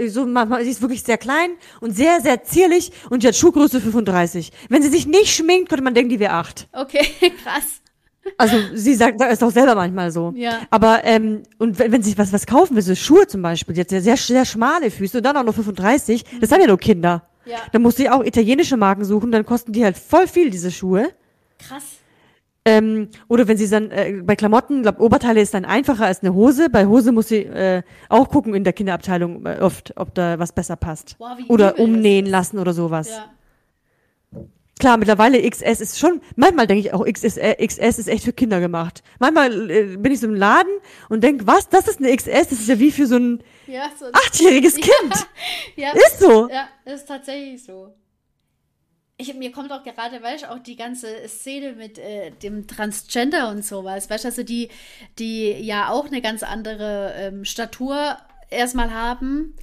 So, 0.07 0.25
sie 0.25 0.69
ist 0.69 0.81
wirklich 0.81 1.03
sehr 1.03 1.19
klein 1.19 1.51
und 1.79 1.95
sehr, 1.95 2.19
sehr 2.19 2.43
zierlich 2.43 2.91
und 3.11 3.21
die 3.21 3.27
hat 3.27 3.35
Schuhgröße 3.35 3.79
35. 3.79 4.51
Wenn 4.67 4.81
sie 4.81 4.89
sich 4.89 5.05
nicht 5.05 5.35
schminkt, 5.35 5.69
könnte 5.69 5.83
man 5.83 5.93
denken, 5.93 6.09
die 6.09 6.19
wäre 6.19 6.33
8. 6.33 6.69
Okay, 6.71 7.05
krass. 7.43 7.81
Also 8.37 8.57
sie 8.73 8.95
sagt, 8.95 9.21
das 9.21 9.33
ist 9.33 9.43
auch 9.43 9.51
selber 9.51 9.75
manchmal 9.75 10.11
so. 10.11 10.33
Ja. 10.35 10.61
Aber 10.69 11.03
ähm, 11.03 11.43
und 11.57 11.79
wenn, 11.79 11.91
wenn 11.91 12.03
sie 12.03 12.17
was 12.17 12.33
was 12.33 12.45
kaufen 12.45 12.75
will, 12.75 12.81
so 12.81 12.95
Schuhe 12.95 13.27
zum 13.27 13.41
Beispiel, 13.41 13.77
jetzt 13.77 13.89
sehr, 13.89 14.01
sehr, 14.01 14.17
sehr 14.17 14.45
schmale 14.45 14.91
Füße 14.91 15.17
und 15.17 15.25
dann 15.25 15.37
auch 15.37 15.43
nur 15.43 15.53
35, 15.53 16.23
mhm. 16.23 16.39
das 16.39 16.51
haben 16.51 16.61
ja 16.61 16.67
nur 16.67 16.79
Kinder. 16.79 17.23
Ja. 17.45 17.57
Dann 17.71 17.81
muss 17.81 17.95
sie 17.95 18.09
auch 18.09 18.23
italienische 18.23 18.77
Marken 18.77 19.05
suchen, 19.05 19.31
dann 19.31 19.45
kosten 19.45 19.71
die 19.71 19.83
halt 19.83 19.97
voll 19.97 20.27
viel, 20.27 20.49
diese 20.49 20.71
Schuhe. 20.71 21.09
Krass. 21.59 21.83
Ähm, 22.67 23.09
oder 23.27 23.47
wenn 23.47 23.57
sie 23.57 23.69
dann 23.69 23.91
äh, 23.91 24.21
bei 24.23 24.35
Klamotten, 24.35 24.81
glaube 24.81 25.03
Oberteile 25.03 25.39
ist 25.39 25.53
dann 25.53 25.65
einfacher 25.65 26.07
als 26.07 26.23
eine 26.23 26.33
Hose. 26.33 26.69
Bei 26.71 26.87
Hose 26.87 27.11
muss 27.11 27.27
sie 27.27 27.43
äh, 27.43 27.83
auch 28.09 28.29
gucken 28.29 28.55
in 28.55 28.63
der 28.63 28.73
Kinderabteilung 28.73 29.45
äh, 29.45 29.59
oft, 29.61 29.93
ob 29.97 30.15
da 30.15 30.39
was 30.39 30.51
besser 30.51 30.75
passt. 30.75 31.15
Boah, 31.19 31.37
oder 31.47 31.77
umnähen 31.77 32.25
lassen 32.25 32.57
oder 32.57 32.73
sowas. 32.73 33.09
Ja. 33.09 33.25
Klar, 34.77 34.97
mittlerweile 34.97 35.49
XS 35.49 35.79
ist 35.79 35.99
schon, 35.99 36.21
manchmal 36.35 36.67
denke 36.67 36.85
ich 36.85 36.93
auch, 36.93 37.05
XS, 37.05 37.37
äh, 37.37 37.65
XS 37.65 37.97
ist 37.97 38.07
echt 38.07 38.25
für 38.25 38.33
Kinder 38.33 38.59
gemacht. 38.59 39.03
Manchmal 39.19 39.71
äh, 39.71 39.95
bin 39.95 40.11
ich 40.11 40.19
so 40.19 40.27
im 40.27 40.35
Laden 40.35 40.71
und 41.07 41.23
denke, 41.23 41.47
was, 41.47 41.69
das 41.69 41.87
ist 41.87 41.99
eine 41.99 42.13
XS, 42.13 42.49
das 42.49 42.59
ist 42.59 42.67
ja 42.67 42.77
wie 42.77 42.91
für 42.91 43.07
so 43.07 43.15
ein 43.15 43.43
ja, 43.67 43.89
so 43.97 44.05
achtjähriges 44.11 44.75
Kind. 44.75 44.87
Ja, 45.77 45.91
ist 45.91 46.19
so. 46.19 46.49
Ja, 46.49 46.67
ist 46.85 47.05
tatsächlich 47.05 47.63
so. 47.63 47.93
Ich, 49.17 49.33
mir 49.33 49.51
kommt 49.53 49.71
auch 49.71 49.83
gerade, 49.83 50.21
weißt 50.21 50.43
du, 50.43 50.51
auch 50.51 50.59
die 50.59 50.75
ganze 50.75 51.07
Szene 51.27 51.73
mit 51.73 51.97
äh, 51.97 52.31
dem 52.31 52.67
Transgender 52.67 53.49
und 53.49 53.63
sowas, 53.63 54.09
weißt 54.09 54.25
du, 54.25 54.27
also 54.27 54.43
die, 54.43 54.69
die 55.19 55.51
ja 55.51 55.89
auch 55.89 56.07
eine 56.07 56.21
ganz 56.21 56.43
andere 56.43 57.13
ähm, 57.17 57.45
Statur 57.45 58.17
erstmal 58.49 58.93
haben 58.93 59.55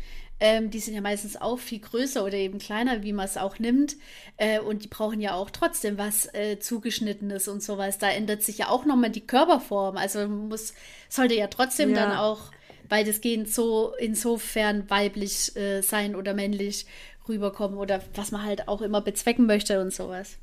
ähm, 0.43 0.71
die 0.71 0.81
sind 0.81 0.95
ja 0.95 1.01
meistens 1.01 1.41
auch 1.41 1.61
viel 1.61 1.79
größer 1.79 2.25
oder 2.25 2.35
eben 2.35 2.59
kleiner, 2.59 3.05
wie 3.05 3.13
man 3.13 3.27
es 3.27 3.37
auch 3.37 3.61
nimmt. 3.61 3.95
Äh, 4.39 4.59
und 4.59 4.83
die 4.83 4.89
brauchen 4.89 5.21
ja 5.21 5.35
auch 5.35 5.51
trotzdem 5.51 5.99
was 5.99 6.27
äh, 6.35 6.59
zugeschnittenes 6.59 7.47
und 7.47 7.63
sowas. 7.63 7.99
Da 7.99 8.11
ändert 8.11 8.43
sich 8.43 8.59
ja 8.59 8.69
auch 8.69 8.85
nochmal 8.85 9.11
die 9.11 9.25
Körperform. 9.25 9.97
Also 9.97 10.27
muss, 10.27 10.75
sollte 11.09 11.37
ja 11.37 11.47
trotzdem 11.47 11.91
ja. 11.91 11.95
dann 11.95 12.19
auch 12.19 12.51
weitestgehend 12.89 13.51
so 13.55 13.95
insofern 14.01 14.91
weiblich 14.91 15.55
äh, 15.55 15.81
sein 15.81 16.17
oder 16.17 16.35
männlich 16.35 16.87
rüberkommen 17.29 17.79
oder 17.79 18.03
was 18.15 18.33
man 18.33 18.43
halt 18.43 18.67
auch 18.67 18.83
immer 18.83 19.01
bezwecken 19.01 19.47
möchte 19.47 19.81
und 19.81 19.95
sowas. 19.95 20.39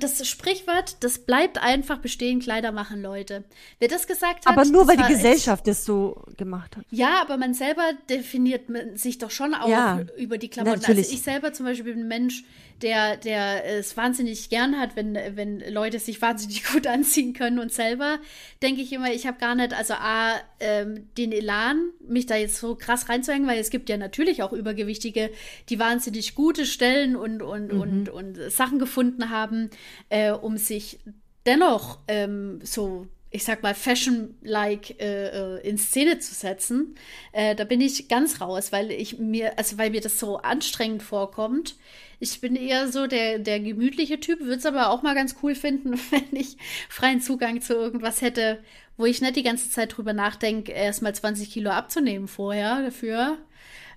Das 0.00 0.26
Sprichwort, 0.26 0.96
das 1.00 1.18
bleibt 1.18 1.58
einfach 1.58 1.98
bestehen, 1.98 2.40
Kleider 2.40 2.72
machen 2.72 3.02
Leute. 3.02 3.44
Wer 3.78 3.88
das 3.88 4.06
gesagt 4.06 4.46
hat. 4.46 4.52
Aber 4.52 4.64
nur 4.64 4.86
weil 4.86 4.96
die 4.96 5.12
Gesellschaft 5.14 5.66
es 5.68 5.84
so 5.84 6.22
gemacht 6.36 6.76
hat. 6.76 6.84
Ja, 6.90 7.20
aber 7.22 7.36
man 7.36 7.54
selber 7.54 7.92
definiert 8.08 8.62
sich 8.94 9.18
doch 9.18 9.30
schon 9.30 9.54
auch 9.54 9.68
ja, 9.68 10.00
über 10.16 10.38
die 10.38 10.48
Klamotten. 10.48 10.76
Also 10.76 10.82
natürlich. 10.82 11.06
Also 11.06 11.16
ich 11.16 11.22
selber 11.22 11.52
zum 11.52 11.66
Beispiel 11.66 11.94
bin 11.94 12.04
ein 12.04 12.08
Mensch, 12.08 12.44
der, 12.82 13.16
der 13.16 13.64
es 13.64 13.96
wahnsinnig 13.96 14.50
gern 14.50 14.78
hat, 14.78 14.94
wenn, 14.96 15.14
wenn 15.14 15.60
Leute 15.72 15.98
sich 15.98 16.22
wahnsinnig 16.22 16.64
gut 16.72 16.86
anziehen 16.86 17.32
können 17.32 17.58
und 17.58 17.72
selber 17.72 18.18
denke 18.62 18.82
ich 18.82 18.92
immer, 18.92 19.12
ich 19.12 19.26
habe 19.26 19.38
gar 19.38 19.54
nicht, 19.54 19.74
also 19.74 19.94
A, 19.94 20.34
ähm, 20.60 21.08
den 21.16 21.32
Elan, 21.32 21.90
mich 22.06 22.26
da 22.26 22.36
jetzt 22.36 22.56
so 22.56 22.74
krass 22.74 23.08
reinzuhängen, 23.08 23.48
weil 23.48 23.58
es 23.58 23.70
gibt 23.70 23.88
ja 23.88 23.96
natürlich 23.96 24.42
auch 24.42 24.52
Übergewichtige, 24.52 25.30
die 25.68 25.78
wahnsinnig 25.78 26.34
gute 26.34 26.66
Stellen 26.66 27.16
und, 27.16 27.42
und, 27.42 27.72
mhm. 27.72 27.80
und, 27.80 28.08
und 28.08 28.50
Sachen 28.50 28.78
gefunden 28.78 29.30
haben, 29.30 29.70
äh, 30.08 30.30
um 30.30 30.56
sich 30.56 30.98
dennoch 31.46 31.98
ähm, 32.08 32.60
so 32.62 33.06
ich 33.30 33.44
sag 33.44 33.62
mal, 33.62 33.74
Fashion-like 33.74 35.00
äh, 35.00 35.56
äh, 35.56 35.68
in 35.68 35.76
Szene 35.76 36.18
zu 36.18 36.34
setzen, 36.34 36.94
äh, 37.32 37.54
da 37.54 37.64
bin 37.64 37.80
ich 37.80 38.08
ganz 38.08 38.40
raus, 38.40 38.72
weil 38.72 38.90
ich 38.90 39.18
mir, 39.18 39.58
also 39.58 39.76
weil 39.76 39.90
mir 39.90 40.00
das 40.00 40.18
so 40.18 40.38
anstrengend 40.38 41.02
vorkommt. 41.02 41.76
Ich 42.20 42.40
bin 42.40 42.56
eher 42.56 42.90
so 42.90 43.06
der, 43.06 43.38
der 43.38 43.60
gemütliche 43.60 44.18
Typ, 44.18 44.40
würde 44.40 44.56
es 44.56 44.66
aber 44.66 44.90
auch 44.90 45.02
mal 45.02 45.14
ganz 45.14 45.36
cool 45.42 45.54
finden, 45.54 45.98
wenn 46.10 46.24
ich 46.32 46.56
freien 46.88 47.20
Zugang 47.20 47.60
zu 47.60 47.74
irgendwas 47.74 48.22
hätte, 48.22 48.62
wo 48.96 49.04
ich 49.04 49.20
nicht 49.20 49.36
die 49.36 49.42
ganze 49.42 49.70
Zeit 49.70 49.96
drüber 49.96 50.14
nachdenke, 50.14 50.72
erst 50.72 51.02
mal 51.02 51.14
20 51.14 51.50
Kilo 51.50 51.70
abzunehmen 51.70 52.28
vorher 52.28 52.82
dafür. 52.82 53.38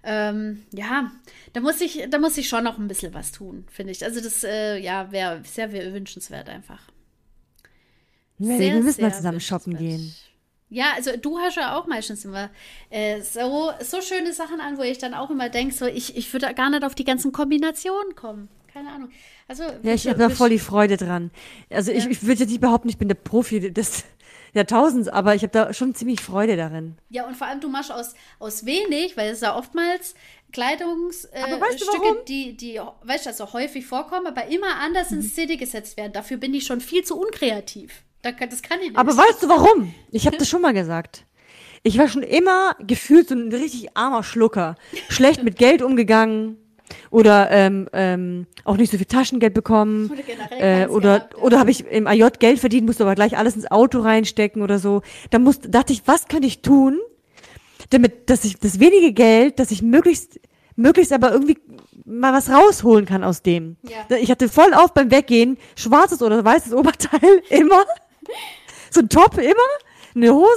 Ähm, 0.04 0.66
ja, 0.74 1.12
da 1.54 1.62
muss 1.62 1.80
ich, 1.80 2.08
da 2.10 2.18
muss 2.18 2.38
ich 2.38 2.50
schon 2.50 2.64
noch 2.64 2.80
ein 2.80 2.88
bisschen 2.88 3.14
was 3.14 3.32
tun, 3.32 3.66
finde 3.70 3.92
ich. 3.92 4.04
Also 4.04 4.20
das, 4.20 4.44
äh, 4.44 4.78
ja, 4.78 5.12
wäre 5.12 5.42
sehr 5.46 5.72
wünschenswert 5.72 6.50
einfach. 6.50 6.82
Nee, 8.44 8.58
sehr, 8.58 8.74
wir 8.74 8.82
müssen 8.82 9.02
mal 9.02 9.14
zusammen 9.14 9.40
shoppen 9.40 9.78
gehen. 9.78 10.16
Ja, 10.70 10.94
also 10.96 11.12
du 11.16 11.38
hast 11.38 11.58
ja 11.58 11.78
auch 11.78 11.86
meistens 11.86 12.26
immer 12.26 12.50
äh, 12.90 13.22
so, 13.22 13.72
so 13.82 14.02
schöne 14.02 14.34
Sachen 14.34 14.60
an, 14.60 14.78
wo 14.78 14.82
ich 14.82 14.98
dann 14.98 15.14
auch 15.14 15.30
immer 15.30 15.50
denke, 15.50 15.76
so 15.76 15.86
ich, 15.86 16.18
ich 16.18 16.32
würde 16.34 16.52
gar 16.56 16.72
nicht 16.72 16.84
auf 16.84 16.96
die 16.96 17.04
ganzen 17.04 17.32
Kombinationen 17.32 18.16
kommen. 18.16 18.50
Keine 18.74 18.90
Ahnung. 18.90 19.10
Also, 19.48 19.64
ja, 19.84 19.94
ich 19.94 20.08
habe 20.08 20.18
da 20.18 20.30
voll 20.30 20.50
die 20.50 20.60
Freude 20.60 20.98
dran. 20.98 21.30
Also 21.70 21.92
ja. 21.92 21.98
ich, 21.98 22.08
ich 22.08 22.24
würde 22.24 22.40
jetzt 22.40 22.50
nicht 22.50 22.62
behaupten, 22.62 22.90
ich 22.90 22.98
bin 22.98 23.10
der 23.10 23.16
Profi 23.16 23.72
des 23.72 24.06
Jahrtausends, 24.54 25.08
aber 25.08 25.36
ich 25.36 25.44
habe 25.44 25.52
da 25.52 25.72
schon 25.74 25.94
ziemlich 25.94 26.20
Freude 26.22 26.56
darin. 26.56 26.96
Ja, 27.10 27.28
und 27.28 27.36
vor 27.36 27.46
allem 27.46 27.60
du 27.60 27.70
machst 27.70 27.92
aus, 27.92 28.16
aus 28.40 28.66
wenig, 28.66 29.18
weil 29.18 29.30
es 29.32 29.42
ja 29.42 29.56
oftmals 29.56 30.16
Kleidungsstücke, 30.52 31.36
äh, 31.36 32.26
die, 32.28 32.58
die, 32.58 32.82
weißt 33.04 33.26
du, 33.26 33.30
also 33.30 33.54
häufig 33.54 33.86
vorkommen, 33.86 34.26
aber 34.26 34.48
immer 34.48 34.78
anders 34.78 35.12
mhm. 35.12 35.18
in 35.18 35.24
Szene 35.24 35.58
gesetzt 35.58 35.96
werden. 35.98 36.14
Dafür 36.14 36.38
bin 36.38 36.56
ich 36.56 36.66
schon 36.66 36.82
viel 36.82 37.04
zu 37.04 37.20
unkreativ 37.20 38.04
Das 38.22 38.36
kann, 38.36 38.50
das 38.50 38.62
kann 38.62 38.80
ich 38.80 38.90
nicht. 38.90 38.98
Aber 38.98 39.16
weißt 39.16 39.44
du 39.44 39.50
warum? 39.50 39.94
Ich 40.12 40.28
habe 40.28 40.38
das 40.38 40.50
schon 40.50 40.62
mal 40.62 40.74
gesagt. 40.74 41.26
Ich 41.84 41.98
war 41.98 42.08
schon 42.08 42.24
immer 42.24 42.76
gefühlt 42.80 43.30
so 43.30 43.36
ein 43.36 43.52
richtig 43.52 43.98
armer 43.98 44.24
Schlucker. 44.24 44.76
Schlecht 45.10 45.44
mit 45.44 45.58
Geld 45.58 45.82
umgegangen 45.82 46.58
oder 47.10 47.50
ähm, 47.50 47.90
ähm, 47.94 48.48
auch 48.64 48.78
nicht 48.78 48.92
so 48.92 48.98
viel 48.98 49.08
Taschengeld 49.08 49.54
bekommen 49.54 50.12
oder 50.12 50.84
äh, 50.84 50.88
oder, 50.88 51.18
gehabt, 51.18 51.34
ja. 51.36 51.44
oder 51.44 51.60
habe 51.60 51.72
ich 51.72 51.86
im 51.88 52.06
AJ 52.06 52.32
Geld 52.40 52.60
verdient, 52.60 52.86
musste 52.86 53.04
aber 53.04 53.16
gleich 53.16 53.38
alles 53.38 53.56
ins 53.56 53.72
Auto 53.72 54.02
reinstecken 54.02 54.62
oder 54.62 54.78
so. 54.78 55.02
Da 55.32 55.40
musste, 55.40 55.70
dachte 55.70 55.94
ich, 55.94 56.04
was 56.06 56.28
könnte 56.28 56.48
ich 56.48 56.62
tun, 56.62 57.00
damit, 57.90 58.30
dass 58.30 58.44
ich 58.46 58.60
das 58.60 58.80
wenige 58.80 59.14
Geld, 59.14 59.58
dass 59.60 59.72
ich 59.72 59.82
möglichst 59.82 60.40
möglichst 60.76 61.14
aber 61.14 61.32
irgendwie 61.32 61.58
mal 62.06 62.34
was 62.34 62.50
rausholen 62.50 63.06
kann 63.06 63.24
aus 63.24 63.42
dem. 63.42 63.78
Ja. 63.84 64.18
Ich 64.18 64.32
hatte 64.32 64.50
voll 64.50 64.74
auf 64.74 64.94
beim 64.94 65.12
Weggehen 65.12 65.58
schwarzes 65.76 66.22
oder 66.22 66.44
weißes 66.44 66.74
Oberteil 66.74 67.42
immer, 67.50 67.84
so 68.90 69.02
ein 69.02 69.10
Top 69.10 69.38
immer 69.38 69.56
eine 70.14 70.34
Hose 70.34 70.48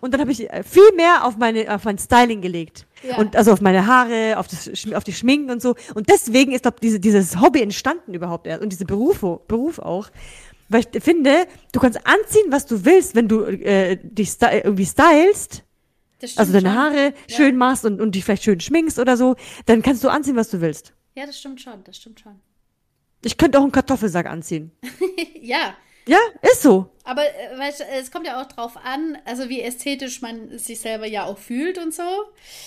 und 0.00 0.12
dann 0.12 0.20
habe 0.20 0.32
ich 0.32 0.50
äh, 0.50 0.62
viel 0.62 0.92
mehr 0.94 1.24
auf 1.24 1.36
meine 1.36 1.74
auf 1.74 1.84
mein 1.84 1.98
Styling 1.98 2.40
gelegt. 2.40 2.86
Ja. 3.02 3.16
Und 3.18 3.36
also 3.36 3.52
auf 3.52 3.60
meine 3.60 3.86
Haare, 3.86 4.38
auf, 4.38 4.48
das, 4.48 4.70
auf 4.92 5.04
die 5.04 5.12
Schminken 5.12 5.50
und 5.50 5.62
so. 5.62 5.76
Und 5.94 6.08
deswegen 6.08 6.52
ist, 6.52 6.62
glaube 6.62 6.78
diese, 6.82 6.98
dieses 7.00 7.40
Hobby 7.40 7.62
entstanden 7.62 8.14
überhaupt 8.14 8.46
erst. 8.46 8.62
Und 8.62 8.70
diese 8.70 8.84
Berufo, 8.84 9.42
Beruf 9.46 9.78
auch. 9.78 10.10
Weil 10.68 10.84
ich 10.92 11.02
finde, 11.02 11.46
du 11.72 11.80
kannst 11.80 11.98
anziehen, 12.04 12.46
was 12.50 12.66
du 12.66 12.84
willst, 12.84 13.14
wenn 13.14 13.28
du 13.28 13.44
äh, 13.44 13.98
dich 14.02 14.30
st 14.30 14.42
irgendwie 14.42 14.86
stylst. 14.86 15.64
Also 16.36 16.52
deine 16.52 16.74
Haare 16.74 17.14
ja. 17.28 17.36
schön 17.36 17.56
machst 17.56 17.84
und, 17.84 18.00
und 18.00 18.16
dich 18.16 18.24
vielleicht 18.24 18.42
schön 18.42 18.58
schminkst 18.58 18.98
oder 18.98 19.16
so, 19.16 19.36
dann 19.66 19.82
kannst 19.82 20.02
du 20.02 20.08
anziehen, 20.08 20.34
was 20.34 20.50
du 20.50 20.60
willst. 20.60 20.92
Ja, 21.14 21.26
das 21.26 21.38
stimmt 21.38 21.60
schon, 21.60 21.84
das 21.84 21.96
stimmt 21.96 22.18
schon. 22.18 22.40
Ich 23.24 23.36
könnte 23.36 23.58
auch 23.58 23.62
einen 23.62 23.72
Kartoffelsack 23.72 24.26
anziehen. 24.26 24.72
ja, 25.40 25.76
ja, 26.08 26.18
ist 26.42 26.62
so. 26.62 26.90
Aber 27.04 27.22
äh, 27.22 27.58
weißt, 27.58 27.84
es 27.98 28.10
kommt 28.10 28.26
ja 28.26 28.40
auch 28.40 28.46
drauf 28.46 28.76
an, 28.76 29.16
also 29.24 29.48
wie 29.48 29.60
ästhetisch 29.60 30.20
man 30.20 30.58
sich 30.58 30.80
selber 30.80 31.06
ja 31.06 31.24
auch 31.24 31.38
fühlt 31.38 31.78
und 31.78 31.94
so. 31.94 32.02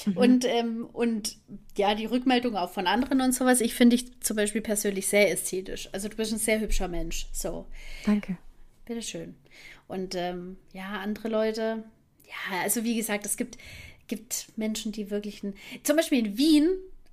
Mhm. 0.05 0.17
Und, 0.17 0.45
ähm, 0.45 0.89
und 0.93 1.37
ja, 1.77 1.95
die 1.95 2.05
Rückmeldung 2.05 2.55
auch 2.55 2.71
von 2.71 2.87
anderen 2.87 3.21
und 3.21 3.33
sowas. 3.33 3.61
Ich 3.61 3.73
finde 3.73 3.97
dich 3.97 4.21
zum 4.21 4.37
Beispiel 4.37 4.61
persönlich 4.61 5.07
sehr 5.07 5.31
ästhetisch. 5.31 5.89
Also 5.91 6.07
du 6.07 6.15
bist 6.15 6.31
ein 6.31 6.39
sehr 6.39 6.59
hübscher 6.59 6.87
Mensch. 6.87 7.27
So. 7.33 7.67
Danke. 8.05 8.37
Bitteschön. 8.85 9.35
Und 9.87 10.15
ähm, 10.15 10.57
ja, 10.73 11.01
andere 11.01 11.27
Leute, 11.27 11.83
ja, 12.25 12.61
also 12.61 12.83
wie 12.83 12.95
gesagt, 12.95 13.25
es 13.25 13.37
gibt, 13.37 13.57
gibt 14.07 14.47
Menschen, 14.55 14.91
die 14.91 15.11
wirklich 15.11 15.43
ein, 15.43 15.55
zum 15.83 15.97
Beispiel 15.97 16.25
in 16.25 16.37
Wien 16.37 16.69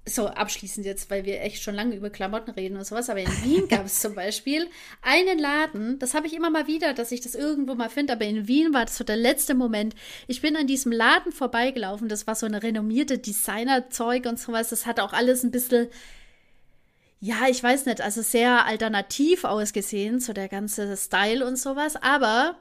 so 0.09 0.27
abschließend 0.27 0.87
jetzt, 0.87 1.11
weil 1.11 1.25
wir 1.25 1.41
echt 1.41 1.63
schon 1.63 1.75
lange 1.75 1.95
über 1.95 2.11
Klamotten 2.11 2.51
reden 2.51 2.77
und 2.77 2.87
sowas, 2.87 3.11
aber 3.11 3.21
in 3.21 3.45
Wien 3.45 3.69
gab 3.71 3.87
es 3.87 4.01
zum 4.01 4.15
Beispiel 4.15 4.69
einen 5.03 5.39
Laden, 5.39 5.99
das 5.99 6.15
habe 6.15 6.27
ich 6.27 6.35
immer 6.35 6.51
mal 6.51 6.67
wieder, 6.67 6.95
dass 6.95 7.13
ich 7.13 7.21
das 7.21 7.35
irgendwo 7.35 7.75
mal 7.75 7.91
finde, 7.91 8.13
aber 8.13 8.25
in 8.25 8.49
Wien 8.49 8.73
war 8.73 8.85
das 8.85 8.97
so 8.97 9.05
der 9.05 9.17
letzte 9.17 9.55
Moment. 9.55 9.95
Ich 10.27 10.41
bin 10.41 10.57
an 10.57 10.67
diesem 10.67 10.93
Laden 10.93 11.33
vorbeigelaufen, 11.33 12.09
das 12.09 12.27
war 12.27 12.35
so 12.35 12.47
eine 12.47 12.63
renommierte 12.63 13.19
Designerzeug 13.19 14.27
und 14.27 14.39
sowas, 14.39 14.69
das 14.69 14.87
hat 14.87 15.01
auch 15.01 15.13
alles 15.13 15.43
ein 15.43 15.51
bisschen, 15.51 15.89
ja, 17.21 17.49
ich 17.49 17.63
weiß 17.63 17.87
nicht, 17.87 18.01
also 18.01 18.23
sehr 18.23 18.65
alternativ 18.65 19.45
ausgesehen, 19.45 20.21
so 20.21 20.33
der 20.33 20.49
ganze 20.49 20.97
Style 20.97 21.47
und 21.47 21.57
sowas, 21.57 21.97
aber 21.97 22.57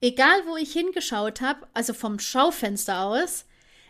egal 0.00 0.42
wo 0.46 0.56
ich 0.56 0.72
hingeschaut 0.72 1.40
habe, 1.40 1.66
also 1.72 1.94
vom 1.94 2.18
Schaufenster 2.18 3.04
aus, 3.04 3.46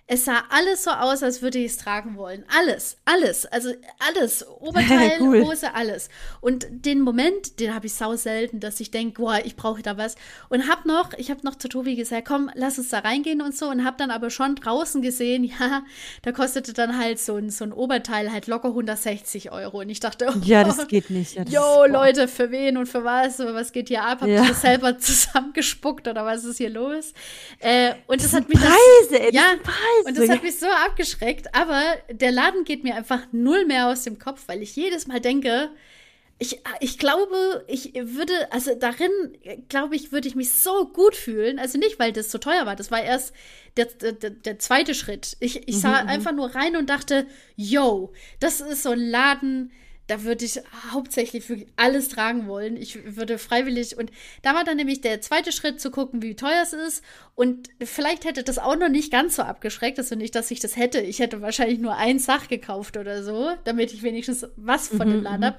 es 0.08 0.24
sah 0.24 0.42
alles 0.50 0.84
so 0.84 0.90
aus, 0.90 1.22
als 1.22 1.42
würde 1.42 1.58
ich 1.58 1.72
es 1.72 1.76
tragen 1.78 2.16
wollen. 2.16 2.44
Alles, 2.48 2.98
alles, 3.04 3.46
also 3.46 3.72
alles. 3.98 4.44
Oberteil, 4.60 5.18
cool. 5.20 5.42
Hose, 5.42 5.74
alles. 5.74 6.08
Und 6.40 6.66
den 6.70 7.00
Moment, 7.00 7.60
den 7.60 7.74
habe 7.74 7.86
ich 7.86 7.94
sau 7.94 8.16
selten, 8.16 8.60
dass 8.60 8.80
ich 8.80 8.90
denke, 8.90 9.22
boah, 9.22 9.38
ich 9.44 9.56
brauche 9.56 9.80
da 9.80 9.96
was. 9.96 10.16
Und 10.48 10.68
hab 10.68 10.86
noch, 10.86 11.12
ich 11.16 11.30
habe 11.30 11.40
noch 11.44 11.54
zu 11.54 11.68
Tobi 11.68 11.94
gesagt, 11.94 12.26
komm, 12.26 12.50
lass 12.54 12.78
uns 12.78 12.90
da 12.90 12.98
reingehen 12.98 13.40
und 13.40 13.56
so. 13.56 13.68
Und 13.68 13.84
hab 13.84 13.96
dann 13.96 14.10
aber 14.10 14.30
schon 14.30 14.56
draußen 14.56 15.02
gesehen, 15.02 15.44
ja, 15.60 15.82
da 16.22 16.32
kostete 16.32 16.72
dann 16.72 16.98
halt 16.98 17.18
so 17.18 17.36
ein, 17.36 17.50
so 17.50 17.64
ein 17.64 17.72
Oberteil 17.72 18.32
halt 18.32 18.48
locker 18.48 18.68
160 18.68 19.52
Euro. 19.52 19.80
Und 19.80 19.88
ich 19.88 20.00
dachte, 20.00 20.28
oh, 20.28 20.38
ja, 20.44 20.64
das 20.64 20.86
geht 20.88 21.10
nicht. 21.10 21.34
Ja, 21.34 21.44
yo, 21.44 21.86
Leute, 21.86 22.26
für 22.28 22.50
wen 22.50 22.76
und 22.76 22.86
für 22.86 23.04
was? 23.04 23.38
Was 23.38 23.72
geht 23.72 23.88
hier 23.88 24.02
ab? 24.02 24.20
Habt 24.20 24.30
ja. 24.30 24.42
ihr 24.42 24.48
das 24.48 24.60
selber 24.62 24.98
zusammengespuckt 24.98 26.08
oder 26.08 26.24
was 26.24 26.44
ist 26.44 26.58
hier 26.58 26.70
los? 26.70 27.14
Äh, 27.60 27.94
und 28.08 28.20
das, 28.20 28.32
das 28.32 28.40
hat 28.40 28.48
mich. 28.48 28.58
Preise, 28.58 28.76
das, 29.10 29.20
ey, 29.20 29.34
ja, 29.34 29.54
Preise. 29.62 30.01
Und 30.04 30.16
das 30.16 30.28
hat 30.28 30.42
mich 30.42 30.58
so 30.58 30.66
abgeschreckt. 30.66 31.54
Aber 31.54 31.82
der 32.10 32.32
Laden 32.32 32.64
geht 32.64 32.84
mir 32.84 32.94
einfach 32.94 33.26
null 33.32 33.66
mehr 33.66 33.88
aus 33.88 34.02
dem 34.04 34.18
Kopf, 34.18 34.44
weil 34.46 34.62
ich 34.62 34.76
jedes 34.76 35.06
Mal 35.06 35.20
denke, 35.20 35.70
ich, 36.38 36.60
ich 36.80 36.98
glaube, 36.98 37.64
ich 37.68 37.94
würde, 37.94 38.32
also 38.50 38.74
darin, 38.74 39.10
glaube 39.68 39.94
ich, 39.94 40.10
würde 40.10 40.26
ich 40.26 40.34
mich 40.34 40.50
so 40.50 40.88
gut 40.88 41.14
fühlen. 41.14 41.60
Also 41.60 41.78
nicht, 41.78 42.00
weil 42.00 42.12
das 42.12 42.32
so 42.32 42.38
teuer 42.38 42.66
war. 42.66 42.74
Das 42.74 42.90
war 42.90 43.02
erst 43.02 43.32
der, 43.76 43.86
der, 43.86 44.30
der 44.30 44.58
zweite 44.58 44.94
Schritt. 44.94 45.36
Ich, 45.38 45.68
ich 45.68 45.78
sah 45.78 46.00
mhm, 46.00 46.04
mhm. 46.04 46.08
einfach 46.08 46.32
nur 46.32 46.54
rein 46.54 46.74
und 46.76 46.90
dachte, 46.90 47.26
yo, 47.54 48.12
das 48.40 48.60
ist 48.60 48.82
so 48.82 48.90
ein 48.90 48.98
Laden, 49.00 49.70
da 50.06 50.24
würde 50.24 50.44
ich 50.44 50.60
hauptsächlich 50.90 51.44
für 51.44 51.64
alles 51.76 52.08
tragen 52.08 52.46
wollen. 52.46 52.76
Ich 52.76 53.16
würde 53.16 53.38
freiwillig 53.38 53.96
und 53.96 54.10
da 54.42 54.54
war 54.54 54.64
dann 54.64 54.76
nämlich 54.76 55.00
der 55.00 55.20
zweite 55.20 55.52
Schritt 55.52 55.80
zu 55.80 55.90
gucken, 55.90 56.22
wie 56.22 56.34
teuer 56.34 56.62
es 56.62 56.72
ist 56.72 57.04
und 57.34 57.68
vielleicht 57.82 58.24
hätte 58.24 58.42
das 58.42 58.58
auch 58.58 58.76
noch 58.76 58.88
nicht 58.88 59.12
ganz 59.12 59.36
so 59.36 59.42
abgeschreckt, 59.42 59.98
also 59.98 60.14
nicht, 60.14 60.34
dass 60.34 60.50
ich 60.50 60.60
das 60.60 60.76
hätte. 60.76 61.00
Ich 61.00 61.20
hätte 61.20 61.40
wahrscheinlich 61.40 61.78
nur 61.78 61.96
ein 61.96 62.18
Sach 62.18 62.48
gekauft 62.48 62.96
oder 62.96 63.22
so, 63.22 63.52
damit 63.64 63.92
ich 63.92 64.02
wenigstens 64.02 64.46
was 64.56 64.88
von 64.88 65.08
mhm, 65.08 65.12
dem 65.12 65.22
Laden 65.22 65.40
mhm. 65.40 65.44
habe. 65.44 65.58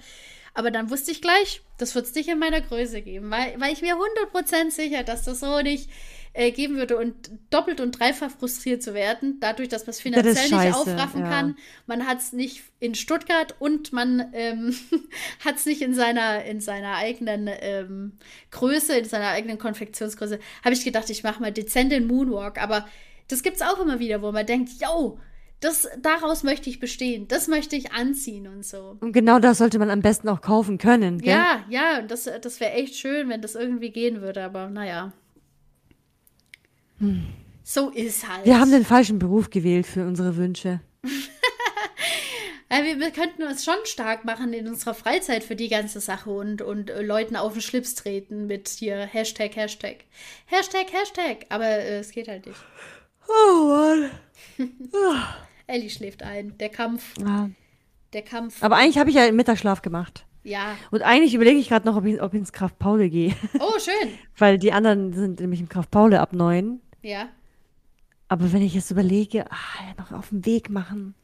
Aber 0.56 0.70
dann 0.70 0.92
wusste 0.92 1.12
ich 1.12 1.22
gleich, 1.22 1.62
das 1.78 1.96
wird 1.96 2.06
es 2.06 2.14
nicht 2.14 2.30
in 2.30 2.38
meiner 2.38 2.62
Größe 2.62 3.02
geben, 3.02 3.32
weil, 3.32 3.60
weil 3.60 3.74
ich 3.74 3.82
mir 3.82 3.96
100% 3.96 4.70
sicher, 4.70 5.04
dass 5.04 5.24
das 5.24 5.40
so 5.40 5.62
nicht 5.62 5.90
äh, 6.34 6.52
geben 6.52 6.78
würde 6.78 6.98
und 6.98 7.14
doppelt 7.52 7.80
und 7.80 7.92
dreifach 8.00 8.32
frustriert 8.32 8.82
zu 8.82 8.94
werden, 8.94 9.38
dadurch, 9.40 9.70
dass 9.70 9.84
man 9.84 9.92
es 9.92 10.02
finanziell 10.02 10.36
scheiße, 10.36 10.56
nicht 10.56 10.76
aufraffen 10.76 11.22
ja. 11.22 11.30
kann. 11.30 11.58
Man 11.86 12.08
hat 12.08 12.20
es 12.20 12.34
nicht 12.34 12.64
in 12.80 12.96
Stuttgart 12.96 13.56
und 13.60 13.94
man 13.94 14.32
ähm, 14.34 14.76
hat 15.46 15.58
es 15.58 15.66
nicht 15.66 15.82
in 15.82 15.94
seiner, 15.94 16.44
in 16.44 16.60
seiner 16.60 16.96
eigenen 16.96 17.50
ähm, 17.60 18.14
Größe, 18.50 18.98
in 18.98 19.06
seiner 19.06 19.30
eigenen 19.30 19.60
Konfektionsgröße. 19.60 20.40
Habe 20.66 20.74
ich 20.74 20.84
gedacht, 20.84 21.10
ich 21.12 21.24
mache 21.24 21.40
mal 21.40 21.52
dezent 21.52 21.92
den 21.92 22.08
Moonwalk, 22.08 22.62
aber 22.62 22.88
das 23.28 23.44
gibt 23.44 23.58
es 23.58 23.62
auch 23.62 23.80
immer 23.80 24.00
wieder, 24.00 24.22
wo 24.22 24.32
man 24.32 24.46
denkt, 24.46 24.72
yo, 24.82 25.20
das, 25.60 25.88
daraus 26.02 26.44
möchte 26.44 26.70
ich 26.70 26.80
bestehen, 26.80 27.28
das 27.28 27.48
möchte 27.48 27.76
ich 27.76 27.94
anziehen 27.94 28.48
und 28.48 28.66
so. 28.66 28.98
Und 29.00 29.14
genau 29.14 29.40
das 29.40 29.60
sollte 29.60 29.80
man 29.80 29.90
am 29.90 30.02
besten 30.02 30.28
auch 30.30 30.42
kaufen 30.42 30.78
können. 30.78 31.20
Gell? 31.20 31.32
Ja, 31.32 31.64
ja, 31.70 32.02
das, 32.02 32.30
das 32.42 32.60
wäre 32.60 32.74
echt 32.74 32.96
schön, 32.96 33.30
wenn 33.30 33.42
das 33.42 33.56
irgendwie 33.56 33.92
gehen 33.92 34.22
würde, 34.22 34.44
aber 34.44 34.70
naja. 34.70 35.14
Hm. 37.00 37.26
So 37.64 37.90
ist 37.90 38.28
halt. 38.28 38.46
Wir 38.46 38.60
haben 38.60 38.72
den 38.72 38.86
falschen 38.86 39.20
Beruf 39.20 39.50
gewählt 39.50 39.88
für 39.88 40.06
unsere 40.06 40.36
Wünsche. 40.36 40.82
wir, 42.70 43.00
wir, 43.00 43.12
könnten 43.12 43.44
uns 43.44 43.64
schon 43.64 43.76
stark 43.86 44.26
machen 44.26 44.52
in 44.54 44.68
unserer 44.68 44.94
Freizeit 44.94 45.44
für 45.44 45.56
die 45.56 45.70
ganze 45.70 46.02
Sache 46.02 46.30
und, 46.30 46.62
und 46.62 46.90
äh, 46.90 47.02
Leuten 47.02 47.36
auf 47.36 47.54
den 47.54 47.62
Schlips 47.62 47.96
treten 47.96 48.48
mit 48.48 48.68
hier 48.68 48.98
Hashtag, 48.98 49.56
Hashtag. 49.56 50.06
Hashtag, 50.46 50.92
Hashtag. 50.92 51.46
Aber 51.50 51.66
äh, 51.66 52.00
es 52.00 52.12
geht 52.12 52.28
halt 52.28 52.46
nicht. 52.46 52.60
Oh 53.28 53.68
Mann. 53.68 54.10
Ellie 55.68 55.90
schläft 55.90 56.24
ein. 56.24 56.58
Der 56.58 56.70
Kampf. 56.70 57.14
Ja. 57.20 57.50
Der 58.12 58.22
Kampf. 58.22 58.62
Aber 58.62 58.76
eigentlich 58.76 58.98
habe 58.98 59.10
ich 59.10 59.16
ja 59.16 59.32
Mittagsschlaf 59.32 59.82
gemacht. 59.82 60.26
Ja. 60.44 60.76
Und 60.92 61.02
eigentlich 61.02 61.34
überlege 61.34 61.58
ich 61.58 61.70
gerade 61.70 61.86
noch, 61.86 61.96
ob 61.96 62.06
ich, 62.06 62.22
ob 62.22 62.34
ich 62.34 62.40
ins 62.40 62.52
Kraft 62.52 62.78
Paule 62.80 63.10
gehe. 63.10 63.34
Oh, 63.60 63.80
schön. 63.80 64.12
Weil 64.38 64.58
die 64.58 64.74
anderen 64.74 65.14
sind 65.14 65.40
nämlich 65.40 65.62
im 65.62 65.70
Kraft 65.70 65.92
Paule 65.92 66.20
ab 66.20 66.34
neun. 66.34 66.82
Ja. 67.02 67.30
Aber 68.28 68.52
wenn 68.52 68.62
ich 68.62 68.74
jetzt 68.74 68.92
überlege, 68.92 69.46
ah, 69.50 69.94
noch 69.98 70.12
auf 70.12 70.30
dem 70.30 70.46
Weg 70.46 70.70
machen. 70.70 71.16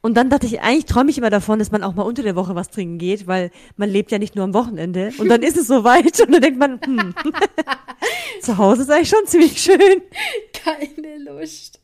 Und 0.00 0.16
dann 0.16 0.30
dachte 0.30 0.46
ich, 0.46 0.60
eigentlich 0.60 0.84
träume 0.84 1.10
ich 1.10 1.18
immer 1.18 1.30
davon, 1.30 1.58
dass 1.58 1.72
man 1.72 1.82
auch 1.82 1.94
mal 1.94 2.04
unter 2.04 2.22
der 2.22 2.36
Woche 2.36 2.54
was 2.54 2.70
trinken 2.70 2.98
geht, 2.98 3.26
weil 3.26 3.50
man 3.76 3.90
lebt 3.90 4.12
ja 4.12 4.18
nicht 4.18 4.36
nur 4.36 4.44
am 4.44 4.54
Wochenende. 4.54 5.10
Und 5.18 5.28
dann 5.28 5.42
ist 5.42 5.56
es 5.56 5.66
soweit 5.66 6.20
und 6.20 6.32
dann 6.32 6.40
denkt 6.40 6.58
man, 6.58 6.80
hm, 6.84 7.14
zu 8.40 8.58
Hause 8.58 8.82
ist 8.82 8.90
eigentlich 8.90 9.08
schon 9.08 9.26
ziemlich 9.26 9.60
schön. 9.60 10.02
Keine 10.52 11.18
Lust. 11.18 11.80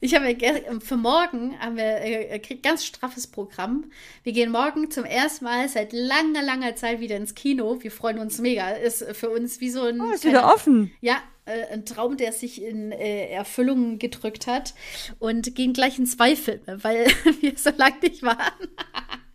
Ich 0.00 0.14
habe 0.14 0.36
für 0.80 0.96
morgen 0.96 1.58
haben 1.58 1.76
wir 1.76 2.00
äh, 2.00 2.38
ganz 2.62 2.84
straffes 2.84 3.26
Programm. 3.26 3.90
Wir 4.22 4.32
gehen 4.32 4.52
morgen 4.52 4.92
zum 4.92 5.04
ersten 5.04 5.44
Mal 5.44 5.68
seit 5.68 5.92
langer, 5.92 6.42
langer 6.42 6.76
Zeit 6.76 7.00
wieder 7.00 7.16
ins 7.16 7.34
Kino. 7.34 7.78
Wir 7.80 7.90
freuen 7.90 8.20
uns 8.20 8.38
mega. 8.38 8.70
Ist 8.70 9.04
für 9.16 9.30
uns 9.30 9.60
wie 9.60 9.70
so 9.70 9.82
ein. 9.82 10.00
Oh, 10.00 10.10
ist 10.10 10.24
wieder 10.24 10.54
offen. 10.54 10.92
Ja, 11.00 11.20
äh, 11.46 11.72
ein 11.72 11.84
Traum, 11.84 12.16
der 12.16 12.32
sich 12.32 12.62
in 12.62 12.92
äh, 12.92 13.28
Erfüllung 13.28 13.98
gedrückt 13.98 14.46
hat. 14.46 14.74
Und 15.18 15.56
gehen 15.56 15.72
gleich 15.72 15.98
in 15.98 16.06
zwei 16.06 16.36
Filme, 16.36 16.78
weil 16.84 17.06
wir 17.40 17.54
so 17.56 17.70
lange 17.76 17.98
nicht 18.00 18.22
waren. 18.22 18.36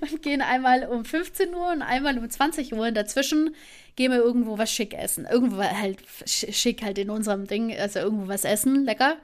und 0.00 0.22
gehen 0.22 0.40
einmal 0.40 0.86
um 0.86 1.04
15 1.04 1.54
Uhr 1.54 1.72
und 1.72 1.82
einmal 1.82 2.18
um 2.18 2.28
20 2.28 2.72
Uhr. 2.74 2.86
Und 2.86 2.94
dazwischen 2.94 3.54
gehen 3.96 4.12
wir 4.12 4.18
irgendwo 4.18 4.58
was 4.58 4.70
schick 4.70 4.94
essen. 4.94 5.26
Irgendwo 5.30 5.62
halt 5.62 5.98
schick 6.26 6.82
halt 6.82 6.98
in 6.98 7.10
unserem 7.10 7.46
Ding, 7.46 7.76
also 7.76 8.00
irgendwo 8.00 8.28
was 8.28 8.44
essen, 8.44 8.84
lecker. 8.84 9.16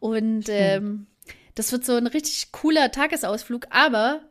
Und 0.00 0.44
ähm, 0.48 1.06
das 1.54 1.72
wird 1.72 1.84
so 1.84 1.94
ein 1.94 2.06
richtig 2.06 2.52
cooler 2.52 2.90
Tagesausflug, 2.90 3.66
aber 3.70 4.22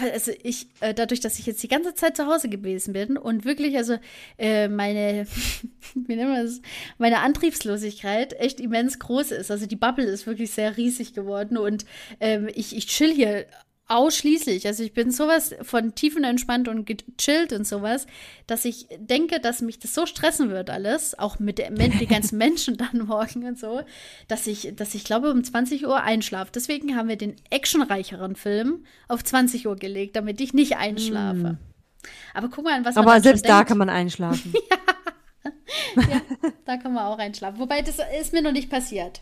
also 0.00 0.32
ich, 0.42 0.66
äh, 0.80 0.94
dadurch, 0.94 1.20
dass 1.20 1.38
ich 1.38 1.46
jetzt 1.46 1.62
die 1.62 1.68
ganze 1.68 1.94
Zeit 1.94 2.16
zu 2.16 2.26
Hause 2.26 2.48
gewesen 2.48 2.92
bin 2.92 3.16
und 3.16 3.44
wirklich, 3.44 3.76
also 3.76 3.98
äh, 4.38 4.68
meine, 4.68 5.26
wie 5.94 6.16
nennen 6.16 6.32
wir 6.32 6.42
das, 6.42 6.60
meine 6.98 7.20
Antriebslosigkeit 7.20 8.32
echt 8.40 8.60
immens 8.60 8.98
groß 8.98 9.30
ist. 9.32 9.50
Also 9.50 9.66
die 9.66 9.76
Bubble 9.76 10.04
ist 10.04 10.26
wirklich 10.26 10.50
sehr 10.50 10.76
riesig 10.76 11.14
geworden 11.14 11.56
und 11.56 11.84
ähm, 12.20 12.48
ich, 12.52 12.76
ich 12.76 12.86
chill 12.86 13.12
hier 13.12 13.46
Ausschließlich. 13.86 14.66
Also 14.66 14.82
ich 14.82 14.94
bin 14.94 15.10
sowas 15.10 15.54
von 15.60 15.94
tiefenentspannt 15.94 16.68
und 16.68 16.86
gechillt 16.86 17.52
und 17.52 17.66
sowas, 17.66 18.06
dass 18.46 18.64
ich 18.64 18.88
denke, 18.98 19.40
dass 19.40 19.60
mich 19.60 19.78
das 19.78 19.92
so 19.92 20.06
stressen 20.06 20.48
wird 20.48 20.70
alles, 20.70 21.18
auch 21.18 21.38
mit 21.38 21.58
den 21.58 22.08
ganzen 22.08 22.38
Menschen 22.38 22.78
dann 22.78 23.06
morgen 23.06 23.46
und 23.46 23.58
so, 23.58 23.82
dass 24.26 24.46
ich, 24.46 24.74
dass 24.74 24.94
ich 24.94 25.04
glaube, 25.04 25.30
um 25.30 25.44
20 25.44 25.86
Uhr 25.86 26.02
einschlafe. 26.02 26.50
Deswegen 26.54 26.96
haben 26.96 27.10
wir 27.10 27.16
den 27.16 27.36
actionreicheren 27.50 28.36
Film 28.36 28.86
auf 29.06 29.22
20 29.22 29.66
Uhr 29.66 29.76
gelegt, 29.76 30.16
damit 30.16 30.40
ich 30.40 30.54
nicht 30.54 30.78
einschlafe. 30.78 31.36
Mm. 31.36 31.58
Aber 32.32 32.48
guck 32.48 32.64
mal, 32.64 32.82
was 32.86 32.94
man 32.94 33.06
Aber 33.06 33.20
selbst 33.20 33.46
da 33.46 33.58
denkt. 33.58 33.68
kann 33.68 33.78
man 33.78 33.90
einschlafen. 33.90 34.54
ja. 34.70 34.78
ja, 36.08 36.20
da 36.64 36.78
kann 36.78 36.94
man 36.94 37.04
auch 37.04 37.18
einschlafen. 37.18 37.58
Wobei, 37.58 37.82
das 37.82 37.98
ist 38.18 38.32
mir 38.32 38.40
noch 38.40 38.52
nicht 38.52 38.70
passiert. 38.70 39.20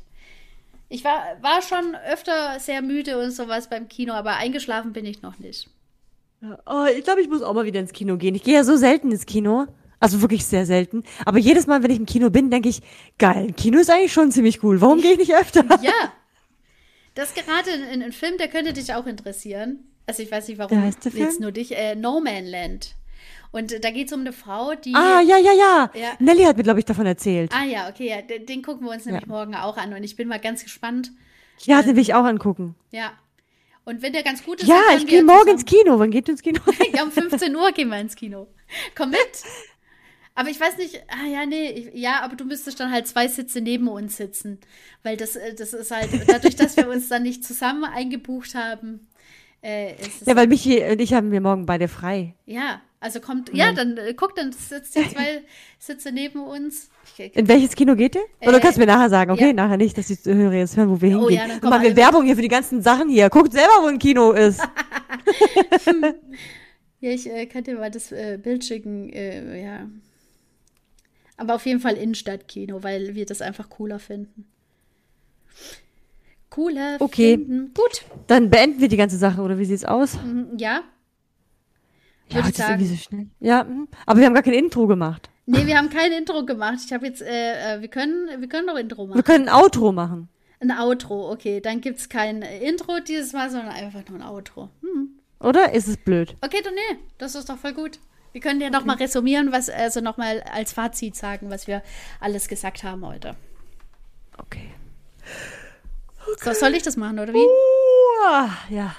Ich 0.93 1.05
war, 1.05 1.39
war 1.40 1.62
schon 1.62 1.94
öfter 1.94 2.60
sehr 2.60 2.82
müde 2.82 3.19
und 3.19 3.31
sowas 3.31 3.70
beim 3.70 3.89
Kino, 3.89 4.12
aber 4.12 4.36
eingeschlafen 4.36 4.93
bin 4.93 5.06
ich 5.06 5.23
noch 5.23 5.39
nicht. 5.39 5.70
Oh, 6.66 6.85
ich 6.85 7.02
glaube, 7.02 7.23
ich 7.23 7.31
muss 7.31 7.40
auch 7.40 7.55
mal 7.55 7.64
wieder 7.64 7.81
ins 7.81 7.93
Kino 7.93 8.19
gehen. 8.19 8.35
Ich 8.35 8.43
gehe 8.43 8.55
ja 8.55 8.62
so 8.62 8.77
selten 8.77 9.10
ins 9.10 9.24
Kino. 9.24 9.66
Also 10.01 10.20
wirklich 10.20 10.44
sehr 10.44 10.66
selten. 10.66 11.02
Aber 11.24 11.39
jedes 11.39 11.66
Mal, 11.66 11.82
wenn 11.82 11.90
ich 11.93 11.98
im 11.98 12.05
Kino 12.05 12.28
bin, 12.28 12.51
denke 12.51 12.69
ich, 12.69 12.82
geil, 13.19 13.55
Kino 13.56 13.78
ist 13.78 13.89
eigentlich 13.89 14.12
schon 14.12 14.32
ziemlich 14.32 14.62
cool. 14.62 14.82
Warum 14.82 15.01
gehe 15.01 15.12
ich 15.12 15.19
nicht 15.19 15.35
öfter? 15.35 15.64
Ja. 15.82 15.93
Das 17.14 17.28
ist 17.28 17.35
gerade 17.36 17.70
ein, 17.70 18.01
ein, 18.02 18.12
Film, 18.12 18.39
der 18.39 18.48
könnte 18.48 18.73
dich 18.73 18.94
auch 18.94 19.05
interessieren. 19.05 19.81
Also 20.06 20.23
ich 20.23 20.32
weiß 20.32 20.48
nicht, 20.48 20.56
warum 20.56 20.82
jetzt 20.82 21.40
nur 21.40 21.52
dich. 21.52 21.77
Äh, 21.77 21.94
no 21.94 22.20
Man 22.20 22.47
Land. 22.47 22.94
Und 23.52 23.84
da 23.84 23.90
geht 23.90 24.06
es 24.06 24.12
um 24.14 24.20
eine 24.20 24.32
Frau, 24.32 24.74
die. 24.74 24.94
Ah, 24.94 25.20
ja, 25.20 25.36
ja, 25.36 25.52
ja. 25.52 25.90
ja. 25.94 26.12
Nelly 26.18 26.44
hat 26.44 26.56
mir, 26.56 26.62
glaube 26.62 26.80
ich, 26.80 26.86
davon 26.86 27.04
erzählt. 27.04 27.52
Ah, 27.54 27.64
ja, 27.64 27.88
okay, 27.88 28.08
ja. 28.08 28.22
Den, 28.22 28.46
den 28.46 28.62
gucken 28.62 28.86
wir 28.86 28.92
uns 28.92 29.04
nämlich 29.04 29.24
ja. 29.24 29.28
morgen 29.28 29.54
auch 29.54 29.76
an. 29.76 29.92
Und 29.92 30.02
ich 30.02 30.16
bin 30.16 30.26
mal 30.26 30.40
ganz 30.40 30.62
gespannt. 30.64 31.12
Ja, 31.60 31.80
äh, 31.80 31.84
den 31.84 31.96
will 31.96 32.02
ich 32.02 32.14
auch 32.14 32.24
angucken. 32.24 32.74
Ja. 32.90 33.12
Und 33.84 34.00
wenn 34.00 34.14
der 34.14 34.22
ganz 34.22 34.42
gut 34.42 34.60
ist, 34.60 34.68
ja, 34.68 34.80
ich 34.96 35.06
gehe 35.06 35.22
morgen 35.22 35.50
ins 35.50 35.66
Kino. 35.66 35.98
Wann 35.98 36.10
geht 36.10 36.28
du 36.28 36.32
ins 36.32 36.42
Kino? 36.42 36.60
ja, 36.94 37.02
um 37.02 37.10
15 37.10 37.54
Uhr 37.54 37.72
gehen 37.72 37.88
wir 37.88 38.00
ins 38.00 38.16
Kino. 38.16 38.48
Komm 38.96 39.10
mit. 39.10 39.20
Aber 40.34 40.48
ich 40.48 40.58
weiß 40.58 40.78
nicht, 40.78 41.02
ah 41.08 41.26
ja, 41.26 41.44
nee, 41.44 41.68
ich, 41.68 41.90
ja, 41.94 42.22
aber 42.22 42.36
du 42.36 42.44
müsstest 42.44 42.80
dann 42.80 42.90
halt 42.90 43.06
zwei 43.06 43.28
Sitze 43.28 43.60
neben 43.60 43.88
uns 43.88 44.16
sitzen. 44.16 44.60
Weil 45.02 45.18
das, 45.18 45.36
äh, 45.36 45.54
das 45.54 45.74
ist 45.74 45.90
halt, 45.90 46.08
dadurch, 46.26 46.56
dass 46.56 46.76
wir 46.76 46.88
uns 46.88 47.08
dann 47.08 47.24
nicht 47.24 47.44
zusammen 47.44 47.84
eingebucht 47.84 48.54
haben. 48.54 49.08
Äh, 49.62 49.94
ja, 50.26 50.34
weil 50.34 50.48
Michi 50.48 50.82
und 50.82 51.01
ich 51.01 51.14
haben 51.14 51.30
wir 51.30 51.40
morgen 51.40 51.66
beide 51.66 51.86
frei. 51.86 52.34
Ja, 52.47 52.80
also 52.98 53.20
kommt, 53.20 53.52
mhm. 53.52 53.59
ja, 53.59 53.72
dann 53.72 53.97
äh, 53.97 54.12
guck, 54.14 54.34
dann 54.34 54.52
sitzt 54.52 54.97
ihr 54.97 55.09
zwei 55.09 55.43
Sitze 55.78 56.10
neben 56.10 56.40
uns. 56.40 56.90
Ich, 57.16 57.36
In 57.36 57.47
welches 57.47 57.76
Kino 57.76 57.94
geht 57.94 58.16
ihr? 58.16 58.24
Oder 58.40 58.56
äh, 58.56 58.60
kannst 58.60 58.76
du 58.76 58.80
mir 58.80 58.86
nachher 58.86 59.09
sagen, 59.09 59.30
okay, 59.30 59.48
ja. 59.48 59.52
nachher 59.52 59.76
nicht, 59.76 59.97
dass 59.97 60.09
die 60.09 60.18
Hörer 60.24 60.55
jetzt 60.55 60.76
hören, 60.76 60.90
wo 60.90 61.01
wir 61.01 61.16
oh, 61.16 61.28
hingehen. 61.28 61.36
Ja, 61.36 61.47
dann, 61.47 61.60
dann 61.60 61.70
machen 61.70 61.82
wir 61.82 61.97
Werbung 61.97 62.24
hier 62.24 62.34
für 62.34 62.43
die 62.43 62.48
ganzen 62.48 62.82
Sachen 62.82 63.09
hier. 63.09 63.30
Guckt 63.30 63.52
selber, 63.52 63.72
wo 63.82 63.86
ein 63.86 64.01
Kino 64.01 64.32
ist. 64.32 64.60
ja, 67.01 67.10
ich 67.10 67.30
äh, 67.30 67.47
kann 67.47 67.62
dir 67.62 67.76
mal 67.76 67.90
das 67.90 68.10
äh, 68.10 68.39
Bild 68.43 68.64
schicken, 68.64 69.12
äh, 69.12 69.62
ja. 69.62 69.89
Aber 71.36 71.55
auf 71.55 71.66
jeden 71.66 71.80
Fall 71.80 71.94
Innenstadtkino, 71.94 72.82
weil 72.82 73.14
wir 73.14 73.26
das 73.26 73.43
einfach 73.43 73.68
cooler 73.68 73.98
finden. 73.98 74.47
Cooler 76.52 76.96
okay. 77.00 77.36
finden. 77.36 77.72
Gut. 77.74 78.04
Dann 78.26 78.50
beenden 78.50 78.80
wir 78.80 78.88
die 78.88 78.96
ganze 78.96 79.16
Sache, 79.16 79.40
oder 79.40 79.58
wie 79.58 79.64
sieht's 79.64 79.84
aus? 79.84 80.14
Mhm, 80.22 80.58
ja, 80.58 80.82
ja, 82.32 82.40
das 82.40 82.50
ist 82.50 82.58
irgendwie 82.60 82.86
so 82.86 82.96
schnell. 82.96 83.26
Ja, 83.40 83.64
hm. 83.66 83.88
aber 84.06 84.20
wir 84.20 84.26
haben 84.26 84.34
gar 84.34 84.42
kein 84.42 84.54
Intro 84.54 84.86
gemacht. 84.86 85.28
Nee, 85.46 85.66
wir 85.66 85.76
haben 85.76 85.90
kein 85.90 86.12
Intro 86.12 86.44
gemacht. 86.44 86.78
Ich 86.84 86.92
habe 86.92 87.06
jetzt, 87.06 87.20
äh, 87.20 87.76
äh, 87.76 87.80
wir 87.80 87.88
können, 87.88 88.28
wir 88.40 88.48
können 88.48 88.66
doch 88.66 88.76
Intro 88.76 89.06
machen. 89.06 89.16
Wir 89.16 89.22
können 89.22 89.48
ein 89.48 89.54
Outro 89.54 89.92
machen. 89.92 90.28
Ein 90.60 90.70
Outro, 90.70 91.30
okay. 91.30 91.60
Dann 91.60 91.80
gibt 91.80 91.98
es 91.98 92.08
kein 92.08 92.42
Intro 92.42 93.00
dieses 93.00 93.32
Mal, 93.32 93.50
sondern 93.50 93.70
einfach 93.70 94.08
nur 94.08 94.20
ein 94.20 94.26
Outro. 94.26 94.70
Hm. 94.80 95.10
Oder 95.40 95.74
ist 95.74 95.88
es 95.88 95.96
blöd? 95.96 96.36
Okay, 96.40 96.60
dann 96.62 96.74
nee, 96.74 96.98
das 97.18 97.34
ist 97.34 97.48
doch 97.48 97.58
voll 97.58 97.72
gut. 97.72 97.98
Wir 98.30 98.40
können 98.40 98.60
ja 98.60 98.70
noch 98.70 98.84
mal 98.84 98.96
resümieren, 98.96 99.52
was, 99.52 99.68
also 99.68 100.00
noch 100.00 100.16
mal 100.16 100.42
als 100.42 100.72
Fazit 100.72 101.16
sagen, 101.16 101.50
was 101.50 101.66
wir 101.66 101.82
alles 102.20 102.48
gesagt 102.48 102.82
haben 102.84 103.04
heute. 103.04 103.34
Okay. 104.38 104.70
Okay. 106.31 106.55
So, 106.55 106.61
soll 106.61 106.74
ich 106.74 106.82
das 106.82 106.97
machen, 106.97 107.19
oder 107.19 107.32
wie? 107.32 107.39
Uh, 107.39 108.74
ja. 108.74 108.94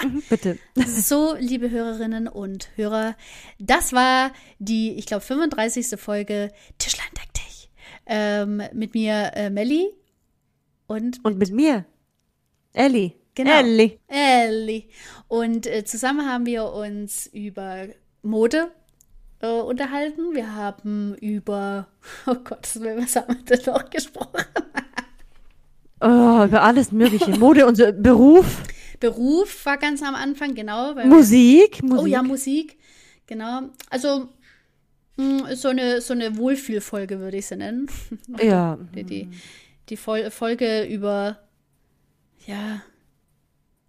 Bitte. 0.28 0.58
So, 0.74 1.34
liebe 1.38 1.70
Hörerinnen 1.70 2.28
und 2.28 2.70
Hörer, 2.76 3.16
das 3.58 3.92
war 3.92 4.32
die, 4.58 4.94
ich 4.94 5.06
glaube, 5.06 5.22
35. 5.22 6.00
Folge 6.00 6.50
Tischlein 6.78 7.06
deck 7.16 7.32
dich. 7.34 7.70
Ähm, 8.06 8.62
mit 8.72 8.94
mir 8.94 9.32
äh, 9.34 9.50
Melli 9.50 9.90
und. 10.86 11.24
Und 11.24 11.38
mit 11.38 11.52
mir 11.52 11.84
Ellie. 12.72 13.12
Genau. 13.34 13.50
Ellie. 13.50 13.98
Ellie. 14.08 14.84
Und 15.28 15.66
äh, 15.66 15.84
zusammen 15.84 16.28
haben 16.28 16.46
wir 16.46 16.66
uns 16.72 17.26
über 17.26 17.86
Mode 18.22 18.70
äh, 19.40 19.46
unterhalten. 19.46 20.34
Wir 20.34 20.54
haben 20.54 21.14
über, 21.16 21.88
oh 22.26 22.34
Gott, 22.34 22.68
was 22.76 23.16
haben 23.16 23.36
wir 23.36 23.56
denn 23.56 23.72
noch 23.72 23.88
gesprochen? 23.90 24.44
Oh, 26.02 26.44
über 26.44 26.62
alles 26.62 26.92
Mögliche. 26.92 27.30
Mode, 27.38 27.66
unser 27.66 27.92
Beruf. 27.92 28.62
Beruf 29.00 29.66
war 29.66 29.78
ganz 29.78 30.02
am 30.02 30.14
Anfang, 30.14 30.54
genau. 30.54 30.94
Musik, 31.04 31.82
Musik. 31.82 32.02
Oh 32.02 32.06
ja, 32.06 32.22
Musik, 32.22 32.78
genau. 33.26 33.62
Also 33.90 34.28
mh, 35.16 35.48
hm, 35.48 35.56
so 35.56 35.68
eine, 35.68 36.00
so 36.00 36.12
eine 36.12 36.36
Wohlfühlfolge 36.36 37.18
würde 37.18 37.36
ich 37.38 37.46
sie 37.46 37.56
nennen. 37.56 37.88
ja. 38.40 38.78
Die, 38.94 39.04
die, 39.04 39.28
die 39.88 39.96
Folge 39.96 40.84
über, 40.84 41.38
ja, 42.46 42.82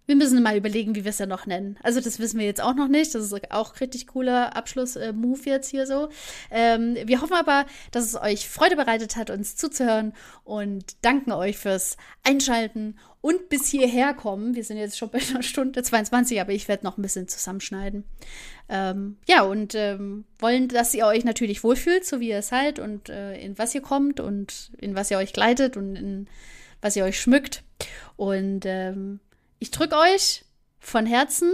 wir 0.06 0.16
müssen 0.16 0.42
mal 0.42 0.56
überlegen, 0.56 0.94
wie 0.94 1.04
wir 1.04 1.10
es 1.10 1.18
ja 1.18 1.26
noch 1.26 1.46
nennen. 1.46 1.78
Also 1.82 2.00
das 2.00 2.18
wissen 2.18 2.38
wir 2.38 2.46
jetzt 2.46 2.62
auch 2.62 2.74
noch 2.74 2.88
nicht. 2.88 3.14
Das 3.14 3.24
ist 3.24 3.52
auch 3.52 3.80
richtig 3.80 4.06
cooler 4.08 4.54
Abschluss-Move 4.56 5.40
jetzt 5.44 5.70
hier 5.70 5.86
so. 5.86 6.08
Ähm, 6.50 6.96
wir 7.04 7.22
hoffen 7.22 7.34
aber, 7.34 7.64
dass 7.90 8.04
es 8.04 8.14
euch 8.14 8.48
Freude 8.48 8.76
bereitet 8.76 9.16
hat, 9.16 9.30
uns 9.30 9.56
zuzuhören 9.56 10.12
und 10.44 10.96
danken 11.02 11.32
euch 11.32 11.56
fürs 11.56 11.96
Einschalten 12.22 12.98
und 13.22 13.48
bis 13.48 13.68
hierher 13.68 14.12
kommen. 14.12 14.54
Wir 14.54 14.64
sind 14.64 14.76
jetzt 14.76 14.98
schon 14.98 15.08
bei 15.08 15.20
einer 15.30 15.42
Stunde 15.42 15.82
22, 15.82 16.38
aber 16.40 16.52
ich 16.52 16.68
werde 16.68 16.84
noch 16.84 16.98
ein 16.98 17.02
bisschen 17.02 17.26
zusammenschneiden. 17.26 18.04
Ähm, 18.68 19.16
ja, 19.26 19.42
und 19.42 19.74
ähm, 19.74 20.26
wollen, 20.38 20.68
dass 20.68 20.92
ihr 20.92 21.06
euch 21.06 21.24
natürlich 21.24 21.64
wohlfühlt, 21.64 22.04
so 22.04 22.20
wie 22.20 22.28
ihr 22.28 22.42
seid 22.42 22.78
und 22.78 23.08
äh, 23.08 23.38
in 23.38 23.56
was 23.56 23.74
ihr 23.74 23.80
kommt 23.80 24.20
und 24.20 24.70
in 24.78 24.94
was 24.94 25.10
ihr 25.10 25.16
euch 25.16 25.32
gleitet 25.32 25.78
und 25.78 25.96
in 25.96 26.26
was 26.82 26.96
ihr 26.96 27.04
euch 27.04 27.18
schmückt. 27.18 27.62
Und 28.16 28.66
ähm, 28.66 29.20
ich 29.64 29.70
drücke 29.70 29.96
euch 29.96 30.44
von 30.78 31.06
Herzen 31.06 31.50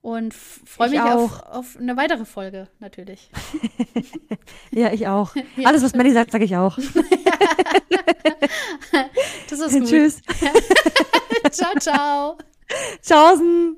und 0.00 0.34
freue 0.34 0.90
mich 0.90 1.00
auf, 1.00 1.40
auf, 1.44 1.76
eine 1.78 1.96
weitere 1.96 2.24
Folge 2.24 2.66
natürlich. 2.80 3.30
ja, 4.72 4.92
ich 4.92 5.06
auch. 5.06 5.32
Alles, 5.64 5.84
was 5.84 5.94
Melly 5.94 6.10
sagt, 6.12 6.32
sage 6.32 6.44
ich 6.44 6.56
auch. 6.56 6.76
das 9.48 9.60
ist 9.60 9.72
gut. 9.72 9.88
Tschüss. 9.88 10.20
ciao, 11.52 11.78
ciao. 11.78 12.38
Tschaußen. 13.00 13.76